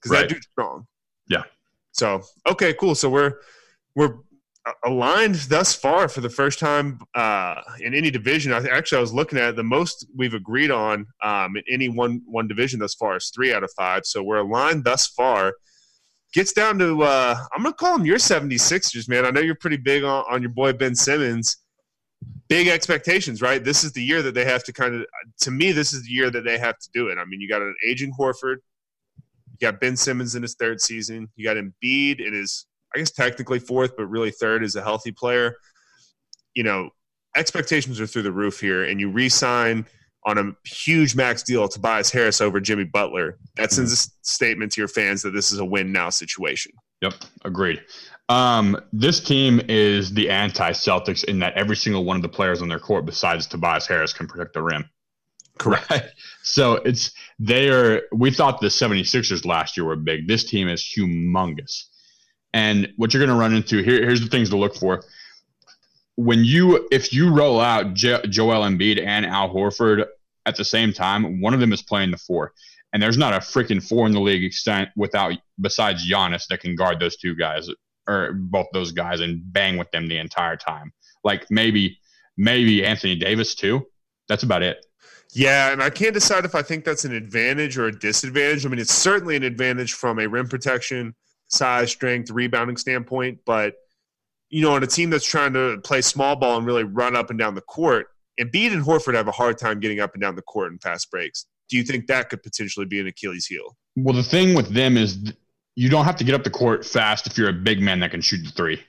because 0.00 0.14
right. 0.14 0.28
that 0.28 0.34
dude's 0.34 0.48
strong. 0.52 0.86
Yeah. 1.28 1.44
So 1.92 2.22
okay, 2.48 2.74
cool. 2.74 2.94
So 2.94 3.10
we're 3.10 3.34
we're 3.94 4.16
aligned 4.84 5.36
thus 5.48 5.74
far 5.74 6.08
for 6.08 6.20
the 6.20 6.28
first 6.28 6.58
time 6.58 7.00
uh, 7.14 7.60
in 7.80 7.94
any 7.94 8.10
division. 8.10 8.52
I, 8.52 8.64
actually, 8.68 8.98
I 8.98 9.00
was 9.00 9.14
looking 9.14 9.38
at 9.38 9.56
the 9.56 9.62
most 9.62 10.06
we've 10.16 10.34
agreed 10.34 10.70
on 10.70 11.06
um, 11.22 11.56
in 11.56 11.62
any 11.70 11.88
one 11.88 12.22
one 12.26 12.48
division 12.48 12.80
thus 12.80 12.94
far 12.94 13.16
is 13.16 13.30
three 13.34 13.52
out 13.52 13.64
of 13.64 13.70
five. 13.76 14.04
So 14.04 14.22
we're 14.22 14.38
aligned 14.38 14.84
thus 14.84 15.06
far. 15.06 15.54
Gets 16.34 16.52
down 16.52 16.78
to 16.78 17.02
uh, 17.02 17.36
I'm 17.54 17.62
gonna 17.62 17.74
call 17.74 17.96
them 17.96 18.06
your 18.06 18.18
76ers, 18.18 19.08
man. 19.08 19.24
I 19.24 19.30
know 19.30 19.40
you're 19.40 19.54
pretty 19.54 19.78
big 19.78 20.04
on, 20.04 20.24
on 20.30 20.42
your 20.42 20.50
boy 20.50 20.72
Ben 20.72 20.94
Simmons 20.94 21.56
big 22.48 22.68
expectations, 22.68 23.42
right? 23.42 23.62
This 23.62 23.84
is 23.84 23.92
the 23.92 24.02
year 24.02 24.22
that 24.22 24.34
they 24.34 24.44
have 24.44 24.64
to 24.64 24.72
kind 24.72 24.94
of, 24.94 25.06
to 25.40 25.50
me, 25.50 25.72
this 25.72 25.92
is 25.92 26.04
the 26.04 26.10
year 26.10 26.30
that 26.30 26.44
they 26.44 26.58
have 26.58 26.78
to 26.78 26.88
do 26.92 27.08
it. 27.08 27.18
I 27.18 27.24
mean, 27.24 27.40
you 27.40 27.48
got 27.48 27.62
an 27.62 27.74
aging 27.86 28.12
Horford, 28.18 28.56
you 29.60 29.70
got 29.70 29.80
Ben 29.80 29.96
Simmons 29.96 30.34
in 30.34 30.42
his 30.42 30.54
third 30.54 30.80
season, 30.80 31.28
you 31.36 31.44
got 31.44 31.56
Embiid 31.56 32.24
in 32.24 32.32
his, 32.32 32.66
I 32.94 32.98
guess 32.98 33.10
technically 33.10 33.58
fourth, 33.58 33.96
but 33.96 34.06
really 34.06 34.30
third 34.30 34.62
as 34.62 34.76
a 34.76 34.82
healthy 34.82 35.12
player. 35.12 35.56
You 36.54 36.62
know, 36.62 36.90
expectations 37.36 38.00
are 38.00 38.06
through 38.06 38.22
the 38.22 38.32
roof 38.32 38.60
here, 38.60 38.84
and 38.84 39.00
you 39.00 39.10
re-sign 39.10 39.86
on 40.26 40.38
a 40.38 40.68
huge 40.68 41.14
max 41.14 41.42
deal 41.42 41.68
Tobias 41.68 42.10
Harris 42.10 42.40
over 42.40 42.60
Jimmy 42.60 42.84
Butler. 42.84 43.38
That 43.56 43.72
sends 43.72 43.92
a 43.92 43.96
statement 44.22 44.72
to 44.72 44.80
your 44.80 44.88
fans 44.88 45.22
that 45.22 45.30
this 45.30 45.52
is 45.52 45.58
a 45.58 45.64
win 45.64 45.92
now 45.92 46.10
situation. 46.10 46.72
Yep, 47.00 47.14
agreed. 47.44 47.82
Um, 48.28 48.78
this 48.92 49.20
team 49.20 49.60
is 49.68 50.12
the 50.12 50.28
anti 50.28 50.70
Celtics 50.72 51.24
in 51.24 51.38
that 51.38 51.54
every 51.54 51.76
single 51.76 52.04
one 52.04 52.16
of 52.16 52.22
the 52.22 52.28
players 52.28 52.60
on 52.60 52.68
their 52.68 52.78
court, 52.78 53.06
besides 53.06 53.46
Tobias 53.46 53.86
Harris, 53.86 54.12
can 54.12 54.26
protect 54.26 54.52
the 54.52 54.62
rim. 54.62 54.84
Correct. 55.58 56.14
So 56.42 56.74
it's 56.74 57.12
they 57.38 57.68
are. 57.68 58.02
We 58.12 58.30
thought 58.30 58.60
the 58.60 58.68
76ers 58.68 59.44
last 59.44 59.76
year 59.76 59.84
were 59.84 59.96
big. 59.96 60.26
This 60.28 60.44
team 60.44 60.68
is 60.68 60.82
humongous. 60.82 61.84
And 62.54 62.92
what 62.96 63.12
you're 63.12 63.24
going 63.24 63.36
to 63.36 63.40
run 63.40 63.54
into 63.54 63.82
here, 63.82 64.02
here's 64.02 64.20
the 64.20 64.28
things 64.28 64.50
to 64.50 64.56
look 64.56 64.74
for. 64.74 65.02
When 66.16 66.44
you, 66.44 66.88
if 66.90 67.12
you 67.12 67.32
roll 67.32 67.60
out 67.60 67.94
jo- 67.94 68.22
Joel 68.22 68.62
Embiid 68.62 69.04
and 69.04 69.26
Al 69.26 69.52
Horford 69.52 70.06
at 70.46 70.56
the 70.56 70.64
same 70.64 70.92
time, 70.92 71.40
one 71.40 71.54
of 71.54 71.60
them 71.60 71.72
is 71.72 71.82
playing 71.82 72.10
the 72.10 72.16
four, 72.16 72.52
and 72.92 73.02
there's 73.02 73.18
not 73.18 73.34
a 73.34 73.38
freaking 73.38 73.86
four 73.86 74.06
in 74.06 74.12
the 74.12 74.20
league 74.20 74.42
extent 74.42 74.88
without 74.96 75.32
besides 75.60 76.10
Giannis 76.10 76.46
that 76.48 76.60
can 76.60 76.74
guard 76.74 76.98
those 76.98 77.16
two 77.16 77.36
guys 77.36 77.68
or 78.08 78.32
both 78.32 78.66
those 78.72 78.90
guys 78.90 79.20
and 79.20 79.42
bang 79.52 79.76
with 79.76 79.90
them 79.90 80.08
the 80.08 80.18
entire 80.18 80.56
time. 80.56 80.92
Like 81.22 81.46
maybe 81.50 81.98
maybe 82.36 82.84
Anthony 82.84 83.14
Davis 83.14 83.54
too. 83.54 83.86
That's 84.28 84.42
about 84.42 84.62
it. 84.62 84.84
Yeah, 85.34 85.72
and 85.72 85.82
I 85.82 85.90
can't 85.90 86.14
decide 86.14 86.44
if 86.44 86.54
I 86.54 86.62
think 86.62 86.84
that's 86.84 87.04
an 87.04 87.14
advantage 87.14 87.76
or 87.76 87.86
a 87.86 87.92
disadvantage. 87.92 88.64
I 88.64 88.68
mean, 88.68 88.78
it's 88.78 88.94
certainly 88.94 89.36
an 89.36 89.42
advantage 89.42 89.92
from 89.92 90.18
a 90.18 90.26
rim 90.26 90.48
protection, 90.48 91.14
size, 91.48 91.90
strength, 91.90 92.30
rebounding 92.30 92.76
standpoint, 92.76 93.40
but 93.44 93.74
you 94.50 94.62
know, 94.62 94.72
on 94.72 94.82
a 94.82 94.86
team 94.86 95.10
that's 95.10 95.26
trying 95.26 95.52
to 95.52 95.78
play 95.84 96.00
small 96.00 96.34
ball 96.34 96.56
and 96.56 96.66
really 96.66 96.84
run 96.84 97.14
up 97.14 97.28
and 97.28 97.38
down 97.38 97.54
the 97.54 97.60
court, 97.60 98.08
Embiid 98.40 98.72
and 98.72 98.82
Horford 98.82 99.14
have 99.14 99.28
a 99.28 99.32
hard 99.32 99.58
time 99.58 99.80
getting 99.80 100.00
up 100.00 100.14
and 100.14 100.22
down 100.22 100.36
the 100.36 100.42
court 100.42 100.72
in 100.72 100.78
fast 100.78 101.10
breaks. 101.10 101.44
Do 101.68 101.76
you 101.76 101.82
think 101.82 102.06
that 102.06 102.30
could 102.30 102.42
potentially 102.42 102.86
be 102.86 102.98
an 102.98 103.06
Achilles 103.06 103.46
heel? 103.46 103.76
Well, 103.96 104.14
the 104.14 104.22
thing 104.22 104.54
with 104.54 104.68
them 104.68 104.96
is 104.96 105.34
you 105.76 105.90
don't 105.90 106.06
have 106.06 106.16
to 106.16 106.24
get 106.24 106.34
up 106.34 106.44
the 106.44 106.50
court 106.50 106.86
fast 106.86 107.26
if 107.26 107.36
you're 107.36 107.50
a 107.50 107.52
big 107.52 107.80
man 107.80 108.00
that 108.00 108.10
can 108.10 108.22
shoot 108.22 108.42
the 108.42 108.50
three 108.50 108.82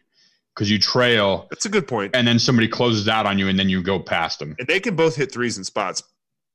because 0.56 0.72
you 0.72 0.80
trail. 0.80 1.48
That's 1.50 1.66
a 1.66 1.70
good 1.70 1.88
point. 1.88 2.16
And 2.16 2.26
then 2.26 2.40
somebody 2.40 2.70
closes 2.70 3.10
out 3.10 3.26
on 3.26 3.38
you 3.38 3.50
and 3.50 3.60
then 3.60 3.68
you 3.68 3.84
go 3.84 4.00
past 4.00 4.40
them. 4.40 4.56
And 4.60 4.68
they 4.68 4.80
can 4.80 4.96
both 4.96 5.16
hit 5.16 5.32
threes 5.32 5.58
in 5.58 5.66
spots 5.66 6.04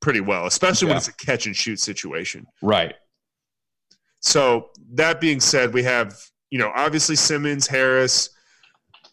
pretty 0.04 0.20
well, 0.20 0.44
especially 0.44 0.86
yeah. 0.86 0.90
when 0.90 0.98
it's 0.98 1.08
a 1.08 1.14
catch 1.14 1.46
and 1.46 1.56
shoot 1.56 1.80
situation. 1.80 2.46
Right. 2.60 2.94
So 4.20 4.68
that 4.92 5.18
being 5.18 5.40
said, 5.40 5.72
we 5.72 5.82
have, 5.84 6.14
you 6.50 6.58
know, 6.58 6.70
obviously 6.74 7.16
Simmons, 7.16 7.66
Harris, 7.66 8.28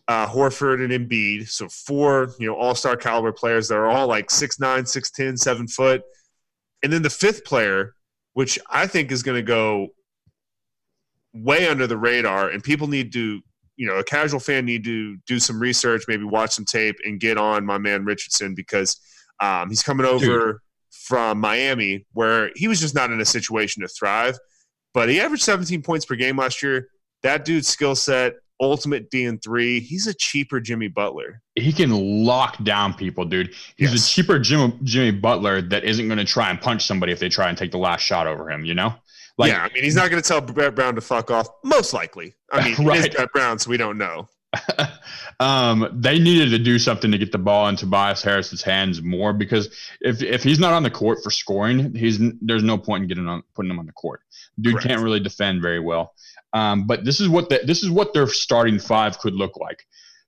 uh, 0.09 0.27
Horford, 0.27 0.83
and 0.83 0.91
Embiid. 0.91 1.47
So 1.47 1.69
four, 1.69 2.33
you 2.39 2.47
know, 2.47 2.57
all 2.57 2.75
star 2.75 2.97
caliber 2.97 3.31
players 3.31 3.69
that 3.69 3.75
are 3.75 3.87
all 3.87 4.05
like 4.05 4.27
6'9, 4.27 4.59
6'10, 4.59 5.39
7 5.39 5.67
foot. 5.69 6.01
And 6.83 6.91
then 6.91 7.03
the 7.03 7.09
fifth 7.09 7.45
player, 7.45 7.95
which 8.33 8.59
I 8.69 8.85
think 8.85 9.13
is 9.13 9.23
going 9.23 9.37
to 9.37 9.43
go 9.43 9.87
way 11.33 11.69
under 11.69 11.87
the 11.87 11.97
radar, 11.97 12.49
and 12.49 12.61
people 12.61 12.87
need 12.87 13.13
to, 13.13 13.39
you 13.77 13.87
know, 13.87 13.95
a 13.95 14.03
casual 14.03 14.41
fan 14.41 14.65
need 14.65 14.83
to 14.83 15.15
do 15.25 15.39
some 15.39 15.57
research, 15.57 16.03
maybe 16.09 16.25
watch 16.25 16.51
some 16.51 16.65
tape, 16.65 16.97
and 17.05 17.17
get 17.17 17.37
on 17.37 17.65
my 17.65 17.77
man 17.77 18.03
Richardson 18.03 18.55
because 18.55 18.99
um, 19.39 19.69
he's 19.69 19.83
coming 19.83 20.05
over 20.05 20.51
Dude. 20.53 20.55
From 20.91 21.39
Miami 21.39 22.05
where 22.13 22.51
he 22.55 22.67
was 22.67 22.79
just 22.79 22.95
not 22.95 23.11
in 23.11 23.19
a 23.21 23.25
situation 23.25 23.81
to 23.81 23.87
thrive. 23.87 24.37
But 24.93 25.09
he 25.09 25.21
averaged 25.21 25.43
17 25.43 25.81
points 25.83 26.05
per 26.05 26.15
game 26.15 26.37
last 26.37 26.61
year. 26.61 26.87
That 27.23 27.45
dude's 27.45 27.67
skill 27.67 27.95
set 27.95 28.33
ultimate 28.61 29.09
D 29.09 29.25
and 29.25 29.41
three. 29.41 29.79
He's 29.79 30.07
a 30.07 30.13
cheaper 30.13 30.59
Jimmy 30.59 30.87
Butler. 30.87 31.41
He 31.55 31.73
can 31.73 32.23
lock 32.25 32.63
down 32.63 32.93
people, 32.93 33.25
dude. 33.25 33.53
He's 33.75 33.91
yes. 33.91 34.05
a 34.05 34.09
cheaper 34.09 34.39
Jimmy, 34.39 34.77
Jimmy 34.83 35.11
Butler 35.11 35.61
that 35.63 35.83
isn't 35.83 36.07
going 36.07 36.19
to 36.19 36.25
try 36.25 36.49
and 36.49 36.61
punch 36.61 36.85
somebody 36.85 37.11
if 37.11 37.19
they 37.19 37.29
try 37.29 37.49
and 37.49 37.57
take 37.57 37.71
the 37.71 37.77
last 37.77 38.01
shot 38.01 38.27
over 38.27 38.49
him. 38.49 38.63
You 38.63 38.75
know? 38.75 38.93
Like, 39.37 39.51
yeah, 39.51 39.63
I 39.63 39.73
mean, 39.73 39.83
he's 39.83 39.95
not 39.95 40.09
going 40.11 40.21
to 40.21 40.27
tell 40.27 40.39
Brett 40.39 40.75
Brown 40.75 40.95
to 40.95 41.01
fuck 41.01 41.31
off. 41.31 41.47
Most 41.63 41.93
likely. 41.93 42.35
I 42.51 42.63
mean, 42.77 42.85
right. 42.85 43.11
Brett 43.13 43.31
Brown, 43.33 43.59
so 43.59 43.69
we 43.69 43.77
don't 43.77 43.97
know. 43.97 44.29
um, 45.39 45.87
they 45.93 46.19
needed 46.19 46.49
to 46.49 46.59
do 46.59 46.77
something 46.77 47.11
to 47.11 47.17
get 47.17 47.31
the 47.31 47.37
ball 47.37 47.67
in 47.69 47.75
Tobias 47.75 48.21
Harris's 48.21 48.61
hands 48.61 49.01
more 49.01 49.33
because 49.33 49.69
if 50.01 50.21
if 50.21 50.43
he's 50.43 50.59
not 50.59 50.73
on 50.73 50.83
the 50.83 50.91
court 50.91 51.19
for 51.23 51.31
scoring, 51.31 51.95
he's 51.95 52.19
there's 52.41 52.63
no 52.63 52.77
point 52.77 53.03
in 53.03 53.07
getting 53.07 53.27
on 53.27 53.43
putting 53.55 53.71
him 53.71 53.79
on 53.79 53.85
the 53.85 53.93
court. 53.93 54.21
Dude 54.59 54.73
Correct. 54.73 54.87
can't 54.87 55.01
really 55.01 55.19
defend 55.19 55.61
very 55.61 55.79
well. 55.79 56.13
Um, 56.53 56.85
but 56.85 57.05
this 57.05 57.19
is 57.21 57.29
what 57.29 57.49
the, 57.49 57.61
this 57.63 57.81
is 57.81 57.89
what 57.89 58.13
their 58.13 58.27
starting 58.27 58.77
five 58.77 59.19
could 59.19 59.33
look 59.33 59.57
like: 59.57 59.85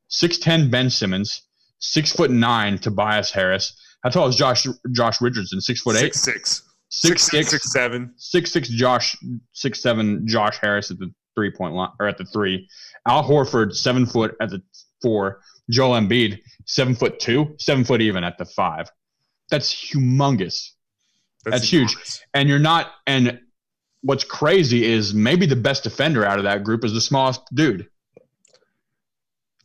six 0.08 0.38
ten 0.38 0.70
Ben 0.70 0.90
Simmons, 0.90 1.42
six 1.80 2.14
foot 2.14 2.32
nine 2.32 2.78
Tobias 2.78 3.32
Harris. 3.32 3.78
How 4.04 4.10
tall 4.10 4.28
is 4.28 4.36
Josh 4.36 4.66
Josh 4.94 5.22
Richardson? 5.22 5.60
Six 5.60 5.82
foot 5.82 5.98
eight. 5.98 6.14
Six 6.16 6.22
six. 6.22 6.70
Six, 6.90 7.24
six, 7.24 7.50
six 7.50 7.74
seven. 7.74 8.14
Six 8.18 8.52
six 8.52 8.70
Josh 8.70 9.18
six 9.52 9.82
seven 9.82 10.28
Josh 10.28 10.60
Harris 10.60 10.92
at 10.92 11.00
the 11.00 11.12
three 11.36 11.52
point 11.52 11.74
line 11.74 11.92
or 12.00 12.08
at 12.08 12.18
the 12.18 12.26
three. 12.26 12.68
Al 13.08 13.24
Horford 13.24 13.76
seven 13.76 14.06
foot 14.06 14.36
at 14.42 14.50
the 14.50 14.62
four. 15.02 15.42
Joel 15.70 16.00
Embiid 16.00 16.40
seven 16.66 16.96
foot 16.96 17.20
two, 17.20 17.56
seven 17.60 17.84
foot 17.84 18.02
even 18.02 18.24
at 18.24 18.38
the 18.38 18.46
five. 18.46 18.90
That's 19.50 19.74
humongous. 19.74 20.72
That's, 21.44 21.62
That's 21.62 21.70
huge. 21.70 21.96
And 22.34 22.50
you're 22.50 22.60
not 22.60 22.92
and 23.08 23.40
what's 24.02 24.24
crazy 24.24 24.86
is 24.86 25.14
maybe 25.14 25.46
the 25.46 25.56
best 25.56 25.84
defender 25.84 26.26
out 26.26 26.38
of 26.38 26.44
that 26.44 26.64
group 26.64 26.84
is 26.84 26.94
the 26.94 27.02
smallest 27.02 27.42
dude. 27.54 27.88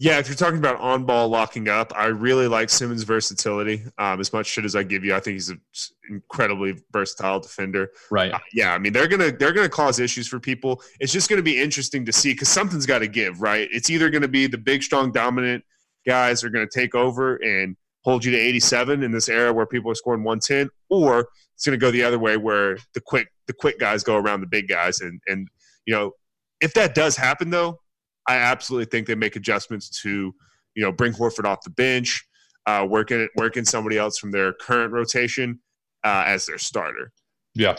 Yeah, 0.00 0.18
if 0.18 0.28
you're 0.28 0.36
talking 0.36 0.58
about 0.58 0.78
on 0.78 1.04
ball 1.04 1.28
locking 1.28 1.68
up, 1.68 1.92
I 1.96 2.06
really 2.06 2.46
like 2.46 2.70
Simmons' 2.70 3.02
versatility. 3.02 3.82
Um, 3.98 4.20
as 4.20 4.32
much 4.32 4.46
shit 4.46 4.64
as 4.64 4.76
I 4.76 4.84
give 4.84 5.04
you, 5.04 5.12
I 5.12 5.18
think 5.18 5.34
he's 5.34 5.48
an 5.48 5.60
incredibly 6.08 6.76
versatile 6.92 7.40
defender. 7.40 7.90
Right. 8.08 8.32
Uh, 8.32 8.38
yeah, 8.52 8.72
I 8.72 8.78
mean 8.78 8.92
they're 8.92 9.08
gonna 9.08 9.32
they're 9.32 9.52
gonna 9.52 9.68
cause 9.68 9.98
issues 9.98 10.28
for 10.28 10.38
people. 10.38 10.82
It's 11.00 11.12
just 11.12 11.28
gonna 11.28 11.42
be 11.42 11.60
interesting 11.60 12.04
to 12.06 12.12
see 12.12 12.32
because 12.32 12.48
something's 12.48 12.86
got 12.86 13.00
to 13.00 13.08
give, 13.08 13.42
right? 13.42 13.68
It's 13.72 13.90
either 13.90 14.08
gonna 14.08 14.28
be 14.28 14.46
the 14.46 14.58
big, 14.58 14.84
strong, 14.84 15.10
dominant 15.10 15.64
guys 16.06 16.44
are 16.44 16.50
gonna 16.50 16.68
take 16.72 16.94
over 16.94 17.36
and 17.36 17.76
hold 18.08 18.24
you 18.24 18.30
to 18.30 18.38
87 18.38 19.02
in 19.02 19.10
this 19.10 19.28
era 19.28 19.52
where 19.52 19.66
people 19.66 19.90
are 19.90 19.94
scoring 19.94 20.24
110, 20.24 20.70
or 20.88 21.28
it's 21.54 21.66
going 21.66 21.78
to 21.78 21.84
go 21.84 21.90
the 21.90 22.02
other 22.02 22.18
way 22.18 22.36
where 22.36 22.78
the 22.94 23.00
quick 23.00 23.28
the 23.46 23.52
quick 23.52 23.78
guys 23.78 24.02
go 24.02 24.16
around 24.16 24.40
the 24.40 24.46
big 24.46 24.68
guys, 24.68 25.00
and 25.00 25.20
and 25.26 25.48
you 25.86 25.94
know 25.94 26.12
if 26.60 26.72
that 26.74 26.94
does 26.94 27.16
happen 27.16 27.50
though, 27.50 27.80
I 28.28 28.36
absolutely 28.36 28.86
think 28.86 29.06
they 29.06 29.14
make 29.14 29.36
adjustments 29.36 29.88
to 30.02 30.34
you 30.74 30.82
know 30.82 30.92
bring 30.92 31.12
Horford 31.12 31.44
off 31.44 31.62
the 31.64 31.70
bench, 31.70 32.24
uh, 32.66 32.86
working 32.88 33.28
working 33.36 33.64
somebody 33.64 33.98
else 33.98 34.18
from 34.18 34.30
their 34.30 34.52
current 34.52 34.92
rotation 34.92 35.60
uh, 36.04 36.24
as 36.26 36.46
their 36.46 36.58
starter. 36.58 37.12
Yeah. 37.54 37.78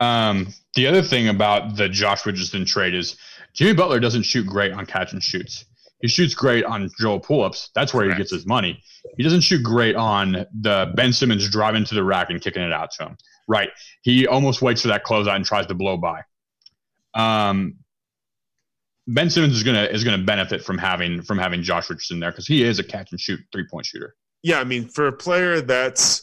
Um, 0.00 0.52
the 0.74 0.86
other 0.86 1.00
thing 1.00 1.28
about 1.28 1.76
the 1.76 1.88
Josh 1.88 2.26
Richardson 2.26 2.66
trade 2.66 2.94
is 2.94 3.16
Jimmy 3.54 3.72
Butler 3.72 3.98
doesn't 3.98 4.24
shoot 4.24 4.46
great 4.46 4.72
on 4.72 4.84
catch 4.84 5.12
and 5.12 5.22
shoots. 5.22 5.64
He 6.02 6.08
shoots 6.08 6.34
great 6.34 6.64
on 6.64 6.90
Joel 7.00 7.20
pull-ups. 7.20 7.70
That's 7.74 7.94
where 7.94 8.04
Correct. 8.04 8.18
he 8.18 8.22
gets 8.22 8.30
his 8.30 8.46
money. 8.46 8.82
He 9.16 9.22
doesn't 9.22 9.40
shoot 9.40 9.62
great 9.62 9.96
on 9.96 10.44
the 10.60 10.92
Ben 10.94 11.12
Simmons 11.12 11.48
driving 11.48 11.84
to 11.84 11.94
the 11.94 12.04
rack 12.04 12.28
and 12.28 12.38
kicking 12.40 12.62
it 12.62 12.72
out 12.72 12.90
to 12.92 13.04
him. 13.06 13.16
Right. 13.48 13.70
He 14.02 14.26
almost 14.26 14.60
waits 14.60 14.82
for 14.82 14.88
that 14.88 15.04
closeout 15.04 15.36
and 15.36 15.44
tries 15.44 15.66
to 15.66 15.74
blow 15.74 15.96
by. 15.96 16.20
Um, 17.14 17.76
Ben 19.08 19.30
Simmons 19.30 19.54
is 19.54 19.62
gonna 19.62 19.84
is 19.84 20.04
gonna 20.04 20.22
benefit 20.22 20.64
from 20.64 20.78
having 20.78 21.22
from 21.22 21.38
having 21.38 21.62
Josh 21.62 21.88
Richardson 21.88 22.20
there 22.20 22.30
because 22.30 22.46
he 22.46 22.62
is 22.62 22.78
a 22.78 22.84
catch 22.84 23.12
and 23.12 23.20
shoot 23.20 23.40
three 23.52 23.66
point 23.70 23.86
shooter. 23.86 24.14
Yeah, 24.42 24.60
I 24.60 24.64
mean, 24.64 24.88
for 24.88 25.06
a 25.06 25.12
player 25.12 25.60
that's 25.60 26.22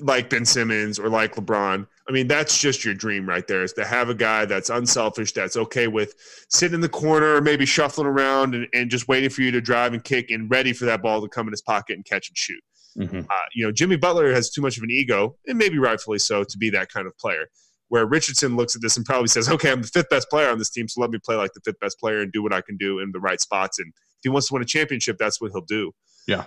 like 0.00 0.30
Ben 0.30 0.44
Simmons 0.44 0.98
or 0.98 1.08
like 1.08 1.34
LeBron, 1.34 1.86
I 2.08 2.12
mean, 2.12 2.28
that's 2.28 2.58
just 2.58 2.84
your 2.84 2.94
dream 2.94 3.28
right 3.28 3.46
there 3.46 3.62
is 3.62 3.72
to 3.74 3.84
have 3.84 4.08
a 4.08 4.14
guy 4.14 4.44
that's 4.44 4.70
unselfish, 4.70 5.32
that's 5.32 5.56
okay 5.56 5.88
with 5.88 6.14
sitting 6.48 6.76
in 6.76 6.80
the 6.80 6.88
corner, 6.88 7.40
maybe 7.40 7.66
shuffling 7.66 8.06
around 8.06 8.54
and, 8.54 8.66
and 8.72 8.90
just 8.90 9.08
waiting 9.08 9.30
for 9.30 9.42
you 9.42 9.50
to 9.50 9.60
drive 9.60 9.92
and 9.92 10.02
kick 10.04 10.30
and 10.30 10.50
ready 10.50 10.72
for 10.72 10.84
that 10.84 11.02
ball 11.02 11.20
to 11.20 11.28
come 11.28 11.46
in 11.48 11.52
his 11.52 11.62
pocket 11.62 11.96
and 11.96 12.04
catch 12.04 12.28
and 12.28 12.36
shoot. 12.36 12.62
Mm-hmm. 12.96 13.20
Uh, 13.30 13.46
you 13.54 13.64
know, 13.64 13.72
Jimmy 13.72 13.96
Butler 13.96 14.32
has 14.32 14.50
too 14.50 14.62
much 14.62 14.76
of 14.76 14.82
an 14.82 14.90
ego, 14.90 15.36
and 15.46 15.58
maybe 15.58 15.78
rightfully 15.78 16.18
so, 16.18 16.44
to 16.44 16.58
be 16.58 16.70
that 16.70 16.90
kind 16.90 17.06
of 17.06 17.16
player. 17.18 17.46
Where 17.88 18.06
Richardson 18.06 18.56
looks 18.56 18.76
at 18.76 18.82
this 18.82 18.96
and 18.96 19.06
probably 19.06 19.28
says, 19.28 19.48
okay, 19.48 19.72
I'm 19.72 19.80
the 19.80 19.88
fifth 19.88 20.10
best 20.10 20.28
player 20.28 20.50
on 20.50 20.58
this 20.58 20.70
team, 20.70 20.88
so 20.88 21.00
let 21.00 21.10
me 21.10 21.18
play 21.24 21.36
like 21.36 21.52
the 21.54 21.60
fifth 21.64 21.80
best 21.80 21.98
player 21.98 22.20
and 22.20 22.30
do 22.32 22.42
what 22.42 22.52
I 22.52 22.60
can 22.60 22.76
do 22.76 22.98
in 22.98 23.12
the 23.12 23.20
right 23.20 23.40
spots. 23.40 23.78
And 23.78 23.88
if 23.88 24.18
he 24.22 24.28
wants 24.28 24.48
to 24.48 24.54
win 24.54 24.62
a 24.62 24.66
championship, 24.66 25.16
that's 25.18 25.40
what 25.40 25.52
he'll 25.52 25.62
do. 25.62 25.92
Yeah. 26.26 26.44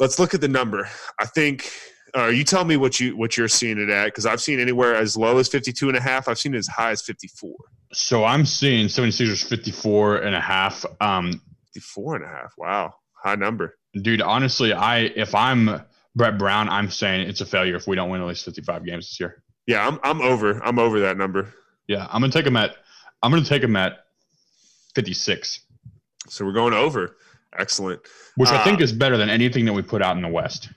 Let's 0.00 0.18
look 0.18 0.34
at 0.34 0.40
the 0.40 0.48
number. 0.48 0.88
I 1.20 1.26
think 1.26 1.70
uh, 2.16 2.26
you 2.26 2.44
tell 2.44 2.64
me 2.64 2.76
what 2.76 3.00
you 3.00 3.16
what 3.16 3.36
you're 3.36 3.48
seeing 3.48 3.78
it 3.78 3.88
at 3.88 4.06
because 4.06 4.26
I've 4.26 4.40
seen 4.40 4.60
anywhere 4.60 4.94
as 4.94 5.16
low 5.16 5.38
as 5.38 5.48
52 5.48 5.88
and 5.88 5.96
a 5.96 6.00
half. 6.00 6.28
I've 6.28 6.38
seen 6.38 6.54
it 6.54 6.58
as 6.58 6.68
high 6.68 6.90
as 6.90 7.02
54. 7.02 7.54
So 7.92 8.24
I'm 8.24 8.44
seeing 8.44 8.86
76ers 8.86 9.46
54 9.46 10.18
and 10.18 10.34
a 10.34 10.40
half. 10.40 10.84
Um, 11.00 11.40
54 11.74 12.16
and 12.16 12.24
a 12.24 12.28
half. 12.28 12.52
Wow, 12.58 12.94
high 13.22 13.34
number. 13.36 13.76
Dude, 13.94 14.20
honestly, 14.20 14.72
I 14.72 15.00
if 15.00 15.34
I'm 15.34 15.82
Brett 16.14 16.38
Brown, 16.38 16.68
I'm 16.68 16.90
saying 16.90 17.28
it's 17.28 17.40
a 17.40 17.46
failure 17.46 17.76
if 17.76 17.86
we 17.86 17.96
don't 17.96 18.10
win 18.10 18.20
at 18.20 18.26
least 18.26 18.44
55 18.44 18.84
games 18.84 19.08
this 19.08 19.20
year. 19.20 19.42
Yeah, 19.66 19.86
I'm 19.86 19.98
I'm 20.02 20.20
over. 20.20 20.62
I'm 20.64 20.78
over 20.78 21.00
that 21.00 21.16
number. 21.16 21.52
Yeah, 21.86 22.06
I'm 22.10 22.20
gonna 22.20 22.32
take 22.32 22.46
him 22.46 22.56
at 22.56 22.76
I'm 23.22 23.30
gonna 23.30 23.44
take 23.44 23.62
him 23.62 23.76
at 23.76 24.04
56. 24.94 25.60
So 26.28 26.44
we're 26.44 26.52
going 26.52 26.74
over. 26.74 27.16
Excellent. 27.58 28.00
Which 28.36 28.50
uh, 28.50 28.56
I 28.56 28.64
think 28.64 28.80
is 28.80 28.92
better 28.92 29.16
than 29.16 29.28
anything 29.28 29.64
that 29.66 29.72
we 29.72 29.82
put 29.82 30.02
out 30.02 30.16
in 30.16 30.22
the 30.22 30.28
West. 30.28 30.70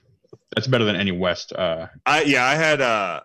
That's 0.54 0.66
better 0.66 0.84
than 0.84 0.96
any 0.96 1.12
West. 1.12 1.52
Uh, 1.52 1.86
I 2.04 2.22
yeah, 2.22 2.44
I 2.44 2.54
had 2.54 2.80
uh, 2.80 3.20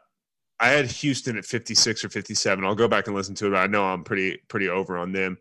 I 0.59 0.69
had 0.69 0.85
Houston 0.85 1.37
at 1.37 1.45
56 1.45 2.05
or 2.05 2.09
57. 2.09 2.63
I'll 2.63 2.75
go 2.75 2.87
back 2.87 3.07
and 3.07 3.15
listen 3.15 3.35
to 3.35 3.53
it. 3.53 3.57
I 3.57 3.67
know 3.67 3.83
I'm 3.83 4.03
pretty 4.03 4.39
pretty 4.47 4.69
over 4.69 4.97
on 4.97 5.11
them. 5.11 5.37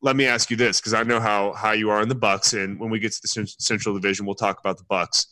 Let 0.00 0.14
me 0.14 0.26
ask 0.26 0.50
you 0.50 0.56
this 0.56 0.80
because 0.80 0.94
I 0.94 1.02
know 1.02 1.20
how 1.20 1.52
how 1.52 1.72
you 1.72 1.90
are 1.90 2.02
in 2.02 2.08
the 2.08 2.14
Bucks, 2.14 2.52
and 2.52 2.78
when 2.78 2.90
we 2.90 2.98
get 2.98 3.12
to 3.12 3.22
the 3.22 3.46
Central 3.58 3.94
Division, 3.94 4.26
we'll 4.26 4.34
talk 4.34 4.60
about 4.60 4.78
the 4.78 4.84
Bucks. 4.84 5.26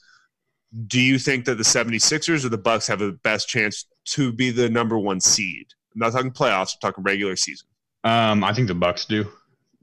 Do 0.88 1.00
you 1.00 1.18
think 1.18 1.44
that 1.46 1.56
the 1.56 1.64
76ers 1.64 2.44
or 2.44 2.48
the 2.48 2.58
Bucks 2.58 2.86
have 2.88 2.98
the 2.98 3.12
best 3.12 3.48
chance 3.48 3.86
to 4.06 4.32
be 4.32 4.50
the 4.50 4.68
number 4.68 4.98
one 4.98 5.20
seed? 5.20 5.66
I'm 5.94 6.00
not 6.00 6.12
talking 6.12 6.30
playoffs. 6.30 6.74
I'm 6.74 6.80
talking 6.80 7.04
regular 7.04 7.36
season. 7.36 7.68
Um, 8.04 8.44
I 8.44 8.52
think 8.52 8.68
the 8.68 8.74
Bucks 8.74 9.04
do 9.04 9.26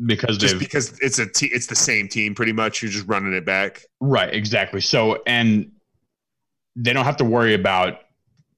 because 0.06 0.38
just 0.38 0.60
because 0.60 0.98
it's 1.00 1.20
a 1.20 1.28
it's 1.42 1.68
the 1.68 1.76
same 1.76 2.08
team 2.08 2.36
pretty 2.36 2.54
much. 2.54 2.82
You're 2.82 2.92
just 2.92 3.08
running 3.08 3.34
it 3.34 3.46
back. 3.46 3.86
Right. 4.00 4.34
Exactly. 4.34 4.82
So 4.82 5.22
and 5.26 5.72
they 6.76 6.94
don't 6.94 7.06
have 7.06 7.18
to 7.18 7.26
worry 7.26 7.54
about 7.54 8.00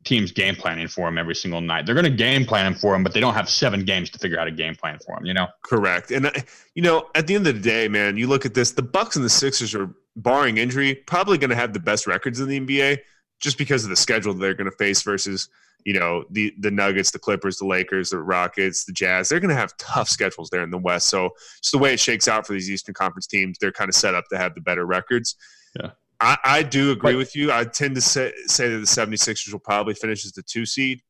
teams 0.05 0.31
game 0.31 0.55
planning 0.55 0.87
for 0.87 1.07
them 1.07 1.17
every 1.17 1.35
single 1.35 1.61
night. 1.61 1.85
They're 1.85 1.95
going 1.95 2.05
to 2.05 2.11
game 2.11 2.45
plan 2.45 2.75
for 2.75 2.93
them, 2.93 3.03
but 3.03 3.13
they 3.13 3.19
don't 3.19 3.33
have 3.33 3.49
seven 3.49 3.83
games 3.83 4.09
to 4.11 4.19
figure 4.19 4.39
out 4.39 4.47
a 4.47 4.51
game 4.51 4.75
plan 4.75 4.99
for 5.05 5.15
them. 5.15 5.25
You 5.25 5.33
know, 5.33 5.47
correct. 5.63 6.11
And 6.11 6.27
uh, 6.27 6.31
you 6.75 6.81
know, 6.81 7.09
at 7.15 7.27
the 7.27 7.35
end 7.35 7.47
of 7.47 7.55
the 7.55 7.61
day, 7.61 7.87
man, 7.87 8.15
you 8.17 8.27
look 8.27 8.45
at 8.45 8.53
this: 8.53 8.71
the 8.71 8.83
Bucks 8.83 9.15
and 9.15 9.25
the 9.25 9.29
Sixers 9.29 9.75
are, 9.75 9.89
barring 10.15 10.57
injury, 10.57 10.95
probably 10.95 11.37
going 11.37 11.49
to 11.49 11.55
have 11.55 11.73
the 11.73 11.79
best 11.79 12.07
records 12.07 12.39
in 12.39 12.47
the 12.47 12.59
NBA. 12.59 12.99
just 13.41 13.57
because 13.57 13.83
of 13.83 13.89
the 13.89 13.95
schedule 13.95 14.33
they're 14.33 14.53
going 14.53 14.69
to 14.69 14.77
face 14.77 15.01
versus 15.01 15.49
you 15.83 15.93
know 15.93 16.23
the 16.31 16.53
the 16.59 16.71
Nuggets, 16.71 17.11
the 17.11 17.19
Clippers, 17.19 17.57
the 17.57 17.67
Lakers, 17.67 18.09
the 18.09 18.19
Rockets, 18.19 18.85
the 18.85 18.93
Jazz. 18.93 19.29
They're 19.29 19.39
going 19.39 19.49
to 19.49 19.55
have 19.55 19.75
tough 19.77 20.09
schedules 20.09 20.49
there 20.49 20.63
in 20.63 20.71
the 20.71 20.77
West. 20.77 21.09
So 21.09 21.29
just 21.61 21.71
the 21.71 21.77
way 21.77 21.93
it 21.93 21.99
shakes 21.99 22.27
out 22.27 22.47
for 22.47 22.53
these 22.53 22.69
Eastern 22.69 22.95
Conference 22.95 23.27
teams, 23.27 23.57
they're 23.59 23.71
kind 23.71 23.89
of 23.89 23.95
set 23.95 24.15
up 24.15 24.25
to 24.31 24.37
have 24.37 24.55
the 24.55 24.61
better 24.61 24.85
records. 24.85 25.35
Yeah. 25.79 25.91
I, 26.21 26.37
I 26.43 26.63
do 26.63 26.91
agree 26.91 27.15
with 27.15 27.35
you. 27.35 27.51
I 27.51 27.65
tend 27.65 27.95
to 27.95 28.01
say, 28.01 28.31
say 28.47 28.69
that 28.69 28.77
the 28.77 28.85
76ers 28.85 29.51
will 29.51 29.59
probably 29.59 29.93
finish 29.93 30.25
as 30.25 30.31
the 30.31 30.43
two 30.43 30.65
seed, 30.65 31.01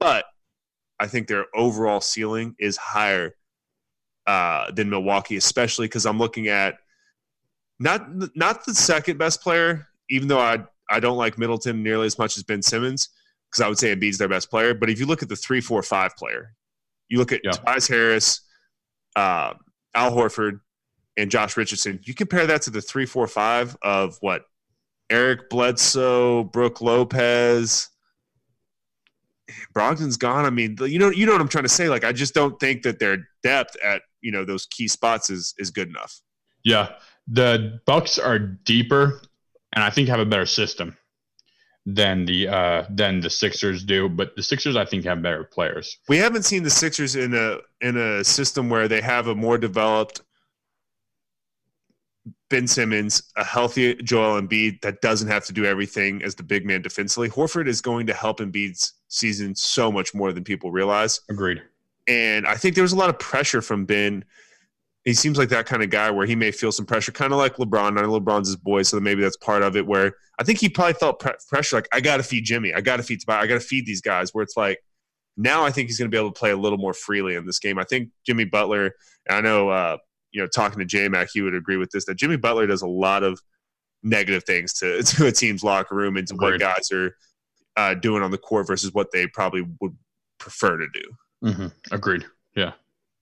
but 0.00 0.24
I 0.98 1.06
think 1.06 1.28
their 1.28 1.46
overall 1.54 2.00
ceiling 2.00 2.56
is 2.58 2.76
higher 2.76 3.36
uh, 4.26 4.70
than 4.70 4.88
Milwaukee, 4.88 5.36
especially 5.36 5.86
because 5.86 6.06
I'm 6.06 6.18
looking 6.18 6.48
at 6.48 6.76
not 7.78 8.36
not 8.36 8.64
the 8.64 8.74
second 8.74 9.18
best 9.18 9.40
player, 9.42 9.86
even 10.10 10.28
though 10.28 10.40
I 10.40 10.64
I 10.90 11.00
don't 11.00 11.16
like 11.16 11.38
Middleton 11.38 11.82
nearly 11.82 12.06
as 12.06 12.18
much 12.18 12.36
as 12.36 12.42
Ben 12.42 12.62
Simmons 12.62 13.08
because 13.50 13.64
I 13.64 13.68
would 13.68 13.78
say 13.78 13.94
Embiid's 13.94 14.18
their 14.18 14.28
best 14.28 14.50
player. 14.50 14.74
But 14.74 14.90
if 14.90 14.98
you 14.98 15.06
look 15.06 15.22
at 15.22 15.28
the 15.28 15.36
three, 15.36 15.60
four, 15.60 15.82
five 15.82 16.16
player, 16.16 16.54
you 17.08 17.18
look 17.18 17.32
at 17.32 17.40
yeah. 17.44 17.52
Tobias 17.52 17.86
Harris, 17.86 18.40
uh, 19.16 19.54
Al 19.94 20.12
Horford, 20.12 20.60
and 21.16 21.30
Josh 21.30 21.56
Richardson. 21.56 22.00
You 22.02 22.14
compare 22.14 22.46
that 22.46 22.62
to 22.62 22.70
the 22.70 22.82
three, 22.82 23.06
four, 23.06 23.26
five 23.26 23.76
of 23.82 24.16
what 24.20 24.42
Eric 25.10 25.48
Bledsoe, 25.50 26.44
Brook 26.44 26.80
Lopez. 26.80 27.88
Brogdon's 29.74 30.16
gone. 30.16 30.44
I 30.44 30.50
mean, 30.50 30.76
you 30.80 30.98
know, 30.98 31.10
you 31.10 31.26
know 31.26 31.32
what 31.32 31.40
I'm 31.40 31.48
trying 31.48 31.64
to 31.64 31.68
say. 31.68 31.88
Like, 31.88 32.02
I 32.02 32.12
just 32.12 32.34
don't 32.34 32.58
think 32.58 32.82
that 32.82 32.98
their 32.98 33.28
depth 33.42 33.76
at 33.84 34.02
you 34.20 34.32
know 34.32 34.44
those 34.44 34.66
key 34.66 34.88
spots 34.88 35.30
is 35.30 35.54
is 35.58 35.70
good 35.70 35.88
enough. 35.88 36.20
Yeah, 36.64 36.92
the 37.26 37.80
Bucks 37.86 38.18
are 38.18 38.38
deeper, 38.38 39.20
and 39.72 39.84
I 39.84 39.90
think 39.90 40.08
have 40.08 40.20
a 40.20 40.26
better 40.26 40.46
system 40.46 40.96
than 41.86 42.24
the 42.24 42.48
uh 42.48 42.84
than 42.90 43.20
the 43.20 43.30
Sixers 43.30 43.84
do. 43.84 44.08
But 44.08 44.36
the 44.36 44.42
Sixers, 44.42 44.76
I 44.76 44.84
think, 44.84 45.04
have 45.04 45.22
better 45.22 45.44
players. 45.44 45.98
We 46.08 46.16
haven't 46.16 46.44
seen 46.44 46.62
the 46.62 46.70
Sixers 46.70 47.16
in 47.16 47.34
a 47.34 47.58
in 47.80 47.96
a 47.96 48.24
system 48.24 48.70
where 48.70 48.88
they 48.88 49.00
have 49.00 49.26
a 49.26 49.34
more 49.34 49.58
developed 49.58 50.22
Ben 52.48 52.66
Simmons, 52.66 53.22
a 53.36 53.44
healthy 53.44 53.94
Joel 53.96 54.40
Embiid 54.40 54.80
that 54.82 55.00
doesn't 55.00 55.28
have 55.28 55.44
to 55.46 55.52
do 55.52 55.64
everything 55.64 56.22
as 56.22 56.34
the 56.34 56.42
big 56.42 56.64
man 56.64 56.82
defensively. 56.82 57.28
Horford 57.28 57.66
is 57.66 57.80
going 57.80 58.06
to 58.06 58.14
help 58.14 58.38
Embiid's 58.38 58.94
season 59.08 59.54
so 59.54 59.90
much 59.90 60.14
more 60.14 60.32
than 60.32 60.44
people 60.44 60.70
realize. 60.70 61.20
Agreed. 61.28 61.62
And 62.06 62.46
I 62.46 62.54
think 62.54 62.74
there 62.74 62.82
was 62.82 62.92
a 62.92 62.96
lot 62.96 63.10
of 63.10 63.18
pressure 63.18 63.62
from 63.62 63.86
Ben. 63.86 64.24
He 65.04 65.12
seems 65.12 65.36
like 65.36 65.50
that 65.50 65.66
kind 65.66 65.82
of 65.82 65.90
guy 65.90 66.10
where 66.10 66.26
he 66.26 66.34
may 66.34 66.50
feel 66.50 66.72
some 66.72 66.86
pressure, 66.86 67.12
kind 67.12 67.32
of 67.32 67.38
like 67.38 67.56
LeBron. 67.56 67.98
I 67.98 68.02
know 68.02 68.18
LeBron's 68.18 68.48
his 68.48 68.56
boy, 68.56 68.82
so 68.82 68.98
maybe 69.00 69.20
that's 69.20 69.36
part 69.36 69.62
of 69.62 69.76
it. 69.76 69.86
Where 69.86 70.14
I 70.38 70.44
think 70.44 70.60
he 70.60 70.68
probably 70.68 70.94
felt 70.94 71.20
pre- 71.20 71.32
pressure, 71.48 71.76
like 71.76 71.88
I 71.92 72.00
got 72.00 72.16
to 72.16 72.22
feed 72.22 72.44
Jimmy, 72.44 72.72
I 72.72 72.80
got 72.80 72.96
to 72.96 73.02
feed 73.02 73.20
Tobias, 73.20 73.44
I 73.44 73.46
got 73.46 73.54
to 73.54 73.66
feed 73.66 73.84
these 73.84 74.00
guys. 74.00 74.32
Where 74.32 74.42
it's 74.42 74.56
like 74.56 74.78
now 75.36 75.64
I 75.64 75.70
think 75.70 75.88
he's 75.88 75.98
going 75.98 76.10
to 76.10 76.14
be 76.14 76.18
able 76.18 76.32
to 76.32 76.38
play 76.38 76.52
a 76.52 76.56
little 76.56 76.78
more 76.78 76.94
freely 76.94 77.34
in 77.34 77.44
this 77.44 77.58
game. 77.58 77.78
I 77.78 77.84
think 77.84 78.10
Jimmy 78.26 78.44
Butler. 78.44 78.94
I 79.28 79.40
know 79.40 79.68
uh, 79.68 79.96
you 80.34 80.40
know, 80.40 80.48
talking 80.48 80.80
to 80.80 80.84
J 80.84 81.08
Mac, 81.08 81.28
he 81.32 81.40
would 81.40 81.54
agree 81.54 81.76
with 81.76 81.90
this 81.90 82.04
that 82.06 82.16
Jimmy 82.16 82.36
Butler 82.36 82.66
does 82.66 82.82
a 82.82 82.88
lot 82.88 83.22
of 83.22 83.40
negative 84.02 84.44
things 84.44 84.74
to, 84.74 85.02
to 85.02 85.26
a 85.26 85.32
team's 85.32 85.64
locker 85.64 85.94
room 85.94 86.16
and 86.16 86.26
to 86.28 86.34
what 86.34 86.58
guys 86.60 86.90
are 86.92 87.16
uh, 87.76 87.94
doing 87.94 88.22
on 88.22 88.30
the 88.30 88.38
court 88.38 88.66
versus 88.66 88.92
what 88.92 89.10
they 89.12 89.26
probably 89.28 89.64
would 89.80 89.96
prefer 90.38 90.76
to 90.76 90.86
do. 90.92 91.02
Mm-hmm. 91.44 91.94
Agreed. 91.94 92.26
Yeah. 92.56 92.72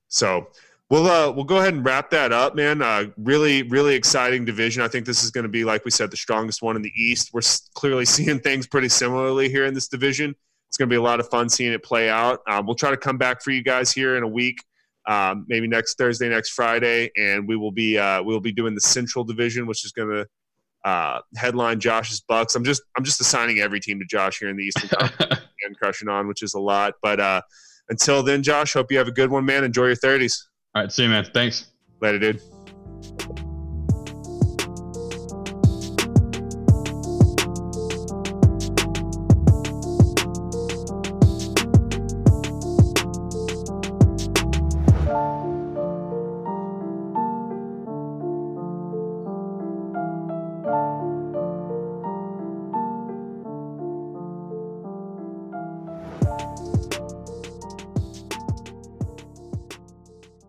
So 0.08 0.48
we'll 0.92 1.06
uh, 1.06 1.32
we'll 1.32 1.44
go 1.44 1.56
ahead 1.56 1.72
and 1.72 1.84
wrap 1.84 2.10
that 2.10 2.32
up, 2.32 2.54
man. 2.54 2.82
Uh, 2.82 3.06
really, 3.16 3.62
really 3.62 3.94
exciting 3.94 4.44
division. 4.44 4.82
I 4.82 4.88
think 4.88 5.06
this 5.06 5.24
is 5.24 5.30
going 5.30 5.44
to 5.44 5.48
be, 5.48 5.64
like 5.64 5.86
we 5.86 5.90
said, 5.90 6.10
the 6.10 6.18
strongest 6.18 6.60
one 6.60 6.76
in 6.76 6.82
the 6.82 6.92
East. 6.94 7.30
We're 7.32 7.40
clearly 7.74 8.04
seeing 8.14 8.38
things 8.38 8.66
pretty 8.66 8.90
similarly 8.90 9.48
here 9.48 9.64
in 9.64 9.72
this 9.72 9.88
division. 9.88 10.34
It's 10.68 10.76
going 10.76 10.88
to 10.88 10.92
be 10.92 10.98
a 10.98 11.02
lot 11.02 11.18
of 11.18 11.28
fun 11.30 11.48
seeing 11.48 11.72
it 11.72 11.82
play 11.82 12.10
out. 12.10 12.40
Um, 12.46 12.66
we'll 12.66 12.76
try 12.76 12.90
to 12.90 12.96
come 12.96 13.16
back 13.16 13.42
for 13.42 13.52
you 13.52 13.62
guys 13.62 13.90
here 13.90 14.16
in 14.16 14.22
a 14.22 14.28
week 14.28 14.58
um, 15.06 15.46
maybe 15.48 15.66
next 15.66 15.96
Thursday, 15.96 16.28
next 16.28 16.50
Friday, 16.50 17.10
and 17.16 17.48
we 17.48 17.56
will 17.56 17.72
be 17.72 17.98
uh, 17.98 18.22
we'll 18.22 18.40
be 18.40 18.52
doing 18.52 18.74
the 18.74 18.80
Central 18.80 19.24
Division, 19.24 19.66
which 19.66 19.84
is 19.84 19.92
going 19.92 20.10
to 20.10 20.88
uh, 20.88 21.20
headline 21.36 21.80
Josh's 21.80 22.20
Bucks. 22.20 22.54
I'm 22.54 22.64
just 22.64 22.82
I'm 22.96 23.04
just 23.04 23.20
assigning 23.20 23.60
every 23.60 23.80
team 23.80 23.98
to 23.98 24.04
Josh 24.04 24.38
here 24.38 24.50
in 24.50 24.56
the 24.56 24.64
Eastern 24.64 24.90
Conference 24.90 25.40
and 25.66 25.76
crushing 25.78 26.08
on, 26.08 26.28
which 26.28 26.42
is 26.42 26.54
a 26.54 26.60
lot. 26.60 26.94
But 27.02 27.18
uh, 27.18 27.40
until 27.88 28.22
then, 28.22 28.42
Josh, 28.42 28.74
hope 28.74 28.92
you 28.92 28.98
have 28.98 29.08
a 29.08 29.12
good 29.12 29.30
one, 29.30 29.44
man. 29.44 29.64
Enjoy 29.64 29.86
your 29.86 29.96
30s. 29.96 30.42
All 30.74 30.82
right, 30.82 30.92
see 30.92 31.02
you, 31.02 31.10
man. 31.10 31.24
Thanks. 31.24 31.66
Later, 32.00 32.18
dude. 32.18 32.40